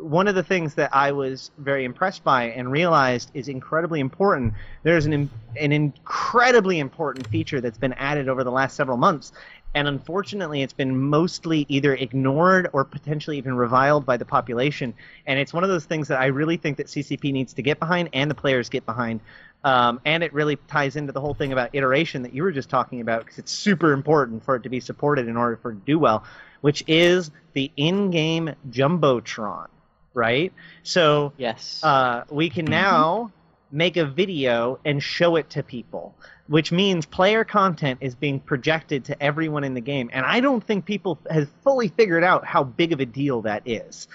one 0.00 0.28
of 0.28 0.34
the 0.34 0.42
things 0.42 0.74
that 0.76 0.94
I 0.94 1.12
was 1.12 1.50
very 1.58 1.84
impressed 1.84 2.24
by 2.24 2.44
and 2.44 2.70
realized 2.70 3.30
is 3.34 3.48
incredibly 3.48 4.00
important. 4.00 4.54
There's 4.82 5.06
an 5.06 5.12
im- 5.12 5.30
an 5.56 5.72
incredibly 5.72 6.78
important 6.78 7.26
feature 7.28 7.60
that's 7.60 7.78
been 7.78 7.92
added 7.94 8.28
over 8.28 8.44
the 8.44 8.50
last 8.50 8.76
several 8.76 8.96
months, 8.96 9.32
and 9.74 9.86
unfortunately, 9.86 10.62
it's 10.62 10.72
been 10.72 10.98
mostly 10.98 11.64
either 11.68 11.94
ignored 11.94 12.68
or 12.72 12.84
potentially 12.84 13.38
even 13.38 13.54
reviled 13.54 14.04
by 14.04 14.16
the 14.16 14.24
population. 14.24 14.94
And 15.26 15.38
it's 15.38 15.52
one 15.52 15.62
of 15.62 15.70
those 15.70 15.84
things 15.84 16.08
that 16.08 16.20
I 16.20 16.26
really 16.26 16.56
think 16.56 16.78
that 16.78 16.88
CCP 16.88 17.32
needs 17.32 17.52
to 17.54 17.62
get 17.62 17.78
behind 17.78 18.08
and 18.12 18.28
the 18.30 18.34
players 18.34 18.68
get 18.68 18.84
behind. 18.84 19.20
Um, 19.62 20.00
and 20.04 20.24
it 20.24 20.32
really 20.32 20.56
ties 20.56 20.96
into 20.96 21.12
the 21.12 21.20
whole 21.20 21.34
thing 21.34 21.52
about 21.52 21.70
iteration 21.72 22.22
that 22.22 22.32
you 22.32 22.42
were 22.42 22.50
just 22.50 22.68
talking 22.68 23.00
about 23.00 23.20
because 23.20 23.38
it's 23.38 23.52
super 23.52 23.92
important 23.92 24.44
for 24.44 24.56
it 24.56 24.64
to 24.64 24.68
be 24.68 24.80
supported 24.80 25.28
in 25.28 25.36
order 25.36 25.56
for 25.56 25.70
it 25.70 25.74
to 25.74 25.80
do 25.84 25.98
well, 25.98 26.24
which 26.62 26.82
is 26.88 27.30
the 27.52 27.70
in-game 27.76 28.54
jumbotron, 28.70 29.68
right? 30.14 30.52
So 30.82 31.32
Yes. 31.36 31.80
uh, 31.84 32.24
we 32.30 32.50
can 32.50 32.64
now 32.64 33.30
make 33.72 33.96
a 33.96 34.04
video 34.04 34.78
and 34.84 35.02
show 35.02 35.36
it 35.36 35.50
to 35.50 35.62
people, 35.62 36.14
which 36.48 36.72
means 36.72 37.06
player 37.06 37.44
content 37.44 37.98
is 38.00 38.14
being 38.14 38.40
projected 38.40 39.04
to 39.06 39.22
everyone 39.22 39.64
in 39.64 39.74
the 39.74 39.80
game. 39.80 40.10
And 40.12 40.24
I 40.26 40.40
don't 40.40 40.64
think 40.64 40.84
people 40.84 41.18
have 41.30 41.48
fully 41.62 41.88
figured 41.88 42.24
out 42.24 42.44
how 42.44 42.64
big 42.64 42.92
of 42.92 43.00
a 43.00 43.06
deal 43.06 43.42
that 43.42 43.62
is. 43.66 44.08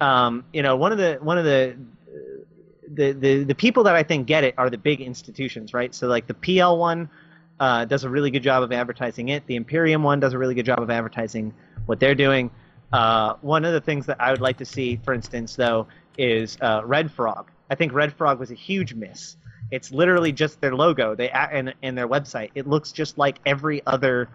Um, 0.00 0.44
you 0.52 0.62
know, 0.62 0.76
one 0.76 0.92
of 0.92 0.98
the 0.98 1.18
one 1.20 1.38
of 1.38 1.44
the 1.44 1.76
the, 2.92 3.12
the 3.12 3.44
the 3.44 3.54
people 3.54 3.84
that 3.84 3.94
I 3.94 4.02
think 4.02 4.26
get 4.26 4.44
it 4.44 4.54
are 4.58 4.70
the 4.70 4.78
big 4.78 5.00
institutions, 5.00 5.74
right? 5.74 5.94
So 5.94 6.08
like 6.08 6.26
the 6.26 6.34
PL 6.34 6.78
one 6.78 7.10
uh, 7.58 7.84
does 7.84 8.04
a 8.04 8.08
really 8.08 8.30
good 8.30 8.42
job 8.42 8.62
of 8.62 8.72
advertising 8.72 9.28
it. 9.28 9.46
The 9.46 9.56
Imperium 9.56 10.02
one 10.02 10.20
does 10.20 10.32
a 10.32 10.38
really 10.38 10.54
good 10.54 10.66
job 10.66 10.80
of 10.80 10.90
advertising 10.90 11.54
what 11.86 12.00
they're 12.00 12.14
doing. 12.14 12.50
Uh, 12.92 13.34
one 13.42 13.64
of 13.64 13.72
the 13.72 13.80
things 13.80 14.06
that 14.06 14.20
I 14.20 14.30
would 14.30 14.40
like 14.40 14.58
to 14.58 14.64
see, 14.64 14.98
for 15.04 15.14
instance, 15.14 15.54
though, 15.54 15.86
is 16.18 16.56
uh, 16.60 16.82
Red 16.84 17.12
Frog. 17.12 17.50
I 17.70 17.76
think 17.76 17.92
Red 17.92 18.12
Frog 18.12 18.40
was 18.40 18.50
a 18.50 18.54
huge 18.54 18.94
miss. 18.94 19.36
It's 19.70 19.92
literally 19.92 20.32
just 20.32 20.60
their 20.60 20.74
logo, 20.74 21.14
they 21.14 21.30
and 21.30 21.72
and 21.82 21.96
their 21.96 22.08
website. 22.08 22.50
It 22.56 22.66
looks 22.66 22.92
just 22.92 23.16
like 23.16 23.38
every 23.46 23.86
other 23.86 24.28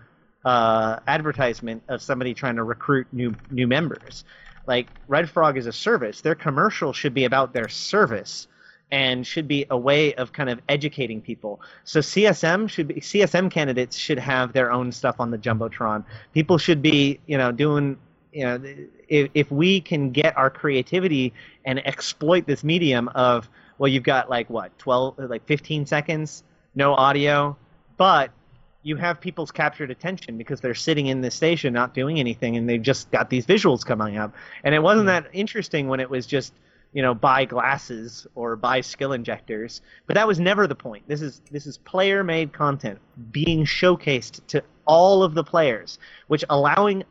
uh, 0.45 0.99
advertisement 1.07 1.83
of 1.89 2.01
somebody 2.01 2.33
trying 2.33 2.55
to 2.55 2.63
recruit 2.63 3.07
new 3.11 3.35
new 3.51 3.67
members. 3.67 4.23
Like 4.65 4.87
Red 5.07 5.29
Frog 5.29 5.57
is 5.57 5.67
a 5.67 5.73
service. 5.73 6.21
Their 6.21 6.35
commercial 6.35 6.93
should 6.93 7.13
be 7.13 7.25
about 7.25 7.53
their 7.53 7.67
service 7.67 8.47
and 8.91 9.27
should 9.27 9.47
be 9.47 9.65
a 9.69 9.77
way 9.77 10.13
of 10.13 10.31
kind 10.31 10.49
of 10.49 10.61
educating 10.69 11.19
people. 11.19 11.59
So 11.83 11.99
CSM 11.99 12.69
should 12.69 12.87
be 12.87 12.95
CSM 12.95 13.51
candidates 13.51 13.97
should 13.97 14.19
have 14.19 14.53
their 14.53 14.71
own 14.71 14.91
stuff 14.91 15.17
on 15.19 15.31
the 15.31 15.37
jumbotron. 15.37 16.05
People 16.33 16.57
should 16.57 16.81
be, 16.81 17.19
you 17.25 17.37
know, 17.37 17.51
doing 17.51 17.97
you 18.31 18.43
know, 18.43 18.61
if, 19.09 19.29
if 19.33 19.51
we 19.51 19.81
can 19.81 20.11
get 20.11 20.37
our 20.37 20.49
creativity 20.49 21.33
and 21.65 21.85
exploit 21.87 22.45
this 22.45 22.63
medium 22.63 23.09
of 23.09 23.49
well, 23.77 23.89
you've 23.89 24.03
got 24.03 24.29
like 24.29 24.49
what 24.49 24.77
12 24.79 25.19
like 25.19 25.45
15 25.45 25.85
seconds, 25.85 26.43
no 26.75 26.93
audio, 26.93 27.57
but 27.97 28.31
you 28.83 28.95
have 28.95 29.19
people's 29.19 29.51
captured 29.51 29.89
attention 29.89 30.37
because 30.37 30.61
they're 30.61 30.75
sitting 30.75 31.07
in 31.07 31.21
the 31.21 31.31
station 31.31 31.73
not 31.73 31.93
doing 31.93 32.19
anything 32.19 32.55
and 32.55 32.69
they've 32.69 32.81
just 32.81 33.09
got 33.09 33.29
these 33.31 33.45
visuals 33.45 33.83
coming 33.83 34.17
up. 34.17 34.33
And 34.63 34.75
it 34.75 34.79
wasn't 34.83 35.07
that 35.07 35.27
interesting 35.33 35.87
when 35.87 35.99
it 35.99 36.09
was 36.09 36.27
just, 36.27 36.53
you 36.93 37.01
know, 37.01 37.15
buy 37.15 37.45
glasses 37.45 38.27
or 38.35 38.55
buy 38.55 38.81
skill 38.81 39.13
injectors. 39.13 39.81
But 40.05 40.13
that 40.13 40.27
was 40.27 40.39
never 40.39 40.67
the 40.67 40.75
point. 40.75 41.07
This 41.07 41.21
is 41.21 41.41
this 41.49 41.65
is 41.65 41.79
player 41.79 42.23
made 42.23 42.53
content 42.53 42.99
being 43.31 43.65
showcased 43.65 44.45
to 44.47 44.63
all 44.85 45.23
of 45.23 45.33
the 45.33 45.43
players, 45.43 45.97
which 46.27 46.45
allowing 46.49 47.03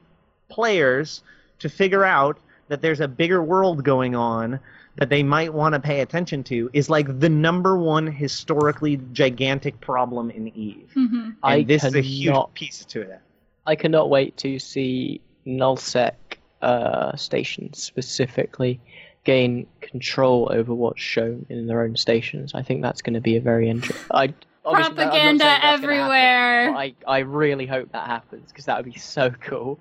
players 0.49 1.25
to 1.59 1.69
figure 1.69 2.05
out 2.05 2.39
that 2.69 2.81
there's 2.83 3.01
a 3.01 3.09
bigger 3.09 3.43
world 3.43 3.85
going 3.85 4.15
on 4.15 4.59
that 4.97 5.09
they 5.09 5.23
might 5.23 5.53
want 5.53 5.75
to 5.75 5.81
pay 5.81 6.01
attention 6.01 6.45
to 6.45 6.71
is 6.73 6.89
like 6.89 7.19
the 7.21 7.29
number 7.29 7.77
one 7.77 8.07
historically 8.07 9.01
gigantic 9.13 9.81
problem 9.81 10.31
in 10.31 10.49
Eve. 10.57 10.91
hmm 10.95 11.15
And 11.15 11.35
I 11.43 11.63
this 11.63 11.85
is 11.85 11.95
a 11.95 12.01
huge 12.01 12.37
piece 12.55 12.85
to 12.87 13.03
it. 13.03 13.21
I 13.67 13.75
cannot 13.75 14.09
wait 14.11 14.37
to 14.39 14.59
see 14.59 15.21
nullsec 15.47 16.15
uh, 16.63 17.17
stations 17.17 17.83
specifically 17.83 18.81
gain 19.25 19.67
control 19.81 20.49
over 20.53 20.75
what's 20.75 21.01
shown 21.01 21.47
in 21.49 21.67
their 21.67 21.83
own 21.83 21.97
stations. 21.97 22.55
I 22.55 22.63
think 22.63 22.83
that's 22.83 23.03
going 23.03 23.15
to 23.15 23.21
be 23.21 23.37
a 23.37 23.41
very 23.41 23.69
interesting. 23.69 24.07
I 24.11 24.33
obviously, 24.65 24.65
I'm 24.65 24.75
not 24.75 24.85
saying 24.85 25.39
Propaganda 25.39 25.45
that's 25.45 25.61
gonna 25.61 25.61
happen, 25.61 25.85
everywhere. 25.85 26.73
but 26.73 26.79
I 26.79 26.95
I 27.07 27.19
really 27.21 27.67
hope 27.67 27.93
that 27.93 28.07
happens 28.07 28.49
because 28.51 28.67
that 28.67 28.77
would 28.77 28.93
be 28.93 28.99
so 28.99 29.31
cool. 29.31 29.79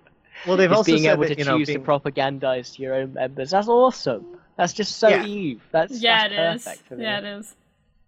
Well, 0.48 0.58
they've 0.58 0.70
Just 0.70 0.78
also 0.78 0.92
being 0.92 1.04
said 1.04 1.12
able 1.14 1.24
that, 1.24 1.34
to 1.34 1.40
you 1.40 1.46
know, 1.46 1.58
choose 1.58 1.68
being- 1.68 1.84
to 1.84 1.86
propagandize 1.86 2.76
to 2.76 2.82
your 2.82 2.96
own 2.96 3.14
members. 3.14 3.52
That's 3.52 3.68
awesome. 3.68 4.26
That's 4.58 4.74
just 4.74 4.98
so 4.98 5.08
Yeah. 5.10 5.26
Eve. 5.26 5.62
That's 5.72 6.02
Yeah, 6.02 6.28
that's 6.28 6.34
it 6.34 6.56
is. 6.56 6.64
perfect 6.66 6.88
for 6.88 6.96
me. 6.96 7.04
Yeah, 7.04 7.18
it 7.20 7.26
is. 7.26 7.56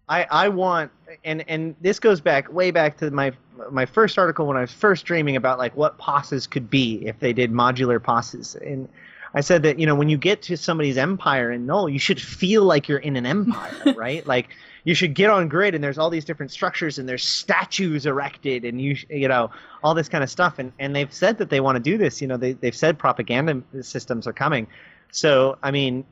I, 0.08 0.26
I 0.30 0.48
want 0.50 0.92
and 1.24 1.44
and 1.48 1.74
this 1.80 1.98
goes 1.98 2.20
back 2.20 2.52
way 2.52 2.70
back 2.70 2.98
to 2.98 3.10
my 3.10 3.32
my 3.72 3.86
first 3.86 4.18
article 4.18 4.46
when 4.46 4.56
I 4.56 4.60
was 4.60 4.72
first 4.72 5.04
dreaming 5.04 5.34
about 5.34 5.58
like 5.58 5.76
what 5.76 5.98
posses 5.98 6.46
could 6.46 6.70
be 6.70 7.04
if 7.06 7.18
they 7.18 7.32
did 7.32 7.50
modular 7.50 8.00
posses 8.00 8.54
and 8.54 8.88
I 9.34 9.40
said 9.40 9.64
that 9.64 9.80
you 9.80 9.86
know 9.86 9.96
when 9.96 10.08
you 10.08 10.16
get 10.16 10.42
to 10.42 10.56
somebody's 10.56 10.96
empire 10.96 11.50
in 11.50 11.66
Null 11.66 11.88
you 11.88 11.98
should 11.98 12.20
feel 12.20 12.62
like 12.62 12.86
you're 12.86 13.00
in 13.00 13.16
an 13.16 13.26
empire 13.26 13.94
right 13.96 14.24
like 14.28 14.50
you 14.86 14.94
should 14.94 15.14
get 15.14 15.28
on 15.28 15.48
grid 15.48 15.74
and 15.74 15.84
there's 15.84 15.98
all 15.98 16.08
these 16.08 16.24
different 16.24 16.50
structures 16.50 16.98
and 16.98 17.08
there's 17.08 17.24
statues 17.24 18.06
erected 18.06 18.64
and 18.64 18.80
you 18.80 18.96
you 19.10 19.28
know 19.28 19.50
all 19.82 19.94
this 19.94 20.08
kind 20.08 20.24
of 20.24 20.30
stuff 20.30 20.58
and 20.58 20.72
and 20.78 20.96
they've 20.96 21.12
said 21.12 21.36
that 21.38 21.50
they 21.50 21.60
want 21.60 21.76
to 21.76 21.82
do 21.82 21.98
this 21.98 22.22
you 22.22 22.28
know 22.28 22.36
they 22.36 22.52
they've 22.52 22.76
said 22.76 22.98
propaganda 22.98 23.62
systems 23.82 24.26
are 24.26 24.32
coming 24.32 24.66
so 25.10 25.58
I 25.62 25.70
mean 25.70 26.04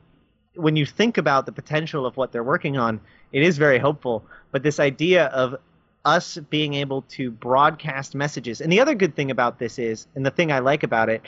when 0.55 0.75
you 0.75 0.85
think 0.85 1.17
about 1.17 1.45
the 1.45 1.51
potential 1.51 2.05
of 2.05 2.17
what 2.17 2.31
they're 2.31 2.43
working 2.43 2.77
on, 2.77 2.99
it 3.31 3.43
is 3.43 3.57
very 3.57 3.79
hopeful. 3.79 4.25
But 4.51 4.63
this 4.63 4.79
idea 4.79 5.25
of 5.27 5.55
us 6.03 6.37
being 6.49 6.73
able 6.75 7.01
to 7.03 7.31
broadcast 7.31 8.15
messages, 8.15 8.61
and 8.61 8.71
the 8.71 8.79
other 8.79 8.95
good 8.95 9.15
thing 9.15 9.31
about 9.31 9.59
this 9.59 9.79
is, 9.79 10.07
and 10.15 10.25
the 10.25 10.31
thing 10.31 10.51
I 10.51 10.59
like 10.59 10.83
about 10.83 11.09
it, 11.09 11.21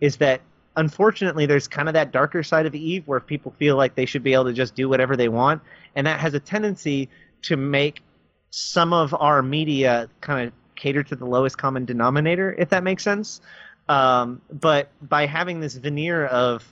is 0.00 0.16
that 0.16 0.40
unfortunately 0.76 1.46
there's 1.46 1.68
kind 1.68 1.88
of 1.88 1.94
that 1.94 2.12
darker 2.12 2.42
side 2.42 2.66
of 2.66 2.74
Eve 2.74 3.06
where 3.06 3.20
people 3.20 3.54
feel 3.58 3.76
like 3.76 3.94
they 3.94 4.06
should 4.06 4.22
be 4.22 4.34
able 4.34 4.46
to 4.46 4.52
just 4.52 4.74
do 4.74 4.88
whatever 4.88 5.16
they 5.16 5.28
want, 5.28 5.62
and 5.94 6.06
that 6.06 6.20
has 6.20 6.34
a 6.34 6.40
tendency 6.40 7.08
to 7.42 7.56
make 7.56 8.02
some 8.50 8.92
of 8.92 9.14
our 9.14 9.42
media 9.42 10.08
kind 10.20 10.46
of 10.46 10.52
cater 10.76 11.02
to 11.02 11.16
the 11.16 11.24
lowest 11.24 11.58
common 11.58 11.84
denominator, 11.84 12.54
if 12.56 12.70
that 12.70 12.82
makes 12.82 13.02
sense. 13.02 13.40
Um, 13.88 14.40
but 14.50 14.88
by 15.02 15.26
having 15.26 15.60
this 15.60 15.74
veneer 15.74 16.26
of 16.26 16.64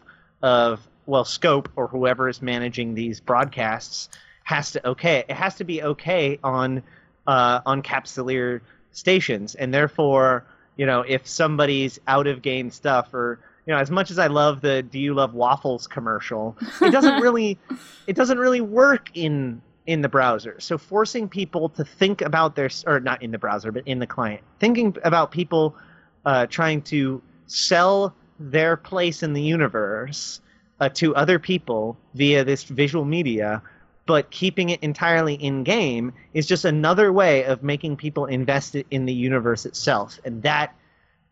of 0.43 0.87
well, 1.07 1.25
Scope 1.25 1.69
or 1.77 1.89
whoever 1.89 2.29
is 2.29 2.41
managing 2.41 2.95
these 2.95 3.21
broadcasts 3.21 4.09
has 4.45 4.73
to 4.73 4.89
okay. 4.91 5.25
It 5.29 5.35
has 5.35 5.57
to 5.57 5.65
be 5.65 5.83
okay 5.83 6.39
on 6.43 6.83
uh, 7.27 7.61
on 7.67 7.83
Capsuleer 7.83 8.61
stations, 8.93 9.55
and 9.55 9.73
therefore, 9.73 10.45
you 10.77 10.87
know, 10.87 11.03
if 11.03 11.27
somebody's 11.27 11.99
out 12.07 12.27
of 12.27 12.43
game 12.43 12.71
stuff 12.71 13.13
or 13.15 13.39
you 13.67 13.73
know, 13.73 13.79
as 13.79 13.91
much 13.91 14.11
as 14.11 14.19
I 14.19 14.27
love 14.27 14.61
the 14.61 14.83
"Do 14.83 14.99
you 14.99 15.15
love 15.15 15.35
waffles" 15.35 15.87
commercial, 15.87 16.57
it 16.81 16.91
doesn't 16.91 17.21
really, 17.23 17.59
it 18.07 18.17
doesn't 18.17 18.39
really 18.39 18.61
work 18.61 19.11
in 19.15 19.63
in 19.87 20.01
the 20.01 20.09
browser. 20.09 20.57
So 20.61 20.79
forcing 20.79 21.29
people 21.29 21.69
to 21.71 21.85
think 21.85 22.23
about 22.23 22.57
their 22.57 22.71
or 22.87 23.01
not 23.01 23.23
in 23.23 23.31
the 23.31 23.39
browser, 23.39 23.73
but 23.73 23.87
in 23.87 23.99
the 23.99 24.07
client, 24.07 24.43
thinking 24.59 24.97
about 25.05 25.31
people 25.31 25.77
uh, 26.25 26.47
trying 26.47 26.83
to 26.83 27.23
sell 27.47 28.15
their 28.39 28.77
place 28.77 29.23
in 29.23 29.33
the 29.33 29.43
universe 29.43 30.41
uh, 30.81 30.89
to 30.89 31.15
other 31.15 31.39
people 31.39 31.97
via 32.15 32.45
this 32.45 32.65
visual 32.65 33.05
media, 33.05 33.63
but 34.07 34.31
keeping 34.31 34.71
it 34.71 34.83
entirely 34.83 35.35
in 35.35 35.63
game 35.63 36.13
is 36.35 36.47
just 36.47 36.65
another 36.65 37.13
way 37.13 37.45
of 37.45 37.63
making 37.63 37.97
people 37.97 38.27
invested 38.27 38.87
in 38.91 39.07
the 39.07 39.13
universe 39.13 39.65
itself, 39.67 40.19
and 40.25 40.43
that 40.43 40.75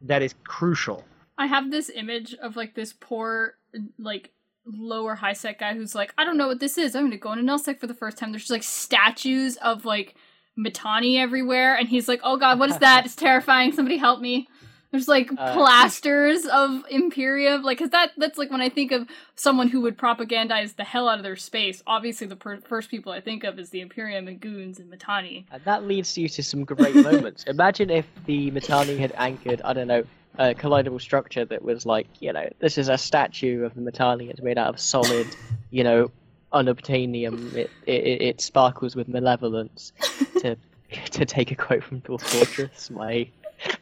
that 0.03 0.23
is 0.23 0.35
crucial. 0.45 1.05
I 1.41 1.47
have 1.47 1.71
this 1.71 1.91
image 1.95 2.35
of 2.35 2.55
like 2.57 2.75
this 2.75 2.93
poor 2.93 3.55
like 3.99 4.31
lower 4.67 5.15
high 5.15 5.33
sec 5.33 5.59
guy 5.59 5.75
who's 5.75 5.95
like, 5.95 6.13
I 6.19 6.25
don't 6.25 6.37
know 6.37 6.47
what 6.49 6.61
this 6.61 6.77
is. 6.79 6.95
I'm 6.95 7.05
gonna 7.05 7.17
go 7.17 7.33
into 7.33 7.45
nullsec 7.45 7.81
for 7.81 7.87
the 7.87 7.95
first 7.95 8.19
time. 8.19 8.31
There's 8.31 8.43
just 8.43 8.51
like 8.51 8.63
statues 8.63 9.57
of 9.57 9.85
like 9.85 10.15
Mittani 10.59 11.19
everywhere, 11.19 11.75
and 11.77 11.89
he's 11.89 12.09
like, 12.09 12.21
Oh 12.23 12.37
god, 12.37 12.59
what 12.59 12.71
is 12.71 12.79
that? 12.87 13.07
It's 13.07 13.17
terrifying. 13.17 13.73
Somebody 13.73 13.97
help 13.97 14.21
me. 14.21 14.49
There's 14.91 15.09
like 15.09 15.31
Uh, 15.39 15.55
plasters 15.55 16.45
of 16.47 16.83
Imperium, 16.91 17.63
like, 17.63 17.79
cause 17.79 17.91
that 17.91 18.11
that's 18.19 18.37
like 18.39 18.51
when 18.51 18.61
I 18.61 18.69
think 18.69 18.91
of 18.93 19.07
someone 19.37 19.69
who 19.69 19.81
would 19.83 19.97
propagandize 19.97 20.77
the 20.77 20.85
hell 20.85 21.09
out 21.09 21.19
of 21.19 21.23
their 21.23 21.37
space. 21.37 21.83
Obviously, 21.87 22.27
the 22.27 22.37
per- 22.37 22.61
first 22.61 22.91
people 22.91 23.13
I 23.13 23.21
think 23.21 23.45
of 23.45 23.59
is 23.59 23.71
the 23.71 23.81
Imperium 23.81 24.27
and 24.29 24.41
Goons 24.41 24.79
and 24.81 24.93
Mittani. 24.93 25.45
And 25.53 25.65
that 25.65 25.85
leads 25.85 26.19
you 26.19 26.29
to 26.29 26.43
some 26.43 26.65
great 26.65 26.95
moments. 26.97 27.45
Imagine 27.45 27.89
if 27.89 28.07
the 28.27 28.51
Mittani 28.51 28.99
had 28.99 29.13
anchored, 29.17 29.63
I 29.65 29.73
don't 29.73 29.87
know, 29.87 30.03
a 30.39 30.55
collidable 30.55 31.01
structure 31.01 31.45
that 31.45 31.63
was 31.63 31.85
like, 31.87 32.07
you 32.21 32.33
know, 32.33 32.49
this 32.59 32.79
is 32.79 32.89
a 32.89 32.99
statue 32.99 33.65
of 33.65 33.75
the 33.75 33.81
Mittani. 33.81 34.31
It's 34.31 34.41
made 34.41 34.59
out 34.59 34.69
of 34.69 34.81
solid, 34.81 35.27
you 35.71 35.85
know, 35.85 36.11
unobtainium. 36.53 37.55
It, 37.55 37.71
it, 37.87 38.05
it 38.05 38.23
it 38.23 38.41
sparkles 38.41 38.97
with 38.97 39.09
malevolence. 39.09 39.93
to 40.41 40.57
to 41.11 41.25
take 41.25 41.51
a 41.51 41.57
quote 41.57 41.85
from 41.85 42.01
Dwarf 42.01 42.23
Fortress, 42.23 42.91
my 42.91 43.29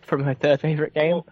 from 0.03 0.25
my 0.25 0.35
third 0.35 0.61
favorite 0.61 0.95
game. 0.95 1.23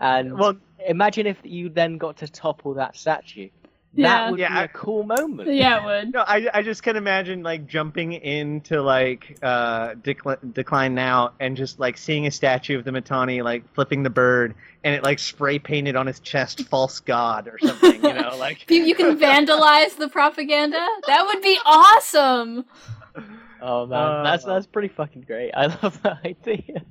And 0.00 0.38
Well, 0.38 0.56
imagine 0.86 1.26
if 1.26 1.38
you 1.44 1.68
then 1.68 1.98
got 1.98 2.16
to 2.18 2.28
topple 2.28 2.74
that 2.74 2.96
statue. 2.96 3.50
Yeah. 3.92 4.08
That 4.08 4.30
would 4.30 4.40
Yeah, 4.40 4.48
be 4.50 4.54
I- 4.54 4.64
a 4.64 4.68
cool 4.68 5.02
moment. 5.02 5.52
Yeah, 5.52 5.78
it 5.80 5.84
would. 5.84 6.14
No, 6.14 6.20
I, 6.20 6.48
I 6.54 6.62
just 6.62 6.82
can 6.84 6.94
imagine 6.96 7.42
like 7.42 7.66
jumping 7.66 8.12
into 8.12 8.80
like 8.80 9.36
uh, 9.42 9.94
Decl- 9.94 10.38
Deklein 10.52 10.92
Now 10.92 11.32
and 11.40 11.56
just 11.56 11.80
like 11.80 11.98
seeing 11.98 12.26
a 12.26 12.30
statue 12.30 12.78
of 12.78 12.84
the 12.84 12.92
Mittani 12.92 13.42
like 13.42 13.64
flipping 13.74 14.04
the 14.04 14.10
bird 14.10 14.54
and 14.84 14.94
it 14.94 15.02
like 15.02 15.18
spray 15.18 15.58
painted 15.58 15.96
on 15.96 16.06
his 16.06 16.20
chest 16.20 16.62
"False 16.68 17.00
God" 17.00 17.48
or 17.48 17.58
something, 17.58 17.96
you 18.04 18.14
know, 18.14 18.36
like 18.38 18.70
You, 18.70 18.84
you 18.84 18.94
can 18.94 19.18
vandalize 19.18 19.96
the 19.96 20.08
propaganda. 20.08 20.86
That 21.08 21.26
would 21.26 21.42
be 21.42 21.58
awesome. 21.66 22.64
Oh 23.62 23.86
man, 23.86 23.98
Uh, 23.98 24.22
that's 24.24 24.44
that's 24.44 24.66
pretty 24.66 24.88
fucking 24.88 25.22
great. 25.22 25.52
I 25.52 25.66
love 25.82 26.00
that 26.02 26.18
idea. 26.24 26.82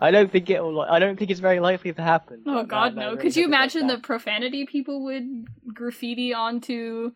I 0.00 0.10
don't 0.10 0.30
think 0.30 0.50
it 0.50 0.60
will. 0.62 0.80
I 0.82 0.98
don't 0.98 1.18
think 1.18 1.30
it's 1.30 1.40
very 1.40 1.60
likely 1.60 1.92
to 1.92 2.02
happen. 2.02 2.42
Oh 2.46 2.64
God, 2.64 2.94
man, 2.94 3.02
I 3.04 3.06
no! 3.06 3.10
really 3.12 3.22
Could 3.22 3.36
you 3.36 3.44
hope 3.44 3.48
it 3.48 3.56
does 3.56 3.74
imagine 3.76 3.86
the 3.88 3.98
profanity 3.98 4.66
people 4.66 5.04
would 5.04 5.46
graffiti 5.74 6.34
onto 6.34 7.12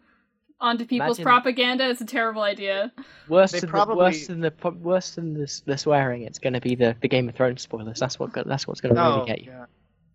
onto 0.60 0.84
people's 0.86 1.18
Imagine- 1.18 1.24
propaganda? 1.24 1.88
It's 1.90 2.00
a 2.00 2.06
terrible 2.06 2.42
idea. 2.42 2.92
worse 3.28 3.52
They 3.52 3.60
than 3.60 3.70
probably- 3.70 3.94
the, 3.94 3.98
worse 4.00 4.26
than 4.26 4.40
the 4.40 4.52
worse 4.82 5.14
than 5.14 5.34
the, 5.34 5.60
the 5.66 5.76
swearing? 5.78 6.22
It's 6.22 6.38
going 6.38 6.52
to 6.54 6.60
be 6.60 6.74
the, 6.74 6.96
the 7.00 7.08
Game 7.08 7.28
of 7.28 7.34
Thrones 7.34 7.62
spoilers. 7.62 7.98
That's 7.98 8.18
what 8.18 8.32
that's 8.34 8.66
what's 8.66 8.80
going 8.80 8.94
to 8.94 9.00
really 9.00 9.26
get 9.26 9.42
you. 9.42 9.50
yeah. 9.52 9.66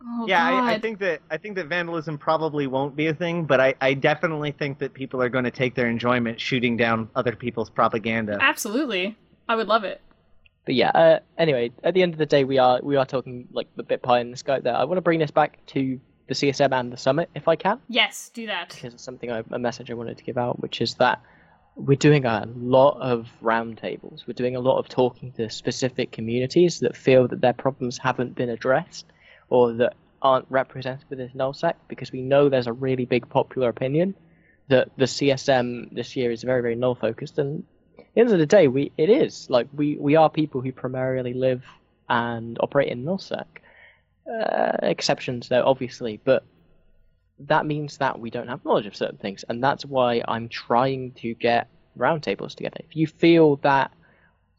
Oh 0.08 0.28
yeah, 0.28 0.46
I, 0.48 0.74
I 0.74 0.80
think 0.80 1.00
that 1.00 1.22
I 1.32 1.38
think 1.38 1.56
that 1.56 1.68
vandalism 1.68 2.18
probably 2.18 2.68
won't 2.68 2.96
be 2.96 3.08
a 3.08 3.14
thing, 3.14 3.46
but 3.46 3.60
I, 3.60 3.74
I 3.82 3.94
definitely 3.96 4.52
think 4.52 4.80
that 4.80 4.94
people 4.94 5.22
are 5.22 5.30
going 5.30 5.46
to 5.46 5.52
take 5.52 5.74
their 5.74 5.88
enjoyment 5.88 6.40
shooting 6.40 6.78
down 6.78 7.10
other 7.16 7.36
people's 7.36 7.70
propaganda. 7.70 8.38
absolutely. 8.40 9.18
I 9.48 9.56
would 9.56 9.68
love 9.68 9.84
it. 9.84 10.02
But 10.66 10.76
yeah. 10.76 10.90
Uh, 10.90 11.20
anyway, 11.38 11.72
at 11.84 11.94
the 11.94 12.02
end 12.02 12.14
of 12.14 12.18
the 12.18 12.26
day, 12.26 12.44
we 12.44 12.58
are 12.58 12.80
we 12.82 12.96
are 12.96 13.06
talking 13.06 13.48
like 13.52 13.68
the 13.76 13.84
bit 13.84 14.02
pie 14.02 14.20
in 14.20 14.32
the 14.32 14.38
sky. 14.38 14.60
There, 14.60 14.76
I 14.76 14.84
want 14.84 14.98
to 14.98 15.02
bring 15.02 15.20
this 15.20 15.32
back 15.32 15.60
to 15.68 16.00
the 16.28 16.34
CSM 16.34 16.72
and 16.72 16.92
the 16.92 16.98
summit 16.98 17.30
if 17.36 17.48
I 17.48 17.56
can. 17.56 17.80
Yes, 17.88 18.32
do 18.34 18.48
that. 18.48 18.70
because 18.70 18.96
it's 18.96 19.04
something 19.04 19.32
I, 19.32 19.44
a 19.52 19.60
message 19.60 19.92
I 19.92 19.94
wanted 19.94 20.18
to 20.18 20.24
give 20.24 20.38
out, 20.38 20.60
which 20.60 20.82
is 20.82 20.96
that 20.96 21.22
we're 21.76 21.98
doing 21.98 22.26
a 22.26 22.48
lot 22.56 23.00
of 23.00 23.28
roundtables. 23.44 24.26
We're 24.28 24.34
doing 24.34 24.56
a 24.56 24.60
lot 24.60 24.80
of 24.80 24.90
talking 24.90 25.32
to 25.34 25.50
specific 25.50 26.12
communities 26.12 26.80
that 26.80 26.96
feel 26.96 27.28
that 27.28 27.42
their 27.42 27.54
problems 27.54 27.98
haven't 27.98 28.34
been 28.34 28.50
addressed 28.50 29.06
or 29.50 29.74
that 29.74 29.96
aren't 30.22 30.46
represented 30.50 31.06
within 31.10 31.30
nullsec 31.30 31.76
because 31.88 32.12
we 32.12 32.22
know 32.22 32.50
there's 32.50 32.68
a 32.68 32.74
really 32.74 33.06
big 33.06 33.28
popular 33.30 33.70
opinion 33.70 34.16
that 34.68 34.90
the 34.98 35.06
CSM 35.06 35.94
this 35.94 36.16
year 36.16 36.32
is 36.32 36.42
very 36.44 36.62
very 36.62 36.76
null 36.76 36.96
focused 36.96 37.38
and 37.38 37.64
at 38.00 38.06
the 38.14 38.22
end 38.22 38.32
of 38.32 38.40
the 38.40 38.46
day 38.46 38.68
we 38.68 38.92
it 38.98 39.10
is. 39.10 39.50
Like 39.50 39.68
we 39.74 39.98
we 39.98 40.16
are 40.16 40.30
people 40.30 40.62
who 40.62 40.72
primarily 40.72 41.34
live 41.34 41.64
and 42.10 42.58
operate 42.60 42.90
in 42.90 43.04
nullsec 43.04 43.46
uh, 44.28 44.78
exceptions 44.84 45.50
though 45.50 45.66
obviously. 45.66 46.20
But 46.24 46.44
that 47.40 47.66
means 47.66 47.98
that 47.98 48.20
we 48.20 48.30
don't 48.30 48.48
have 48.48 48.64
knowledge 48.64 48.86
of 48.86 48.96
certain 48.96 49.18
things, 49.18 49.44
and 49.50 49.64
that's 49.64 49.86
why 49.86 50.24
I'm 50.28 50.48
trying 50.48 51.12
to 51.14 51.34
get 51.34 51.68
roundtables 51.98 52.56
together. 52.56 52.78
If 52.80 52.96
you 52.96 53.08
feel 53.08 53.58
that 53.58 53.92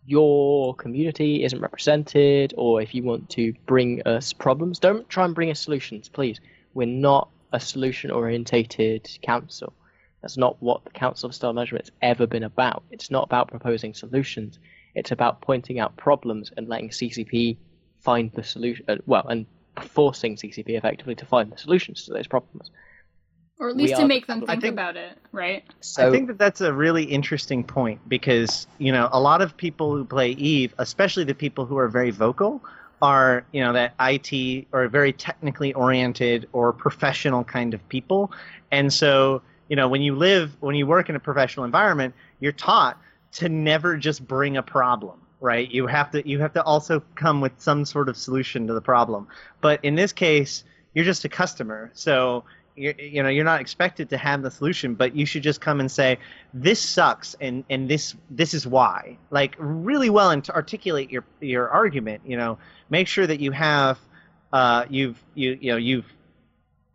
your 0.06 0.74
community 0.74 1.44
isn't 1.44 1.60
represented, 1.60 2.54
or 2.56 2.80
if 2.80 2.94
you 2.94 3.02
want 3.02 3.28
to 3.30 3.52
bring 3.66 4.02
us 4.06 4.32
problems, 4.32 4.78
don't 4.78 5.08
try 5.08 5.24
and 5.24 5.34
bring 5.34 5.50
us 5.50 5.60
solutions, 5.60 6.08
please. 6.08 6.40
We're 6.74 6.86
not 6.86 7.28
a 7.52 7.60
solution 7.60 8.10
orientated 8.10 9.08
council. 9.22 9.72
That's 10.22 10.36
not 10.36 10.60
what 10.60 10.84
the 10.84 10.90
Council 10.90 11.28
of 11.28 11.34
Stellar 11.34 11.52
Management's 11.52 11.90
ever 12.02 12.26
been 12.26 12.42
about. 12.42 12.82
It's 12.90 13.10
not 13.10 13.24
about 13.24 13.48
proposing 13.48 13.94
solutions. 13.94 14.58
It's 14.94 15.12
about 15.12 15.40
pointing 15.40 15.78
out 15.78 15.96
problems 15.96 16.50
and 16.56 16.68
letting 16.68 16.88
CCP 16.88 17.56
find 18.00 18.32
the 18.32 18.42
solution. 18.42 18.84
Uh, 18.88 18.96
well, 19.06 19.26
and 19.28 19.46
forcing 19.82 20.36
CCP 20.36 20.70
effectively 20.70 21.14
to 21.16 21.26
find 21.26 21.52
the 21.52 21.58
solutions 21.58 22.04
to 22.04 22.12
those 22.12 22.26
problems. 22.26 22.70
Or 23.58 23.70
at 23.70 23.76
least 23.76 23.92
We 23.92 23.96
to 23.96 24.02
are- 24.02 24.06
make 24.06 24.26
them 24.26 24.40
think 24.44 24.60
think- 24.60 24.72
about 24.72 24.96
it, 24.96 25.16
right? 25.32 25.64
So 25.80 26.06
I 26.06 26.10
think 26.10 26.28
that 26.28 26.38
that's 26.38 26.60
a 26.60 26.72
really 26.72 27.04
interesting 27.04 27.64
point 27.64 28.06
because 28.08 28.66
you 28.78 28.92
know 28.92 29.08
a 29.12 29.20
lot 29.20 29.40
of 29.40 29.56
people 29.56 29.96
who 29.96 30.04
play 30.04 30.30
Eve, 30.32 30.74
especially 30.78 31.24
the 31.24 31.34
people 31.34 31.64
who 31.64 31.78
are 31.78 31.88
very 31.88 32.10
vocal, 32.10 32.62
are 33.00 33.44
you 33.52 33.62
know 33.62 33.72
that 33.72 33.94
IT 33.98 34.66
or 34.72 34.88
very 34.88 35.12
technically 35.12 35.72
oriented 35.72 36.48
or 36.52 36.72
professional 36.72 37.44
kind 37.44 37.72
of 37.72 37.88
people, 37.88 38.30
and 38.70 38.92
so 38.92 39.40
you 39.68 39.76
know 39.76 39.88
when 39.88 40.02
you 40.02 40.14
live 40.14 40.54
when 40.60 40.74
you 40.76 40.86
work 40.86 41.08
in 41.08 41.16
a 41.16 41.20
professional 41.20 41.64
environment, 41.64 42.14
you're 42.40 42.52
taught 42.52 42.98
to 43.32 43.48
never 43.48 43.96
just 43.96 44.26
bring 44.26 44.56
a 44.56 44.62
problem 44.62 45.18
right? 45.38 45.70
You 45.70 45.86
have 45.86 46.10
to 46.12 46.26
you 46.26 46.40
have 46.40 46.54
to 46.54 46.62
also 46.62 47.02
come 47.14 47.42
with 47.42 47.52
some 47.58 47.84
sort 47.84 48.08
of 48.08 48.16
solution 48.16 48.66
to 48.68 48.72
the 48.72 48.80
problem. 48.80 49.28
But 49.60 49.84
in 49.84 49.94
this 49.94 50.12
case 50.12 50.64
you're 50.94 51.04
just 51.04 51.26
a 51.26 51.28
customer. 51.28 51.90
So 51.92 52.44
you 52.76 52.94
you 52.98 53.22
know 53.22 53.28
you're 53.28 53.44
not 53.44 53.60
expected 53.60 54.10
to 54.10 54.16
have 54.16 54.42
the 54.42 54.50
solution 54.50 54.94
but 54.94 55.16
you 55.16 55.26
should 55.26 55.42
just 55.42 55.60
come 55.60 55.80
and 55.80 55.90
say 55.90 56.18
this 56.54 56.80
sucks 56.80 57.34
and 57.40 57.64
and 57.70 57.88
this 57.88 58.14
this 58.30 58.54
is 58.54 58.66
why. 58.66 59.18
Like 59.30 59.54
really 59.58 60.10
well 60.10 60.30
and 60.30 60.44
to 60.44 60.54
articulate 60.54 61.10
your 61.10 61.24
your 61.40 61.68
argument 61.68 62.22
you 62.26 62.36
know. 62.36 62.58
Make 62.88 63.08
sure 63.08 63.26
that 63.26 63.40
you 63.40 63.50
have 63.52 63.98
uh 64.52 64.86
you've 64.88 65.22
you 65.34 65.58
you 65.60 65.72
know 65.72 65.78
you've 65.78 66.12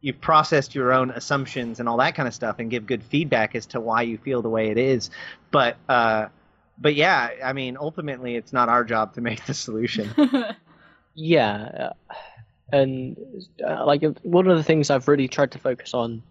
you've 0.02 0.22
processed 0.22 0.74
your 0.74 0.94
own 0.94 1.12
assumptions 1.12 1.80
and 1.80 1.88
all 1.88 1.98
that 1.98 2.16
kind 2.16 2.28
of 2.28 2.34
stuff 2.34 2.58
and 2.60 2.72
give 2.72 2.86
good 2.86 3.04
feedback 3.04 3.56
as 3.56 3.66
to 3.68 3.80
why 3.80 4.02
you 4.02 4.18
feel 4.18 4.42
the 4.42 4.50
way 4.50 4.70
it 4.70 4.78
is. 4.78 5.10
But 5.52 5.78
uh 5.90 6.28
but 6.78 6.96
yeah 6.96 7.30
i 7.44 7.54
mean 7.54 7.78
ultimately 7.80 8.36
it's 8.36 8.52
not 8.52 8.68
our 8.68 8.84
job 8.84 9.14
to 9.14 9.22
make 9.22 9.46
the 9.46 9.54
solution. 9.54 10.10
Yeah, 11.14 11.92
uh, 12.10 12.14
and 12.72 13.18
uh, 13.66 13.86
like 13.86 14.04
one 14.24 14.48
of 14.48 14.58
the 14.58 14.64
things 14.64 14.90
I've 14.90 15.08
really 15.08 15.28
tried 15.28 15.52
to 15.52 15.60
focus 15.60 15.94
on 15.94 16.24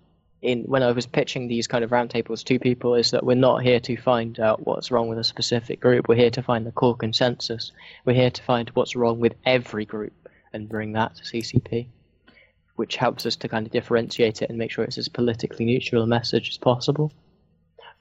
in 0.42 0.62
when 0.64 0.82
I 0.82 0.92
was 0.92 1.06
pitching 1.06 1.48
these 1.48 1.66
kind 1.66 1.84
of 1.84 1.90
roundtables 1.90 2.44
to 2.44 2.58
people 2.58 2.94
is 2.94 3.10
that 3.10 3.24
we're 3.24 3.34
not 3.34 3.62
here 3.62 3.80
to 3.80 3.96
find 3.96 4.40
out 4.40 4.66
what's 4.66 4.90
wrong 4.90 5.08
with 5.08 5.18
a 5.18 5.24
specific 5.24 5.80
group. 5.80 6.08
We're 6.08 6.14
here 6.14 6.30
to 6.30 6.42
find 6.42 6.66
the 6.66 6.72
core 6.72 6.96
consensus. 6.96 7.72
We're 8.04 8.14
here 8.14 8.30
to 8.30 8.42
find 8.42 8.70
what's 8.70 8.96
wrong 8.96 9.20
with 9.20 9.34
every 9.44 9.84
group 9.84 10.28
and 10.52 10.68
bring 10.68 10.92
that 10.92 11.16
to 11.16 11.22
CCP, 11.22 11.86
which 12.76 12.96
helps 12.96 13.26
us 13.26 13.36
to 13.36 13.48
kind 13.48 13.66
of 13.66 13.72
differentiate 13.72 14.40
it 14.40 14.48
and 14.48 14.58
make 14.58 14.70
sure 14.70 14.84
it's 14.84 14.98
as 14.98 15.08
politically 15.08 15.66
neutral 15.66 16.02
a 16.02 16.06
message 16.06 16.48
as 16.48 16.58
possible. 16.58 17.12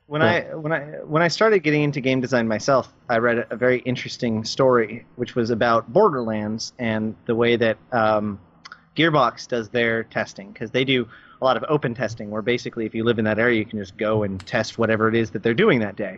When 0.09 0.23
I 0.23 0.41
when 0.55 0.73
I 0.73 0.79
when 1.05 1.21
I 1.21 1.27
started 1.27 1.59
getting 1.59 1.83
into 1.83 2.01
game 2.01 2.19
design 2.19 2.47
myself, 2.47 2.91
I 3.09 3.19
read 3.19 3.45
a, 3.51 3.55
very 3.55 3.79
interesting 3.81 4.43
story, 4.43 5.05
which 5.17 5.35
was 5.35 5.51
about 5.51 5.93
Borderlands 5.93 6.73
and 6.79 7.15
the 7.27 7.35
way 7.35 7.55
that 7.57 7.77
um, 7.91 8.39
Gearbox 8.95 9.47
does 9.47 9.69
their 9.69 10.03
testing, 10.03 10.51
because 10.51 10.71
they 10.71 10.83
do 10.83 11.07
a 11.41 11.45
lot 11.45 11.57
of 11.57 11.65
open 11.69 11.93
testing, 11.93 12.31
where 12.31 12.41
basically 12.41 12.87
if 12.87 12.95
you 12.95 13.03
live 13.03 13.19
in 13.19 13.25
that 13.25 13.37
area, 13.37 13.59
you 13.59 13.65
can 13.65 13.77
just 13.77 13.97
go 13.97 14.23
and 14.23 14.43
test 14.47 14.79
whatever 14.79 15.07
it 15.07 15.15
is 15.15 15.29
that 15.31 15.43
they're 15.43 15.53
doing 15.53 15.79
that 15.81 15.95
day. 15.95 16.17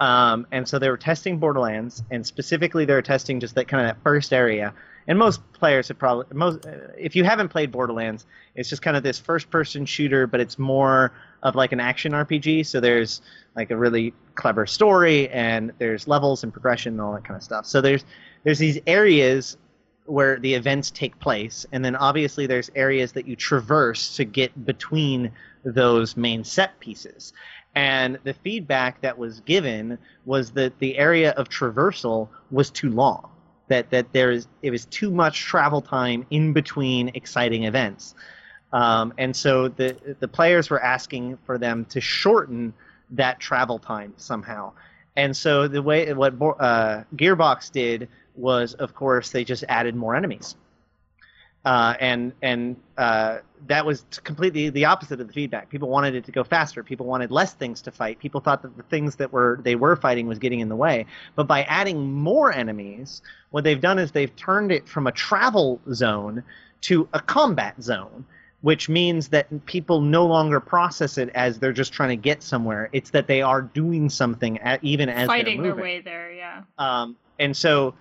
Um, 0.00 0.46
and 0.52 0.68
so 0.68 0.78
they 0.78 0.90
were 0.90 0.98
testing 0.98 1.38
Borderlands, 1.38 2.02
and 2.10 2.26
specifically 2.26 2.84
they 2.84 2.92
were 2.92 3.00
testing 3.00 3.40
just 3.40 3.54
that 3.54 3.68
kind 3.68 3.88
of 3.88 3.96
that 3.96 4.02
first 4.02 4.34
area. 4.34 4.74
And 5.08 5.18
most 5.18 5.40
players 5.54 5.88
have 5.88 5.98
probably 5.98 6.26
most 6.34 6.66
if 6.98 7.16
you 7.16 7.24
haven't 7.24 7.48
played 7.48 7.72
Borderlands, 7.72 8.26
it's 8.54 8.68
just 8.68 8.82
kind 8.82 8.98
of 8.98 9.02
this 9.02 9.18
first-person 9.18 9.86
shooter, 9.86 10.26
but 10.26 10.40
it's 10.40 10.58
more 10.58 11.12
of 11.42 11.54
like 11.54 11.72
an 11.72 11.80
action 11.80 12.12
RPG. 12.12 12.66
So 12.66 12.80
there's 12.80 13.22
like 13.56 13.70
a 13.70 13.76
really 13.76 14.14
clever 14.34 14.66
story, 14.66 15.28
and 15.30 15.72
there's 15.78 16.06
levels 16.06 16.42
and 16.44 16.52
progression 16.52 16.94
and 16.94 17.00
all 17.00 17.12
that 17.14 17.24
kind 17.24 17.36
of 17.36 17.42
stuff. 17.42 17.66
So 17.66 17.80
there's 17.80 18.04
there's 18.44 18.58
these 18.58 18.78
areas 18.86 19.56
where 20.06 20.38
the 20.38 20.54
events 20.54 20.90
take 20.90 21.18
place, 21.18 21.66
and 21.72 21.84
then 21.84 21.94
obviously 21.96 22.46
there's 22.46 22.70
areas 22.74 23.12
that 23.12 23.26
you 23.26 23.36
traverse 23.36 24.16
to 24.16 24.24
get 24.24 24.66
between 24.66 25.30
those 25.64 26.16
main 26.16 26.42
set 26.44 26.78
pieces. 26.80 27.32
And 27.74 28.18
the 28.24 28.34
feedback 28.34 29.00
that 29.02 29.16
was 29.16 29.40
given 29.40 29.98
was 30.24 30.50
that 30.52 30.78
the 30.80 30.98
area 30.98 31.30
of 31.32 31.48
traversal 31.48 32.28
was 32.50 32.70
too 32.70 32.90
long. 32.90 33.30
That 33.68 33.90
that 33.90 34.12
there 34.12 34.32
is 34.32 34.48
it 34.62 34.72
was 34.72 34.86
too 34.86 35.10
much 35.12 35.40
travel 35.42 35.80
time 35.80 36.26
in 36.30 36.52
between 36.52 37.10
exciting 37.14 37.64
events. 37.64 38.14
Um, 38.72 39.14
and 39.18 39.34
so 39.34 39.68
the 39.68 40.16
the 40.20 40.28
players 40.28 40.70
were 40.70 40.80
asking 40.80 41.38
for 41.44 41.58
them 41.58 41.84
to 41.86 42.00
shorten 42.00 42.72
that 43.10 43.40
travel 43.40 43.78
time 43.78 44.14
somehow. 44.16 44.72
And 45.16 45.36
so 45.36 45.66
the 45.68 45.82
way 45.82 46.12
what 46.12 46.34
uh, 46.60 47.04
Gearbox 47.16 47.72
did 47.72 48.08
was, 48.36 48.74
of 48.74 48.94
course, 48.94 49.30
they 49.30 49.44
just 49.44 49.64
added 49.68 49.94
more 49.96 50.14
enemies. 50.14 50.54
Uh, 51.62 51.94
and 52.00 52.32
and 52.40 52.76
uh, 52.96 53.38
that 53.66 53.84
was 53.84 54.04
completely 54.24 54.70
the 54.70 54.86
opposite 54.86 55.20
of 55.20 55.26
the 55.26 55.32
feedback. 55.32 55.68
People 55.68 55.90
wanted 55.90 56.14
it 56.14 56.24
to 56.24 56.32
go 56.32 56.42
faster. 56.42 56.82
People 56.82 57.04
wanted 57.04 57.30
less 57.30 57.52
things 57.52 57.82
to 57.82 57.90
fight. 57.90 58.18
People 58.18 58.40
thought 58.40 58.62
that 58.62 58.74
the 58.78 58.82
things 58.84 59.16
that 59.16 59.30
were 59.30 59.60
they 59.62 59.74
were 59.74 59.94
fighting 59.96 60.26
was 60.26 60.38
getting 60.38 60.60
in 60.60 60.70
the 60.70 60.76
way. 60.76 61.04
But 61.36 61.46
by 61.46 61.64
adding 61.64 62.12
more 62.12 62.50
enemies, 62.50 63.20
what 63.50 63.64
they've 63.64 63.80
done 63.80 63.98
is 63.98 64.12
they've 64.12 64.34
turned 64.36 64.72
it 64.72 64.88
from 64.88 65.06
a 65.06 65.12
travel 65.12 65.80
zone 65.92 66.44
to 66.82 67.06
a 67.12 67.20
combat 67.20 67.74
zone, 67.82 68.24
which 68.62 68.88
means 68.88 69.28
that 69.28 69.66
people 69.66 70.00
no 70.00 70.26
longer 70.26 70.60
process 70.60 71.16
it 71.16 71.30
as 71.30 71.58
they're 71.58 71.72
just 71.72 71.92
trying 71.92 72.10
to 72.10 72.16
get 72.16 72.42
somewhere. 72.42 72.90
It's 72.92 73.10
that 73.10 73.26
they 73.26 73.42
are 73.42 73.62
doing 73.62 74.10
something 74.10 74.58
even 74.82 75.08
as 75.08 75.26
Fighting 75.26 75.62
they're 75.62 75.74
their 75.74 75.82
way 75.82 76.00
there, 76.00 76.32
yeah. 76.32 76.62
Um, 76.78 77.16
and 77.38 77.56
so 77.56 77.94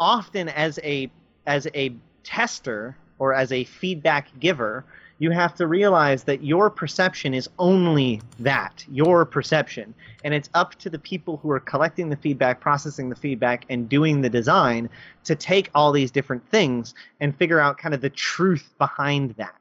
often 0.00 0.48
as 0.48 0.78
a 0.82 1.10
as 1.46 1.68
a 1.74 1.94
tester 2.24 2.96
or 3.18 3.34
as 3.34 3.52
a 3.52 3.64
feedback 3.64 4.28
giver, 4.40 4.84
you 5.22 5.30
have 5.30 5.54
to 5.54 5.68
realize 5.68 6.24
that 6.24 6.42
your 6.42 6.68
perception 6.68 7.32
is 7.32 7.48
only 7.60 8.20
that, 8.40 8.84
your 8.90 9.24
perception. 9.24 9.94
And 10.24 10.34
it's 10.34 10.50
up 10.54 10.74
to 10.80 10.90
the 10.90 10.98
people 10.98 11.36
who 11.36 11.48
are 11.52 11.60
collecting 11.60 12.10
the 12.10 12.16
feedback, 12.16 12.58
processing 12.58 13.08
the 13.08 13.14
feedback, 13.14 13.64
and 13.70 13.88
doing 13.88 14.20
the 14.20 14.28
design 14.28 14.90
to 15.22 15.36
take 15.36 15.70
all 15.76 15.92
these 15.92 16.10
different 16.10 16.44
things 16.50 16.94
and 17.20 17.36
figure 17.36 17.60
out 17.60 17.78
kind 17.78 17.94
of 17.94 18.00
the 18.00 18.10
truth 18.10 18.74
behind 18.78 19.36
that. 19.36 19.54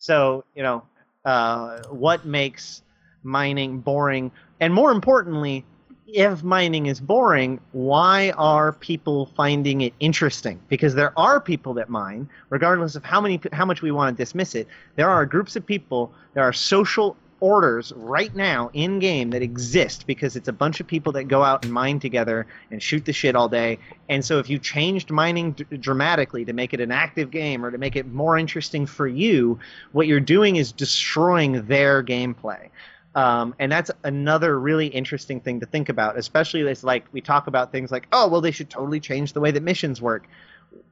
So, 0.00 0.44
you 0.56 0.64
know, 0.64 0.82
uh, 1.24 1.82
what 1.88 2.26
makes 2.26 2.82
mining 3.22 3.78
boring? 3.78 4.32
And 4.58 4.74
more 4.74 4.90
importantly, 4.90 5.64
if 6.06 6.42
mining 6.44 6.86
is 6.86 7.00
boring, 7.00 7.60
why 7.72 8.30
are 8.36 8.72
people 8.72 9.26
finding 9.36 9.80
it 9.80 9.92
interesting? 9.98 10.60
Because 10.68 10.94
there 10.94 11.12
are 11.18 11.40
people 11.40 11.74
that 11.74 11.88
mine, 11.88 12.28
regardless 12.50 12.94
of 12.94 13.04
how 13.04 13.20
many 13.20 13.40
how 13.52 13.64
much 13.64 13.82
we 13.82 13.90
want 13.90 14.16
to 14.16 14.22
dismiss 14.22 14.54
it. 14.54 14.68
There 14.94 15.10
are 15.10 15.26
groups 15.26 15.56
of 15.56 15.66
people, 15.66 16.12
there 16.34 16.44
are 16.44 16.52
social 16.52 17.16
orders 17.40 17.92
right 17.96 18.34
now 18.34 18.70
in 18.72 18.98
game 18.98 19.30
that 19.30 19.42
exist 19.42 20.06
because 20.06 20.36
it's 20.36 20.48
a 20.48 20.52
bunch 20.52 20.80
of 20.80 20.86
people 20.86 21.12
that 21.12 21.24
go 21.24 21.42
out 21.42 21.64
and 21.64 21.72
mine 21.72 22.00
together 22.00 22.46
and 22.70 22.82
shoot 22.82 23.04
the 23.04 23.12
shit 23.12 23.36
all 23.36 23.48
day. 23.48 23.78
And 24.08 24.24
so 24.24 24.38
if 24.38 24.48
you 24.48 24.58
changed 24.58 25.10
mining 25.10 25.52
d- 25.52 25.64
dramatically 25.76 26.46
to 26.46 26.54
make 26.54 26.72
it 26.72 26.80
an 26.80 26.90
active 26.90 27.30
game 27.30 27.64
or 27.64 27.70
to 27.70 27.76
make 27.76 27.94
it 27.94 28.06
more 28.06 28.38
interesting 28.38 28.86
for 28.86 29.06
you, 29.06 29.58
what 29.92 30.06
you're 30.06 30.18
doing 30.18 30.56
is 30.56 30.72
destroying 30.72 31.66
their 31.66 32.02
gameplay. 32.02 32.70
Um, 33.16 33.54
and 33.58 33.72
that's 33.72 33.90
another 34.04 34.60
really 34.60 34.88
interesting 34.88 35.40
thing 35.40 35.60
to 35.60 35.66
think 35.66 35.88
about, 35.88 36.18
especially 36.18 36.68
as 36.68 36.84
like 36.84 37.06
we 37.12 37.22
talk 37.22 37.46
about 37.46 37.72
things 37.72 37.90
like, 37.90 38.06
oh, 38.12 38.28
well, 38.28 38.42
they 38.42 38.50
should 38.50 38.68
totally 38.68 39.00
change 39.00 39.32
the 39.32 39.40
way 39.40 39.50
that 39.50 39.62
missions 39.62 40.02
work. 40.02 40.28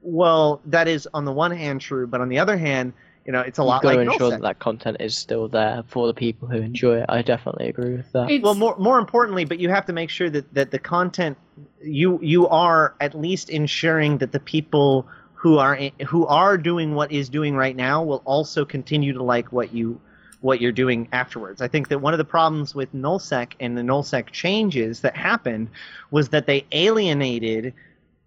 Well, 0.01 0.63
that 0.65 0.89
is 0.89 1.07
on 1.13 1.27
the 1.27 1.33
one 1.33 1.51
hand 1.51 1.83
true, 1.83 2.07
but 2.07 2.23
on 2.23 2.31
the 2.31 2.39
other 2.39 2.57
hand, 2.57 2.95
you 3.27 3.33
know, 3.33 3.41
it's 3.41 3.59
a 3.59 3.63
lot. 3.63 3.85
You've 3.85 3.85
lot 3.85 3.93
got 3.93 3.97
like 3.97 4.07
to 4.07 4.13
ensure 4.13 4.31
that 4.31 4.41
that 4.41 4.59
content 4.59 4.97
is 5.01 5.15
still 5.15 5.49
there 5.49 5.83
for 5.87 6.07
the 6.07 6.15
people 6.15 6.49
who 6.49 6.57
enjoy 6.57 7.01
it. 7.01 7.07
I 7.11 7.21
definitely 7.21 7.69
agree 7.69 7.95
with 7.95 8.11
that. 8.13 8.31
It's, 8.31 8.43
well 8.43 8.55
more 8.55 8.77
more 8.79 8.99
importantly 8.99 9.45
but 9.45 9.59
you 9.59 9.69
have 9.69 9.87
to 9.87 9.93
make 9.93 10.09
sure 10.09 10.31
that, 10.31 10.53
that 10.55 10.71
the 10.71 10.79
content 10.79 11.37
you 11.83 12.19
you 12.23 12.49
are 12.49 12.95
at 13.01 13.15
least 13.15 13.51
ensuring 13.51 14.19
that 14.19 14.33
the 14.33 14.41
people 14.41 15.07
who 15.35 15.59
are 15.59 15.79
who 16.07 16.27
are 16.27 16.57
doing 16.57 16.95
what 16.95 17.13
is 17.13 17.29
doing 17.29 17.55
right 17.55 17.77
now 17.77 18.03
will 18.03 18.23
also 18.25 18.65
continue 18.65 19.13
to 19.13 19.23
like 19.23 19.53
what 19.53 19.75
you 19.75 20.01
what 20.45 20.61
you're 20.61 20.73
doing 20.73 21.09
afterwards. 21.11 21.63
I 21.63 21.69
think 21.69 21.89
that 21.89 22.01
one 22.01 22.13
of 22.13 22.19
the 22.19 22.25
problems 22.25 22.75
with 22.75 22.95
nullsec 22.95 23.53
and 23.61 23.79
the 23.79 23.81
nullsec 23.81 24.31
changes 24.31 25.01
that 25.01 25.17
happened 25.17 25.71
was 26.11 26.29
that 26.29 26.47
they 26.47 26.67
alienated 26.71 27.73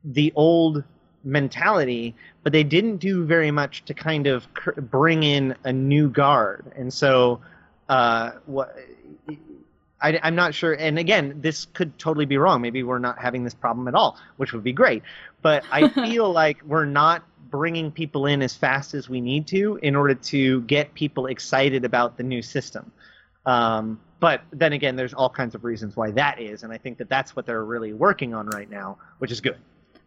the 0.04 0.34
old 0.36 0.84
mentality, 1.24 2.16
but 2.42 2.54
they 2.54 2.64
didn't 2.64 2.98
do 2.98 3.24
very 3.24 3.52
much 3.52 3.86
to 3.86 3.94
kind 3.94 4.26
of 4.26 4.52
cr- 4.56 4.82
bring 4.82 5.22
in 5.22 5.56
a 5.64 5.72
new 5.72 6.10
guard. 6.10 6.66
And 6.76 6.92
so, 6.92 7.40
uh, 7.88 8.32
what 8.48 8.76
I, 10.02 10.20
I'm 10.24 10.36
not 10.36 10.56
sure. 10.56 10.74
And 10.74 10.98
again, 10.98 11.40
this 11.42 11.66
could 11.66 12.00
totally 12.00 12.26
be 12.26 12.38
wrong. 12.38 12.62
Maybe 12.62 12.82
we're 12.82 12.98
not 12.98 13.20
having 13.20 13.44
this 13.44 13.54
problem 13.54 13.88
at 13.88 13.94
all, 13.94 14.18
which 14.38 14.54
would 14.54 14.64
be 14.64 14.74
great. 14.74 15.04
But 15.44 15.64
I 15.72 15.88
feel 16.10 16.32
like 16.32 16.64
we're 16.64 16.86
not 16.86 17.24
bringing 17.50 17.92
people 17.92 18.26
in 18.26 18.42
as 18.42 18.56
fast 18.56 18.94
as 18.94 19.10
we 19.10 19.22
need 19.22 19.48
to 19.48 19.80
in 19.82 19.96
order 19.96 20.14
to 20.14 20.62
get 20.62 20.94
people 20.94 21.28
excited 21.28 21.86
about 21.86 22.18
the 22.18 22.24
new 22.24 22.42
system. 22.42 22.92
Um, 23.46 24.00
but 24.20 24.42
then 24.52 24.74
again, 24.74 24.96
there's 24.96 25.14
all 25.14 25.30
kinds 25.30 25.56
of 25.56 25.64
reasons 25.64 25.96
why 25.96 26.12
that 26.12 26.40
is, 26.40 26.64
and 26.64 26.74
I 26.74 26.78
think 26.78 26.98
that 26.98 27.10
that's 27.10 27.36
what 27.36 27.46
they're 27.46 27.64
really 27.64 27.94
working 27.94 28.34
on 28.34 28.48
right 28.48 28.70
now, 28.70 28.98
which 29.20 29.32
is 29.32 29.42
good. 29.42 29.58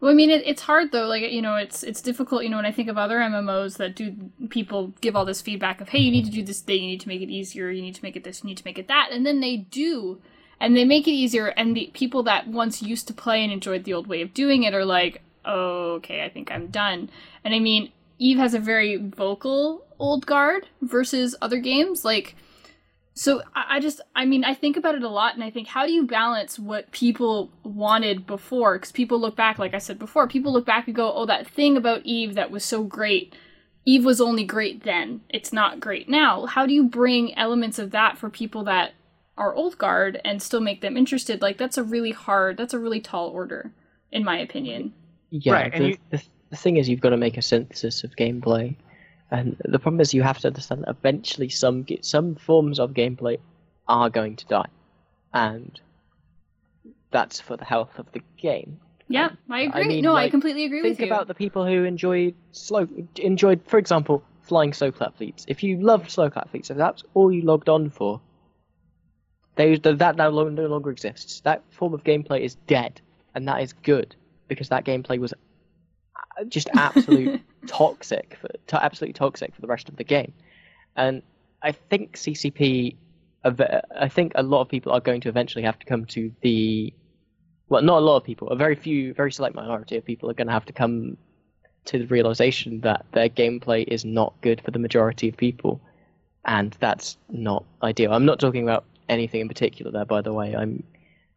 Well, 0.00 0.10
I 0.10 0.14
mean, 0.14 0.30
it, 0.30 0.42
it's 0.46 0.62
hard 0.62 0.92
though. 0.92 1.06
Like 1.06 1.30
you 1.30 1.42
know, 1.42 1.56
it's 1.56 1.82
it's 1.82 2.00
difficult. 2.00 2.42
You 2.42 2.48
know, 2.48 2.56
when 2.56 2.66
I 2.66 2.72
think 2.72 2.88
of 2.88 2.98
other 2.98 3.18
MMOs 3.18 3.76
that 3.76 3.94
do 3.94 4.14
people 4.48 4.94
give 5.00 5.14
all 5.14 5.24
this 5.24 5.42
feedback 5.42 5.80
of, 5.80 5.90
hey, 5.90 5.98
you 5.98 6.10
need 6.10 6.24
to 6.24 6.30
do 6.30 6.42
this 6.42 6.60
thing, 6.60 6.82
you 6.82 6.90
need 6.90 7.00
to 7.02 7.08
make 7.08 7.20
it 7.20 7.30
easier, 7.30 7.70
you 7.70 7.82
need 7.82 7.94
to 7.94 8.02
make 8.02 8.16
it 8.16 8.24
this, 8.24 8.42
you 8.42 8.48
need 8.48 8.56
to 8.56 8.64
make 8.64 8.78
it 8.78 8.88
that, 8.88 9.10
and 9.12 9.26
then 9.26 9.40
they 9.40 9.58
do, 9.58 10.20
and 10.58 10.76
they 10.76 10.84
make 10.84 11.06
it 11.06 11.12
easier, 11.12 11.48
and 11.48 11.76
the 11.76 11.90
people 11.92 12.22
that 12.24 12.48
once 12.48 12.82
used 12.82 13.06
to 13.08 13.14
play 13.14 13.44
and 13.44 13.52
enjoyed 13.52 13.84
the 13.84 13.92
old 13.92 14.06
way 14.06 14.22
of 14.22 14.32
doing 14.32 14.62
it 14.62 14.74
are 14.74 14.86
like, 14.86 15.22
okay, 15.46 16.24
I 16.24 16.28
think 16.28 16.50
I'm 16.50 16.68
done. 16.68 17.10
And 17.44 17.54
I 17.54 17.58
mean, 17.58 17.92
Eve 18.18 18.38
has 18.38 18.54
a 18.54 18.58
very 18.58 18.96
vocal 18.96 19.84
old 19.98 20.26
guard 20.26 20.66
versus 20.80 21.36
other 21.42 21.58
games 21.58 22.04
like 22.04 22.34
so 23.14 23.42
I 23.54 23.80
just, 23.80 24.00
I 24.16 24.24
mean, 24.24 24.44
I 24.44 24.54
think 24.54 24.78
about 24.78 24.94
it 24.94 25.02
a 25.02 25.08
lot, 25.08 25.34
and 25.34 25.44
I 25.44 25.50
think, 25.50 25.68
how 25.68 25.84
do 25.84 25.92
you 25.92 26.06
balance 26.06 26.58
what 26.58 26.90
people 26.90 27.50
wanted 27.64 28.26
before? 28.26 28.78
Because 28.78 28.92
people 28.92 29.20
look 29.20 29.36
back, 29.36 29.58
like 29.58 29.74
I 29.74 29.78
said 29.78 29.98
before, 29.98 30.26
people 30.26 30.52
look 30.52 30.64
back 30.64 30.86
and 30.86 30.96
go, 30.96 31.12
"Oh, 31.12 31.26
that 31.26 31.46
thing 31.46 31.76
about 31.76 32.06
Eve 32.06 32.34
that 32.34 32.50
was 32.50 32.64
so 32.64 32.82
great, 32.82 33.34
Eve 33.84 34.06
was 34.06 34.22
only 34.22 34.44
great 34.44 34.84
then. 34.84 35.20
It's 35.28 35.52
not 35.52 35.80
great 35.80 36.08
now." 36.08 36.46
How 36.46 36.64
do 36.64 36.72
you 36.72 36.84
bring 36.84 37.36
elements 37.36 37.78
of 37.78 37.90
that 37.90 38.16
for 38.16 38.30
people 38.30 38.64
that 38.64 38.92
are 39.36 39.54
old 39.54 39.76
guard 39.76 40.20
and 40.24 40.40
still 40.40 40.60
make 40.60 40.80
them 40.80 40.96
interested? 40.96 41.42
Like 41.42 41.58
that's 41.58 41.76
a 41.76 41.84
really 41.84 42.12
hard, 42.12 42.56
that's 42.56 42.74
a 42.74 42.78
really 42.78 43.00
tall 43.00 43.28
order, 43.28 43.72
in 44.10 44.24
my 44.24 44.38
opinion. 44.38 44.94
Yeah, 45.30 45.52
Right, 45.54 45.72
and 45.72 45.84
the, 45.84 45.88
you- 45.90 45.96
the, 46.10 46.22
the 46.50 46.56
thing 46.56 46.76
is, 46.76 46.88
you've 46.88 47.00
got 47.00 47.10
to 47.10 47.16
make 47.16 47.36
a 47.36 47.42
synthesis 47.42 48.04
of 48.04 48.16
gameplay, 48.16 48.74
and 49.30 49.56
the 49.64 49.78
problem 49.78 50.00
is, 50.00 50.12
you 50.12 50.22
have 50.22 50.38
to 50.38 50.48
understand 50.48 50.82
that 50.82 50.90
eventually 50.90 51.48
some 51.48 51.86
some 52.00 52.34
forms 52.34 52.80
of 52.80 52.92
gameplay 52.92 53.38
are 53.86 54.10
going 54.10 54.36
to 54.36 54.46
die, 54.46 54.66
and 55.32 55.80
that's 57.12 57.40
for 57.40 57.56
the 57.56 57.64
health 57.64 57.98
of 57.98 58.10
the 58.12 58.20
game. 58.36 58.80
Yeah, 59.08 59.30
I 59.50 59.62
agree. 59.62 59.86
mean, 59.86 60.02
no, 60.02 60.14
I 60.16 60.30
completely 60.30 60.64
agree 60.64 60.82
with 60.82 60.90
you. 60.90 60.96
Think 60.96 61.10
about 61.10 61.28
the 61.28 61.34
people 61.34 61.64
who 61.66 61.84
enjoyed 61.84 62.34
slow, 62.52 62.88
enjoyed, 63.16 63.60
for 63.66 63.78
example, 63.78 64.24
flying 64.42 64.72
slow 64.72 64.90
cat 64.92 65.14
fleets. 65.16 65.44
If 65.48 65.62
you 65.62 65.80
loved 65.80 66.10
slow 66.10 66.30
cat 66.30 66.48
fleets, 66.50 66.70
if 66.70 66.76
that's 66.76 67.04
all 67.14 67.32
you 67.32 67.42
logged 67.42 67.68
on 67.68 67.90
for, 67.90 68.20
they, 69.56 69.76
that 69.76 70.16
now 70.16 70.30
no 70.30 70.66
longer 70.66 70.90
exists. 70.90 71.40
That 71.40 71.62
form 71.70 71.92
of 71.94 72.04
gameplay 72.04 72.40
is 72.40 72.54
dead, 72.66 73.00
and 73.34 73.46
that 73.48 73.62
is 73.62 73.72
good 73.72 74.14
because 74.50 74.68
that 74.68 74.84
gameplay 74.84 75.18
was 75.18 75.32
uh, 75.32 76.44
just 76.44 76.68
absolute 76.74 77.40
toxic, 77.66 78.36
for, 78.40 78.48
to, 78.66 78.84
absolutely 78.84 79.14
toxic 79.14 79.54
for 79.54 79.62
the 79.62 79.66
rest 79.66 79.88
of 79.88 79.96
the 79.96 80.04
game. 80.04 80.34
And 80.96 81.22
I 81.62 81.72
think 81.72 82.16
CCP, 82.16 82.96
I 83.44 84.08
think 84.08 84.32
a 84.34 84.42
lot 84.42 84.60
of 84.60 84.68
people 84.68 84.92
are 84.92 85.00
going 85.00 85.22
to 85.22 85.30
eventually 85.30 85.64
have 85.64 85.78
to 85.78 85.86
come 85.86 86.04
to 86.06 86.30
the 86.42 86.92
well, 87.70 87.82
not 87.82 87.98
a 87.98 88.04
lot 88.04 88.16
of 88.16 88.24
people, 88.24 88.48
a 88.48 88.56
very 88.56 88.74
few, 88.74 89.14
very 89.14 89.30
select 89.30 89.54
minority 89.54 89.96
of 89.96 90.04
people 90.04 90.28
are 90.28 90.34
going 90.34 90.48
to 90.48 90.52
have 90.52 90.66
to 90.66 90.72
come 90.72 91.16
to 91.84 91.98
the 92.00 92.06
realization 92.06 92.80
that 92.80 93.06
their 93.12 93.28
gameplay 93.28 93.84
is 93.86 94.04
not 94.04 94.34
good 94.40 94.60
for 94.60 94.72
the 94.72 94.78
majority 94.78 95.28
of 95.28 95.36
people, 95.36 95.80
and 96.44 96.76
that's 96.80 97.16
not 97.30 97.64
ideal. 97.82 98.12
I'm 98.12 98.26
not 98.26 98.40
talking 98.40 98.64
about 98.64 98.84
anything 99.08 99.40
in 99.40 99.48
particular 99.48 99.92
there, 99.92 100.04
by 100.04 100.20
the 100.20 100.32
way. 100.32 100.54
I'm 100.54 100.82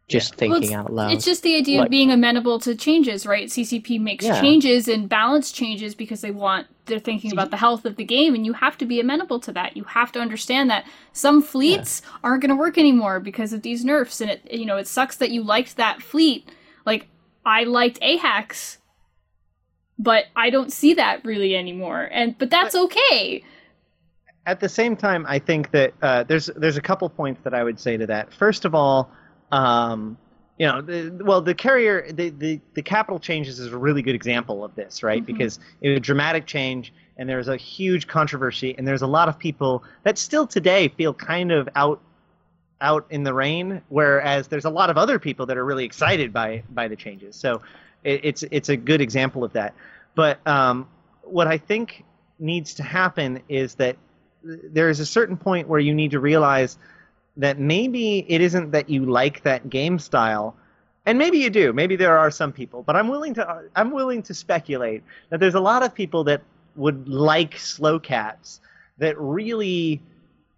just 0.09 0.33
Well, 0.33 0.37
thinking 0.39 0.63
it's- 0.71 0.79
out 0.79 0.93
loud. 0.93 1.13
It's 1.13 1.25
just 1.25 1.43
the 1.43 1.55
idea 1.55 1.81
of 1.83 1.89
being 1.89 2.11
amenable 2.11 2.59
to 2.59 2.75
changes, 2.75 3.25
right? 3.25 3.49
CCP 3.49 3.97
makes 3.99 4.25
Yeah. 4.25 4.39
changes 4.41 4.87
and 4.87 5.07
balance 5.07 5.51
changes 5.51 5.95
because 5.95 6.21
they 6.21 6.31
want 6.31 6.67
they're 6.85 6.99
thinking 6.99 7.31
about 7.31 7.49
the 7.49 7.55
health 7.55 7.85
of 7.85 7.95
the 7.95 8.03
game, 8.03 8.35
and 8.35 8.45
you 8.45 8.51
have 8.51 8.77
to 8.77 8.85
be 8.85 8.99
amenable 8.99 9.39
to 9.39 9.53
that. 9.53 9.77
You 9.77 9.85
have 9.85 10.11
to 10.11 10.19
understand 10.19 10.69
that 10.69 10.83
some 11.13 11.41
fleets 11.41 12.01
aren't 12.25 12.41
going 12.41 12.49
to 12.49 12.57
work 12.57 12.77
anymore 12.77 13.21
because 13.21 13.53
of 13.53 13.61
these 13.61 13.85
nerfs, 13.85 14.19
and 14.19 14.29
it 14.29 14.41
you 14.51 14.65
know 14.65 14.75
it 14.75 14.87
sucks 14.87 15.15
that 15.17 15.31
you 15.31 15.41
liked 15.43 15.77
that 15.77 16.01
fleet. 16.01 16.49
Like 16.85 17.07
I 17.45 17.63
liked 17.63 18.01
AHACs, 18.01 18.79
but 19.97 20.25
I 20.35 20.49
don't 20.49 20.73
see 20.73 20.93
that 20.95 21.23
really 21.23 21.55
anymore, 21.55 22.09
and 22.11 22.37
but 22.37 22.49
that's 22.49 22.75
okay. 22.75 23.43
at 24.45 24.59
the 24.59 24.67
same 24.67 24.97
time, 24.97 25.25
I 25.25 25.39
think 25.39 25.71
that 25.71 25.93
uh, 26.01 26.23
there's 26.23 26.47
there's 26.57 26.75
a 26.75 26.81
couple 26.81 27.07
points 27.09 27.39
that 27.45 27.53
I 27.53 27.63
would 27.63 27.79
say 27.79 27.95
to 27.95 28.05
that. 28.07 28.33
First 28.33 28.65
of 28.65 28.75
all, 28.75 29.09
um, 29.53 30.17
you 30.57 30.67
know, 30.67 30.81
the, 30.81 31.23
well, 31.23 31.41
the 31.41 31.53
carrier, 31.53 32.11
the, 32.11 32.29
the 32.29 32.59
the 32.73 32.81
capital 32.81 33.19
changes 33.19 33.59
is 33.59 33.71
a 33.71 33.77
really 33.77 34.01
good 34.01 34.15
example 34.15 34.63
of 34.63 34.75
this, 34.75 35.03
right? 35.03 35.21
Mhm. 35.21 35.25
Because 35.25 35.59
it 35.81 35.89
was 35.89 35.97
a 35.97 35.99
dramatic 35.99 36.45
change, 36.45 36.93
and 37.17 37.27
there's 37.29 37.47
a 37.47 37.57
huge 37.57 38.07
controversy, 38.07 38.75
and 38.77 38.87
there's 38.87 39.01
a 39.01 39.07
lot 39.07 39.29
of 39.29 39.37
people 39.37 39.83
that 40.03 40.17
still 40.17 40.47
today 40.47 40.87
feel 40.89 41.13
kind 41.13 41.51
of 41.51 41.69
out 41.75 42.01
out 42.81 43.05
in 43.09 43.23
the 43.23 43.33
rain, 43.33 43.81
whereas 43.89 44.47
there's 44.47 44.65
a 44.65 44.69
lot 44.69 44.89
of 44.89 44.97
other 44.97 45.17
people 45.17 45.45
that 45.45 45.57
are 45.57 45.65
really 45.65 45.85
excited 45.85 46.33
by 46.33 46.63
by 46.69 46.87
the 46.87 46.95
changes. 46.95 47.35
So 47.35 47.61
it, 48.03 48.21
it's 48.23 48.43
it's 48.51 48.69
a 48.69 48.77
good 48.77 49.01
example 49.01 49.43
of 49.43 49.53
that. 49.53 49.73
But 50.15 50.45
um, 50.47 50.87
what 51.23 51.47
I 51.47 51.57
think 51.57 52.03
needs 52.39 52.73
to 52.75 52.83
happen 52.83 53.41
is 53.49 53.75
that 53.75 53.97
there 54.43 54.89
is 54.89 54.99
a 54.99 55.05
certain 55.05 55.37
point 55.37 55.67
where 55.67 55.79
you 55.79 55.93
need 55.93 56.11
to 56.11 56.19
realize 56.19 56.77
that 57.37 57.59
maybe 57.59 58.25
it 58.29 58.41
isn't 58.41 58.71
that 58.71 58.89
you 58.89 59.05
like 59.05 59.43
that 59.43 59.69
game 59.69 59.97
style 59.97 60.55
and 61.05 61.17
maybe 61.17 61.37
you 61.37 61.49
do 61.49 61.73
maybe 61.73 61.95
there 61.95 62.17
are 62.17 62.29
some 62.29 62.51
people 62.51 62.83
but 62.83 62.95
i'm 62.95 63.07
willing 63.07 63.33
to 63.33 63.63
i'm 63.75 63.91
willing 63.91 64.21
to 64.21 64.33
speculate 64.33 65.03
that 65.29 65.39
there's 65.39 65.55
a 65.55 65.59
lot 65.59 65.83
of 65.83 65.93
people 65.93 66.23
that 66.23 66.41
would 66.75 67.07
like 67.07 67.57
slow 67.57 67.99
cats 67.99 68.61
that 68.97 69.17
really 69.19 70.01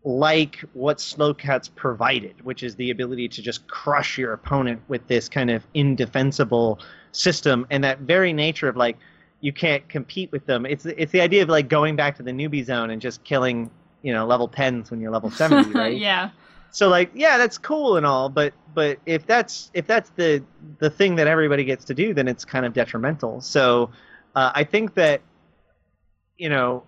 like 0.04 0.64
what 0.74 1.00
slow 1.00 1.34
cats 1.34 1.70
provided 1.76 2.36
which 2.44 2.62
is 2.62 2.76
the 2.76 2.92
ability 2.92 3.28
to 3.28 3.42
just 3.42 3.68
crush 3.68 4.18
your 4.18 4.34
opponent 4.34 4.82
with 4.88 5.06
this 5.08 5.30
kind 5.30 5.50
of 5.50 5.66
indefensible 5.74 6.80
system 7.12 7.66
and 7.70 7.84
that 7.84 8.00
very 8.00 8.34
nature 8.34 8.68
of 8.68 8.76
like 8.76 8.98
you 9.46 9.54
can't 9.54 9.88
compete 9.90 10.32
with 10.32 10.46
them. 10.48 10.66
It's 10.66 10.86
it's 10.86 11.12
the 11.12 11.22
idea 11.22 11.44
of 11.44 11.50
like 11.50 11.70
going 11.70 11.96
back 11.96 12.16
to 12.18 12.24
the 12.24 12.32
newbie 12.32 12.66
zone 12.66 12.90
and 12.90 13.00
just 13.00 13.24
killing 13.24 13.70
you 14.02 14.12
know 14.12 14.26
level 14.26 14.48
tens 14.48 14.90
when 14.90 15.00
you're 15.00 15.12
level 15.12 15.30
seventy, 15.30 15.72
right? 15.74 15.96
yeah. 15.96 16.32
So 16.72 16.90
like 16.90 17.12
yeah, 17.14 17.38
that's 17.38 17.58
cool 17.58 17.98
and 17.98 18.06
all, 18.06 18.30
but 18.30 18.54
but 18.74 19.00
if 19.06 19.26
that's 19.26 19.72
if 19.74 19.88
that's 19.88 20.10
the 20.12 20.44
the 20.80 20.90
thing 20.90 21.16
that 21.16 21.28
everybody 21.28 21.64
gets 21.64 21.86
to 21.86 21.94
do, 21.94 22.14
then 22.14 22.28
it's 22.28 22.44
kind 22.46 22.66
of 22.66 22.74
detrimental. 22.74 23.42
So 23.42 23.92
uh, 24.36 24.52
I 24.54 24.64
think 24.64 24.94
that 24.96 25.22
you 26.38 26.50
know 26.50 26.84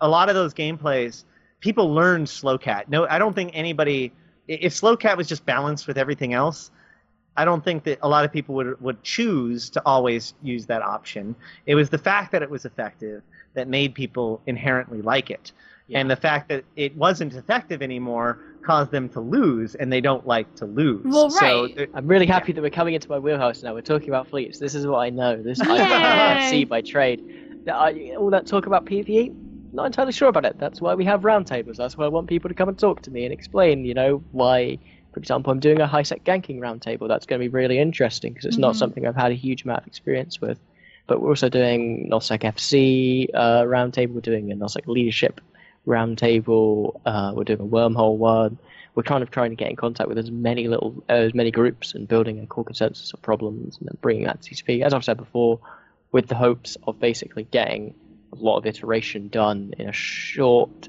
a 0.00 0.08
lot 0.08 0.28
of 0.28 0.34
those 0.34 0.54
gameplays 0.54 1.24
people 1.60 1.92
learned 1.92 2.28
slow 2.28 2.58
cat. 2.58 2.88
No, 2.88 3.06
I 3.06 3.18
don't 3.18 3.34
think 3.34 3.52
anybody 3.54 4.12
if 4.48 4.72
slow 4.72 4.96
cat 4.96 5.16
was 5.16 5.28
just 5.28 5.46
balanced 5.46 5.86
with 5.86 5.96
everything 5.96 6.34
else. 6.34 6.70
I 7.36 7.44
don't 7.44 7.64
think 7.64 7.84
that 7.84 7.98
a 8.02 8.08
lot 8.08 8.24
of 8.24 8.32
people 8.32 8.54
would 8.56 8.80
would 8.80 9.02
choose 9.02 9.70
to 9.70 9.82
always 9.86 10.34
use 10.42 10.66
that 10.66 10.82
option. 10.82 11.36
It 11.66 11.74
was 11.74 11.88
the 11.90 11.98
fact 11.98 12.32
that 12.32 12.42
it 12.42 12.50
was 12.50 12.64
effective 12.64 13.22
that 13.54 13.68
made 13.68 13.94
people 13.94 14.42
inherently 14.46 15.02
like 15.02 15.30
it. 15.30 15.52
Yeah. 15.86 16.00
And 16.00 16.10
the 16.10 16.16
fact 16.16 16.48
that 16.48 16.64
it 16.76 16.96
wasn't 16.96 17.34
effective 17.34 17.82
anymore 17.82 18.38
caused 18.62 18.90
them 18.90 19.08
to 19.10 19.20
lose, 19.20 19.74
and 19.74 19.92
they 19.92 20.00
don't 20.00 20.26
like 20.26 20.54
to 20.56 20.66
lose. 20.66 21.02
Well, 21.04 21.30
So 21.30 21.64
right. 21.64 21.76
there- 21.76 21.88
I'm 21.94 22.06
really 22.06 22.26
happy 22.26 22.52
that 22.52 22.60
we're 22.62 22.70
coming 22.70 22.94
into 22.94 23.08
my 23.08 23.18
wheelhouse 23.18 23.62
now. 23.62 23.74
We're 23.74 23.80
talking 23.80 24.08
about 24.08 24.28
fleets. 24.28 24.58
This 24.58 24.74
is 24.74 24.86
what 24.86 24.98
I 24.98 25.10
know. 25.10 25.42
This 25.42 25.60
I, 25.60 26.44
I 26.46 26.50
see 26.50 26.64
by 26.64 26.80
trade. 26.82 27.20
That 27.64 27.74
I, 27.76 28.14
all 28.16 28.30
that 28.30 28.46
talk 28.46 28.66
about 28.66 28.86
PvE, 28.86 29.34
not 29.72 29.86
entirely 29.86 30.12
sure 30.12 30.28
about 30.28 30.44
it. 30.44 30.58
That's 30.58 30.80
why 30.80 30.94
we 30.94 31.04
have 31.04 31.22
roundtables. 31.22 31.76
That's 31.76 31.96
why 31.96 32.04
I 32.04 32.08
want 32.08 32.26
people 32.28 32.48
to 32.48 32.54
come 32.54 32.68
and 32.68 32.78
talk 32.78 33.02
to 33.02 33.10
me 33.10 33.24
and 33.24 33.32
explain, 33.32 33.84
you 33.84 33.94
know, 33.94 34.22
why. 34.32 34.78
For 35.12 35.18
example, 35.18 35.52
I'm 35.52 35.58
doing 35.58 35.80
a 35.80 35.86
high 35.88 36.04
sec 36.04 36.22
ganking 36.24 36.60
roundtable. 36.60 37.08
That's 37.08 37.26
going 37.26 37.40
to 37.40 37.44
be 37.44 37.48
really 37.48 37.78
interesting 37.80 38.32
because 38.32 38.44
it's 38.46 38.58
not 38.58 38.74
Mhm. 38.74 38.78
something 38.78 39.06
I've 39.06 39.16
had 39.16 39.32
a 39.32 39.34
huge 39.34 39.64
amount 39.64 39.80
of 39.80 39.86
experience 39.88 40.40
with. 40.40 40.58
But 41.08 41.20
we're 41.20 41.30
also 41.30 41.48
doing 41.48 42.08
nullsec 42.12 42.42
FC 42.44 43.28
uh, 43.34 43.62
roundtable. 43.64 44.14
We're 44.14 44.20
doing 44.20 44.52
a 44.52 44.54
nullsec 44.54 44.86
leadership 44.86 45.40
roundtable. 45.90 47.00
Uh, 47.04 47.32
we're 47.34 47.44
doing 47.44 47.60
a 47.60 47.64
wormhole 47.64 48.16
one 48.16 48.58
we're 48.94 49.02
kind 49.02 49.22
of 49.22 49.30
trying 49.30 49.50
to 49.50 49.56
get 49.56 49.70
in 49.70 49.76
contact 49.76 50.08
with 50.08 50.18
as 50.18 50.30
many 50.30 50.68
little 50.68 51.02
uh, 51.08 51.12
as 51.12 51.34
many 51.34 51.50
groups 51.50 51.94
and 51.94 52.08
building 52.08 52.40
a 52.40 52.46
core 52.46 52.64
consensus 52.64 53.12
of 53.12 53.22
problems 53.22 53.78
and 53.78 53.88
then 53.88 53.96
bringing 54.00 54.24
that 54.24 54.42
to 54.42 54.54
CCP. 54.54 54.82
As 54.82 54.92
I've 54.92 55.04
said 55.04 55.16
before, 55.16 55.60
with 56.12 56.26
the 56.28 56.34
hopes 56.34 56.76
of 56.86 56.98
basically 56.98 57.44
getting 57.44 57.94
a 58.32 58.36
lot 58.36 58.58
of 58.58 58.66
iteration 58.66 59.28
done 59.28 59.72
in 59.78 59.88
a 59.88 59.92
short 59.92 60.88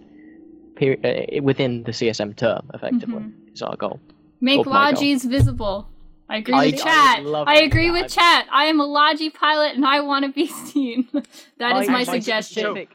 period 0.76 1.06
uh, 1.06 1.42
within 1.44 1.84
the 1.84 1.92
CSM 1.92 2.36
term. 2.36 2.70
Effectively, 2.74 3.16
Mhm. 3.22 3.54
is 3.54 3.62
our 3.62 3.76
goal. 3.76 4.00
Make. 4.40 4.66
Logis 4.66 5.24
visible. 5.24 5.88
I 6.28 6.38
agree 6.38 6.56
with 6.72 6.82
chat. 6.82 7.20
I- 7.48 7.62
agree 7.62 7.92
with 7.92 8.08
chat. 8.08 8.48
I 8.52 8.66
chat. 8.68 8.76
would 8.78 8.78
love 8.78 9.84
I, 9.84 10.02
want 10.02 10.26
to. 10.26 10.32
be 10.32 10.48
seen. 10.48 11.08
That 11.60 11.82
is 11.82 11.90
my 11.90 12.02
agree 12.02 12.88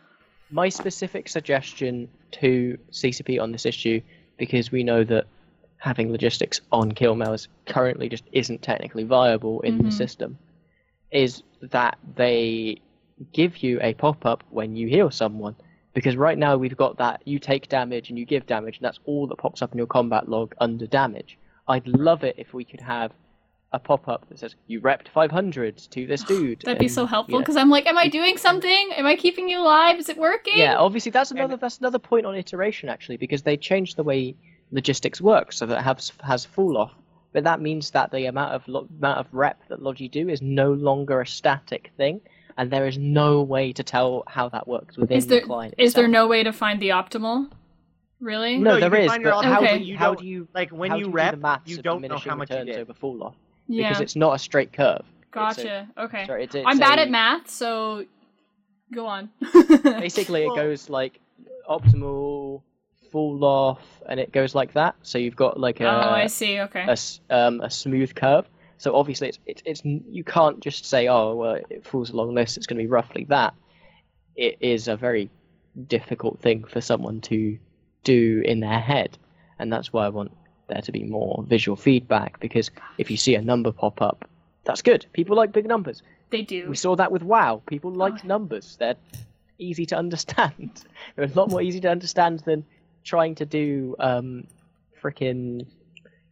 with 0.50 0.58
I'm- 0.58 0.70
chat. 0.70 0.80
I 0.80 0.82
am 0.82 0.82
a 0.82 0.82
Logi 0.82 0.82
pilot 0.82 0.82
and 0.82 0.82
I 0.82 0.82
want 0.82 0.82
to 0.82 0.82
be 0.82 0.90
seen. 0.90 1.10
that 1.10 1.10
is 1.10 1.10
my. 1.10 1.16
Specific, 1.16 1.28
suggestion 1.28 2.08
to 2.32 2.78
CCP 2.90 3.42
on 3.42 3.52
this 3.52 3.66
issue, 3.66 4.00
because 4.38 4.72
we 4.72 4.84
know 4.84 5.04
that 5.04 5.26
having 5.78 6.10
logistics 6.12 6.60
on 6.72 6.92
Killmails 6.92 7.48
currently 7.66 8.08
just 8.08 8.24
isn't 8.32 8.62
technically 8.62 9.04
viable 9.04 9.60
in 9.60 9.78
Mhm. 9.78 9.84
the 9.84 9.90
system, 9.90 10.38
is 11.12 11.42
that 11.62 11.98
they 12.16 12.78
give 13.32 13.58
you 13.62 13.78
a 13.80 13.94
pop 13.94 14.26
up 14.26 14.44
when 14.50 14.76
you 14.76 14.88
heal 14.88 15.10
someone. 15.10 15.54
Because 15.94 16.16
right 16.16 16.36
now 16.36 16.58
we've 16.58 16.76
got 16.76 16.98
that 16.98 17.22
you 17.24 17.38
take 17.38 17.68
damage 17.68 18.10
and 18.10 18.18
you 18.18 18.26
give 18.26 18.46
damage, 18.46 18.76
and 18.76 18.84
that's 18.84 18.98
all 19.06 19.26
that 19.28 19.38
pops 19.38 19.62
up 19.62 19.72
in 19.72 19.78
your 19.78 19.86
combat 19.86 20.28
log 20.28 20.54
under 20.60 20.86
damage. 20.86 21.38
I'd 21.68 21.86
love 21.88 22.24
it 22.24 22.34
if 22.38 22.52
we 22.52 22.64
could 22.64 22.82
have 22.82 23.12
a 23.72 23.78
pop 23.78 24.08
up 24.08 24.28
that 24.28 24.38
says 24.38 24.54
you 24.66 24.80
repped 24.80 25.08
500 25.08 25.76
to 25.76 26.06
this 26.06 26.22
dude. 26.32 26.62
That'd 26.64 26.78
be 26.78 26.86
and, 26.86 26.94
so 26.94 27.06
helpful 27.06 27.32
you 27.34 27.38
know, 27.38 27.42
because 27.42 27.56
I'm 27.56 27.70
like, 27.70 27.86
am 27.86 27.98
I 27.98 28.08
doing 28.08 28.36
something? 28.38 28.90
Am 28.96 29.06
I 29.06 29.16
keeping 29.16 29.48
you 29.48 29.60
alive? 29.60 29.98
Is 29.98 30.08
it 30.08 30.16
working? 30.16 30.54
Yeah, 30.56 30.76
obviously 30.76 31.10
that's 31.10 31.30
another 31.30 31.56
that's 31.56 31.78
another 31.78 31.98
point 31.98 32.26
on 32.26 32.34
iteration 32.36 32.88
actually 32.88 33.16
because 33.16 33.42
they 33.42 33.56
changed 33.56 33.96
the 33.96 34.04
way 34.04 34.34
logistics 34.72 35.20
work 35.20 35.52
so 35.52 35.66
that 35.66 35.78
it 35.78 35.82
has 35.82 36.12
has 36.22 36.44
fall 36.44 36.76
off. 36.78 36.92
But 37.32 37.44
that 37.44 37.60
means 37.60 37.90
that 37.90 38.10
the 38.12 38.26
amount 38.26 38.54
of 38.54 38.66
lo- 38.66 38.88
amount 38.98 39.18
of 39.18 39.26
rep 39.32 39.60
that 39.68 39.82
Logi 39.82 40.08
do 40.08 40.28
is 40.28 40.40
no 40.40 40.72
longer 40.72 41.20
a 41.20 41.26
static 41.26 41.90
thing, 41.98 42.20
and 42.56 42.70
there 42.70 42.86
is 42.86 42.96
no 42.96 43.42
way 43.42 43.74
to 43.74 43.82
tell 43.82 44.22
how 44.26 44.48
that 44.50 44.66
works 44.66 44.96
within 44.96 45.18
Is 45.18 45.26
there 45.26 45.40
the 45.40 45.46
client. 45.46 45.74
is 45.76 45.92
there 45.92 46.08
no 46.08 46.26
way 46.28 46.42
to 46.44 46.52
find 46.52 46.80
the 46.80 46.90
optimal? 46.90 47.50
Really? 48.20 48.56
No, 48.56 48.74
you 48.74 48.80
there 48.80 48.90
can 48.90 49.00
is, 49.02 49.10
find 49.10 49.22
your 49.22 49.32
but 49.32 49.44
how 49.44 49.58
Okay. 49.60 49.78
do 49.78 49.84
you, 49.84 49.92
you 49.92 49.98
how 49.98 50.14
don't- 50.14 50.24
you 50.24 50.48
Like 50.54 50.70
when 50.70 50.90
how 50.92 50.96
you 50.96 51.04
do 51.04 51.10
you 51.10 51.14
rep, 51.14 51.32
do 51.32 51.36
the 51.36 51.42
maths 51.42 51.68
you 51.70 51.82
don't 51.82 52.00
know 52.00 52.16
how 52.16 52.34
much 52.36 52.48
you 52.48 52.56
returns 52.56 52.70
did. 52.76 52.80
over 52.80 52.94
fall 52.94 53.22
off 53.22 53.34
Yeah. 53.68 53.88
because 53.88 54.00
it's 54.02 54.16
not 54.16 54.34
a 54.34 54.38
straight 54.38 54.72
curve. 54.72 55.02
It's 55.04 55.28
a- 55.28 55.30
Gotcha. 55.62 55.88
okay. 55.98 56.26
sorry, 56.26 56.44
it's, 56.44 56.54
it's 56.54 56.64
I'm 56.66 56.78
bad 56.78 56.98
a- 56.98 57.02
at 57.02 57.10
math, 57.10 57.50
so 57.50 58.04
go 58.92 59.06
on. 59.06 59.30
Basically, 59.82 60.46
Well- 60.46 60.54
it 60.54 60.56
goes 60.56 60.88
like 60.88 61.20
optimal, 61.68 62.62
fall 63.10 63.44
off, 63.44 63.82
and 64.08 64.18
it 64.20 64.32
goes 64.32 64.54
like 64.54 64.72
that. 64.74 64.94
So 65.02 65.18
you've 65.18 65.36
got 65.36 65.58
like 65.60 65.80
a 65.80 65.86
oh, 65.86 66.10
I 66.10 66.26
see. 66.28 66.60
Okay. 66.60 66.84
a, 66.86 66.92
s- 66.92 67.20
um, 67.30 67.60
a 67.60 67.70
smooth 67.70 68.14
curve. 68.14 68.46
So 68.78 68.94
obviously, 68.94 69.28
it's, 69.28 69.38
it's 69.46 69.62
it's 69.64 69.82
you 69.84 70.22
can't 70.24 70.60
just 70.60 70.84
say, 70.84 71.08
oh, 71.08 71.34
well, 71.34 71.58
it 71.70 71.84
falls 71.86 72.10
along 72.10 72.34
this. 72.34 72.56
It's 72.56 72.66
going 72.66 72.76
to 72.78 72.82
be 72.84 72.88
roughly 72.88 73.24
that. 73.30 73.54
It 74.36 74.58
is 74.60 74.86
a 74.88 74.96
very 74.96 75.30
difficult 75.88 76.40
thing 76.40 76.64
for 76.64 76.80
someone 76.80 77.20
to 77.22 77.58
do 78.04 78.42
in 78.44 78.60
their 78.60 78.78
head, 78.78 79.16
and 79.58 79.72
that's 79.72 79.92
why 79.92 80.04
I 80.06 80.10
want 80.10 80.30
there 80.68 80.80
to 80.82 80.92
be 80.92 81.04
more 81.04 81.44
visual 81.46 81.76
feedback. 81.76 82.40
Because 82.40 82.70
if 82.98 83.10
you 83.10 83.16
see 83.16 83.34
a 83.34 83.42
number 83.42 83.72
pop 83.72 84.02
up, 84.02 84.28
that's 84.64 84.82
good. 84.82 85.06
People 85.12 85.36
like 85.36 85.52
big 85.52 85.66
numbers. 85.66 86.02
they 86.30 86.42
do. 86.42 86.68
We 86.68 86.76
saw 86.76 86.96
that 86.96 87.12
with 87.12 87.22
WoW. 87.22 87.62
People 87.66 87.92
like 87.92 88.24
numbers. 88.24 88.76
They're 88.78 88.96
easy 89.58 89.86
to 89.86 89.96
understand. 89.96 90.84
They're 91.16 91.26
a 91.26 91.28
lot 91.28 91.50
more 91.50 91.62
easy 91.62 91.80
to 91.80 91.90
understand 91.90 92.40
than 92.40 92.64
trying 93.04 93.36
to 93.36 93.46
do 93.46 93.94
um, 94.00 94.46
freaking, 95.00 95.66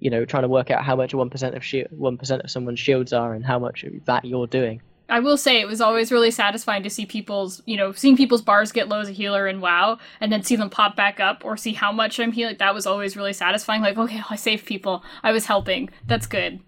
you 0.01 0.11
know, 0.11 0.25
trying 0.25 0.43
to 0.43 0.49
work 0.49 0.71
out 0.71 0.85
how 0.85 0.97
much 0.97 1.15
one 1.15 1.31
percent 1.31 1.55
of 1.55 1.65
one 1.93 2.19
percent 2.19 2.43
of 2.43 2.51
someone's 2.51 2.81
shields 2.81 3.13
are, 3.13 3.35
and 3.35 3.45
how 3.45 3.59
much 3.59 3.85
of 3.85 4.05
that 4.07 4.25
you're 4.25 4.49
doing. 4.49 4.83
I 5.09 5.21
will 5.21 5.37
say 5.37 5.61
it 5.61 5.67
was 5.69 5.81
always 5.81 6.11
really 6.11 6.31
satisfying 6.31 6.83
to 6.83 6.91
see 6.91 7.05
people's, 7.05 7.63
you 7.67 7.77
know, 7.77 7.93
seeing 7.93 8.17
people's 8.17 8.41
bars 8.43 8.73
get 8.73 8.89
low 8.89 9.01
as 9.01 9.09
a 9.09 9.13
healer 9.13 9.47
in 9.47 9.61
WoW, 9.61 9.99
and 10.21 10.33
then 10.33 10.43
see 10.43 10.57
them 10.57 10.71
pop 10.71 10.97
back 10.97 11.21
up, 11.21 11.45
or 11.45 11.57
see 11.57 11.73
how 11.75 11.93
much 11.93 12.19
I'm 12.19 12.33
healing. 12.33 12.57
That 12.59 12.75
was 12.75 12.87
always 12.87 13.17
really 13.17 13.35
satisfying. 13.35 13.83
Like, 13.83 13.99
okay, 13.99 14.23
I 14.31 14.37
saved 14.37 14.65
people. 14.67 15.05
I 15.23 15.33
was 15.33 15.47
helping. 15.47 15.91
That's 16.07 16.27
good. 16.27 16.61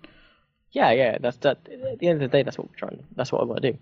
Yeah, 0.72 0.90
yeah. 0.92 1.16
That's 1.18 1.38
that. 1.38 1.66
At 1.90 1.98
the 1.98 2.08
end 2.08 2.22
of 2.22 2.30
the 2.30 2.36
day, 2.36 2.42
that's 2.42 2.58
what 2.58 2.68
we're 2.68 2.76
trying. 2.76 3.02
That's 3.14 3.32
what 3.32 3.40
I 3.40 3.44
want 3.44 3.62
to 3.62 3.72
do. 3.72 3.78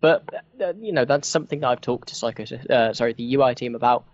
But 0.00 0.24
uh, 0.62 0.72
you 0.80 0.92
know, 0.92 1.04
that's 1.04 1.28
something 1.28 1.60
that 1.60 1.68
I've 1.68 1.80
talked 1.82 2.08
to 2.08 2.14
Psycho, 2.14 2.44
uh, 2.70 2.94
sorry, 2.94 3.12
the 3.12 3.34
UI 3.34 3.54
team 3.54 3.74
about, 3.74 4.06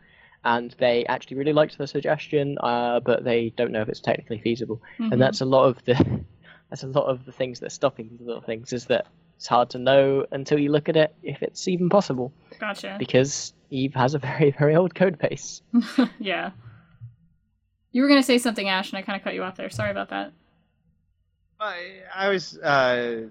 and 0.45 0.75
they 0.79 1.07
actually 1.07 1.37
really 1.37 1.53
liked 1.53 1.79
the 1.79 1.87
suggestion, 1.87 2.59
uh, 2.59 2.99
but 2.99 3.23
they 3.23 3.51
don't 3.51 3.71
know 3.71 3.83
if 3.83 3.89
it's 3.89 4.01
technically 4.01 4.41
feasible. 4.41 4.83
Mhm. 4.99 5.13
and 5.13 5.23
that's 5.23 5.41
a 5.43 5.45
lot 5.45 5.67
of 5.67 5.85
the 5.85 5.95
that's 6.71 6.83
a 6.83 6.89
lot 6.89 7.05
of 7.07 7.25
the 7.25 7.31
things 7.31 7.61
that 7.61 7.67
are 7.67 7.71
stopping 7.71 8.09
these 8.11 8.21
little 8.27 8.43
things 8.43 8.73
is 8.73 8.87
that 8.87 9.07
it's 9.37 9.47
hard 9.47 9.71
to 9.71 9.79
know 9.79 10.27
until 10.33 10.59
you 10.59 10.71
look 10.71 10.89
at 10.89 10.97
it 10.97 11.15
if 11.23 11.43
it's 11.43 11.69
even 11.69 11.89
possible 11.89 12.33
Gotcha. 12.59 12.97
because 12.99 13.53
Eve 13.71 13.95
has 13.95 14.15
a 14.15 14.19
very 14.19 14.51
very 14.51 14.77
old 14.77 14.95
code 14.95 15.19
base. 15.19 15.63
yeah. 16.19 16.51
You 17.93 18.03
were 18.03 18.09
gonna 18.09 18.23
say 18.23 18.39
something, 18.39 18.69
Ash, 18.69 18.91
and 18.91 18.99
I 18.99 19.03
kind 19.03 19.17
of 19.17 19.25
cut 19.25 19.35
you 19.35 19.43
off 19.43 19.57
there. 19.57 19.71
Sorry 19.71 19.91
about 19.91 20.11
that. 20.11 20.33
I, 21.59 22.01
I 22.15 22.29
was, 22.29 22.59
uh, 22.59 23.23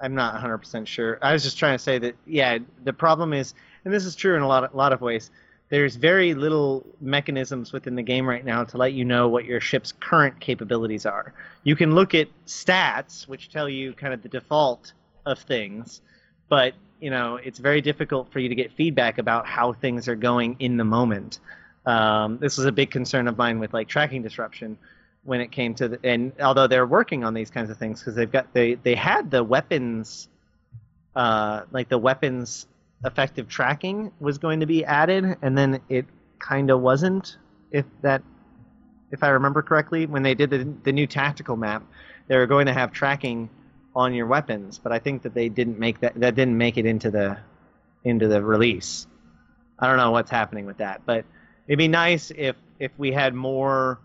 I'm 0.00 0.14
not 0.14 0.42
100% 0.42 0.86
sure. 0.86 1.18
I 1.22 1.32
was 1.32 1.44
just 1.44 1.58
trying 1.58 1.76
to 1.76 1.82
say 1.82 1.98
that, 2.00 2.16
yeah, 2.26 2.58
the 2.82 2.92
problem 2.92 3.32
is, 3.32 3.54
and 3.84 3.94
this 3.94 4.04
is 4.04 4.16
true 4.16 4.34
in 4.34 4.42
a 4.42 4.48
lot 4.48 4.64
of, 4.64 4.74
lot 4.74 4.92
of 4.92 5.00
ways, 5.00 5.30
there's 5.68 5.96
very 5.96 6.34
little 6.34 6.84
mechanisms 7.00 7.72
within 7.72 7.94
the 7.94 8.02
game 8.02 8.28
right 8.28 8.44
now 8.44 8.64
to 8.64 8.76
let 8.76 8.94
you 8.94 9.04
know 9.04 9.28
what 9.28 9.44
your 9.44 9.60
ship's 9.60 9.92
current 9.92 10.40
capabilities 10.40 11.06
are. 11.06 11.34
You 11.62 11.76
can 11.76 11.94
look 11.94 12.14
at 12.14 12.28
stats, 12.46 13.28
which 13.28 13.50
tell 13.50 13.68
you 13.68 13.92
kind 13.92 14.14
of 14.14 14.22
the 14.22 14.28
default 14.28 14.92
of 15.28 15.38
things, 15.38 16.00
but, 16.48 16.74
you 17.00 17.10
know, 17.10 17.36
it's 17.36 17.58
very 17.58 17.80
difficult 17.80 18.32
for 18.32 18.40
you 18.40 18.48
to 18.48 18.54
get 18.54 18.72
feedback 18.72 19.18
about 19.18 19.46
how 19.46 19.72
things 19.72 20.08
are 20.08 20.16
going 20.16 20.56
in 20.58 20.76
the 20.76 20.84
moment. 20.84 21.40
Um, 21.86 22.38
this 22.38 22.56
was 22.56 22.66
a 22.66 22.72
big 22.72 22.90
concern 22.90 23.28
of 23.28 23.38
mine 23.38 23.58
with, 23.58 23.72
like, 23.72 23.88
tracking 23.88 24.22
disruption 24.22 24.78
when 25.24 25.40
it 25.40 25.52
came 25.52 25.74
to 25.74 25.88
the, 25.88 25.98
and 26.04 26.32
although 26.40 26.66
they're 26.66 26.86
working 26.86 27.22
on 27.22 27.34
these 27.34 27.50
kinds 27.50 27.68
of 27.70 27.76
things 27.76 28.00
because 28.00 28.14
they've 28.14 28.32
got 28.32 28.52
they 28.54 28.74
they 28.74 28.94
had 28.94 29.30
the 29.30 29.44
weapons 29.44 30.28
uh 31.16 31.62
like 31.70 31.88
the 31.88 31.98
weapons 31.98 32.66
effective 33.04 33.46
tracking 33.48 34.10
was 34.20 34.38
going 34.38 34.60
to 34.60 34.66
be 34.66 34.84
added 34.86 35.36
and 35.42 35.56
then 35.56 35.80
it 35.88 36.06
kind 36.38 36.70
of 36.70 36.80
wasn't 36.80 37.36
if 37.70 37.84
that 38.00 38.22
if 39.10 39.22
i 39.22 39.28
remember 39.28 39.60
correctly 39.60 40.06
when 40.06 40.22
they 40.22 40.34
did 40.34 40.48
the, 40.48 40.66
the 40.84 40.92
new 40.92 41.06
tactical 41.06 41.56
map 41.56 41.82
they 42.28 42.36
were 42.36 42.46
going 42.46 42.66
to 42.66 42.72
have 42.72 42.90
tracking 42.92 43.50
on 43.98 44.14
your 44.14 44.26
weapons 44.26 44.78
but 44.78 44.92
i 44.92 44.98
think 44.98 45.22
that 45.22 45.34
they 45.34 45.48
didn't 45.48 45.78
make 45.78 46.00
that 46.00 46.14
that 46.14 46.34
didn't 46.34 46.56
make 46.56 46.78
it 46.78 46.86
into 46.86 47.10
the 47.10 47.36
into 48.04 48.28
the 48.28 48.42
release 48.42 49.06
i 49.78 49.86
don't 49.86 49.96
know 49.96 50.10
what's 50.10 50.30
happening 50.30 50.64
with 50.64 50.78
that 50.78 51.02
but 51.04 51.24
it'd 51.66 51.78
be 51.78 51.88
nice 51.88 52.30
if 52.36 52.56
if 52.78 52.92
we 52.96 53.12
had 53.12 53.34
more 53.34 53.98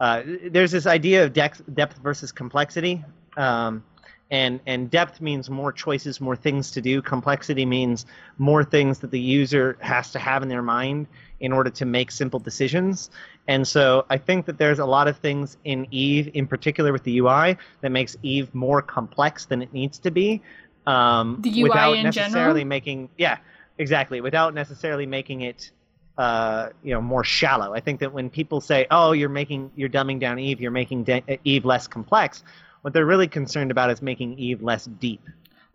uh, 0.00 0.22
there's 0.50 0.70
this 0.70 0.86
idea 0.86 1.24
of 1.24 1.32
depth, 1.32 1.62
depth 1.74 1.98
versus 1.98 2.30
complexity, 2.30 3.04
um, 3.36 3.82
and 4.30 4.60
and 4.66 4.90
depth 4.90 5.20
means 5.20 5.48
more 5.50 5.72
choices, 5.72 6.20
more 6.20 6.36
things 6.36 6.70
to 6.72 6.80
do. 6.80 7.02
Complexity 7.02 7.64
means 7.66 8.06
more 8.36 8.62
things 8.62 9.00
that 9.00 9.10
the 9.10 9.18
user 9.18 9.76
has 9.80 10.12
to 10.12 10.18
have 10.18 10.42
in 10.42 10.48
their 10.48 10.62
mind 10.62 11.06
in 11.40 11.52
order 11.52 11.70
to 11.70 11.84
make 11.84 12.10
simple 12.10 12.38
decisions. 12.38 13.10
And 13.48 13.66
so 13.66 14.04
I 14.10 14.18
think 14.18 14.44
that 14.46 14.58
there's 14.58 14.78
a 14.78 14.84
lot 14.84 15.08
of 15.08 15.16
things 15.16 15.56
in 15.64 15.86
Eve, 15.90 16.30
in 16.34 16.46
particular 16.46 16.92
with 16.92 17.02
the 17.02 17.18
UI, 17.18 17.56
that 17.80 17.90
makes 17.90 18.14
Eve 18.22 18.54
more 18.54 18.82
complex 18.82 19.46
than 19.46 19.62
it 19.62 19.72
needs 19.72 19.98
to 20.00 20.10
be. 20.10 20.42
Um, 20.86 21.38
The 21.40 21.50
UI 21.50 21.62
without 21.68 21.96
in 21.96 22.02
necessarily 22.04 22.60
general? 22.60 22.66
making 22.66 23.08
yeah, 23.16 23.38
exactly, 23.78 24.20
without 24.20 24.54
necessarily 24.54 25.06
making 25.06 25.40
it 25.42 25.70
uh, 26.18 26.70
you 26.82 26.92
know 26.92 27.00
more 27.00 27.22
shallow. 27.24 27.72
I 27.74 27.80
think 27.80 28.00
that 28.00 28.12
when 28.12 28.28
people 28.28 28.60
say, 28.60 28.86
"Oh, 28.90 29.12
you're 29.12 29.28
making 29.28 29.70
you're 29.76 29.88
dumbing 29.88 30.18
down 30.18 30.38
Eve, 30.38 30.60
you're 30.60 30.70
making 30.70 31.04
de- 31.04 31.38
Eve 31.44 31.64
less 31.64 31.86
complex," 31.86 32.42
what 32.82 32.92
they're 32.92 33.06
really 33.06 33.28
concerned 33.28 33.70
about 33.70 33.88
is 33.90 34.02
making 34.02 34.38
Eve 34.38 34.60
less 34.62 34.86
deep. 34.86 35.22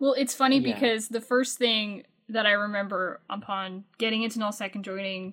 Well, 0.00 0.14
it's 0.18 0.34
funny 0.34 0.58
Yeah. 0.58 0.74
because 0.74 1.08
the 1.08 1.20
first 1.20 1.58
thing 1.58 2.04
that 2.28 2.44
I 2.46 2.52
remember 2.52 3.20
upon 3.30 3.84
getting 3.98 4.22
into 4.22 4.38
nullsec 4.38 4.74
and 4.74 4.84
joining 4.84 5.32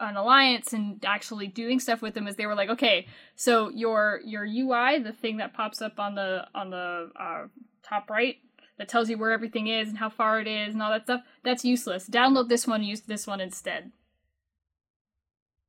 an 0.00 0.16
alliance 0.16 0.72
and 0.72 1.04
actually 1.06 1.46
doing 1.46 1.78
stuff 1.78 2.02
with 2.02 2.14
them 2.14 2.26
is 2.26 2.36
they 2.36 2.46
were 2.46 2.54
like, 2.54 2.70
okay, 2.70 3.06
so 3.36 3.68
your 3.70 4.20
your 4.24 4.44
UI, 4.44 4.98
the 4.98 5.12
thing 5.12 5.36
that 5.36 5.54
pops 5.54 5.82
up 5.82 6.00
on 6.00 6.14
the 6.14 6.46
on 6.54 6.70
the 6.70 7.10
uh, 7.18 7.46
top 7.82 8.10
right 8.10 8.36
that 8.78 8.88
tells 8.88 9.10
you 9.10 9.18
where 9.18 9.32
everything 9.32 9.66
is 9.66 9.88
and 9.88 9.98
how 9.98 10.08
far 10.08 10.40
it 10.40 10.46
is 10.46 10.72
and 10.72 10.82
all 10.82 10.90
that 10.90 11.04
stuff, 11.04 11.20
that's 11.44 11.64
useless. 11.64 12.08
Download 12.08 12.48
this 12.48 12.66
one, 12.66 12.82
use 12.82 13.02
this 13.02 13.26
one 13.26 13.40
instead. 13.40 13.92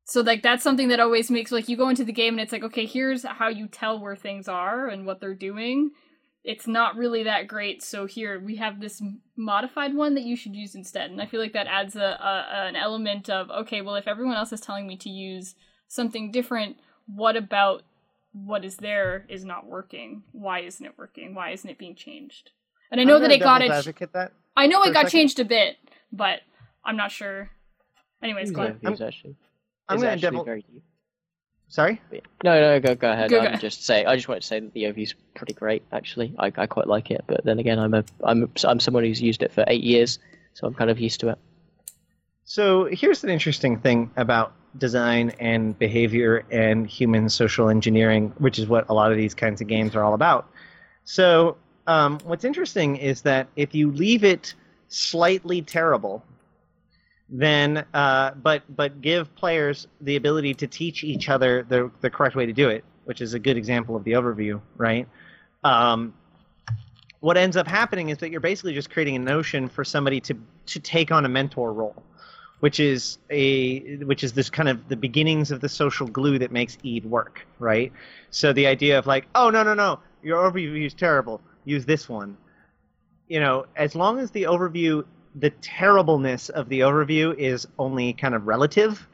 So 0.05 0.21
like 0.21 0.41
that's 0.41 0.63
something 0.63 0.87
that 0.87 0.99
always 0.99 1.29
makes 1.29 1.51
like 1.51 1.69
you 1.69 1.77
go 1.77 1.89
into 1.89 2.05
the 2.05 2.13
game 2.13 2.33
and 2.33 2.41
it's 2.41 2.51
like, 2.51 2.63
okay, 2.63 2.85
here's 2.85 3.23
how 3.23 3.49
you 3.49 3.67
tell 3.67 3.99
where 3.99 4.15
things 4.15 4.47
are 4.47 4.87
and 4.87 5.05
what 5.05 5.19
they're 5.19 5.35
doing 5.35 5.91
it's 6.43 6.67
not 6.67 6.95
really 6.95 7.23
that 7.23 7.47
great. 7.47 7.83
So 7.83 8.05
here 8.05 8.39
we 8.39 8.55
have 8.57 8.79
this 8.79 9.01
modified 9.37 9.93
one 9.93 10.15
that 10.15 10.23
you 10.23 10.35
should 10.35 10.55
use 10.55 10.73
instead, 10.75 11.11
and 11.11 11.21
I 11.21 11.25
feel 11.25 11.39
like 11.39 11.53
that 11.53 11.67
adds 11.67 11.95
a, 11.95 11.99
a 12.01 12.45
an 12.67 12.75
element 12.75 13.29
of 13.29 13.49
okay, 13.49 13.81
well 13.81 13.95
if 13.95 14.07
everyone 14.07 14.35
else 14.35 14.51
is 14.51 14.61
telling 14.61 14.87
me 14.87 14.97
to 14.97 15.09
use 15.09 15.55
something 15.87 16.31
different, 16.31 16.77
what 17.05 17.35
about 17.35 17.83
what 18.33 18.63
is 18.63 18.77
there 18.77 19.25
is 19.29 19.43
not 19.43 19.65
working? 19.65 20.23
Why 20.31 20.61
isn't 20.61 20.85
it 20.85 20.93
working? 20.97 21.35
Why 21.35 21.51
isn't 21.51 21.69
it 21.69 21.77
being 21.77 21.95
changed? 21.95 22.51
And 22.91 22.99
I 22.99 23.03
know 23.03 23.17
I'm 23.17 23.21
that 23.23 23.31
it 23.31 23.39
got 23.39 23.59
devil's 23.59 23.77
it. 23.77 23.79
Advocate 23.89 24.13
that. 24.13 24.31
I 24.55 24.67
know 24.67 24.81
it 24.83 24.93
got 24.93 25.05
second. 25.05 25.09
changed 25.11 25.39
a 25.39 25.45
bit, 25.45 25.77
but 26.11 26.39
I'm 26.83 26.97
not 26.97 27.11
sure. 27.11 27.49
Anyways, 28.23 28.49
Who's 28.49 28.55
go 28.55 28.61
ahead. 28.63 28.79
that? 28.81 28.89
Who's 28.89 29.01
actually? 29.01 29.35
I'm 29.87 29.97
gonna 29.97 30.09
actually 30.11 30.21
devil- 30.21 30.43
very 30.43 30.61
deep. 30.63 30.83
Sorry. 31.71 32.01
No, 32.43 32.59
no, 32.59 32.79
go 32.81 32.95
go 32.95 33.09
ahead. 33.09 33.29
Go, 33.29 33.39
I'm 33.39 33.53
go. 33.53 33.57
just 33.57 33.85
say 33.85 34.03
I 34.03 34.17
just 34.17 34.27
wanted 34.27 34.41
to 34.41 34.47
say 34.47 34.59
that 34.59 34.73
the 34.73 34.87
OV's 34.87 35.15
pretty 35.35 35.53
great. 35.53 35.83
Actually, 35.93 36.35
I, 36.37 36.51
I 36.57 36.67
quite 36.67 36.87
like 36.87 37.09
it. 37.09 37.23
But 37.27 37.45
then 37.45 37.59
again, 37.59 37.79
I'm 37.79 37.93
a 37.93 38.03
I'm 38.25 38.43
a, 38.43 38.67
I'm 38.67 38.81
someone 38.81 39.05
who's 39.05 39.21
used 39.21 39.41
it 39.41 39.53
for 39.53 39.63
eight 39.67 39.81
years, 39.81 40.19
so 40.53 40.67
I'm 40.67 40.73
kind 40.73 40.89
of 40.89 40.99
used 40.99 41.21
to 41.21 41.29
it. 41.29 41.37
So 42.43 42.89
here's 42.91 43.23
an 43.23 43.29
interesting 43.29 43.79
thing 43.79 44.11
about 44.17 44.51
design 44.77 45.31
and 45.39 45.79
behavior 45.79 46.43
and 46.51 46.85
human 46.85 47.29
social 47.29 47.69
engineering, 47.69 48.33
which 48.39 48.59
is 48.59 48.67
what 48.67 48.89
a 48.89 48.93
lot 48.93 49.11
of 49.11 49.17
these 49.17 49.33
kinds 49.33 49.61
of 49.61 49.67
games 49.67 49.95
are 49.95 50.03
all 50.03 50.13
about. 50.13 50.51
So 51.05 51.55
um, 51.87 52.19
what's 52.25 52.43
interesting 52.43 52.97
is 52.97 53.21
that 53.21 53.47
if 53.55 53.73
you 53.73 53.91
leave 53.91 54.25
it 54.25 54.55
slightly 54.89 55.61
terrible, 55.61 56.21
then 57.31 57.85
uh, 57.93 58.31
but 58.31 58.63
but 58.75 59.01
give 59.01 59.33
players 59.35 59.87
the 60.01 60.17
ability 60.17 60.53
to 60.55 60.67
teach 60.67 61.03
each 61.03 61.29
other 61.29 61.63
the 61.63 61.89
the 62.01 62.09
correct 62.09 62.35
way 62.35 62.45
to 62.45 62.53
do 62.53 62.69
it, 62.69 62.83
which 63.05 63.21
is 63.21 63.33
a 63.33 63.39
good 63.39 63.57
example 63.57 63.95
of 63.95 64.03
the 64.03 64.11
overview, 64.11 64.61
right? 64.77 65.07
Um, 65.63 66.13
what 67.21 67.37
ends 67.37 67.55
up 67.55 67.67
happening 67.67 68.09
is 68.09 68.17
that 68.19 68.31
you're 68.31 68.41
basically 68.41 68.73
just 68.73 68.89
creating 68.89 69.15
a 69.15 69.19
notion 69.19 69.69
for 69.69 69.83
somebody 69.83 70.19
to 70.21 70.35
to 70.67 70.79
take 70.79 71.11
on 71.11 71.25
a 71.25 71.29
mentor 71.29 71.73
role 71.73 72.03
which 72.61 72.79
is 72.79 73.17
a 73.29 73.97
which 73.97 74.23
is 74.23 74.33
this 74.33 74.49
kind 74.49 74.69
of 74.69 74.87
the 74.87 74.95
beginnings 74.95 75.51
of 75.51 75.61
the 75.61 75.69
social 75.69 76.07
glue 76.07 76.39
that 76.39 76.51
makes 76.51 76.77
Eve 76.83 77.05
work, 77.05 77.45
right? 77.59 77.91
So 78.29 78.53
the 78.53 78.67
idea 78.67 78.97
of 78.97 79.07
like, 79.07 79.27
oh 79.35 79.49
no 79.49 79.63
no 79.63 79.73
no, 79.73 79.99
your 80.23 80.37
overview 80.49 80.85
is 80.85 80.93
terrible. 80.93 81.41
Use 81.65 81.85
this 81.85 82.07
one. 82.07 82.37
You 83.27 83.39
know, 83.39 83.65
as 83.75 83.95
long 83.95 84.19
as 84.19 84.29
the 84.29 84.43
overview, 84.43 85.03
the 85.35 85.49
terribleness 85.61 86.49
of 86.49 86.69
the 86.69 86.81
overview 86.81 87.35
is 87.37 87.67
only 87.79 88.13
kind 88.13 88.35
of 88.35 88.47
relative, 88.47 89.07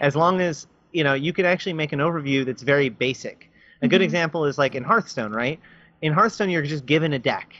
as 0.00 0.14
long 0.16 0.40
as 0.40 0.66
you 0.92 1.04
know 1.04 1.14
you 1.14 1.32
can 1.32 1.44
actually 1.46 1.72
make 1.74 1.92
an 1.92 2.00
overview 2.00 2.44
that's 2.44 2.62
very 2.62 2.88
basic. 2.88 3.50
A 3.82 3.88
good 3.88 4.00
Mhm. 4.00 4.02
example 4.02 4.44
is 4.46 4.58
like 4.58 4.74
in 4.74 4.84
Hearthstone, 4.84 5.32
right? 5.32 5.58
In 6.02 6.12
Hearthstone, 6.12 6.50
you're 6.50 6.62
just 6.62 6.86
given 6.86 7.12
a 7.12 7.18
deck, 7.18 7.54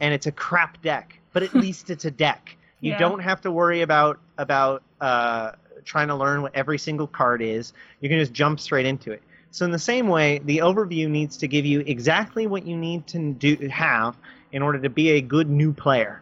and 0.00 0.14
it's 0.14 0.26
a 0.26 0.32
crap 0.32 0.80
deck, 0.82 1.18
but 1.32 1.42
at 1.42 1.54
least 1.54 1.90
it's 1.90 2.04
a 2.04 2.10
deck. 2.10 2.56
You 2.80 2.92
Yeah. 2.92 2.98
don't 2.98 3.20
have 3.20 3.40
to 3.42 3.50
worry 3.50 3.82
about 3.82 4.18
about 4.38 4.82
uh, 5.00 5.52
trying 5.84 6.08
to 6.08 6.14
learn 6.14 6.42
what 6.42 6.54
every 6.54 6.78
single 6.78 7.06
card 7.06 7.42
is. 7.42 7.72
You 8.00 8.08
can 8.08 8.18
just 8.18 8.32
jump 8.32 8.60
straight 8.60 8.86
into 8.86 9.12
it. 9.12 9.22
So 9.50 9.64
in 9.64 9.70
the 9.70 9.78
same 9.78 10.08
way, 10.08 10.40
the 10.44 10.58
overview 10.58 11.08
needs 11.08 11.36
to 11.38 11.48
give 11.48 11.64
you 11.64 11.80
exactly 11.80 12.46
what 12.46 12.66
you 12.66 12.76
need 12.76 13.06
to 13.08 13.32
do 13.32 13.56
have 13.68 14.16
in 14.52 14.62
order 14.62 14.78
to 14.80 14.90
be 14.90 15.10
a 15.10 15.20
good 15.20 15.48
new 15.48 15.72
player, 15.72 16.20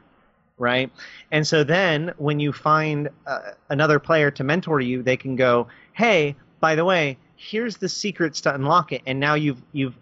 right? 0.59 0.91
And 1.31 1.47
so 1.47 1.65
then 1.65 2.13
when 2.19 2.41
you 2.41 2.53
find 2.53 3.09
uh, 3.27 3.53
another 3.71 3.99
player 3.99 4.31
to 4.33 4.45
mentor 4.45 4.81
you, 4.81 5.03
they 5.03 5.17
can 5.17 5.37
go, 5.37 5.69
"Hey, 5.93 6.37
by 6.61 6.75
the 6.75 6.85
way, 6.85 7.19
here's 7.37 7.77
the 7.77 7.89
secrets 7.89 8.41
to 8.43 8.55
unlock 8.55 8.93
it." 8.93 9.03
And 9.07 9.21
now 9.21 9.35
you've 9.35 9.63
you've 9.73 9.97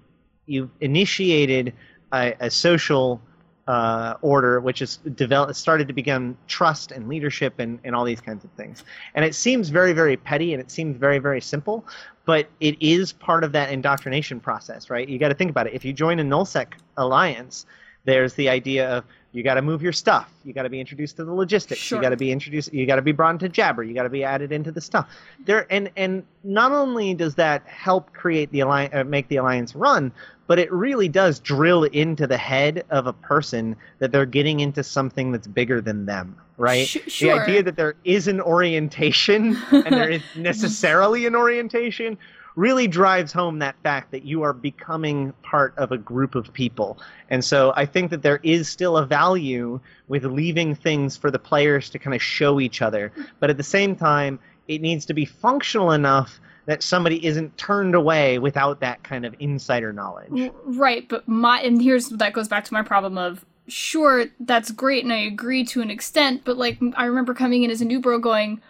you've 0.47 0.71
initiated 0.81 1.73
a, 2.13 2.35
a 2.41 2.51
social 2.51 3.21
uh, 3.67 4.15
order, 4.21 4.61
which 4.61 4.81
has 4.81 4.99
developed, 4.99 5.57
started 5.57 5.89
to 5.89 5.95
become 5.95 6.37
trust 6.47 6.93
and 6.93 7.09
leadership 7.09 7.59
and, 7.59 7.79
and 7.85 7.95
all 7.95 8.05
these 8.05 8.21
kinds 8.21 8.45
of 8.45 8.51
things. 8.53 8.85
And 9.15 9.25
it 9.25 9.35
seems 9.35 9.71
very, 9.71 9.93
very 9.93 10.17
petty 10.17 10.53
and 10.53 10.61
it 10.61 10.71
seems 10.71 10.97
very, 10.97 11.19
very 11.19 11.41
simple, 11.41 11.85
but 12.27 12.49
it 12.61 12.77
is 12.81 13.13
part 13.13 13.43
of 13.43 13.53
that 13.53 13.71
indoctrination 13.71 14.41
process, 14.41 14.91
right? 14.91 15.09
You 15.09 15.19
got 15.19 15.29
to 15.29 15.35
think 15.35 15.51
about 15.51 15.67
it. 15.67 15.73
If 15.73 15.85
you 15.85 15.93
join 15.93 16.21
a 16.21 16.25
nullsec 16.25 16.75
alliance, 16.97 17.65
there's 18.05 18.35
the 18.35 18.49
idea 18.49 18.89
of 18.89 19.05
you 19.33 19.43
got 19.43 19.55
to 19.55 19.63
move 19.63 19.83
your 19.83 19.93
stuff. 19.93 20.31
You 20.45 20.53
got 20.53 20.63
to 20.63 20.69
be 20.69 20.79
introduced 20.79 21.17
to 21.17 21.25
the 21.25 21.33
logistics. 21.35 21.81
Sure. 21.81 21.99
You 21.99 22.03
got 22.03 22.11
to 22.11 22.17
be 22.17 22.31
introduced. 22.31 22.73
You 22.73 22.87
got 22.87 22.97
to 22.97 23.03
be 23.03 23.11
brought 23.13 23.31
into 23.33 23.49
Jabber. 23.49 23.83
You 23.83 23.93
got 23.93 24.05
to 24.05 24.09
be 24.11 24.23
added 24.23 24.53
into 24.53 24.71
the 24.71 24.81
stuff. 24.81 25.09
There 25.45 25.67
and 25.71 25.91
and 25.97 26.23
not 26.45 26.71
only 26.73 27.15
does 27.15 27.35
that 27.35 27.67
help 27.67 28.13
create 28.13 28.51
the 28.53 28.61
alliance, 28.61 28.95
uh, 28.95 29.03
make 29.05 29.27
the 29.29 29.37
alliance 29.37 29.75
run, 29.75 30.13
but 30.47 30.59
it 30.61 30.71
really 30.73 31.09
does 31.09 31.41
drill 31.41 31.85
into 31.85 32.27
the 32.29 32.37
head 32.37 32.85
of 32.91 33.07
a 33.09 33.13
person 33.13 33.75
that 33.99 34.13
they're 34.13 34.27
getting 34.27 34.61
into 34.61 34.85
something 34.85 35.33
that's 35.33 35.47
bigger 35.49 35.81
than 35.81 36.07
them, 36.07 36.37
right? 36.57 36.87
Sh- 36.87 37.21
The 37.21 37.33
idea 37.33 37.63
that 37.65 37.75
there 37.77 37.97
is 38.05 38.29
an 38.29 38.41
orientation 38.41 39.57
and 39.73 39.87
there 39.87 40.11
is 40.11 40.23
necessarily 40.37 41.27
an 41.27 41.35
orientation 41.35 42.17
really 42.57 42.87
drives 42.87 43.33
home 43.33 43.59
that 43.59 43.75
fact 43.83 44.11
that 44.13 44.25
you 44.25 44.43
are 44.43 44.53
becoming 44.53 45.33
part 45.43 45.75
of 45.77 45.91
a 45.91 45.99
group 45.99 46.35
of 46.35 46.53
people. 46.53 46.99
And 47.31 47.45
so 47.45 47.73
I 47.77 47.87
think 47.87 48.11
that 48.11 48.23
there 48.23 48.41
is 48.43 48.69
still 48.69 48.97
a 48.97 49.05
value 49.05 49.81
with 50.09 50.25
leaving 50.25 50.75
things 50.75 51.17
for 51.17 51.31
the 51.31 51.39
players 51.39 51.91
to 51.91 51.99
kind 51.99 52.15
of 52.15 52.23
show 52.23 52.61
each 52.61 52.81
other. 52.81 53.13
But 53.41 53.51
at 53.51 53.57
the 53.57 53.65
same 53.65 53.97
time, 53.97 54.39
it 54.69 54.81
needs 54.81 55.05
to 55.07 55.15
be 55.15 55.25
functional 55.25 55.91
enough 55.91 56.41
that 56.67 56.83
somebody 56.83 57.25
isn't 57.25 57.57
turned 57.59 57.95
away 57.95 58.39
without 58.39 58.81
that 58.81 59.03
kind 59.03 59.27
of 59.27 59.35
insider 59.39 59.93
knowledge. 59.93 60.51
Right, 60.65 61.09
but 61.09 61.29
my 61.29 61.61
and 61.61 61.83
here's 61.83 62.09
that 62.09 62.33
goes 62.33 62.49
back 62.49 62.65
to 62.65 62.73
my 62.73 62.83
problem 62.83 63.19
of 63.19 63.45
sure 63.67 64.27
that's 64.41 64.71
great 64.71 65.05
and 65.05 65.13
I 65.13 65.19
agree 65.19 65.65
to 65.65 65.83
an 65.83 65.91
extent, 65.91 66.43
but 66.45 66.57
like 66.57 66.79
I 66.97 67.05
remember 67.05 67.35
coming 67.35 67.63
in 67.63 67.71
as 67.71 67.81
a 67.81 67.85
new 67.85 68.01
bro 68.01 68.19
going, 68.19 68.63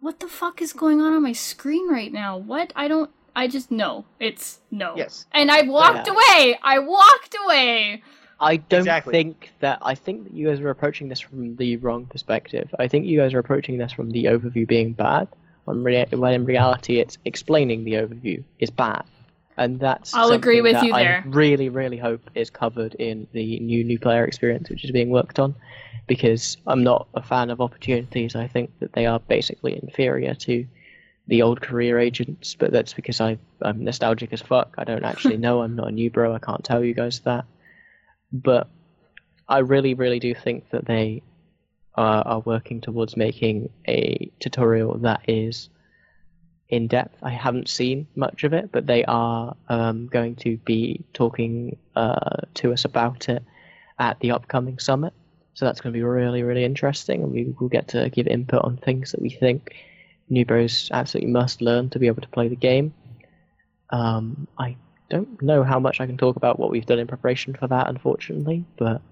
"What 0.00 0.20
the 0.20 0.28
fuck 0.28 0.60
is 0.60 0.72
going 0.72 1.00
on 1.00 1.14
on 1.14 1.22
my 1.22 1.32
screen 1.32 1.88
right 1.88 2.12
now? 2.12 2.36
What? 2.36 2.72
I 2.76 2.88
don't. 2.88 3.10
I 3.36 3.48
just 3.48 3.70
no. 3.70 4.04
It's 4.18 4.60
no." 4.70 4.94
Yes. 4.96 5.26
And 5.32 5.50
I 5.50 5.62
walked 5.62 6.06
Yeah. 6.06 6.14
away. 6.14 6.58
I 6.62 6.78
walked 6.78 7.36
away. 7.44 8.02
I 8.42 8.56
don't 8.56 8.80
Exactly. 8.80 9.12
think 9.12 9.52
that. 9.60 9.78
I 9.82 9.94
think 9.94 10.24
that 10.24 10.32
you 10.34 10.48
guys 10.48 10.60
are 10.60 10.70
approaching 10.70 11.08
this 11.08 11.20
from 11.20 11.56
the 11.56 11.76
wrong 11.76 12.06
perspective. 12.06 12.74
I 12.78 12.88
think 12.88 13.04
you 13.06 13.18
guys 13.18 13.34
are 13.34 13.38
approaching 13.38 13.76
this 13.78 13.92
from 13.92 14.10
the 14.10 14.24
overview 14.24 14.66
being 14.66 14.92
bad, 14.94 15.28
when, 15.66 15.84
rea- 15.84 16.06
when 16.10 16.32
in 16.32 16.44
reality 16.46 17.00
it's 17.00 17.18
explaining 17.26 17.84
the 17.84 17.94
overview 17.94 18.42
is 18.58 18.70
bad. 18.70 19.04
And 19.58 19.78
that's. 19.78 20.14
I'll 20.14 20.32
agree 20.32 20.62
with 20.62 20.72
that 20.72 20.84
you 20.84 20.94
I 20.94 21.02
there. 21.04 21.24
really, 21.26 21.68
really 21.68 21.98
hope 21.98 22.30
is 22.34 22.48
covered 22.48 22.94
in 22.94 23.26
the 23.32 23.60
new 23.60 23.84
new 23.84 23.98
player 23.98 24.24
experience, 24.24 24.70
which 24.70 24.84
is 24.84 24.90
being 24.90 25.10
worked 25.10 25.38
on. 25.38 25.54
Because 26.06 26.56
I'm 26.66 26.82
not 26.82 27.06
a 27.14 27.22
fan 27.22 27.50
of 27.50 27.60
opportunities. 27.60 28.34
I 28.34 28.46
think 28.48 28.70
that 28.80 28.94
they 28.94 29.04
are 29.06 29.20
basically 29.20 29.78
inferior 29.80 30.34
to 30.34 30.66
the 31.26 31.42
old 31.42 31.60
career 31.60 31.98
agents, 31.98 32.54
but 32.54 32.72
that's 32.72 32.92
because 32.92 33.20
I, 33.20 33.38
I'm 33.62 33.84
nostalgic 33.84 34.32
as 34.32 34.42
fuck. 34.42 34.74
I 34.78 34.84
don't 34.84 35.04
actually 35.04 35.36
know. 35.46 35.62
I'm 35.62 35.76
not 35.76 35.88
a 35.88 35.92
new 35.92 36.10
bro. 36.10 36.34
I 36.34 36.38
can't 36.38 36.64
tell 36.64 36.84
you 36.84 36.94
guys 36.94 37.20
that 37.20 37.44
but 38.32 38.68
I 39.48 39.58
really, 39.58 39.94
really 39.94 40.20
do 40.20 40.34
think 40.34 40.70
that 40.70 40.84
they 40.84 41.22
are, 41.94 42.26
are 42.26 42.40
working 42.40 42.80
towards 42.80 43.16
making 43.16 43.70
a 43.86 44.30
tutorial 44.38 44.98
that 44.98 45.22
is 45.28 45.68
in 46.68 46.86
depth. 46.86 47.18
I 47.22 47.30
haven't 47.30 47.68
seen 47.68 48.06
much 48.14 48.44
of 48.44 48.52
it, 48.52 48.70
but 48.70 48.86
they 48.86 49.04
are 49.04 49.56
um, 49.68 50.06
going 50.06 50.36
to 50.36 50.56
be 50.58 51.04
talking 51.12 51.78
uh, 51.96 52.42
to 52.54 52.72
us 52.72 52.84
about 52.84 53.28
it 53.28 53.42
at 53.98 54.20
the 54.20 54.30
upcoming 54.30 54.78
summit. 54.78 55.12
So 55.54 55.64
that's 55.64 55.80
going 55.80 55.92
to 55.92 55.96
be 55.96 56.04
really, 56.04 56.44
really 56.44 56.64
interesting, 56.64 57.24
and 57.24 57.32
we 57.32 57.54
will 57.58 57.68
get 57.68 57.88
to 57.88 58.08
give 58.08 58.28
input 58.28 58.64
on 58.64 58.76
things 58.76 59.10
that 59.10 59.20
we 59.20 59.30
think 59.30 59.74
new 60.30 60.44
bros 60.44 60.88
absolutely 60.92 61.32
must 61.32 61.60
learn 61.60 61.90
to 61.90 61.98
be 61.98 62.06
able 62.06 62.22
to 62.22 62.28
play 62.28 62.48
the 62.48 62.56
game. 62.56 62.94
Um, 63.90 64.46
I 64.58 64.76
don't 65.10 65.42
know 65.42 65.64
how 65.64 65.80
much 65.80 66.00
I 66.00 66.06
can 66.06 66.16
talk 66.16 66.36
about 66.36 66.58
what 66.58 66.70
we've 66.70 66.86
done 66.86 66.98
in 66.98 67.06
preparation 67.06 67.54
for 67.54 67.66
that, 67.66 67.88
unfortunately, 67.88 68.64
but 68.78 69.02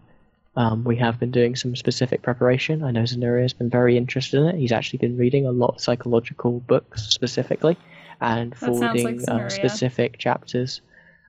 um, 0.57 0.85
we 0.85 0.97
have 0.97 1.21
been 1.21 1.31
doing 1.31 1.57
some 1.57 1.77
specific 1.77 2.23
preparation. 2.23 2.83
I 2.83 2.91
know 2.93 3.03
Xenuria 3.03 3.43
has 3.43 3.53
been 3.53 3.71
very 3.71 3.97
interested 3.97 4.41
in 4.41 4.47
it. 4.47 4.57
He's 4.57 4.73
actually 4.73 5.01
been 5.01 5.17
reading 5.17 5.47
a 5.47 5.53
lot 5.53 5.75
of 5.77 5.81
psychological 5.81 6.61
books 6.61 7.03
specifically 7.03 7.77
and 8.21 8.57
sounds 8.57 8.81
like 8.81 8.81
forwarding 8.81 9.29
uh, 9.29 9.33
Xenuria. 9.35 9.53
specific 9.53 10.19
chapters 10.19 10.81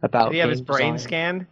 about. 0.02 0.30
Did 0.30 0.36
he 0.36 0.40
have 0.40 0.50
his 0.50 0.62
brain 0.62 0.94
design. 0.94 1.08
scanned? 1.08 1.48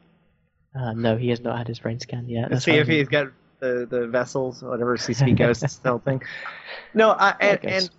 Uh, 0.76 0.93
no, 0.93 1.18
he 1.18 1.30
has 1.30 1.41
not 1.41 1.57
had 1.57 1.68
his 1.68 1.80
brain 1.80 1.99
scanned 1.99 2.30
yet. 2.30 2.45
to 2.45 2.49
That's 2.49 2.65
see 2.65 2.73
if 2.73 2.88
he's 2.88 3.07
got 3.07 3.27
the, 3.59 3.88
the 3.89 4.07
vessels, 4.07 4.61
whatever 4.61 4.97
CCP 4.97 5.35
ghosts, 5.38 5.77
the 5.77 5.89
whole 5.89 5.99
thing. 5.99 6.22
No, 6.93 7.11
I, 7.11 7.35
and, 7.39 7.65
and 7.65 7.84
yeah, 7.84 7.89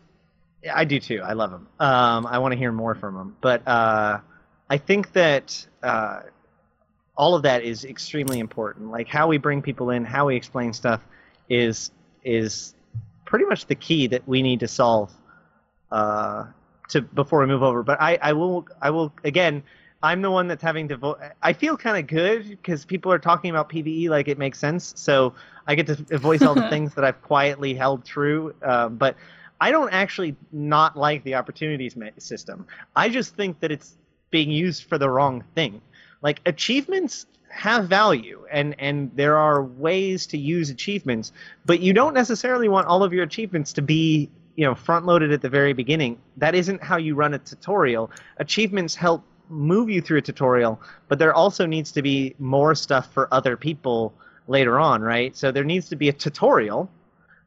I 0.74 0.84
do 0.84 0.98
too. 0.98 1.20
I 1.22 1.34
love 1.34 1.52
him. 1.52 1.68
Um, 1.78 2.26
I 2.26 2.38
want 2.38 2.52
to 2.52 2.58
hear 2.58 2.72
more 2.72 2.94
from 2.94 3.16
him. 3.16 3.36
But 3.40 3.66
uh, 3.66 4.20
I 4.68 4.78
think 4.78 5.12
that 5.12 5.66
uh, 5.82 6.22
all 7.16 7.34
of 7.34 7.42
that 7.42 7.62
is 7.62 7.84
extremely 7.84 8.38
important. 8.38 8.90
Like 8.90 9.08
how 9.08 9.28
we 9.28 9.38
bring 9.38 9.62
people 9.62 9.90
in, 9.90 10.04
how 10.04 10.26
we 10.26 10.36
explain 10.36 10.72
stuff, 10.72 11.00
is 11.48 11.90
is 12.24 12.74
pretty 13.24 13.44
much 13.44 13.66
the 13.66 13.74
key 13.74 14.06
that 14.08 14.26
we 14.26 14.42
need 14.42 14.60
to 14.60 14.68
solve 14.68 15.12
uh, 15.90 16.46
to 16.88 17.02
before 17.02 17.40
we 17.40 17.46
move 17.46 17.62
over. 17.62 17.82
But 17.82 18.00
I, 18.00 18.18
I 18.20 18.32
will 18.32 18.66
I 18.82 18.90
will 18.90 19.12
again. 19.24 19.62
I'm 20.00 20.22
the 20.22 20.30
one 20.30 20.46
that's 20.46 20.62
having 20.62 20.86
to 20.88 20.96
vote. 20.96 21.18
I 21.42 21.52
feel 21.52 21.76
kind 21.76 21.98
of 21.98 22.06
good 22.06 22.48
because 22.48 22.84
people 22.84 23.10
are 23.10 23.18
talking 23.18 23.50
about 23.50 23.68
PVE 23.68 24.08
like 24.08 24.28
it 24.28 24.38
makes 24.38 24.56
sense. 24.56 24.92
So 24.96 25.34
I 25.66 25.74
get 25.74 25.88
to 25.88 26.18
voice 26.18 26.40
all 26.40 26.54
the 26.54 26.68
things 26.70 26.94
that 26.94 27.04
I've 27.04 27.20
quietly 27.22 27.74
held 27.74 28.04
true. 28.04 28.54
Uh, 28.62 28.90
but 28.90 29.16
I 29.60 29.70
don't 29.70 29.92
actually 29.92 30.36
not 30.52 30.96
like 30.96 31.24
the 31.24 31.34
opportunities 31.34 31.96
system. 32.18 32.66
I 32.94 33.08
just 33.08 33.34
think 33.34 33.60
that 33.60 33.72
it's 33.72 33.96
being 34.30 34.50
used 34.50 34.84
for 34.84 34.98
the 34.98 35.08
wrong 35.10 35.44
thing. 35.54 35.80
Like 36.22 36.40
achievements 36.46 37.26
have 37.50 37.88
value 37.88 38.44
and 38.50 38.74
and 38.78 39.10
there 39.14 39.36
are 39.36 39.62
ways 39.62 40.26
to 40.26 40.38
use 40.38 40.70
achievements, 40.70 41.32
but 41.64 41.80
you 41.80 41.92
don't 41.92 42.14
necessarily 42.14 42.68
want 42.68 42.86
all 42.86 43.02
of 43.02 43.12
your 43.12 43.24
achievements 43.24 43.72
to 43.74 43.82
be, 43.82 44.30
you 44.56 44.64
know, 44.64 44.74
front 44.74 45.06
loaded 45.06 45.32
at 45.32 45.42
the 45.42 45.48
very 45.48 45.72
beginning. 45.72 46.18
That 46.36 46.54
isn't 46.54 46.82
how 46.82 46.98
you 46.98 47.14
run 47.14 47.34
a 47.34 47.38
tutorial. 47.38 48.10
Achievements 48.38 48.94
help 48.94 49.24
move 49.48 49.88
you 49.88 50.02
through 50.02 50.18
a 50.18 50.22
tutorial, 50.22 50.80
but 51.08 51.18
there 51.18 51.34
also 51.34 51.64
needs 51.66 51.90
to 51.92 52.02
be 52.02 52.34
more 52.38 52.74
stuff 52.74 53.12
for 53.12 53.32
other 53.32 53.56
people 53.56 54.12
later 54.46 54.78
on, 54.78 55.00
right? 55.02 55.36
So 55.36 55.50
there 55.50 55.64
needs 55.64 55.88
to 55.88 55.96
be 55.96 56.08
a 56.08 56.12
tutorial 56.12 56.90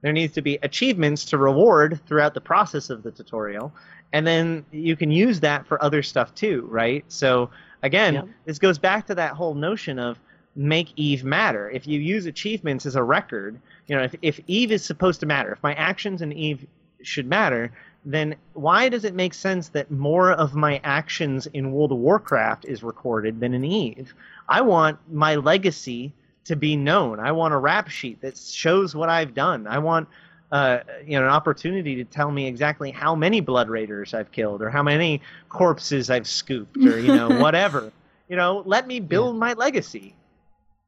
there 0.02 0.14
needs 0.14 0.34
to 0.34 0.42
be 0.42 0.58
achievements 0.64 1.26
to 1.26 1.38
reward 1.38 2.00
throughout 2.08 2.34
the 2.34 2.42
process 2.42 2.90
of 2.90 3.04
the 3.04 3.12
tutorial. 3.12 3.72
And 4.14 4.26
then 4.28 4.66
you 4.72 4.96
can 4.96 5.12
use 5.12 5.40
that 5.42 5.66
for 5.68 5.82
other 5.84 6.04
stuff 6.04 6.34
too 6.36 6.68
right? 6.70 7.04
So 7.08 7.50
again 7.84 8.14
Yep. 8.16 8.28
this 8.46 8.60
goes 8.60 8.78
back 8.78 9.08
to 9.08 9.16
that 9.16 9.34
whole 9.34 9.54
notion 9.54 10.00
of 10.00 10.20
make 10.56 10.90
eve 10.98 11.24
matter. 11.24 11.70
If 11.70 11.88
you 11.88 12.00
use 12.00 12.26
achievements 12.26 12.86
as 12.86 12.96
a 12.96 13.04
record 13.04 13.60
you 13.88 13.96
know 13.96 14.04
if, 14.04 14.16
if 14.22 14.40
eve 14.48 14.72
is 14.72 14.84
supposed 14.84 15.20
to 15.22 15.26
matter 15.26 15.52
if 15.52 15.64
my 15.64 15.74
actions 15.76 16.22
in 16.22 16.32
eve 16.34 16.66
should 17.02 17.28
matter 17.28 17.72
then 18.06 18.36
why 18.54 18.90
does 18.90 19.06
it 19.06 19.14
make 19.14 19.34
sense 19.34 19.70
that 19.70 19.92
more 19.92 20.32
of 20.32 20.56
my 20.56 20.82
actions 20.84 21.48
in 21.48 21.72
world 21.72 21.92
of 21.92 22.00
warcraft 22.00 22.66
is 22.66 22.82
recorded 22.84 23.40
than 23.40 23.54
in 23.54 23.64
eve? 23.64 24.14
I 24.50 24.62
want 24.62 24.98
my 25.12 25.36
legacy 25.36 26.12
to 26.46 26.56
be 26.56 26.76
known. 26.76 27.20
I 27.20 27.32
want 27.32 27.54
a 27.54 27.58
rap 27.58 27.90
sheet 27.90 28.22
that 28.22 28.38
shows 28.38 28.96
what 28.96 29.10
I've 29.10 29.34
done. 29.34 29.68
I 29.68 29.80
want 29.80 30.08
uh, 30.52 30.80
you 31.06 31.18
know 31.18 31.24
an 31.24 31.32
opportunity 31.32 31.96
to 31.96 32.04
tell 32.04 32.32
me 32.32 32.48
exactly 32.48 32.92
how 32.92 33.16
many 33.16 33.40
blood 33.40 33.70
raiders 33.70 34.14
I've 34.14 34.32
killed 34.32 34.62
or 34.62 34.70
how 34.70 34.84
many 34.84 35.22
corpses 35.50 36.10
I've 36.10 36.28
scooped 36.28 36.78
or 36.78 37.00
you 37.00 37.16
know 37.16 37.30
whatever. 37.40 37.92
You 38.28 38.36
know, 38.38 38.64
let 38.66 38.88
me 38.88 39.00
build 39.00 39.36
my 39.36 39.54
legacy. 39.54 40.16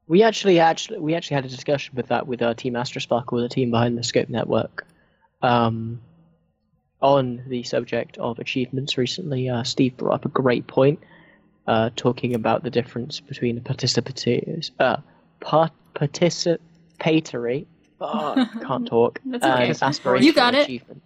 We 0.08 0.24
actually 0.24 0.60
actually 0.60 1.00
we 1.00 1.16
actually 1.16 1.36
had 1.36 1.46
a 1.46 1.50
discussion 1.50 1.96
with 1.96 2.08
that 2.08 2.28
with 2.28 2.42
our 2.42 2.54
team 2.54 2.74
Astrosparkle, 2.74 3.42
the 3.42 3.50
team 3.50 3.72
behind 3.72 3.98
the 3.98 4.04
Scope 4.04 4.30
Network, 4.30 4.86
um, 5.42 6.02
on 7.02 7.44
the 7.48 7.64
subject 7.64 8.18
of 8.18 8.40
achievements. 8.40 8.98
Recently, 8.98 9.50
uh, 9.50 9.64
Steve 9.64 9.96
brought 9.98 10.16
up 10.16 10.26
a 10.26 10.30
great 10.30 10.68
point, 10.68 11.00
uh, 11.68 11.90
talking 11.96 12.36
about 12.36 12.64
the 12.64 12.70
difference 12.70 13.22
between 13.22 13.58
a 13.58 13.62
participatory, 13.62 14.72
uh, 14.80 14.98
participatory. 15.44 17.66
Oh, 18.02 18.50
can't 18.62 18.88
talk. 18.88 19.20
That's 19.26 19.44
okay. 19.44 19.68
and 19.70 19.76
aspirational 19.78 20.22
You 20.24 20.34
got 20.34 20.56
it. 20.56 20.64
Achievement. 20.64 21.02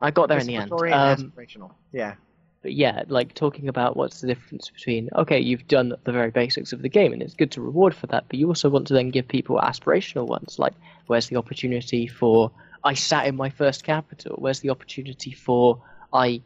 I 0.00 0.10
got 0.10 0.28
there 0.28 0.38
in 0.38 0.46
the 0.46 0.56
end. 0.56 0.70
Participatory 0.70 0.92
Um, 0.92 1.32
aspirational. 1.36 1.72
Yeah. 1.92 2.14
but 2.62 2.72
yeah, 2.72 3.02
like 3.08 3.34
talking 3.34 3.68
about 3.68 3.96
what's 3.96 4.20
the 4.20 4.26
difference 4.28 4.70
between 4.70 5.08
okay, 5.16 5.40
you've 5.40 5.66
done 5.66 5.94
the 6.04 6.12
very 6.12 6.30
basics 6.30 6.72
of 6.72 6.82
the 6.82 6.88
game, 6.88 7.12
and 7.12 7.22
it's 7.22 7.34
good 7.34 7.50
to 7.52 7.60
reward 7.60 7.94
for 7.94 8.06
that, 8.08 8.24
but 8.28 8.38
you 8.38 8.46
also 8.48 8.68
want 8.68 8.86
to 8.88 8.94
then 8.94 9.10
give 9.10 9.26
people 9.28 9.58
aspirational 9.58 10.26
ones, 10.26 10.58
like 10.58 10.74
where's 11.06 11.28
the 11.28 11.36
opportunity 11.36 12.06
for 12.06 12.50
I 12.84 12.94
sat 12.94 13.26
in 13.26 13.36
my 13.36 13.50
first 13.50 13.82
capital? 13.82 14.36
Where's 14.38 14.60
the 14.60 14.70
opportunity 14.70 15.32
for 15.32 15.80
I 16.12 16.42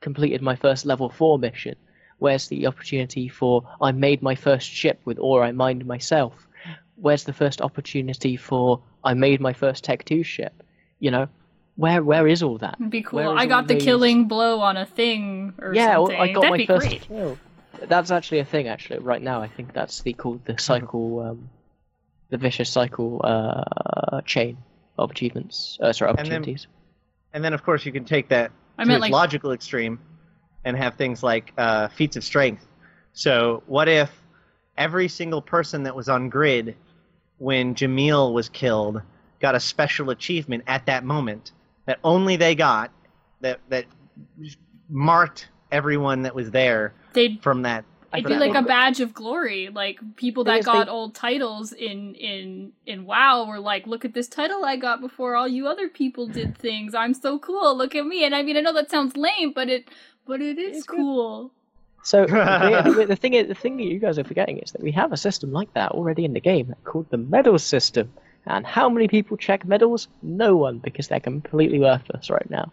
completed 0.00 0.42
my 0.42 0.56
first 0.56 0.84
level 0.84 1.08
four 1.08 1.38
mission? 1.38 1.74
Where's 2.20 2.48
the 2.48 2.66
opportunity 2.66 3.28
for 3.28 3.64
I 3.80 3.92
made 3.92 4.22
my 4.22 4.34
first 4.34 4.68
ship 4.70 5.00
with 5.04 5.18
or 5.18 5.42
I 5.42 5.52
mined 5.52 5.84
myself? 5.86 6.46
Where's 6.96 7.24
the 7.24 7.32
first 7.32 7.60
opportunity 7.62 8.36
for 8.36 8.80
I 9.02 9.14
made 9.14 9.40
my 9.40 9.54
first 9.54 9.84
Tech 9.84 10.04
Two 10.04 10.22
ship? 10.22 10.62
You 10.98 11.10
know, 11.10 11.28
where 11.76 12.02
where 12.04 12.26
is 12.28 12.42
all 12.42 12.58
that? 12.58 12.76
It'd 12.78 12.90
be 12.90 13.02
cool. 13.02 13.20
I 13.30 13.46
got 13.46 13.66
the 13.68 13.74
these- 13.74 13.84
killing 13.84 14.28
blow 14.28 14.60
on 14.60 14.76
a 14.76 14.84
thing 14.84 15.54
or 15.58 15.74
yeah, 15.74 15.96
well, 15.96 16.06
something. 16.08 16.20
I 16.20 16.32
got 16.32 16.42
That'd 16.42 16.58
my 16.58 16.66
first 16.66 16.88
great. 16.88 17.00
kill. 17.02 17.38
That's 17.88 18.10
actually 18.10 18.40
a 18.40 18.44
thing. 18.44 18.68
Actually, 18.68 18.98
right 18.98 19.22
now, 19.22 19.40
I 19.40 19.48
think 19.48 19.72
that's 19.72 20.02
the 20.02 20.12
called 20.12 20.44
the 20.44 20.58
cycle, 20.58 21.20
um, 21.20 21.48
the 22.28 22.36
vicious 22.36 22.68
cycle 22.68 23.22
uh, 23.24 24.20
chain 24.26 24.58
of 24.98 25.10
achievements. 25.10 25.78
Uh, 25.80 25.94
sorry, 25.94 26.10
And 26.10 26.18
then- 26.18 26.26
opportunities. 26.26 26.66
And 27.32 27.42
then, 27.42 27.54
of 27.54 27.62
course, 27.62 27.86
you 27.86 27.92
can 27.92 28.04
take 28.04 28.28
that 28.28 28.50
I 28.76 28.82
to 28.82 28.88
meant 28.88 28.98
its 28.98 29.02
like 29.02 29.12
logical 29.12 29.52
extreme 29.52 30.00
and 30.64 30.76
have 30.76 30.94
things 30.94 31.22
like 31.22 31.52
uh, 31.58 31.88
feats 31.88 32.16
of 32.16 32.24
strength. 32.24 32.66
So, 33.12 33.62
what 33.66 33.88
if 33.88 34.10
every 34.76 35.08
single 35.08 35.42
person 35.42 35.82
that 35.84 35.94
was 35.94 36.08
on 36.08 36.28
grid 36.28 36.76
when 37.38 37.74
Jameel 37.74 38.32
was 38.32 38.48
killed 38.48 39.02
got 39.40 39.54
a 39.54 39.60
special 39.60 40.10
achievement 40.10 40.64
at 40.66 40.86
that 40.86 41.04
moment 41.04 41.52
that 41.86 41.98
only 42.04 42.36
they 42.36 42.54
got, 42.54 42.90
that 43.40 43.60
that 43.68 43.86
marked 44.88 45.48
everyone 45.72 46.22
that 46.22 46.34
was 46.34 46.50
there 46.50 46.92
they'd 47.12 47.42
from 47.42 47.62
that. 47.62 47.84
It'd 48.12 48.26
be 48.26 48.32
that 48.34 48.40
like 48.40 48.56
a 48.56 48.62
badge 48.62 49.00
of 49.00 49.14
glory. 49.14 49.68
Like 49.72 50.00
people 50.16 50.42
that 50.44 50.64
got 50.64 50.86
they- 50.86 50.90
old 50.90 51.14
titles 51.14 51.72
in 51.72 52.14
in 52.16 52.72
in 52.84 53.06
WoW 53.06 53.46
were 53.46 53.60
like, 53.60 53.86
"Look 53.86 54.04
at 54.04 54.14
this 54.14 54.26
title 54.26 54.64
I 54.64 54.76
got 54.76 55.00
before 55.00 55.36
all 55.36 55.46
you 55.46 55.68
other 55.68 55.88
people 55.88 56.26
did 56.26 56.58
things. 56.58 56.92
I'm 56.92 57.14
so 57.14 57.38
cool. 57.38 57.76
Look 57.76 57.94
at 57.94 58.04
me." 58.04 58.24
And 58.24 58.34
I 58.34 58.42
mean, 58.42 58.56
I 58.56 58.60
know 58.62 58.72
that 58.72 58.90
sounds 58.90 59.16
lame, 59.16 59.52
but 59.54 59.68
it 59.68 59.88
but 60.30 60.40
it 60.40 60.58
is 60.58 60.78
It's 60.78 60.86
good. 60.86 60.96
cool. 60.96 61.50
So 62.02 62.24
the, 62.26 62.94
the, 62.96 63.06
the 63.08 63.16
thing 63.16 63.34
is, 63.34 63.48
the 63.48 63.54
thing 63.54 63.76
that 63.76 63.84
you 63.84 63.98
guys 63.98 64.18
are 64.18 64.24
forgetting 64.24 64.58
is 64.58 64.72
that 64.72 64.82
we 64.82 64.92
have 64.92 65.12
a 65.12 65.16
system 65.18 65.52
like 65.52 65.72
that 65.74 65.90
already 65.92 66.24
in 66.24 66.32
the 66.32 66.40
game 66.40 66.74
called 66.84 67.10
the 67.10 67.18
medals 67.18 67.62
system. 67.64 68.12
And 68.46 68.64
how 68.66 68.88
many 68.88 69.06
people 69.06 69.36
check 69.36 69.66
medals? 69.66 70.08
No 70.22 70.56
one, 70.56 70.78
because 70.78 71.08
they're 71.08 71.20
completely 71.20 71.78
worthless 71.78 72.30
right 72.30 72.48
now. 72.48 72.72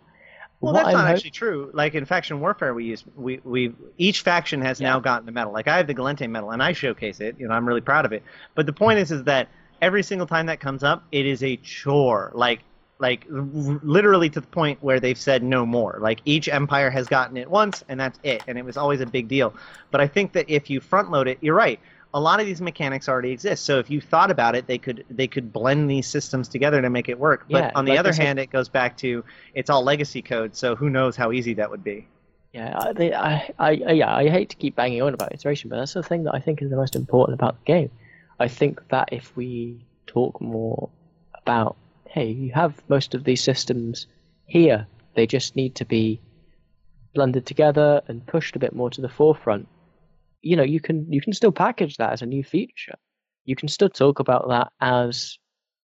Well, 0.62 0.72
What 0.74 0.80
that's 0.80 0.88
I'm 0.88 0.94
not 0.94 1.08
ho- 1.08 1.14
actually 1.14 1.32
true. 1.32 1.70
Like 1.74 1.94
in 1.94 2.06
faction 2.06 2.40
warfare, 2.40 2.74
we 2.74 2.86
use 2.86 3.04
we 3.16 3.42
we 3.44 3.74
each 3.98 4.22
faction 4.22 4.62
has 4.62 4.80
now 4.80 5.00
gotten 5.00 5.28
a 5.28 5.32
medal. 5.32 5.52
Like 5.54 5.68
I 5.68 5.78
have 5.78 5.88
the 5.88 5.94
Gallente 5.94 6.28
medal, 6.30 6.50
and 6.52 6.64
I 6.64 6.72
showcase 6.72 7.20
it. 7.20 7.36
You 7.40 7.48
know, 7.48 7.54
I'm 7.54 7.68
really 7.68 7.82
proud 7.92 8.06
of 8.06 8.14
it. 8.14 8.24
But 8.56 8.66
the 8.66 8.74
point 8.74 8.98
is, 9.00 9.12
is 9.12 9.24
that 9.26 9.50
every 9.82 10.02
single 10.04 10.26
time 10.26 10.46
that 10.48 10.60
comes 10.60 10.84
up, 10.84 11.04
it 11.12 11.26
is 11.28 11.44
a 11.44 11.58
chore. 11.58 12.32
Like 12.34 12.62
like 13.00 13.26
r- 13.32 13.42
literally 13.84 14.30
to 14.32 14.42
the 14.42 14.48
point 14.48 14.82
where 14.82 15.00
they've 15.00 15.18
said 15.18 15.44
no 15.44 15.66
more. 15.66 15.98
Like 16.02 16.22
each 16.26 16.50
empire 16.50 16.90
has 16.90 17.08
gotten 17.08 17.38
it 17.38 17.50
once, 17.50 17.84
and 17.90 18.00
that's 18.00 18.20
it. 18.24 18.44
And 18.48 18.58
it 18.58 18.66
was 18.66 18.78
always 18.78 19.02
a 19.02 19.06
big 19.06 19.28
deal. 19.28 19.54
But 19.92 20.02
I 20.02 20.08
think 20.08 20.34
that 20.34 20.50
if 20.50 20.70
you 20.70 20.80
front 20.80 21.12
load 21.12 21.28
it, 21.28 21.38
you're 21.42 21.56
right. 21.56 21.80
A 22.14 22.20
lot 22.20 22.40
of 22.40 22.46
these 22.46 22.62
mechanics 22.62 23.08
already 23.10 23.32
exist. 23.32 23.66
So 23.66 23.80
if 23.80 23.90
you 23.90 24.02
thought 24.02 24.32
about 24.32 24.56
it, 24.56 24.66
they 24.68 24.78
could 24.78 25.06
they 25.10 25.28
could 25.28 25.52
blend 25.54 25.90
these 25.90 26.08
systems 26.08 26.48
together 26.48 26.82
to 26.82 26.90
make 26.90 27.10
it 27.10 27.20
work. 27.20 27.48
But 27.52 27.66
Yeah, 27.66 27.72
on 27.76 27.86
the 27.86 27.92
like 27.92 28.00
other 28.00 28.14
hand, 28.14 28.40
it 28.40 28.50
goes 28.50 28.70
back 28.70 28.98
to 28.98 29.24
it's 29.54 29.70
all 29.70 29.84
legacy 29.84 30.22
code. 30.22 30.56
So 30.56 30.76
who 30.76 30.90
knows 30.90 31.16
how 31.16 31.32
easy 31.32 31.54
that 31.56 31.70
would 31.70 31.84
be. 31.84 32.08
Yeah, 32.54 32.76
I, 32.80 33.54
I- 33.60 33.72
yeah, 33.94 34.16
I 34.16 34.30
hate 34.30 34.50
to 34.50 34.56
keep 34.56 34.76
banging 34.76 35.02
on 35.02 35.14
about 35.14 35.34
iteration, 35.34 35.70
but 35.70 35.78
that's 35.78 35.94
the 35.94 36.04
thing 36.04 36.24
that 36.24 36.34
I 36.34 36.40
think 36.40 36.62
is 36.62 36.70
the 36.70 36.76
most 36.76 36.96
important 36.96 37.36
about 37.36 37.58
the 37.60 37.66
game. 37.66 37.92
I 38.40 38.48
think 38.48 38.88
that 38.90 39.10
if 39.12 39.36
we 39.36 39.86
talk 40.08 40.42
more 40.42 40.90
about, 41.46 41.78
hey, 42.10 42.30
you 42.32 42.52
have 42.54 42.82
most 42.88 43.14
of 43.14 43.24
these 43.24 43.44
systems 43.44 44.08
here, 44.46 44.88
they 45.16 45.28
just 45.28 45.56
need 45.56 45.76
to 45.76 45.86
be 45.86 46.20
blended 47.14 47.46
together 47.46 48.02
and 48.08 48.26
pushed 48.26 48.56
a 48.56 48.60
bit 48.60 48.74
more 48.76 48.90
to 48.92 49.02
the 49.02 49.10
forefront. 49.10 49.68
You 50.42 50.56
know, 50.56 50.64
you 50.64 50.80
can 50.80 51.12
you 51.12 51.22
can 51.22 51.34
still 51.34 51.52
package 51.52 51.98
that 51.98 52.14
as 52.14 52.22
a 52.22 52.26
new 52.26 52.44
feature. 52.44 52.96
You 53.46 53.56
can 53.56 53.68
still 53.68 53.90
talk 53.90 54.20
about 54.20 54.48
that 54.50 54.72
as 54.82 55.38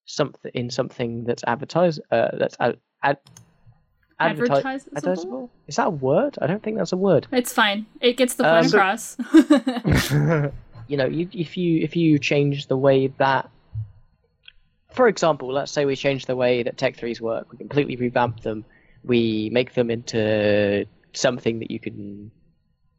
something 0.05 0.51
in 0.53 0.69
something 0.69 1.23
that's 1.23 1.43
advertised, 1.45 2.01
uh, 2.11 2.29
that's 2.37 2.55
ad, 2.59 2.77
ad, 3.01 3.17
adverti- 4.19 4.61
Advertisable? 4.61 4.93
advertisable? 4.95 5.49
Is 5.67 5.75
that 5.77 5.87
a 5.87 5.89
word? 5.89 6.37
I 6.41 6.47
don't 6.47 6.61
think 6.61 6.77
that's 6.77 6.91
a 6.91 6.97
word. 6.97 7.27
It's 7.31 7.53
fine. 7.53 7.85
It 8.01 8.17
gets 8.17 8.35
the 8.35 8.43
point 8.43 8.73
Um, 8.73 8.79
across. 8.79 9.17
You 10.87 10.97
know, 10.97 11.05
you, 11.05 11.29
if 11.31 11.55
you 11.55 11.81
if 11.81 11.95
you 11.95 12.19
change 12.19 12.67
the 12.67 12.75
way 12.77 13.07
that, 13.17 13.49
for 14.93 15.07
example, 15.07 15.51
let's 15.51 15.71
say 15.71 15.85
we 15.85 15.95
change 15.95 16.25
the 16.25 16.35
way 16.35 16.63
that 16.63 16.77
Tech 16.77 16.95
threes 16.95 17.19
work, 17.19 17.51
we 17.51 17.57
completely 17.57 17.95
revamp 17.95 18.41
them, 18.41 18.63
we 19.03 19.49
make 19.51 19.73
them 19.73 19.89
into 19.89 20.85
something 21.13 21.59
that 21.59 21.71
you 21.71 21.79
can, 21.79 22.31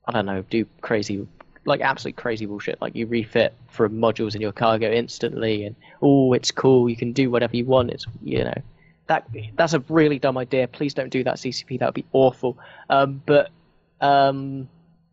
I 0.06 0.12
don't 0.12 0.26
know, 0.26 0.42
do 0.42 0.66
crazy, 0.80 1.26
like 1.64 1.80
absolute 1.80 2.16
crazy 2.16 2.46
bullshit. 2.46 2.80
Like 2.80 2.94
you 2.94 3.06
refit 3.06 3.54
from 3.68 3.98
modules 3.98 4.34
in 4.34 4.40
your 4.40 4.52
cargo 4.52 4.90
instantly, 4.90 5.64
and 5.64 5.76
oh, 6.02 6.32
it's 6.32 6.50
cool. 6.50 6.90
You 6.90 6.96
can 6.96 7.12
do 7.12 7.30
whatever 7.30 7.56
you 7.56 7.64
want. 7.64 7.90
It's 7.90 8.06
you 8.22 8.44
know, 8.44 8.62
that 9.06 9.28
that's 9.56 9.72
a 9.72 9.80
really 9.88 10.18
dumb 10.18 10.36
idea. 10.36 10.68
Please 10.68 10.94
don't 10.94 11.10
do 11.10 11.24
that, 11.24 11.36
CCP. 11.36 11.78
That 11.78 11.86
would 11.86 11.94
be 11.94 12.06
awful. 12.12 12.58
Um, 12.90 13.22
but 13.24 13.50
um, 14.00 14.68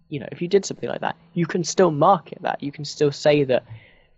you 0.10 0.20
know, 0.20 0.28
if 0.32 0.42
you 0.42 0.48
did 0.48 0.66
something 0.66 0.90
like 0.90 1.02
that, 1.02 1.16
you 1.34 1.46
can 1.46 1.64
still 1.64 1.92
market 1.92 2.40
that. 2.42 2.62
You 2.62 2.72
can 2.72 2.86
still 2.86 3.12
say 3.12 3.46
that, 3.46 3.64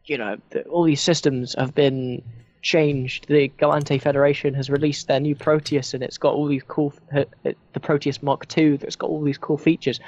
you 0.06 0.18
know, 0.18 0.38
that 0.50 0.66
all 0.68 0.84
these 0.84 1.02
systems 1.02 1.56
have 1.58 1.76
been 1.76 2.24
changed. 2.64 3.28
The 3.28 3.50
Gallente 3.50 4.02
Federation 4.02 4.56
has 4.56 4.70
released 4.70 5.08
their 5.08 5.20
new 5.20 5.36
Proteus, 5.36 5.94
and 5.94 6.02
it's 6.02 6.18
got 6.18 6.34
all 6.34 6.48
these 6.48 6.64
cool, 6.64 6.94
uh, 7.16 7.26
the 7.44 7.80
Proteus 7.80 8.24
Mark 8.24 8.58
II, 8.58 8.78
that's 8.78 8.96
got 8.96 9.12
all 9.12 9.22
these 9.22 9.38
cool 9.38 9.58
features. 9.58 10.00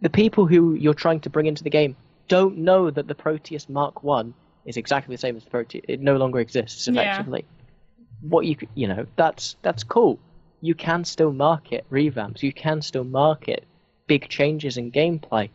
The 0.00 0.10
people 0.10 0.46
who 0.46 0.74
you're 0.74 0.94
trying 0.94 1.20
to 1.20 1.30
bring 1.30 1.46
into 1.46 1.64
the 1.64 1.70
game 1.70 1.96
don't 2.28 2.58
know 2.58 2.90
that 2.90 3.08
the 3.08 3.14
Proteus 3.14 3.68
Mark 3.68 4.04
One 4.04 4.34
is 4.64 4.76
exactly 4.76 5.14
the 5.14 5.18
same 5.18 5.36
as 5.36 5.42
the 5.42 5.50
Proteus. 5.50 5.84
It 5.88 6.00
no 6.00 6.16
longer 6.16 6.38
exists 6.38 6.86
effectively. 6.86 7.44
Yeah. 7.48 8.28
What 8.28 8.46
you 8.46 8.56
you 8.74 8.86
know, 8.86 9.06
that's 9.16 9.56
that's 9.62 9.82
cool. 9.82 10.18
You 10.60 10.74
can 10.74 11.04
still 11.04 11.32
market 11.32 11.84
revamps. 11.90 12.42
You 12.42 12.52
can 12.52 12.82
still 12.82 13.04
market 13.04 13.64
big 14.06 14.28
changes 14.28 14.76
in 14.76 14.92
gameplay 14.92 15.50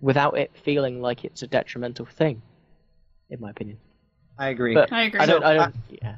without 0.00 0.38
it 0.38 0.50
feeling 0.64 1.00
like 1.00 1.24
it's 1.24 1.42
a 1.42 1.46
detrimental 1.46 2.06
thing, 2.06 2.42
in 3.30 3.40
my 3.40 3.50
opinion. 3.50 3.78
I 4.38 4.48
agree. 4.48 4.74
But 4.74 4.92
I 4.92 5.02
agree. 5.02 5.20
I 5.20 5.26
don't. 5.26 5.44
I 5.44 5.54
don't. 5.54 5.74
yeah. 5.90 6.16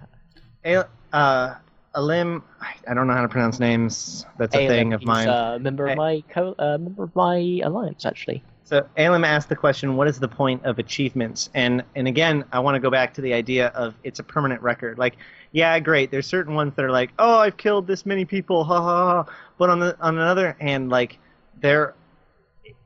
A- 0.65 1.17
uh, 1.17 1.55
Alim, 1.95 2.43
I- 2.61 2.75
I 2.89 2.95
don't 2.95 3.07
know 3.07 3.15
how 3.15 3.23
to 3.23 3.29
pronounce 3.29 3.59
names. 3.59 4.27
That's 4.39 4.55
a 4.55 4.59
Alim, 4.59 4.69
thing 4.69 4.93
of 4.93 5.01
he's 5.01 5.07
mine. 5.07 5.29
a 5.29 5.59
member 5.61 5.87
of 5.87 5.97
my 5.97 6.23
co- 6.31 6.55
uh, 6.59 6.79
member 6.79 7.05
of 7.05 7.17
my 7.17 7.61
alliance, 7.65 8.05
actually. 8.07 8.43
So 8.65 8.87
Alim 8.97 9.25
asked 9.25 9.49
the 9.49 9.57
question, 9.57 9.97
"What 9.97 10.07
is 10.07 10.21
the 10.21 10.29
point 10.29 10.65
of 10.65 10.79
achievements?" 10.79 11.51
And 11.55 11.83
and 11.97 12.07
again, 12.07 12.45
I 12.53 12.61
want 12.61 12.77
to 12.77 12.79
go 12.79 12.91
back 12.91 13.15
to 13.15 13.21
the 13.21 13.33
idea 13.33 13.69
of 13.69 13.95
it's 14.05 14.21
a 14.21 14.23
permanent 14.23 14.63
record. 14.63 14.99
Like, 14.99 15.17
yeah, 15.51 15.77
great. 15.81 16.13
There's 16.13 16.27
certain 16.27 16.55
ones 16.55 16.75
that 16.77 16.85
are 16.85 16.91
like, 16.93 17.11
"Oh, 17.19 17.39
I've 17.39 17.57
killed 17.57 17.89
this 17.89 18.07
many 18.07 18.25
people," 18.25 18.63
ha 18.63 18.81
ha 18.81 19.25
ha. 19.25 19.33
But 19.59 19.71
on 19.71 19.81
the 19.81 19.97
on 20.01 20.15
the 20.15 20.23
other 20.23 20.57
hand, 20.61 20.91
like, 20.91 21.19
there, 21.61 21.95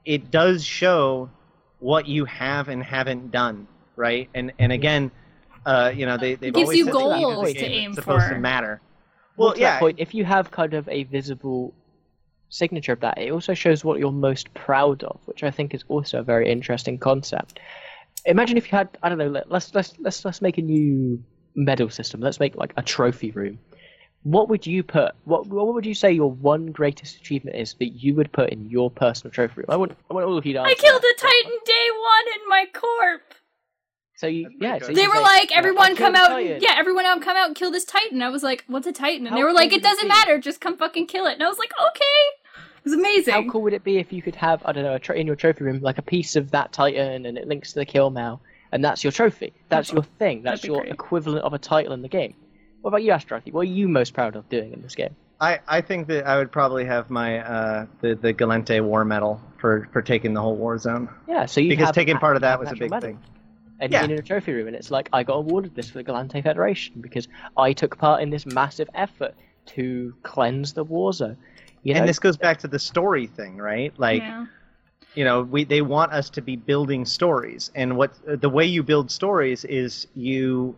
it 0.07 0.31
does 0.31 0.65
show 0.65 1.29
what 1.81 2.09
you 2.09 2.25
have 2.25 2.69
and 2.69 2.83
haven't 2.83 3.31
done, 3.31 3.67
right? 3.97 4.31
And 4.35 4.53
and 4.59 4.73
again, 4.73 5.11
uh, 5.67 5.93
you 5.95 6.07
know, 6.07 6.17
they 6.17 6.35
they've 6.35 6.53
gives 6.53 6.67
always 6.67 6.79
you 6.79 6.85
said 6.85 6.95
that 6.95 6.99
in 7.17 7.23
goals 7.23 7.49
to 7.49 7.55
game, 7.55 7.73
aim 7.73 7.91
it's 7.91 7.99
supposed 7.99 8.27
for. 8.29 8.35
to 8.35 8.41
matter. 8.41 8.81
Well, 9.37 9.49
Well, 9.49 9.59
yeah, 9.59 9.79
point, 9.79 9.99
if 9.99 10.15
you 10.15 10.25
have 10.25 10.51
kind 10.51 10.75
of 10.75 10.89
a 10.89 11.05
visible 11.05 11.75
signature 12.51 12.93
of 12.93 13.01
that, 13.01 13.19
it 13.19 13.31
also 13.33 13.55
shows 13.55 13.85
what 13.85 13.99
you're 13.99 14.13
most 14.13 14.53
proud 14.55 15.03
of, 15.03 15.21
which 15.25 15.43
I 15.43 15.51
think 15.51 15.75
is 15.75 15.85
also 15.89 16.21
a 16.21 16.23
very 16.23 16.51
interesting 16.51 16.99
concept. 16.99 17.59
Imagine 18.27 18.57
if 18.57 18.71
you 18.71 18.77
had 18.79 18.89
I 19.03 19.09
don't 19.09 19.19
know. 19.19 19.29
Let, 19.29 19.51
let's 19.51 19.75
let's 19.75 19.95
let's 19.99 20.25
let's 20.25 20.41
make 20.41 20.59
a 20.59 20.63
new 20.63 21.23
medal 21.55 21.91
system. 21.91 22.21
Let's 22.21 22.41
make 22.41 22.55
like 22.57 22.73
a 22.77 22.83
trophy 22.83 23.31
room. 23.33 23.59
What 24.23 24.49
would 24.49 24.67
you 24.67 24.83
put? 24.83 25.13
What 25.25 25.47
what 25.49 25.75
would 25.75 25.85
you 25.85 25.95
say 25.95 26.13
your 26.13 26.31
one 26.31 26.67
greatest 26.67 27.17
achievement 27.17 27.57
is 27.57 27.75
that 27.75 27.89
you 27.89 28.15
would 28.15 28.33
put 28.33 28.51
in 28.51 28.71
your 28.71 28.91
personal 28.91 29.33
trophy 29.33 29.55
room? 29.57 29.67
I 29.69 29.77
want 29.77 29.93
I 30.11 30.15
want 30.15 30.27
all 30.27 30.39
of 30.39 30.47
you 30.47 30.55
to. 30.55 30.61
I 30.61 30.75
killed 30.75 31.03
that. 31.03 31.15
a 31.17 31.21
Titan 31.21 31.59
day 31.67 31.89
one 31.91 32.41
in 32.41 32.49
my 32.49 32.65
corp. 32.73 33.35
So 34.17 34.27
you 34.27 34.51
yeah. 34.61 34.79
So 34.79 34.93
They 34.93 35.07
were 35.07 35.15
say, 35.15 35.21
like, 35.23 35.57
everyone 35.57 35.97
come 35.97 36.15
out. 36.15 36.29
Titan." 36.29 36.61
Yeah, 36.63 36.75
everyone 36.77 37.05
out, 37.05 37.21
come 37.23 37.37
out 37.37 37.47
and 37.49 37.57
kill 37.57 37.71
this 37.71 37.85
Titan. 37.85 38.23
I 38.23 38.29
was 38.29 38.43
like, 38.43 38.65
what's 38.69 38.87
a 38.87 38.93
Titan? 38.93 39.27
And 39.27 39.31
How 39.31 39.37
they 39.37 39.43
were 39.45 39.53
like, 39.53 39.71
cool 39.71 39.77
it 39.79 39.81
it 39.81 39.83
doesn't 39.83 40.05
be? 40.05 40.09
matter. 40.09 40.39
Just 40.39 40.61
come 40.61 40.77
fucking 40.77 41.07
kill 41.07 41.27
it. 41.27 41.35
And 41.35 41.43
I 41.43 41.49
was 41.49 41.59
like, 41.59 41.73
okay. 41.91 42.05
It 42.57 42.85
was 42.85 42.93
amazing. 42.93 43.35
How 43.35 43.49
cool 43.51 43.63
would 43.63 43.73
it 43.73 43.83
be 43.83 43.97
if 43.99 44.13
you 44.13 44.23
could 44.23 44.37
have 44.37 44.63
I 44.65 44.73
don't 44.73 44.85
know 44.85 44.95
a 44.95 44.99
tro- 44.99 45.17
in 45.17 45.27
your 45.27 45.37
trophy 45.37 45.65
room 45.65 45.81
like 45.81 45.99
a 45.99 46.03
piece 46.03 46.37
of 46.37 46.51
that 46.53 46.73
Titan 46.73 47.27
and 47.27 47.37
it 47.39 47.49
links 47.49 47.73
to 47.73 47.81
the 47.81 47.87
kill 47.87 48.11
mail 48.11 48.41
and 48.73 48.85
that's 48.85 49.03
your 49.03 49.11
trophy. 49.13 49.53
That's 49.69 49.93
your 49.93 50.03
thing. 50.03 50.43
That's 50.43 50.63
your 50.65 50.81
great. 50.83 50.93
equivalent 50.93 51.45
of 51.45 51.53
a 51.55 51.59
title 51.59 51.93
in 51.93 52.03
the 52.03 52.09
game. 52.09 52.35
What 52.83 52.91
about 52.91 53.03
you, 53.03 53.13
Ashterothi? 53.13 53.53
What 53.53 53.63
are 53.63 53.65
you 53.65 53.89
most 53.89 54.13
proud 54.15 54.37
of 54.37 54.49
doing 54.51 54.73
in 54.75 54.83
this 54.83 54.95
game? 54.95 55.17
I, 55.41 55.61
I 55.67 55.81
think 55.81 56.07
that 56.09 56.27
I 56.27 56.37
would 56.39 56.53
probably 56.53 56.85
have 56.85 57.09
my 57.11 57.39
uh, 57.41 57.87
the 58.03 58.15
the 58.15 58.33
Gallente 58.35 58.81
War 58.85 59.05
Medal 59.05 59.41
for, 59.59 59.89
for 59.93 60.03
taking 60.03 60.35
the 60.35 60.41
whole 60.43 60.55
war 60.57 60.77
zone 60.79 61.09
Yeah, 61.27 61.47
so 61.47 61.61
you 61.63 61.71
because 61.71 61.87
have 61.87 61.95
taking 61.95 62.17
a- 62.17 62.21
part 62.21 62.37
of 62.37 62.43
that 62.43 62.61
was 62.61 62.71
a 62.71 62.77
big 62.77 62.91
medal. 62.91 63.09
thing. 63.09 63.19
And 63.81 63.93
Yeah. 63.93 64.05
in 64.05 64.11
a 64.13 64.23
trophy 64.23 64.53
room, 64.53 64.67
and 64.69 64.77
it's 64.77 64.91
like 64.91 65.09
I 65.13 65.23
got 65.25 65.35
awarded 65.35 65.75
this 65.75 65.91
for 65.91 65.99
the 65.99 66.05
Gallente 66.05 66.43
Federation 66.43 67.01
because 67.01 67.27
I 67.57 67.73
took 67.73 67.99
part 67.99 68.23
in 68.23 68.31
this 68.31 68.47
massive 68.47 68.89
effort 68.95 69.35
to 69.67 70.15
cleanse 70.23 70.73
the 70.73 70.85
war 70.85 71.13
zone. 71.13 71.37
You 71.83 71.95
know, 71.95 72.01
And 72.01 72.09
this 72.09 72.19
goes 72.19 72.37
back 72.37 72.59
to 72.61 72.69
the 72.69 72.79
story 72.79 73.27
thing, 73.27 73.57
right? 73.57 73.93
Like 73.99 74.23
yeah. 74.23 74.47
you 75.15 75.25
know, 75.25 75.43
we 75.43 75.65
they 75.65 75.83
want 75.83 76.13
us 76.13 76.31
to 76.31 76.41
be 76.43 76.57
building 76.57 77.05
stories, 77.05 77.71
and 77.75 77.97
what 77.97 78.15
the 78.27 78.49
way 78.49 78.65
you 78.65 78.83
build 78.83 79.11
stories 79.11 79.65
is 79.65 80.07
you 80.15 80.77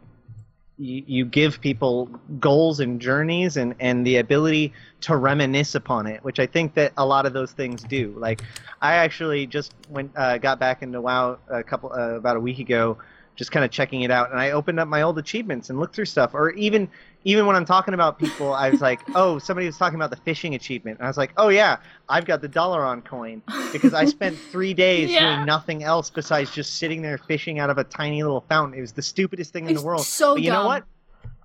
you, 0.78 1.02
you 1.06 1.24
give 1.24 1.60
people 1.60 2.06
goals 2.38 2.80
and 2.80 3.00
journeys 3.00 3.56
and, 3.56 3.74
and 3.80 4.06
the 4.06 4.18
ability 4.18 4.72
to 5.02 5.16
reminisce 5.16 5.74
upon 5.74 6.06
it, 6.06 6.22
which 6.22 6.38
I 6.38 6.46
think 6.46 6.74
that 6.74 6.92
a 6.96 7.06
lot 7.06 7.26
of 7.26 7.32
those 7.32 7.52
things 7.52 7.82
do. 7.82 8.14
Like, 8.16 8.42
I 8.82 8.94
actually 8.94 9.46
just 9.46 9.74
went 9.88 10.12
uh, 10.16 10.38
got 10.38 10.58
back 10.58 10.82
into 10.82 11.00
WoW 11.00 11.38
a 11.48 11.62
couple 11.62 11.92
uh, 11.92 12.16
about 12.16 12.36
a 12.36 12.40
week 12.40 12.58
ago, 12.58 12.98
just 13.36 13.52
kind 13.52 13.64
of 13.64 13.70
checking 13.70 14.02
it 14.02 14.10
out, 14.10 14.30
and 14.30 14.40
I 14.40 14.50
opened 14.50 14.80
up 14.80 14.88
my 14.88 15.02
old 15.02 15.18
achievements 15.18 15.70
and 15.70 15.78
looked 15.78 15.94
through 15.94 16.06
stuff, 16.06 16.34
or 16.34 16.50
even 16.50 16.88
even 17.26 17.44
when 17.44 17.56
I'm 17.56 17.64
talking 17.64 17.92
about 17.92 18.18
people, 18.20 18.54
I 18.54 18.70
was 18.70 18.80
like, 18.80 19.00
oh, 19.16 19.38
somebody 19.40 19.66
was 19.66 19.76
talking 19.76 19.96
about 19.96 20.10
the 20.10 20.16
fishing 20.16 20.54
achievement, 20.54 20.98
and 20.98 21.06
I 21.06 21.10
was 21.10 21.16
like, 21.16 21.32
oh 21.36 21.48
yeah, 21.48 21.78
I've 22.08 22.24
got 22.24 22.40
the 22.40 22.48
Dalaran 22.48 23.04
coin 23.04 23.42
because 23.72 23.92
I 23.94 24.04
spent 24.04 24.38
three 24.52 24.72
days 24.74 25.10
Yeah. 25.10 25.34
doing 25.34 25.44
nothing 25.46 25.82
else 25.82 26.08
besides 26.08 26.52
just 26.52 26.74
sitting 26.78 27.02
there 27.02 27.18
fishing 27.18 27.58
out 27.58 27.68
of 27.68 27.78
a 27.78 27.84
tiny 27.84 28.22
little 28.22 28.44
fountain. 28.48 28.78
It 28.78 28.80
was 28.80 28.92
the 28.92 29.02
stupidest 29.02 29.52
thing 29.52 29.64
in 29.64 29.72
It's 29.72 29.80
the 29.80 29.86
world. 29.86 30.06
so 30.06 30.34
but 30.34 30.42
you 30.42 30.50
know 30.50 30.66
what? 30.66 30.84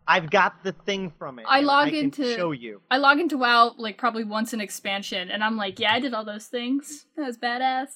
I've 0.08 0.30
got 0.30 0.64
the 0.64 0.74
thing 0.74 1.12
from 1.18 1.40
it. 1.40 1.46
I 1.48 1.62
log 1.62 1.88
I 1.88 1.90
can 1.92 2.00
into- 2.06 2.36
show 2.36 2.52
you. 2.52 2.82
I 2.92 2.98
log 2.98 3.20
into 3.20 3.38
WoW 3.40 3.74
like 3.78 3.98
probably 3.98 4.24
once 4.24 4.54
an 4.54 4.62
expansion, 4.62 5.32
and 5.32 5.44
I'm 5.44 5.58
like, 5.58 5.80
yeah, 5.80 5.94
I 5.94 6.00
did 6.00 6.14
all 6.14 6.26
those 6.26 6.46
things. 6.46 7.06
That 7.18 7.26
was 7.26 7.38
badass. 7.38 7.88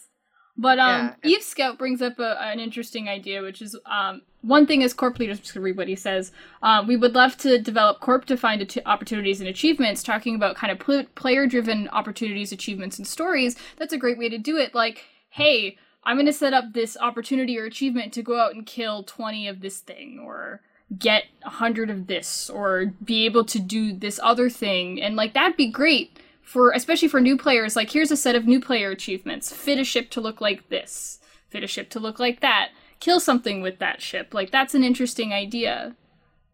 But 0.57 0.80
um, 0.80 1.14
Yeah, 1.22 1.32
Eve 1.32 1.44
Scout 1.44 1.78
brings 1.78 2.02
up 2.02 2.18
a, 2.18 2.41
an 2.41 2.60
interesting 2.62 3.10
idea, 3.10 3.41
which 3.41 3.62
is 3.62 3.78
um, 3.86 4.22
one 4.45 4.65
thing 4.67 4.84
as 4.84 4.93
corp 4.93 5.19
leaders. 5.19 5.38
I'm 5.38 5.43
just 5.43 5.53
gonna 5.53 5.63
read 5.63 5.77
what 5.77 5.88
he 5.88 5.95
says. 5.95 6.31
Um, 6.61 6.88
we 6.88 6.95
would 6.95 7.15
love 7.15 7.38
to 7.38 7.59
develop 7.59 7.99
corp-defined 7.99 8.61
ati- 8.61 8.85
opportunities 8.85 9.39
and 9.39 9.49
achievements, 9.49 10.03
talking 10.03 10.35
about 10.35 10.55
kind 10.55 10.72
of 10.72 10.80
pl- 10.80 11.05
player-driven 11.15 11.89
opportunities, 11.89 12.51
achievements, 12.51 12.97
and 12.97 13.07
stories. 13.07 13.55
That's 13.77 13.93
a 13.93 13.97
great 13.97 14.17
way 14.17 14.30
to 14.30 14.38
do 14.38 14.57
it. 14.57 14.76
Like, 14.76 15.05
hey, 15.30 15.77
I'm 16.03 16.17
gonna 16.17 16.34
set 16.34 16.53
up 16.53 16.73
this 16.73 16.95
opportunity 16.99 17.57
or 17.57 17.65
achievement 17.65 18.13
to 18.13 18.22
go 18.22 18.39
out 18.39 18.53
and 18.53 18.65
kill 18.65 19.03
20 19.03 19.47
of 19.47 19.61
this 19.61 19.80
thing, 19.80 20.19
or 20.19 20.61
get 20.99 21.23
hundred 21.43 21.89
of 21.89 22.07
this 22.07 22.49
or 22.49 22.93
be 23.03 23.26
able 23.26 23.43
to 23.43 23.59
do 23.59 23.91
this 23.91 24.19
other 24.22 24.49
thing 24.51 25.01
and 25.01 25.15
like 25.15 25.34
that'd 25.34 25.57
be 25.57 25.69
great 25.69 26.19
for 26.43 26.72
especially 26.72 27.07
for 27.07 27.19
new 27.19 27.35
players 27.35 27.76
like 27.76 27.89
here's 27.89 28.11
a 28.11 28.17
set 28.17 28.35
of 28.35 28.45
new 28.45 28.61
player 28.61 28.91
achievements 28.91 29.51
fit 29.51 29.80
a 29.80 29.84
ship 29.84 30.11
to 30.11 30.22
look 30.22 30.39
like 30.39 30.69
this 30.69 31.19
fit 31.49 31.63
a 31.63 31.67
ship 31.67 31.89
to 31.89 31.99
look 31.99 32.19
like 32.19 32.39
that 32.41 32.69
kill 32.99 33.19
something 33.19 33.61
with 33.61 33.80
that 33.80 34.01
ship 34.01 34.34
like 34.34 34.51
that's 34.51 34.73
an 34.73 34.84
interesting 34.84 35.34
idea 35.34 35.95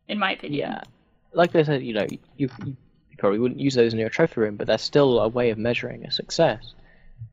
in 0.07 0.18
my 0.19 0.31
opinion 0.34 0.72
Yeah, 0.72 0.81
like 1.34 1.55
I 1.55 1.63
said, 1.63 1.84
you 1.84 1.93
know, 1.93 2.07
you, 2.38 2.49
you 2.59 3.18
probably 3.18 3.39
wouldn't 3.39 3.59
use 3.59 3.76
those 3.76 3.93
in 3.93 3.99
your 3.99 4.09
trophy 4.09 4.41
room, 4.41 4.55
but 4.55 4.68
they're 4.68 4.77
still 4.77 5.19
a 5.19 5.27
way 5.27 5.49
of 5.49 5.57
measuring 5.57 6.05
a 6.05 6.11
success. 6.11 6.73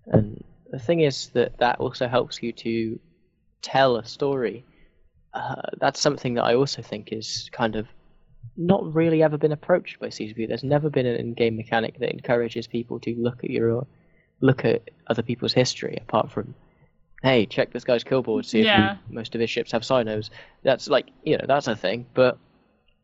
And 0.07 0.43
the 0.71 0.79
thing 0.79 1.01
is 1.01 1.29
that 1.31 1.59
that 1.59 1.81
also 1.81 2.09
helps 2.09 2.43
you 2.43 2.53
to 2.53 2.99
tell 3.63 3.97
a 3.97 4.05
story. 4.05 4.65
Uh, 5.35 5.63
that's 5.81 6.01
something 6.01 6.35
that 6.35 6.45
I 6.45 6.55
also 6.55 6.83
think 6.83 7.13
is 7.13 7.51
kind 7.53 7.77
of 7.77 7.87
not 8.57 8.95
really 8.95 9.23
ever 9.23 9.37
been 9.37 9.53
approached 9.53 10.01
by 10.01 10.09
CCP. 10.09 10.49
There's 10.49 10.65
never 10.65 10.91
been 10.91 11.07
an 11.07 11.17
in-game 11.17 11.57
mechanic 11.57 11.99
that 11.99 12.11
encourages 12.11 12.67
people 12.67 12.99
to 13.01 13.15
look 13.17 13.45
at 13.45 13.51
your 13.51 13.87
look 14.41 14.65
at 14.65 14.91
other 15.09 15.23
people's 15.23 15.53
history, 15.53 15.99
apart 16.01 16.31
from, 16.31 16.55
hey, 17.23 17.47
check 17.47 17.73
this 17.73 17.85
guy's 17.85 18.05
kill 18.05 18.23
board, 18.23 18.47
see 18.47 18.61
if 18.61 18.67
Yeah. 18.67 18.95
he- 19.09 19.15
most 19.15 19.35
of 19.35 19.41
his 19.41 19.51
ships 19.51 19.73
have 19.73 19.83
cynos. 19.83 20.31
That's 20.63 20.89
like 20.89 21.11
you 21.25 21.37
know 21.39 21.45
that's 21.47 21.67
a 21.69 21.77
thing, 21.77 22.07
but 22.15 22.39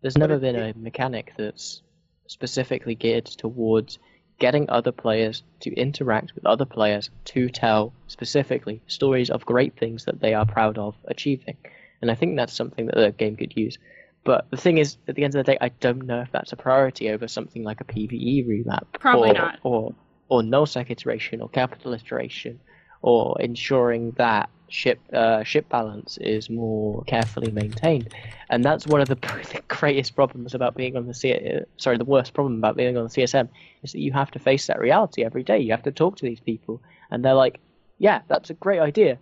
there's 0.02 0.18
never 0.18 0.38
been 0.38 0.56
a 0.56 0.72
mechanic 0.76 1.32
that's 1.36 1.82
specifically 2.26 2.94
geared 2.94 3.26
towards 3.26 3.98
getting 4.38 4.68
other 4.68 4.92
players 4.92 5.42
to 5.60 5.72
interact 5.74 6.34
with 6.34 6.44
other 6.46 6.64
players 6.64 7.10
to 7.24 7.48
tell 7.48 7.92
specifically 8.08 8.80
stories 8.86 9.30
of 9.30 9.44
great 9.46 9.76
things 9.78 10.04
that 10.06 10.20
they 10.20 10.34
are 10.34 10.44
proud 10.44 10.76
of 10.78 10.96
achieving. 11.06 11.56
And 12.02 12.10
I 12.10 12.14
think 12.14 12.36
that's 12.36 12.52
something 12.52 12.86
that 12.86 12.96
the 12.96 13.12
game 13.12 13.36
could 13.36 13.56
use. 13.56 13.78
But 14.24 14.50
the 14.50 14.56
thing 14.56 14.78
is, 14.78 14.96
at 15.06 15.14
the 15.14 15.24
end 15.24 15.34
of 15.34 15.44
the 15.44 15.52
day, 15.52 15.58
I 15.60 15.68
don't 15.68 16.06
know 16.06 16.20
if 16.22 16.32
that's 16.32 16.52
a 16.52 16.56
priority 16.56 17.10
over 17.10 17.28
something 17.28 17.62
like 17.62 17.80
a 17.80 17.84
PVE 17.84 18.46
remap, 18.48 18.84
Probably 18.98 19.30
or, 19.30 19.34
not. 19.34 19.58
or 19.62 19.94
or 20.30 20.40
nullsec 20.42 20.90
iteration, 20.90 21.40
or 21.42 21.48
capital 21.50 21.92
iteration, 21.92 22.58
or 23.04 23.36
ensuring 23.38 24.12
that 24.12 24.48
ship 24.70 24.98
uh, 25.12 25.42
ship 25.44 25.68
balance 25.68 26.16
is 26.22 26.48
more 26.48 27.02
carefully 27.04 27.52
maintained. 27.52 28.08
And 28.48 28.64
that's 28.64 28.86
one 28.86 29.02
of 29.02 29.08
the, 29.08 29.14
the 29.52 29.60
greatest 29.68 30.16
problems 30.16 30.54
about 30.54 30.74
being 30.74 30.96
on 30.96 31.06
the 31.06 31.12
C- 31.12 31.34
uh, 31.34 31.60
sorry, 31.76 31.98
the 31.98 32.06
worst 32.06 32.32
problem 32.32 32.56
about 32.56 32.76
being 32.76 32.96
on 32.96 33.04
the 33.04 33.10
CSM 33.10 33.48
is 33.82 33.92
that 33.92 34.00
you 34.00 34.10
have 34.12 34.30
to 34.30 34.38
face 34.38 34.66
that 34.68 34.80
reality 34.80 35.22
every 35.22 35.42
day. 35.42 35.58
You 35.58 35.72
have 35.72 35.82
to 35.82 35.92
talk 35.92 36.16
to 36.16 36.24
these 36.24 36.40
people, 36.40 36.80
and 37.10 37.22
they're 37.22 37.34
like, 37.34 37.60
"Yeah, 37.98 38.22
that's 38.26 38.48
a 38.48 38.54
great 38.54 38.80
idea." 38.80 39.18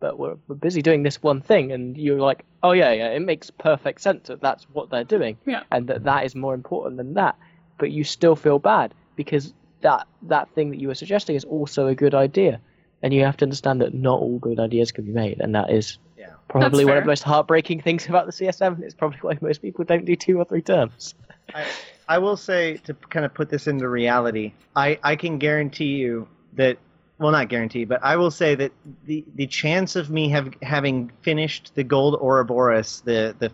But 0.00 0.18
we're, 0.18 0.36
we're 0.46 0.54
busy 0.56 0.82
doing 0.82 1.02
this 1.02 1.22
one 1.22 1.40
thing, 1.40 1.72
and 1.72 1.96
you're 1.96 2.20
like, 2.20 2.44
oh 2.62 2.72
yeah, 2.72 2.92
yeah, 2.92 3.08
it 3.08 3.20
makes 3.20 3.50
perfect 3.50 4.02
sense 4.02 4.28
that 4.28 4.42
that's 4.42 4.64
what 4.74 4.90
they're 4.90 5.02
doing, 5.02 5.38
Yeah. 5.46 5.62
and 5.72 5.88
that 5.88 6.04
that 6.04 6.26
is 6.26 6.34
more 6.34 6.52
important 6.54 6.98
than 6.98 7.14
that. 7.14 7.36
But 7.78 7.90
you 7.90 8.04
still 8.04 8.36
feel 8.36 8.58
bad 8.58 8.92
because 9.16 9.54
that 9.80 10.06
that 10.22 10.50
thing 10.54 10.70
that 10.70 10.78
you 10.78 10.88
were 10.88 10.94
suggesting 10.94 11.36
is 11.36 11.44
also 11.44 11.86
a 11.86 11.94
good 11.94 12.14
idea, 12.14 12.60
and 13.02 13.14
you 13.14 13.24
have 13.24 13.36
to 13.38 13.44
understand 13.44 13.80
that 13.80 13.94
not 13.94 14.20
all 14.20 14.38
good 14.38 14.58
ideas 14.58 14.92
can 14.92 15.04
be 15.04 15.12
made, 15.12 15.40
and 15.40 15.54
that 15.54 15.70
is 15.70 15.98
Yeah. 16.18 16.32
probably 16.48 16.84
one 16.84 16.96
of 16.96 17.04
the 17.04 17.08
most 17.08 17.22
heartbreaking 17.22 17.80
things 17.80 18.08
about 18.08 18.26
the 18.26 18.32
CSM. 18.32 18.74
and 18.74 18.84
It's 18.84 18.94
probably 18.94 19.18
why 19.20 19.38
most 19.40 19.62
people 19.62 19.84
don't 19.84 20.04
do 20.04 20.16
two 20.16 20.38
or 20.38 20.44
three 20.44 20.62
terms. 20.62 21.14
I, 21.54 21.66
I 22.08 22.18
will 22.18 22.36
say 22.36 22.76
to 22.78 22.94
kind 22.94 23.24
of 23.24 23.34
put 23.34 23.50
this 23.50 23.66
into 23.66 23.88
reality, 23.88 24.52
I, 24.74 24.98
I 25.02 25.16
can 25.16 25.38
guarantee 25.38 25.96
you 25.96 26.28
that 26.54 26.78
well 27.18 27.32
not 27.32 27.48
guarantee, 27.48 27.84
but 27.84 28.00
I 28.02 28.16
will 28.16 28.30
say 28.30 28.54
that 28.54 28.72
the, 29.04 29.24
the 29.34 29.46
chance 29.46 29.96
of 29.96 30.08
me 30.10 30.28
have 30.30 30.52
having 30.62 31.10
finished 31.22 31.72
the 31.74 31.84
gold 31.84 32.14
Ouroboros, 32.20 33.00
the 33.02 33.34
the 33.38 33.50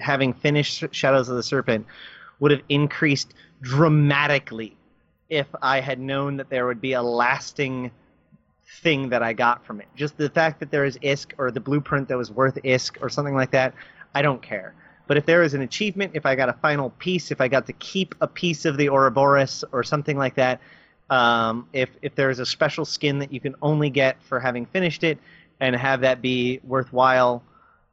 having 0.00 0.32
finished 0.32 0.84
Shadows 0.92 1.28
of 1.28 1.36
the 1.36 1.42
Serpent, 1.42 1.86
would 2.40 2.50
have 2.50 2.62
increased 2.68 3.34
dramatically 3.60 4.76
if 5.28 5.46
I 5.60 5.80
had 5.80 6.00
known 6.00 6.38
that 6.38 6.48
there 6.50 6.66
would 6.66 6.80
be 6.80 6.94
a 6.94 7.02
lasting 7.02 7.90
thing 8.80 9.08
that 9.10 9.22
I 9.22 9.32
got 9.32 9.64
from 9.64 9.80
it. 9.80 9.88
Just 9.94 10.16
the 10.16 10.30
fact 10.30 10.60
that 10.60 10.70
there 10.70 10.84
is 10.84 10.98
ISK 10.98 11.32
or 11.38 11.50
the 11.50 11.60
blueprint 11.60 12.08
that 12.08 12.16
was 12.16 12.30
worth 12.30 12.56
ISK 12.56 12.96
or 13.00 13.08
something 13.08 13.34
like 13.34 13.50
that, 13.52 13.74
I 14.14 14.22
don't 14.22 14.42
care. 14.42 14.74
But 15.06 15.16
if 15.16 15.26
there 15.26 15.42
is 15.42 15.54
an 15.54 15.62
achievement, 15.62 16.12
if 16.14 16.24
I 16.24 16.34
got 16.34 16.48
a 16.48 16.54
final 16.54 16.90
piece, 16.90 17.30
if 17.30 17.40
I 17.40 17.48
got 17.48 17.66
to 17.66 17.72
keep 17.74 18.14
a 18.20 18.26
piece 18.26 18.64
of 18.64 18.76
the 18.76 18.88
Ouroboros 18.88 19.64
or 19.72 19.82
something 19.82 20.16
like 20.16 20.34
that, 20.36 20.60
um, 21.10 21.68
if 21.72 21.90
if 22.00 22.14
there 22.14 22.30
is 22.30 22.38
a 22.38 22.46
special 22.46 22.84
skin 22.84 23.18
that 23.18 23.32
you 23.32 23.40
can 23.40 23.54
only 23.60 23.90
get 23.90 24.22
for 24.22 24.40
having 24.40 24.64
finished 24.66 25.04
it, 25.04 25.18
and 25.60 25.76
have 25.76 26.00
that 26.00 26.22
be 26.22 26.60
worthwhile, 26.64 27.42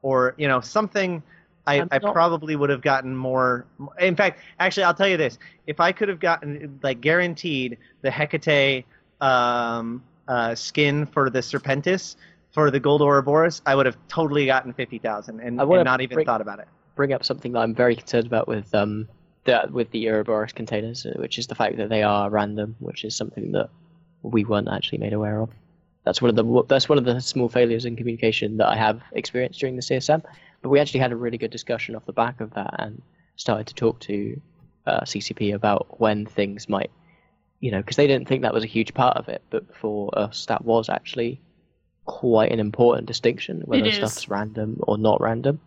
or 0.02 0.34
you 0.38 0.48
know 0.48 0.62
something, 0.62 1.22
I, 1.68 1.86
I 1.92 2.00
probably 2.00 2.56
would 2.56 2.70
have 2.70 2.82
gotten 2.82 3.16
more. 3.16 3.66
In 4.00 4.16
fact, 4.16 4.40
actually, 4.60 4.84
I'll 4.84 4.94
tell 4.94 5.08
you 5.08 5.18
this: 5.18 5.38
if 5.68 5.80
I 5.80 5.92
could 5.92 6.08
have 6.08 6.20
gotten 6.20 6.80
like 6.82 7.02
guaranteed 7.02 7.78
the 8.02 8.12
Hecate 8.12 8.86
um, 9.20 10.02
uh, 10.30 10.56
skin 10.56 11.06
for 11.06 11.30
the 11.30 11.40
Serpentis 11.40 12.16
for 12.52 12.72
the 12.72 12.80
Gold 12.80 13.02
Ouroboros, 13.02 13.62
I 13.66 13.76
would 13.76 13.86
have 13.86 13.98
totally 14.08 14.46
gotten 14.46 14.72
fifty 14.74 14.98
thousand 15.00 15.42
and, 15.42 15.60
and 15.60 15.84
not 15.84 16.02
even 16.02 16.16
bring- 16.16 16.26
thought 16.26 16.42
about 16.42 16.60
it. 16.60 16.68
bring 16.96 17.12
up 17.14 17.24
something 17.26 17.52
that 17.54 17.60
I'm 17.60 17.76
very 17.76 17.96
concerned 17.96 18.28
about 18.28 18.48
with 18.48 18.74
um 18.74 19.08
the, 19.46 19.68
with 19.72 19.90
the 19.92 20.08
Ouroboros 20.08 20.54
containers, 20.54 21.06
which 21.16 21.38
is 21.40 21.48
the 21.48 21.56
fact 21.56 21.78
that 21.78 21.90
they 21.90 22.04
are 22.04 22.30
random, 22.30 22.76
which 22.80 23.04
is 23.04 23.16
something 23.16 23.52
that 23.54 23.70
we 24.22 24.44
weren't 24.46 24.68
actually 24.70 24.98
made 25.00 25.14
aware 25.14 25.42
of. 25.42 25.50
that's 26.06 26.22
one 26.22 26.30
of 26.30 26.36
the 26.36 26.64
that's 26.68 26.90
one 26.90 26.98
of 26.98 27.06
the 27.06 27.20
small 27.20 27.50
failures 27.50 27.86
in 27.86 27.96
communication 27.96 28.58
that 28.58 28.68
I 28.68 28.76
have 28.76 29.02
experienced 29.14 29.60
during 29.60 29.76
the 29.76 29.82
CSM. 29.82 30.22
But 30.62 30.70
we 30.70 30.80
actually 30.80 31.00
had 31.00 31.12
a 31.12 31.16
really 31.16 31.38
good 31.38 31.52
discussion 31.52 31.96
off 31.96 32.06
the 32.06 32.14
back 32.14 32.42
of 32.42 32.54
that 32.54 32.74
and 32.80 33.02
started 33.38 33.68
to 33.68 33.74
talk 33.74 34.00
to 34.02 34.40
uh, 34.86 35.02
CCP 35.02 35.54
about 35.56 36.00
when 36.02 36.26
things 36.26 36.68
might, 36.68 36.92
you 37.60 37.72
know, 37.72 37.80
because 37.80 37.98
they 37.98 38.07
didn't 38.07 38.27
think 38.27 38.41
that 38.44 38.53
was 38.53 38.64
a 38.64 38.68
huge 38.68 38.94
part 38.94 39.18
of 39.18 39.27
it, 39.30 39.41
but 39.49 39.76
for 39.76 40.18
us 40.18 40.45
that 40.48 40.64
was 40.64 40.90
actually 40.90 41.41
quite 42.06 42.52
an 42.52 42.60
important 42.60 43.06
distinction 43.06 43.61
whether 43.65 43.84
It 43.84 43.90
is. 43.90 43.95
stuff's 43.98 44.30
random 44.30 44.77
or 44.81 44.98
not 44.98 45.22
random. 45.22 45.60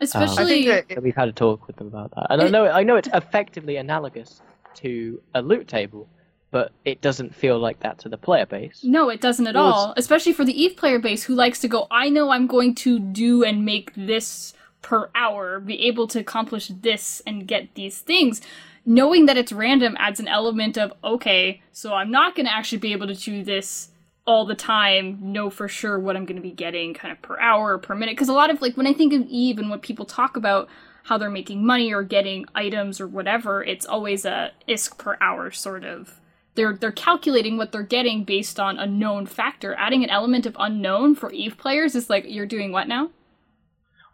Especially, 0.00 0.70
um, 0.70 0.78
I 0.78 0.82
think 0.82 1.00
we've 1.02 1.16
had 1.16 1.28
a 1.28 1.32
talk 1.32 1.66
with 1.66 1.76
them 1.76 1.86
about 1.86 2.10
that, 2.14 2.26
and 2.30 2.42
I 2.42 2.48
know 2.48 2.66
I 2.66 2.82
know 2.82 2.96
it's 2.96 3.08
effectively 3.14 3.76
analogous 3.76 4.42
to 4.76 5.20
a 5.34 5.40
loot 5.40 5.68
table, 5.68 6.06
but 6.50 6.72
it 6.84 7.00
doesn't 7.00 7.34
feel 7.34 7.58
like 7.58 7.80
that 7.80 7.98
to 8.00 8.10
the 8.10 8.18
player 8.18 8.44
base. 8.44 8.80
no, 8.84 9.08
it 9.08 9.22
doesn't 9.22 9.46
at 9.46 9.56
all. 9.56 9.94
Especially 9.96 10.34
for 10.34 10.44
the 10.44 10.62
Eve 10.62 10.76
player 10.76 10.98
base 10.98 11.24
who 11.24 11.34
likes 11.34 11.60
to 11.60 11.68
go, 11.68 11.86
I 11.90 12.10
know 12.10 12.30
I'm 12.30 12.46
going 12.46 12.74
to 12.76 12.98
do 12.98 13.42
and 13.42 13.64
make 13.64 13.90
this 13.96 14.52
per 14.82 15.10
hour, 15.14 15.58
be 15.60 15.80
able 15.86 16.06
to 16.08 16.20
accomplish 16.20 16.68
this 16.68 17.22
and 17.26 17.48
get 17.48 17.74
these 17.74 17.98
things. 18.00 18.40
Knowing 18.86 19.26
that 19.26 19.36
it's 19.36 19.52
random 19.52 19.96
adds 19.98 20.20
an 20.20 20.28
element 20.28 20.78
of, 20.78 20.92
okay, 21.02 21.60
so 21.72 21.92
I'm 21.92 22.10
not 22.10 22.36
going 22.36 22.46
to 22.46 22.54
actually 22.54 22.78
be 22.78 22.92
able 22.92 23.08
to 23.08 23.14
do 23.14 23.42
this 23.42 23.88
all 24.26 24.46
the 24.46 24.54
time, 24.54 25.18
know 25.20 25.50
for 25.50 25.68
sure 25.68 25.98
what 25.98 26.16
I'm 26.16 26.24
going 26.24 26.36
to 26.36 26.42
be 26.42 26.52
getting 26.52 26.94
kind 26.94 27.12
of 27.12 27.20
per 27.20 27.38
hour 27.38 27.72
or 27.72 27.78
per 27.78 27.94
minute. 27.94 28.14
Because 28.14 28.28
a 28.28 28.32
lot 28.32 28.50
of, 28.50 28.62
like, 28.62 28.76
when 28.76 28.86
I 28.86 28.92
think 28.92 29.12
of 29.12 29.22
Eve 29.28 29.58
and 29.58 29.70
what 29.70 29.82
people 29.82 30.04
talk 30.04 30.36
about, 30.36 30.68
how 31.06 31.16
they're 31.16 31.30
making 31.30 31.64
money 31.64 31.92
or 31.92 32.02
getting 32.02 32.44
items 32.54 33.00
or 33.00 33.06
whatever, 33.06 33.62
it's 33.62 33.86
always 33.86 34.24
a 34.24 34.50
ISK 34.68 34.98
per 34.98 35.16
hour 35.20 35.50
sort 35.52 35.84
of. 35.84 36.20
They're 36.56 36.74
they're 36.74 36.90
calculating 36.90 37.56
what 37.56 37.70
they're 37.70 37.82
getting 37.82 38.24
based 38.24 38.58
on 38.58 38.78
a 38.78 38.86
known 38.86 39.26
factor. 39.26 39.74
Adding 39.74 40.02
an 40.02 40.10
element 40.10 40.46
of 40.46 40.56
unknown 40.58 41.14
for 41.14 41.30
Eve 41.30 41.56
players 41.58 41.94
is 41.94 42.10
like 42.10 42.24
you're 42.26 42.46
doing 42.46 42.72
what 42.72 42.88
now? 42.88 43.10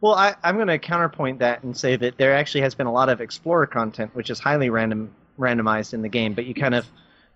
Well, 0.03 0.15
I, 0.15 0.35
I'm 0.43 0.57
going 0.57 0.67
to 0.67 0.81
counterpoint 0.81 1.39
that 1.39 1.63
and 1.63 1.77
say 1.77 1.95
that 1.95 2.19
there 2.19 2.35
actually 2.35 2.63
has 2.63 2.75
been 2.75 2.89
a 2.89 2.93
lot 2.93 3.09
of 3.09 3.21
explorer 3.21 3.69
content, 3.69 4.11
which 4.15 4.31
is 4.31 4.41
highly 4.41 4.69
random 4.69 5.15
randomized 5.39 5.95
in 5.95 6.03
the 6.03 6.09
game, 6.09 6.35
but 6.35 6.45
you 6.45 6.55
kind 6.55 6.75
of 6.75 6.87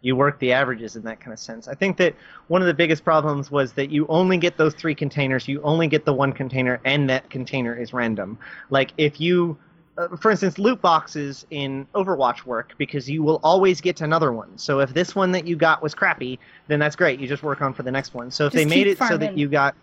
you 0.02 0.16
work 0.16 0.38
the 0.40 0.52
averages 0.52 0.96
in 0.96 1.02
that 1.02 1.20
kind 1.20 1.32
of 1.32 1.38
sense. 1.38 1.68
I 1.68 1.74
think 1.74 1.96
that 1.98 2.14
one 2.48 2.60
of 2.60 2.66
the 2.66 2.74
biggest 2.74 3.04
problems 3.04 3.52
was 3.52 3.72
that 3.74 3.90
you 3.90 4.04
only 4.08 4.36
get 4.36 4.56
those 4.56 4.74
three 4.74 4.96
containers, 4.96 5.46
you 5.46 5.62
only 5.62 5.86
get 5.86 6.04
the 6.04 6.12
one 6.12 6.32
container, 6.32 6.80
and 6.84 7.08
that 7.08 7.30
container 7.30 7.74
is 7.74 7.92
random. 7.92 8.36
Like 8.68 8.92
if 8.98 9.20
you, 9.20 9.56
uh, 9.96 10.16
for 10.16 10.32
instance, 10.32 10.58
loot 10.58 10.82
boxes 10.82 11.46
in 11.50 11.86
Overwatch 11.94 12.44
work 12.46 12.74
because 12.78 13.08
you 13.08 13.22
will 13.22 13.40
always 13.44 13.80
get 13.80 14.00
another 14.00 14.32
one. 14.32 14.58
So 14.58 14.80
if 14.80 14.92
this 14.92 15.14
one 15.14 15.30
that 15.32 15.46
you 15.46 15.54
got 15.54 15.82
was 15.84 15.94
crappy, 15.94 16.40
then 16.66 16.80
that's 16.80 16.96
great. 16.96 17.20
You 17.20 17.28
just 17.28 17.44
work 17.44 17.62
on 17.62 17.74
for 17.74 17.84
the 17.84 17.92
next 17.92 18.12
one. 18.12 18.32
So 18.32 18.46
if 18.46 18.52
Just 18.52 18.64
they 18.64 18.68
made 18.68 18.88
it 18.88 18.98
so 18.98 19.16
that 19.16 19.38
you 19.38 19.48
got 19.48 19.76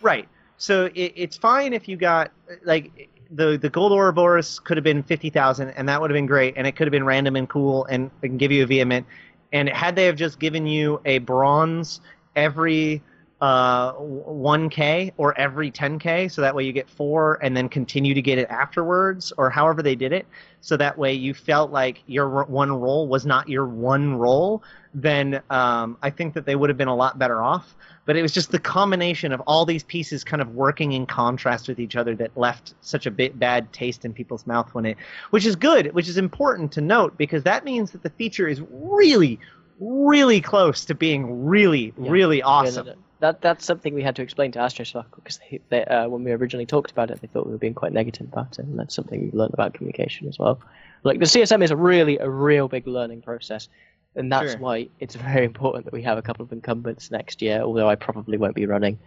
right, 0.00 0.28
so 0.62 0.84
it, 0.94 1.12
it's 1.16 1.36
fine 1.36 1.72
if 1.72 1.88
you 1.88 1.96
got 1.96 2.30
like 2.62 3.10
the 3.32 3.56
the 3.56 3.68
gold 3.68 3.90
Ouroboros 3.90 4.60
could 4.60 4.76
have 4.76 4.84
been 4.84 5.02
fifty 5.02 5.28
thousand, 5.28 5.70
and 5.70 5.88
that 5.88 6.00
would 6.00 6.08
have 6.08 6.14
been 6.14 6.26
great, 6.26 6.54
and 6.56 6.68
it 6.68 6.76
could 6.76 6.86
have 6.86 6.92
been 6.92 7.04
random 7.04 7.34
and 7.34 7.48
cool, 7.48 7.84
and 7.86 8.12
can 8.20 8.38
give 8.38 8.52
you 8.52 8.62
a 8.62 8.66
vehement. 8.66 9.04
And 9.52 9.68
had 9.68 9.96
they 9.96 10.04
have 10.04 10.14
just 10.14 10.38
given 10.38 10.64
you 10.64 11.00
a 11.04 11.18
bronze 11.18 12.00
every 12.36 13.02
uh, 13.42 13.92
1k 13.94 15.12
or 15.16 15.38
every 15.38 15.70
10k, 15.70 16.30
so 16.30 16.40
that 16.40 16.54
way 16.54 16.64
you 16.64 16.72
get 16.72 16.88
four, 16.88 17.38
and 17.42 17.56
then 17.56 17.68
continue 17.68 18.14
to 18.14 18.22
get 18.22 18.38
it 18.38 18.48
afterwards, 18.48 19.32
or 19.36 19.50
however 19.50 19.82
they 19.82 19.96
did 19.96 20.12
it, 20.12 20.26
so 20.60 20.76
that 20.76 20.96
way 20.96 21.12
you 21.12 21.34
felt 21.34 21.70
like 21.72 22.02
your 22.06 22.44
one 22.44 22.72
roll 22.72 23.08
was 23.08 23.26
not 23.26 23.48
your 23.48 23.66
one 23.66 24.14
roll, 24.14 24.62
then 24.94 25.42
um, 25.50 25.98
I 26.02 26.10
think 26.10 26.34
that 26.34 26.46
they 26.46 26.54
would 26.54 26.70
have 26.70 26.78
been 26.78 26.88
a 26.88 26.96
lot 26.96 27.18
better 27.18 27.42
off 27.42 27.74
but 28.04 28.16
it 28.16 28.22
was 28.22 28.32
just 28.32 28.50
the 28.50 28.58
combination 28.58 29.32
of 29.32 29.40
all 29.42 29.64
these 29.64 29.84
pieces 29.84 30.24
kind 30.24 30.42
of 30.42 30.54
working 30.54 30.92
in 30.92 31.06
contrast 31.06 31.68
with 31.68 31.78
each 31.78 31.96
other 31.96 32.14
that 32.16 32.36
left 32.36 32.74
such 32.80 33.06
a 33.06 33.10
bit 33.10 33.38
bad 33.38 33.72
taste 33.72 34.04
in 34.04 34.12
people's 34.12 34.46
mouth 34.46 34.72
when 34.74 34.84
it 34.84 34.96
which 35.30 35.46
is 35.46 35.56
good 35.56 35.92
which 35.94 36.08
is 36.08 36.16
important 36.16 36.72
to 36.72 36.80
note 36.80 37.16
because 37.16 37.44
that 37.44 37.64
means 37.64 37.92
that 37.92 38.02
the 38.02 38.10
feature 38.10 38.48
is 38.48 38.60
really 38.70 39.38
really 39.80 40.40
close 40.40 40.84
to 40.84 40.94
being 40.94 41.44
really 41.44 41.92
Yeah. 41.96 42.10
really 42.10 42.38
Yeah, 42.38 42.46
awesome 42.46 42.86
no. 42.86 42.94
That 43.22 43.40
that's 43.40 43.64
something 43.64 43.94
we 43.94 44.02
had 44.02 44.16
to 44.16 44.22
explain 44.22 44.50
to 44.50 44.58
Astrospark 44.58 45.04
because 45.14 45.38
they, 45.38 45.60
they, 45.68 45.84
uh, 45.84 46.08
when 46.08 46.24
we 46.24 46.32
originally 46.32 46.66
talked 46.66 46.90
about 46.90 47.08
it, 47.12 47.20
they 47.20 47.28
thought 47.28 47.46
we 47.46 47.52
were 47.52 47.58
being 47.58 47.72
quite 47.72 47.92
negative 47.92 48.26
about 48.26 48.58
it, 48.58 48.64
and 48.64 48.76
that's 48.76 48.96
something 48.96 49.22
we've 49.22 49.32
learned 49.32 49.54
about 49.54 49.74
communication 49.74 50.26
as 50.26 50.40
well. 50.40 50.60
Like 51.04 51.20
the 51.20 51.24
CSM 51.26 51.62
is 51.62 51.70
a 51.70 51.76
really 51.76 52.18
a 52.18 52.28
real 52.28 52.66
big 52.66 52.84
learning 52.88 53.22
process, 53.22 53.68
and 54.16 54.32
that's 54.32 54.54
Sure. 54.54 54.58
why 54.60 54.88
it's 54.98 55.14
very 55.14 55.44
important 55.52 55.84
that 55.84 55.94
we 55.94 56.02
have 56.02 56.18
a 56.18 56.22
couple 56.22 56.44
of 56.44 56.50
incumbents 56.50 57.12
next 57.12 57.40
year. 57.40 57.60
Although 57.60 57.88
I 57.88 57.94
probably 57.94 58.38
won't 58.38 58.56
be 58.56 58.66
running. 58.66 58.98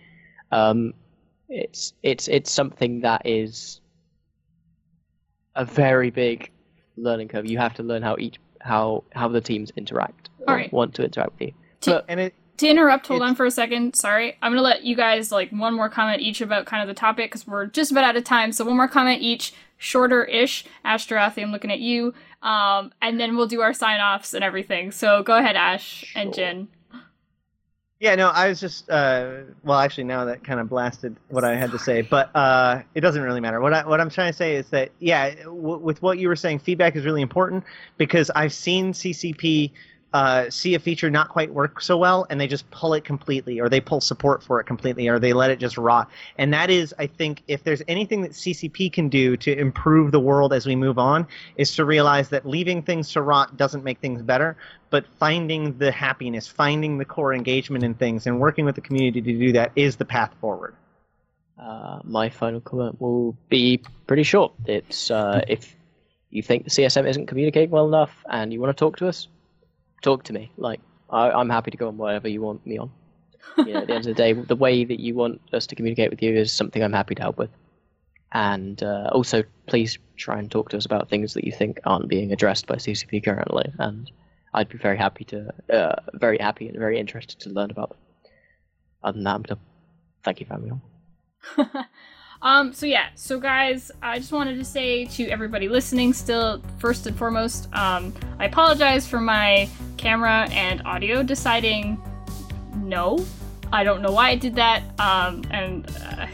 Um, 0.49 0.93
it's 1.49 1.91
it's 2.01 2.29
it's 2.29 2.49
something 2.49 3.01
that 3.01 3.23
is 3.25 3.81
a 5.57 5.65
very 5.65 6.09
big 6.09 6.51
learning 6.95 7.27
curve. 7.27 7.45
You 7.45 7.57
have 7.57 7.73
to 7.73 7.83
learn 7.83 8.01
how 8.01 8.15
each 8.17 8.37
how 8.61 9.03
how 9.11 9.27
the 9.27 9.41
teams 9.41 9.73
interact, 9.75 10.29
or 10.39 10.51
All 10.51 10.55
right. 10.55 10.71
want 10.71 10.93
to 10.95 11.03
interact 11.03 11.33
with 11.33 11.49
you. 11.49 11.53
But 11.85 12.05
and 12.07 12.21
it 12.21 12.33
To 12.57 12.67
interrupt, 12.69 13.07
hold 13.07 13.21
on 13.21 13.35
for 13.35 13.45
a 13.45 13.51
second. 13.51 13.95
Sorry, 13.95 14.37
I'm 14.41 14.51
gonna 14.51 14.61
let 14.61 14.83
you 14.83 14.95
guys 14.95 15.31
like 15.31 15.51
one 15.51 15.73
more 15.73 15.89
comment 15.89 16.21
each 16.21 16.39
about 16.39 16.65
kind 16.65 16.81
of 16.81 16.87
the 16.87 16.97
topic 16.99 17.29
because 17.29 17.45
we're 17.45 17.65
just 17.65 17.91
about 17.91 18.05
out 18.05 18.15
of 18.15 18.23
time. 18.23 18.51
So 18.53 18.63
one 18.63 18.77
more 18.77 18.87
comment 18.87 19.21
each, 19.21 19.53
shorter-ish. 19.77 20.63
Ashterothi, 20.85 21.43
I'm 21.43 21.51
looking 21.51 21.71
at 21.71 21.79
you. 21.79 22.13
Um, 22.41 22.93
and 23.01 23.19
then 23.19 23.35
we'll 23.35 23.47
do 23.47 23.61
our 23.61 23.73
sign-offs 23.73 24.33
and 24.33 24.43
everything. 24.43 24.91
So 24.91 25.21
go 25.23 25.35
ahead, 25.37 25.55
Ash 25.55 26.13
and 26.15 26.33
Sure. 26.33 26.45
Jin. 26.45 26.67
Yeah, 27.99 28.15
no, 28.15 28.29
I 28.29 28.49
was 28.49 28.59
just 28.59 28.89
uh, 28.89 29.37
well, 29.63 29.79
actually, 29.79 30.03
now 30.03 30.25
that 30.25 30.43
kind 30.43 30.59
of 30.59 30.69
blasted 30.69 31.15
what 31.29 31.43
I 31.43 31.55
had 31.55 31.71
to 31.71 31.79
say, 31.79 32.01
but 32.01 32.29
uh, 32.35 32.81
it 32.93 33.01
doesn't 33.01 33.21
really 33.21 33.39
matter. 33.39 33.59
What 33.61 33.73
I 33.73 33.87
what 33.87 33.99
I'm 33.99 34.09
trying 34.09 34.31
to 34.31 34.37
say 34.37 34.55
is 34.57 34.69
that 34.69 34.91
yeah, 34.99 35.33
w- 35.45 35.77
with 35.77 36.01
what 36.01 36.19
you 36.19 36.27
were 36.27 36.35
saying, 36.35 36.59
feedback 36.59 36.95
is 36.95 37.05
really 37.05 37.21
important 37.21 37.63
because 37.97 38.29
I've 38.35 38.53
seen 38.53 38.91
CCP 38.93 39.71
uh, 40.15 40.49
see 40.49 40.75
a 40.75 40.79
feature 40.79 41.09
not 41.09 41.27
quite 41.27 41.53
work 41.53 41.81
so 41.81 41.97
well, 41.97 42.25
and 42.29 42.39
they 42.39 42.47
just 42.47 42.71
pull 42.71 42.93
it 42.93 43.03
completely, 43.03 43.59
or 43.59 43.67
they 43.67 43.81
pull 43.81 43.99
support 43.99 44.41
for 44.41 44.61
it 44.61 44.63
completely, 44.63 45.09
or 45.09 45.19
they 45.19 45.33
let 45.33 45.51
it 45.51 45.59
just 45.59 45.77
rot. 45.77 46.09
And 46.37 46.53
that 46.53 46.69
is, 46.69 46.95
I 46.97 47.07
think, 47.07 47.43
if 47.49 47.65
there's 47.65 47.81
anything 47.89 48.21
that 48.21 48.31
CCP 48.31 48.93
can 48.93 49.09
do 49.09 49.35
to 49.35 49.51
improve 49.59 50.13
the 50.13 50.19
world 50.21 50.53
as 50.53 50.65
we 50.65 50.73
move 50.73 50.97
on, 50.97 51.27
is 51.57 51.75
to 51.75 51.83
realize 51.83 52.29
that 52.29 52.45
leaving 52.45 52.81
things 52.81 53.11
to 53.11 53.21
rot 53.21 53.57
doesn't 53.57 53.83
make 53.83 53.99
things 53.99 54.21
better, 54.21 54.55
but 54.89 55.05
finding 55.19 55.77
the 55.79 55.91
happiness, 55.91 56.47
finding 56.47 56.97
the 56.97 57.03
core 57.03 57.33
engagement 57.33 57.83
in 57.83 57.93
things, 57.93 58.25
and 58.25 58.39
working 58.39 58.63
with 58.63 58.75
the 58.75 58.81
community 58.81 59.21
to 59.21 59.37
do 59.37 59.51
that 59.51 59.73
is 59.75 59.97
the 59.97 60.05
path 60.05 60.33
forward. 60.39 60.75
Uh, 61.59 61.99
my 62.05 62.29
final 62.29 62.61
comment 62.61 63.01
will 63.01 63.35
be 63.49 63.83
pretty 64.07 64.23
short. 64.23 64.53
It's 64.65 65.11
uh, 65.11 65.41
if 65.49 65.75
you 66.29 66.41
think 66.41 66.63
the 66.63 66.69
CSM 66.69 67.05
isn't 67.05 67.25
communicating 67.25 67.69
well 67.69 67.85
enough 67.85 68.23
and 68.29 68.53
you 68.53 68.61
want 68.61 68.75
to 68.75 68.79
talk 68.79 68.95
to 68.99 69.09
us, 69.09 69.27
talk 70.05 70.23
to 70.23 70.33
me. 70.33 70.51
Like 70.55 70.79
I, 71.09 71.31
I'm 71.31 71.49
happy 71.49 71.71
to 71.71 71.77
go 71.77 71.87
on 71.87 71.97
whatever 71.97 72.29
you 72.29 72.41
want 72.41 72.65
me 72.65 72.77
on. 72.77 72.91
You 73.57 73.73
know, 73.73 73.81
at 73.81 73.87
the 73.87 73.93
end 73.93 74.07
of 74.07 74.15
the 74.15 74.21
day, 74.21 74.33
the 74.33 74.55
way 74.55 74.83
that 74.83 74.99
you 74.99 75.13
want 75.13 75.39
us 75.53 75.67
to 75.67 75.75
communicate 75.75 76.09
with 76.09 76.21
you 76.21 76.35
is 76.35 76.51
something 76.51 76.83
I'm 76.83 76.91
happy 76.91 77.15
to 77.15 77.21
help 77.21 77.37
with. 77.37 77.51
And 78.33 78.81
uh, 78.83 79.09
also, 79.13 79.43
please 79.67 79.97
try 80.17 80.39
and 80.39 80.51
talk 80.51 80.69
to 80.69 80.77
us 80.77 80.85
about 80.85 81.09
things 81.09 81.35
that 81.35 81.45
you 81.45 81.53
think 81.53 81.79
aren't 81.85 82.09
being 82.09 82.33
addressed 82.33 82.67
by 82.67 82.75
CCP 82.75 83.23
currently. 83.23 83.71
And 83.79 84.11
I'd 84.53 84.67
be 84.67 84.77
very 84.77 84.97
happy 84.97 85.23
to, 85.25 85.53
uh, 85.71 85.95
very 86.15 86.37
happy 86.37 86.67
and 86.67 86.77
very 86.77 86.99
interested 86.99 87.39
to 87.41 87.49
learn 87.49 87.71
about 87.71 87.89
them. 87.91 87.99
Other 89.03 89.15
than 89.15 89.23
that, 89.23 89.35
I'm 89.35 89.43
done. 89.43 89.59
Thank 90.23 90.39
you 90.41 90.47
for 90.47 90.53
having 90.55 90.69
me 90.69 90.71
on. 91.57 91.85
um, 92.41 92.73
so 92.73 92.85
yeah, 92.85 93.07
so 93.15 93.39
guys, 93.39 93.91
I 94.01 94.19
just 94.19 94.31
wanted 94.31 94.57
to 94.57 94.65
say 94.65 95.05
to 95.05 95.27
everybody 95.29 95.67
listening, 95.67 96.13
still 96.13 96.61
first 96.79 97.07
and 97.07 97.17
foremost, 97.17 97.67
um, 97.73 98.13
I 98.39 98.45
apologize 98.45 99.07
for 99.07 99.19
my 99.19 99.69
camera 99.97 100.47
and 100.51 100.81
audio 100.85 101.23
deciding 101.23 102.01
no. 102.75 103.25
I 103.71 103.83
don't 103.83 104.01
know 104.01 104.11
why 104.11 104.29
I 104.29 104.35
did 104.35 104.55
that, 104.55 104.83
um, 104.99 105.43
and 105.49 105.87
uh, 106.01 106.27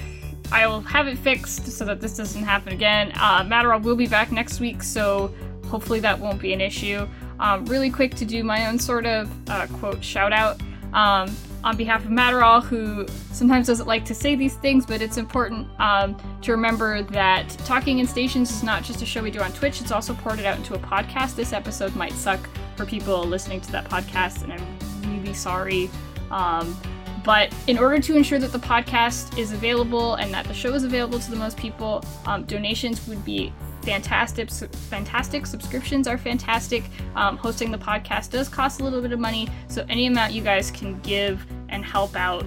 I 0.52 0.68
will 0.68 0.82
have 0.82 1.08
it 1.08 1.18
fixed 1.18 1.68
so 1.68 1.86
that 1.86 2.02
this 2.02 2.18
doesn't 2.18 2.44
happen 2.44 2.74
again. 2.74 3.14
Uh, 3.16 3.44
Matterall 3.44 3.82
will 3.82 3.96
be 3.96 4.08
back 4.08 4.32
next 4.32 4.60
week, 4.60 4.84
so 4.84 5.34
hopefully 5.68 6.02
that 6.02 6.20
won't 6.20 6.42
be 6.42 6.52
an 6.54 6.62
issue. 6.62 7.08
Um, 7.40 7.66
really 7.66 7.90
quick 7.90 8.14
to 8.16 8.26
do 8.26 8.44
my 8.44 8.68
own 8.68 8.78
sort 8.78 9.06
of 9.06 9.32
uh, 9.50 9.68
quote 9.80 10.04
shout 10.04 10.34
out. 10.34 10.62
Um, 10.94 11.36
on 11.64 11.78
behalf 11.78 12.04
of 12.04 12.12
Matterall, 12.12 12.64
who 12.64 13.06
sometimes 13.32 13.68
doesn't 13.68 13.88
like 13.88 14.06
to 14.06 14.16
say 14.16 14.36
these 14.36 14.56
things, 14.56 14.86
but 14.86 15.02
it's 15.02 15.18
important 15.18 15.68
um, 15.80 16.18
to 16.42 16.52
remember 16.52 17.04
that 17.04 17.50
Talking 17.66 18.00
in 18.00 18.08
Stations 18.08 18.52
is 18.52 18.64
not 18.64 18.84
just 18.84 19.02
a 19.02 19.06
show 19.06 19.22
we 19.22 19.32
do 19.32 19.40
on 19.40 19.52
Twitch, 19.54 19.82
it's 19.82 19.92
also 19.92 20.14
ported 20.14 20.46
out 20.46 20.58
into 20.58 20.74
a 20.74 20.80
podcast. 20.80 21.36
This 21.36 21.54
episode 21.54 21.96
might 21.96 22.14
suck 22.14 22.40
for 22.76 22.86
people 22.86 23.24
listening 23.24 23.62
to 23.62 23.72
that 23.72 23.86
podcast, 23.86 24.44
and 24.44 24.54
I'm 24.54 25.12
really 25.22 25.34
sorry. 25.34 25.90
Um, 26.32 26.76
but 27.24 27.54
in 27.68 27.78
order 27.78 28.00
to 28.00 28.16
ensure 28.16 28.40
that 28.40 28.52
the 28.52 28.60
podcast 28.60 29.38
is 29.38 29.52
available 29.52 30.16
and 30.16 30.34
that 30.34 30.48
the 30.48 30.54
show 30.54 30.74
is 30.74 30.84
available 30.84 31.20
to 31.20 31.30
the 31.30 31.38
most 31.38 31.58
people, 31.58 32.04
um, 32.26 32.46
donations 32.46 33.08
would 33.08 33.24
be 33.24 33.54
fantastic. 33.84 34.50
Fantastic 34.50 35.46
subscriptions 35.46 36.08
are 36.08 36.18
fantastic. 36.18 36.84
Um, 37.16 37.38
hosting 37.38 37.72
the 37.72 37.78
podcast 37.78 38.32
does 38.32 38.50
cost 38.50 38.82
a 38.82 38.84
little 38.84 39.02
bit 39.02 39.12
of 39.12 39.20
money, 39.20 39.48
so 39.68 39.86
any 39.90 40.08
amount 40.08 40.34
you 40.34 40.42
guys 40.42 40.72
can 40.72 41.00
give 41.02 41.46
and 41.70 41.84
help 41.84 42.16
out 42.16 42.46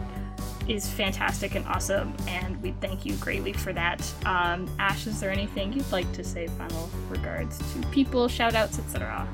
is 0.68 0.88
fantastic 0.88 1.54
and 1.54 1.66
awesome, 1.66 2.14
and 2.26 2.60
we 2.62 2.72
thank 2.80 3.04
you 3.04 3.14
greatly 3.16 3.52
for 3.52 3.72
that. 3.72 4.00
Um, 4.24 4.68
Ash, 4.78 5.06
is 5.06 5.20
there 5.20 5.30
anything 5.30 5.72
you'd 5.72 5.90
like 5.92 6.10
to 6.12 6.24
say 6.24 6.46
final 6.46 6.88
regards 7.10 7.58
to 7.58 7.86
people, 7.88 8.28
shout 8.28 8.54
outs, 8.54 8.78
etc.? 8.78 9.28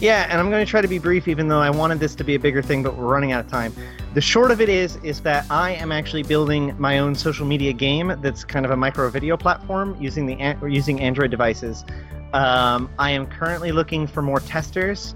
Yeah, 0.00 0.26
and 0.28 0.38
I'm 0.38 0.50
going 0.50 0.64
to 0.64 0.68
try 0.68 0.80
to 0.80 0.88
be 0.88 0.98
brief, 0.98 1.26
even 1.28 1.48
though 1.48 1.60
I 1.60 1.70
wanted 1.70 2.00
this 2.00 2.14
to 2.16 2.24
be 2.24 2.34
a 2.34 2.38
bigger 2.38 2.60
thing, 2.60 2.82
but 2.82 2.96
we're 2.96 3.06
running 3.06 3.32
out 3.32 3.44
of 3.44 3.50
time. 3.50 3.72
The 4.16 4.22
short 4.22 4.50
of 4.50 4.62
it 4.62 4.70
is, 4.70 4.96
is 5.02 5.20
that 5.20 5.44
I 5.50 5.72
am 5.72 5.92
actually 5.92 6.22
building 6.22 6.74
my 6.78 7.00
own 7.00 7.14
social 7.14 7.44
media 7.44 7.74
game 7.74 8.16
that's 8.22 8.46
kind 8.46 8.64
of 8.64 8.72
a 8.72 8.76
micro 8.76 9.10
video 9.10 9.36
platform 9.36 9.94
using 10.00 10.24
the 10.24 10.56
using 10.66 11.02
Android 11.02 11.30
devices. 11.30 11.84
Um, 12.32 12.88
I 12.98 13.10
am 13.10 13.26
currently 13.26 13.72
looking 13.72 14.06
for 14.06 14.22
more 14.22 14.40
testers. 14.40 15.14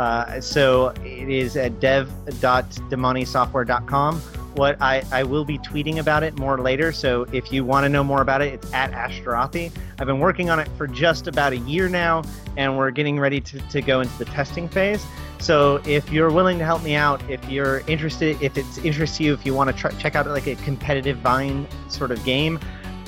Uh, 0.00 0.40
so 0.40 0.88
it 1.04 1.28
is 1.28 1.56
at 1.58 1.78
dev.demonisoftware.com 1.78 4.18
what 4.54 4.80
I, 4.80 5.04
I 5.12 5.24
will 5.24 5.44
be 5.44 5.58
tweeting 5.58 5.98
about 5.98 6.22
it 6.22 6.38
more 6.38 6.58
later. 6.58 6.90
So 6.90 7.26
if 7.32 7.52
you 7.52 7.66
want 7.66 7.84
to 7.84 7.90
know 7.90 8.02
more 8.02 8.22
about 8.22 8.40
it, 8.40 8.54
it's 8.54 8.72
at 8.72 8.92
Ashterothi. 8.92 9.70
I've 9.98 10.06
been 10.06 10.18
working 10.18 10.48
on 10.48 10.58
it 10.58 10.68
for 10.78 10.86
just 10.86 11.26
about 11.26 11.52
a 11.52 11.58
year 11.58 11.90
now, 11.90 12.22
and 12.56 12.78
we're 12.78 12.92
getting 12.92 13.20
ready 13.20 13.42
to, 13.42 13.60
to 13.60 13.82
go 13.82 14.00
into 14.00 14.16
the 14.16 14.24
testing 14.24 14.70
phase. 14.70 15.04
So 15.38 15.82
if 15.86 16.10
you're 16.10 16.30
willing 16.30 16.58
to 16.58 16.64
help 16.64 16.82
me 16.82 16.94
out, 16.94 17.20
if 17.30 17.46
you're 17.48 17.80
interested, 17.80 18.40
if 18.40 18.56
it's 18.56 18.78
interests 18.78 19.20
you, 19.20 19.34
if 19.34 19.44
you 19.44 19.52
want 19.52 19.76
to 19.76 19.90
check 19.98 20.16
out 20.16 20.26
like 20.26 20.46
a 20.46 20.54
competitive 20.56 21.18
Vine 21.18 21.68
sort 21.88 22.10
of 22.10 22.24
game, 22.24 22.58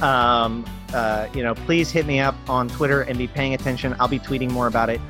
um, 0.03 0.63
uh, 0.93 1.27
you 1.35 1.43
know, 1.43 1.55
please 1.55 1.91
hit 1.91 2.05
me 2.05 2.21
up 2.21 2.35
on 2.49 2.69
Twitter 2.69 3.01
and 3.03 3.17
be 3.17 3.29
paying 3.29 3.55
attention. 3.55 3.97
I'll 3.99 4.09
be 4.09 4.19
tweeting 4.19 4.51
more 4.51 4.67
about 4.67 4.91
it. 4.91 5.01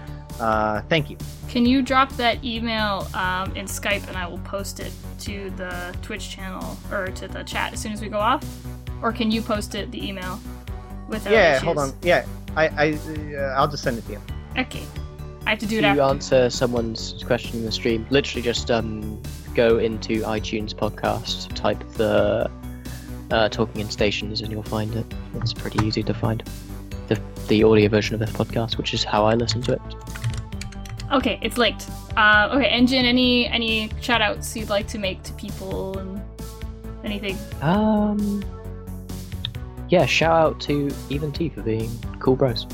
Uh, 0.43 0.83
thank 0.89 1.09
you. 1.09 1.17
Can 1.49 1.65
you 1.65 1.83
drop 1.83 2.11
that 2.17 2.43
email 2.45 3.07
um, 3.15 3.55
in 3.55 3.67
Skype 3.67 4.07
and 4.09 4.17
I 4.17 4.27
will 4.27 4.39
post 4.39 4.81
it 4.81 4.91
to 5.21 5.51
the 5.51 5.95
Twitch 6.03 6.31
channel 6.31 6.77
or 6.91 7.07
to 7.09 7.29
the 7.29 7.45
chat 7.45 7.73
as 7.73 7.81
soon 7.81 7.93
as 7.93 8.01
we 8.01 8.09
go 8.09 8.19
off? 8.19 8.45
Or 9.03 9.13
can 9.13 9.31
you 9.31 9.41
post 9.43 9.75
it, 9.75 9.91
the 9.93 10.05
email, 10.07 10.41
without 11.09 11.33
Yeah, 11.33 11.53
issues? 11.53 11.63
hold 11.65 11.79
on. 11.79 11.93
Yeah, 12.03 12.25
I, 12.57 12.69
I, 12.69 12.99
uh, 13.37 13.55
I'll 13.57 13.69
just 13.69 13.83
send 13.85 13.99
it 13.99 14.07
to 14.07 14.13
you. 14.13 14.23
Okay. 14.59 14.83
I 15.47 15.51
have 15.51 15.59
to 15.61 15.67
do 15.67 15.79
If 15.79 15.85
it 15.85 15.95
you 15.95 16.01
after. 16.01 16.03
answer 16.03 16.51
someone's 16.51 17.23
question 17.25 17.59
in 17.61 17.65
the 17.65 17.73
stream, 17.73 18.07
literally 18.11 18.43
just 18.43 18.71
um, 18.71 19.21
go 19.55 19.79
into 19.79 20.23
iTunes 20.23 20.73
podcast, 20.75 21.55
type 21.55 21.83
the 21.95 22.51
uh, 23.31 23.49
Talking 23.49 23.81
in 23.83 23.91
Stations, 23.91 24.41
and 24.41 24.51
you'll 24.53 24.63
find 24.63 24.95
it. 24.95 25.07
It's 25.37 25.53
pretty 25.53 25.85
easy 25.87 26.03
to 26.05 26.15
find. 26.15 26.43
The, 27.09 27.21
the 27.49 27.65
audio 27.65 27.89
version 27.89 28.15
of 28.15 28.21
this 28.21 28.31
podcast, 28.31 28.77
which 28.79 28.95
is 28.95 29.03
how 29.05 29.25
I 29.27 29.35
listen 29.35 29.61
to 29.63 29.73
it. 29.75 29.81
Okay, 31.13 31.39
it's 31.43 31.59
linked. 31.59 31.89
Uh, 32.17 32.49
okay, 32.53 32.69
Engine, 32.69 33.05
any 33.05 33.47
any 33.47 33.91
shout 34.01 34.23
outs 34.23 34.57
you'd 34.57 34.71
like 34.71 34.87
to 34.89 34.99
make 34.99 35.23
to 35.25 35.33
people 35.35 35.99
and 35.99 36.23
anything? 37.05 37.37
Um, 37.61 38.43
yeah, 39.89 40.07
shout 40.07 40.33
out 40.33 40.61
to 40.63 40.91
Even 41.11 41.31
T 41.33 41.51
for 41.51 41.63
being 41.63 41.91
cool 42.19 42.35
bros. 42.37 42.67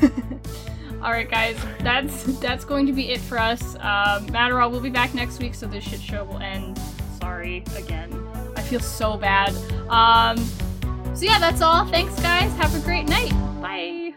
All 1.02 1.12
right, 1.12 1.30
guys, 1.30 1.56
that's 1.80 2.24
that's 2.38 2.64
going 2.64 2.84
to 2.86 2.92
be 2.92 3.10
it 3.10 3.20
for 3.20 3.38
us. 3.38 3.76
Um, 3.76 4.26
Matterall 4.28 4.70
will 4.70 4.80
be 4.80 4.90
back 4.90 5.14
next 5.14 5.38
week, 5.38 5.54
so 5.54 5.66
this 5.66 5.84
shit 5.84 6.00
show 6.00 6.24
will 6.24 6.38
end. 6.38 6.78
Sorry 7.20 7.64
again. 7.76 8.12
I 8.56 8.62
feel 8.62 8.80
so 8.80 9.16
bad. 9.16 9.54
Um, 9.88 10.36
so 11.14 11.24
yeah, 11.24 11.38
that's 11.38 11.62
all. 11.62 11.86
Thanks, 11.86 12.14
guys. 12.20 12.52
Have 12.56 12.74
a 12.74 12.80
great 12.80 13.08
night. 13.08 13.30
Bye. 13.62 14.14